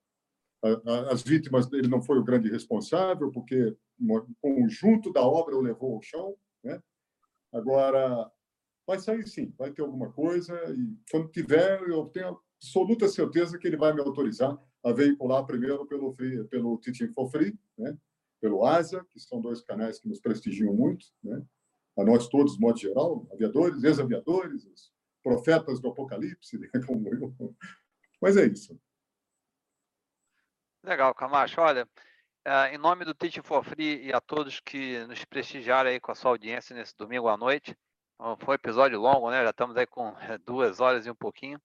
as 1.12 1.22
vítimas 1.24 1.72
ele 1.74 1.88
não 1.88 2.02
foi 2.02 2.18
o 2.18 2.24
grande 2.24 2.50
responsável, 2.50 3.32
porque 3.32 3.76
o 4.00 4.26
conjunto 4.42 5.12
da 5.12 5.22
obra 5.22 5.58
o 5.58 5.62
levou 5.62 5.96
ao 5.96 6.02
chão. 6.02 6.36
Né? 6.64 6.82
Agora, 7.52 8.32
vai 8.88 9.00
sair 9.00 9.28
sim, 9.28 9.54
vai 9.58 9.72
ter 9.72 9.82
alguma 9.82 10.12
coisa, 10.12 10.54
e 10.74 10.98
quando 11.12 11.30
tiver, 11.30 11.82
eu 11.90 12.06
tenho 12.06 12.40
absoluta 12.58 13.08
certeza 13.10 13.58
que 13.58 13.68
ele 13.68 13.78
vai 13.78 13.94
me 13.94 14.00
autorizar 14.00 14.58
a 14.84 14.92
veicular 14.92 15.46
primeiro 15.46 15.86
pelo, 15.86 16.16
pelo 16.50 16.78
Teaching 16.78 17.12
for 17.12 17.30
Free, 17.30 17.58
né? 17.78 17.98
pelo 18.42 18.66
ASA, 18.66 19.06
que 19.10 19.20
são 19.20 19.40
dois 19.40 19.62
canais 19.62 20.00
que 20.00 20.08
nos 20.08 20.20
prestigiam 20.20 20.74
muito, 20.74 21.06
né? 21.24 21.42
a 21.98 22.04
nós 22.04 22.28
todos, 22.28 22.56
de 22.56 22.60
modo 22.60 22.80
geral, 22.80 23.28
aviadores, 23.32 23.84
ex-aviadores, 23.84 24.92
profetas 25.22 25.80
do 25.80 25.90
Apocalipse, 25.90 26.58
né? 26.60 26.70
como 26.86 27.08
eu. 27.08 27.56
Mas 28.22 28.36
é 28.38 28.46
isso. 28.46 28.78
Legal, 30.84 31.14
Camacho. 31.16 31.62
Olha, 31.62 31.88
eh, 32.44 32.76
em 32.76 32.78
nome 32.78 33.06
do 33.06 33.14
Teaching 33.14 33.42
for 33.42 33.64
Free 33.64 34.06
e 34.06 34.12
a 34.12 34.20
todos 34.20 34.60
que 34.60 35.00
nos 35.08 35.24
prestigiaram 35.24 35.90
aí 35.90 35.98
com 35.98 36.12
a 36.12 36.16
sua 36.16 36.32
audiência 36.32 36.76
nesse 36.76 36.94
domingo 36.98 37.30
à 37.30 37.38
noite, 37.38 37.74
foi 38.40 38.54
um 38.54 38.56
episódio 38.56 39.00
longo, 39.00 39.32
né? 39.32 39.44
Já 39.44 39.52
estamos 39.52 39.78
aí 39.78 39.88
com 39.88 40.14
duas 40.46 40.82
horas 40.82 41.06
e 41.06 41.10
um 41.10 41.16
pouquinho. 41.16 41.58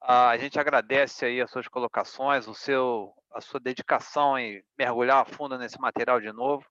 A 0.00 0.36
gente 0.38 0.58
agradece 0.58 1.26
aí 1.26 1.42
as 1.42 1.50
suas 1.50 1.68
colocações, 1.68 2.48
o 2.48 2.54
seu, 2.54 3.12
a 3.32 3.40
sua 3.42 3.60
dedicação 3.60 4.38
em 4.38 4.62
mergulhar 4.78 5.18
a 5.18 5.24
fundo 5.26 5.58
nesse 5.58 5.78
material 5.78 6.18
de 6.18 6.32
novo. 6.32 6.64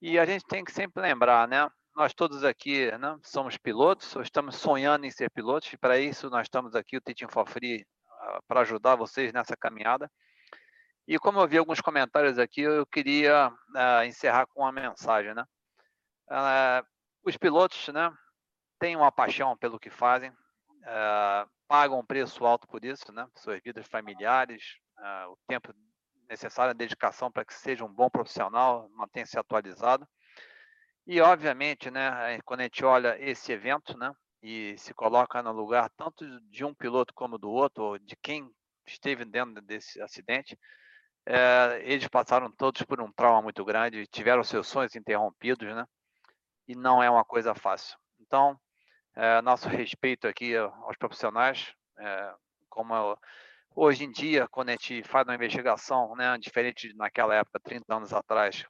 E 0.00 0.18
a 0.18 0.24
gente 0.24 0.46
tem 0.46 0.64
que 0.64 0.72
sempre 0.72 1.02
lembrar, 1.02 1.46
né? 1.46 1.68
Nós 1.94 2.14
todos 2.14 2.42
aqui 2.42 2.90
né, 2.98 3.18
somos 3.22 3.58
pilotos, 3.58 4.16
estamos 4.22 4.56
sonhando 4.56 5.04
em 5.04 5.10
ser 5.10 5.30
pilotos, 5.30 5.70
e 5.72 5.76
para 5.76 5.98
isso 5.98 6.30
nós 6.30 6.42
estamos 6.46 6.74
aqui, 6.74 6.96
o 6.96 7.00
Teaching 7.02 7.28
for 7.28 7.46
Free, 7.46 7.82
uh, 7.82 8.42
para 8.48 8.60
ajudar 8.60 8.96
vocês 8.96 9.32
nessa 9.32 9.56
caminhada. 9.56 10.10
E 11.08 11.18
como 11.20 11.38
eu 11.38 11.46
vi 11.46 11.56
alguns 11.56 11.80
comentários 11.80 12.36
aqui, 12.36 12.62
eu 12.62 12.84
queria 12.84 13.48
uh, 13.48 14.04
encerrar 14.04 14.46
com 14.46 14.62
uma 14.62 14.72
mensagem, 14.72 15.34
né? 15.34 15.44
Uh, 16.28 16.84
os 17.22 17.36
pilotos, 17.36 17.86
né, 17.88 18.12
têm 18.80 18.96
uma 18.96 19.12
paixão 19.12 19.56
pelo 19.56 19.78
que 19.78 19.90
fazem, 19.90 20.32
pagam 21.68 21.98
um 21.98 22.06
preço 22.06 22.44
alto 22.44 22.66
por 22.66 22.84
isso, 22.84 23.12
né? 23.12 23.26
Suas 23.36 23.60
vidas 23.62 23.86
familiares, 23.86 24.62
uh, 24.98 25.30
o 25.30 25.38
tempo 25.46 25.72
necessário, 26.28 26.70
a 26.70 26.74
dedicação 26.74 27.30
para 27.30 27.44
que 27.44 27.54
seja 27.54 27.84
um 27.84 27.92
bom 27.92 28.10
profissional, 28.10 28.88
mantenha-se 28.90 29.38
atualizado. 29.38 30.06
E, 31.06 31.20
obviamente, 31.20 31.88
né, 31.88 32.40
quando 32.44 32.60
a 32.60 32.64
gente 32.64 32.84
olha 32.84 33.16
esse 33.20 33.52
evento, 33.52 33.96
né, 33.96 34.12
e 34.42 34.76
se 34.76 34.92
coloca 34.92 35.40
no 35.40 35.52
lugar 35.52 35.88
tanto 35.96 36.24
de 36.50 36.64
um 36.64 36.74
piloto 36.74 37.14
como 37.14 37.38
do 37.38 37.48
outro, 37.48 37.84
ou 37.84 37.98
de 37.98 38.16
quem 38.16 38.50
esteve 38.84 39.24
dentro 39.24 39.62
desse 39.62 40.02
acidente, 40.02 40.58
é, 41.26 41.82
eles 41.84 42.06
passaram 42.08 42.50
todos 42.50 42.82
por 42.82 43.00
um 43.00 43.10
trauma 43.12 43.42
muito 43.42 43.64
grande, 43.64 44.06
tiveram 44.06 44.44
seus 44.44 44.68
sonhos 44.68 44.94
interrompidos, 44.94 45.74
né? 45.74 45.84
E 46.68 46.74
não 46.74 47.02
é 47.02 47.10
uma 47.10 47.24
coisa 47.24 47.54
fácil. 47.54 47.98
Então, 48.20 48.58
é, 49.14 49.42
nosso 49.42 49.68
respeito 49.68 50.28
aqui 50.28 50.56
aos 50.56 50.96
profissionais, 50.96 51.74
é, 51.98 52.34
como 52.68 53.18
hoje 53.74 54.04
em 54.04 54.12
dia, 54.12 54.46
quando 54.48 54.68
a 54.70 54.72
gente 54.72 55.02
faz 55.02 55.26
uma 55.26 55.34
investigação, 55.34 56.14
né, 56.16 56.36
diferente 56.38 56.94
naquela 56.94 57.34
época, 57.34 57.60
30 57.60 57.94
anos 57.94 58.12
atrás, 58.12 58.64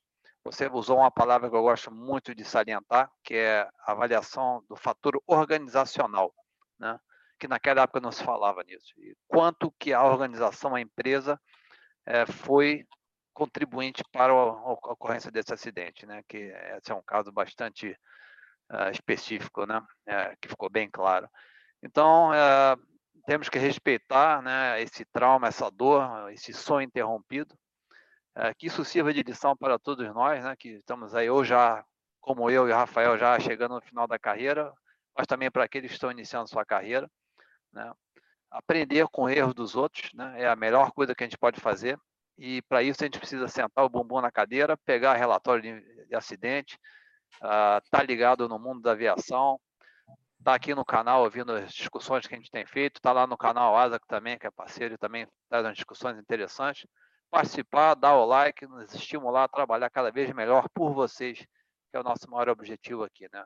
você 0.44 0.68
usou 0.68 0.98
uma 0.98 1.10
palavra 1.10 1.50
que 1.50 1.56
eu 1.56 1.62
gosto 1.62 1.90
muito 1.90 2.34
de 2.34 2.44
salientar, 2.44 3.10
que 3.24 3.34
é 3.34 3.68
avaliação 3.84 4.62
do 4.68 4.76
fator 4.76 5.20
organizacional, 5.26 6.32
né? 6.78 6.98
que 7.38 7.48
naquela 7.48 7.82
época 7.82 8.00
não 8.00 8.12
se 8.12 8.22
falava 8.22 8.62
nisso. 8.62 8.94
E 8.98 9.16
quanto 9.26 9.72
que 9.72 9.92
a 9.92 10.04
organização, 10.04 10.74
a 10.74 10.80
empresa, 10.80 11.38
é, 12.06 12.24
foi 12.24 12.86
contribuinte 13.34 14.02
para 14.10 14.32
a 14.32 14.72
ocorrência 14.72 15.30
desse 15.30 15.52
acidente, 15.52 16.06
né? 16.06 16.22
que 16.26 16.38
esse 16.78 16.90
é 16.90 16.94
um 16.94 17.02
caso 17.02 17.30
bastante 17.30 17.94
uh, 18.70 18.90
específico, 18.90 19.66
né? 19.66 19.82
É, 20.06 20.34
que 20.40 20.48
ficou 20.48 20.70
bem 20.70 20.88
claro. 20.90 21.28
Então, 21.82 22.30
uh, 22.30 22.80
temos 23.26 23.48
que 23.48 23.58
respeitar 23.58 24.40
né, 24.42 24.80
esse 24.80 25.04
trauma, 25.04 25.48
essa 25.48 25.70
dor, 25.70 26.32
esse 26.32 26.52
sonho 26.52 26.86
interrompido, 26.86 27.54
uh, 28.36 28.54
que 28.56 28.66
isso 28.66 28.84
sirva 28.84 29.12
de 29.12 29.22
lição 29.22 29.56
para 29.56 29.78
todos 29.78 30.06
nós, 30.14 30.42
né, 30.42 30.54
que 30.56 30.70
estamos 30.76 31.14
aí, 31.14 31.28
ou 31.28 31.44
já, 31.44 31.84
como 32.20 32.50
eu 32.50 32.68
e 32.68 32.72
o 32.72 32.74
Rafael, 32.74 33.18
já 33.18 33.38
chegando 33.38 33.74
no 33.74 33.80
final 33.82 34.06
da 34.06 34.18
carreira, 34.18 34.72
mas 35.16 35.26
também 35.26 35.50
para 35.50 35.64
aqueles 35.64 35.90
que 35.90 35.94
estão 35.94 36.10
iniciando 36.10 36.48
sua 36.48 36.64
carreira. 36.64 37.10
Né? 37.72 37.92
Aprender 38.56 39.06
com 39.08 39.28
erros 39.28 39.54
dos 39.54 39.76
outros 39.76 40.10
né, 40.14 40.42
é 40.42 40.48
a 40.48 40.56
melhor 40.56 40.90
coisa 40.92 41.14
que 41.14 41.22
a 41.22 41.26
gente 41.26 41.38
pode 41.38 41.60
fazer, 41.60 41.98
e 42.38 42.62
para 42.62 42.82
isso 42.82 43.02
a 43.02 43.06
gente 43.06 43.18
precisa 43.18 43.48
sentar 43.48 43.84
o 43.84 43.88
bumbum 43.88 44.20
na 44.20 44.30
cadeira, 44.30 44.76
pegar 44.78 45.14
relatório 45.14 45.62
de, 45.62 46.06
de 46.06 46.14
acidente, 46.14 46.78
está 47.32 48.02
uh, 48.02 48.06
ligado 48.06 48.48
no 48.48 48.58
mundo 48.58 48.80
da 48.80 48.92
aviação, 48.92 49.60
está 50.38 50.54
aqui 50.54 50.74
no 50.74 50.84
canal 50.84 51.24
ouvindo 51.24 51.52
as 51.52 51.72
discussões 51.72 52.26
que 52.26 52.34
a 52.34 52.38
gente 52.38 52.50
tem 52.50 52.64
feito, 52.64 52.96
está 52.96 53.12
lá 53.12 53.26
no 53.26 53.36
canal 53.36 53.76
ASA 53.76 53.98
também, 54.06 54.38
que 54.38 54.46
é 54.46 54.50
parceiro 54.50 54.94
e 54.94 54.98
também 54.98 55.26
traz 55.48 55.64
umas 55.64 55.76
discussões 55.76 56.18
interessantes. 56.18 56.86
Participar, 57.30 57.94
dar 57.94 58.14
o 58.14 58.24
like, 58.24 58.66
nos 58.66 58.94
estimular 58.94 59.44
a 59.44 59.48
trabalhar 59.48 59.90
cada 59.90 60.10
vez 60.10 60.32
melhor 60.32 60.68
por 60.72 60.94
vocês, 60.94 61.38
que 61.38 61.96
é 61.96 62.00
o 62.00 62.04
nosso 62.04 62.30
maior 62.30 62.48
objetivo 62.48 63.02
aqui, 63.02 63.28
né? 63.32 63.44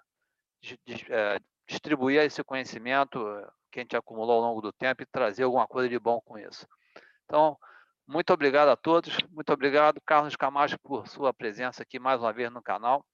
É, 1.09 1.39
distribuir 1.67 2.21
esse 2.21 2.45
conhecimento 2.45 3.19
que 3.71 3.81
a 3.81 3.83
gente 3.83 3.97
acumulou 3.97 4.37
ao 4.37 4.41
longo 4.41 4.61
do 4.61 4.73
tempo 4.73 5.03
e 5.03 5.07
trazer 5.07 5.45
alguma 5.45 5.67
coisa 5.67 5.89
de 5.89 5.99
bom 5.99 6.21
com 6.21 6.39
isso. 6.39 6.67
Então, 7.25 7.57
muito 8.07 8.33
obrigado 8.33 8.69
a 8.69 8.77
todos, 8.77 9.17
muito 9.31 9.53
obrigado, 9.53 10.01
Carlos 10.05 10.35
Camacho, 10.37 10.79
por 10.81 11.07
sua 11.07 11.33
presença 11.33 11.83
aqui 11.83 11.99
mais 11.99 12.21
uma 12.21 12.33
vez 12.33 12.51
no 12.51 12.63
canal. 12.63 13.05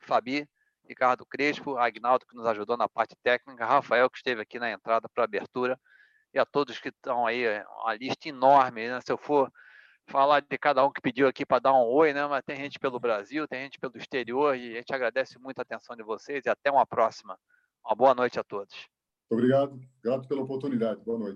Fabi, 0.00 0.48
Ricardo 0.86 1.24
Crespo, 1.24 1.78
Agnaldo, 1.78 2.26
que 2.26 2.36
nos 2.36 2.46
ajudou 2.46 2.76
na 2.76 2.88
parte 2.88 3.16
técnica, 3.22 3.64
Rafael, 3.64 4.10
que 4.10 4.18
esteve 4.18 4.42
aqui 4.42 4.58
na 4.58 4.70
entrada 4.70 5.08
para 5.08 5.24
abertura, 5.24 5.80
e 6.32 6.38
a 6.38 6.44
todos 6.44 6.78
que 6.78 6.88
estão 6.88 7.26
aí, 7.26 7.44
uma 7.80 7.94
lista 7.94 8.28
enorme, 8.28 8.88
né? 8.88 9.00
Se 9.00 9.12
eu 9.12 9.16
for 9.16 9.50
falar 10.06 10.40
de 10.40 10.58
cada 10.58 10.84
um 10.84 10.92
que 10.92 11.00
pediu 11.00 11.28
aqui 11.28 11.46
para 11.46 11.60
dar 11.60 11.72
um 11.72 11.86
oi, 11.86 12.12
né? 12.12 12.26
Mas 12.26 12.42
tem 12.44 12.56
gente 12.56 12.78
pelo 12.78 12.98
Brasil, 12.98 13.46
tem 13.48 13.62
gente 13.62 13.78
pelo 13.78 13.96
exterior, 13.96 14.56
e 14.56 14.74
a 14.74 14.78
gente 14.78 14.94
agradece 14.94 15.38
muito 15.38 15.60
a 15.60 15.62
atenção 15.62 15.96
de 15.96 16.02
vocês 16.02 16.44
e 16.44 16.50
até 16.50 16.70
uma 16.70 16.84
próxima. 16.84 17.38
Uma 17.84 17.94
boa 17.94 18.14
noite 18.14 18.38
a 18.38 18.44
todos. 18.44 18.88
Obrigado, 19.30 19.80
grato 20.02 20.28
pela 20.28 20.42
oportunidade. 20.42 21.02
Boa 21.04 21.18
noite. 21.18 21.32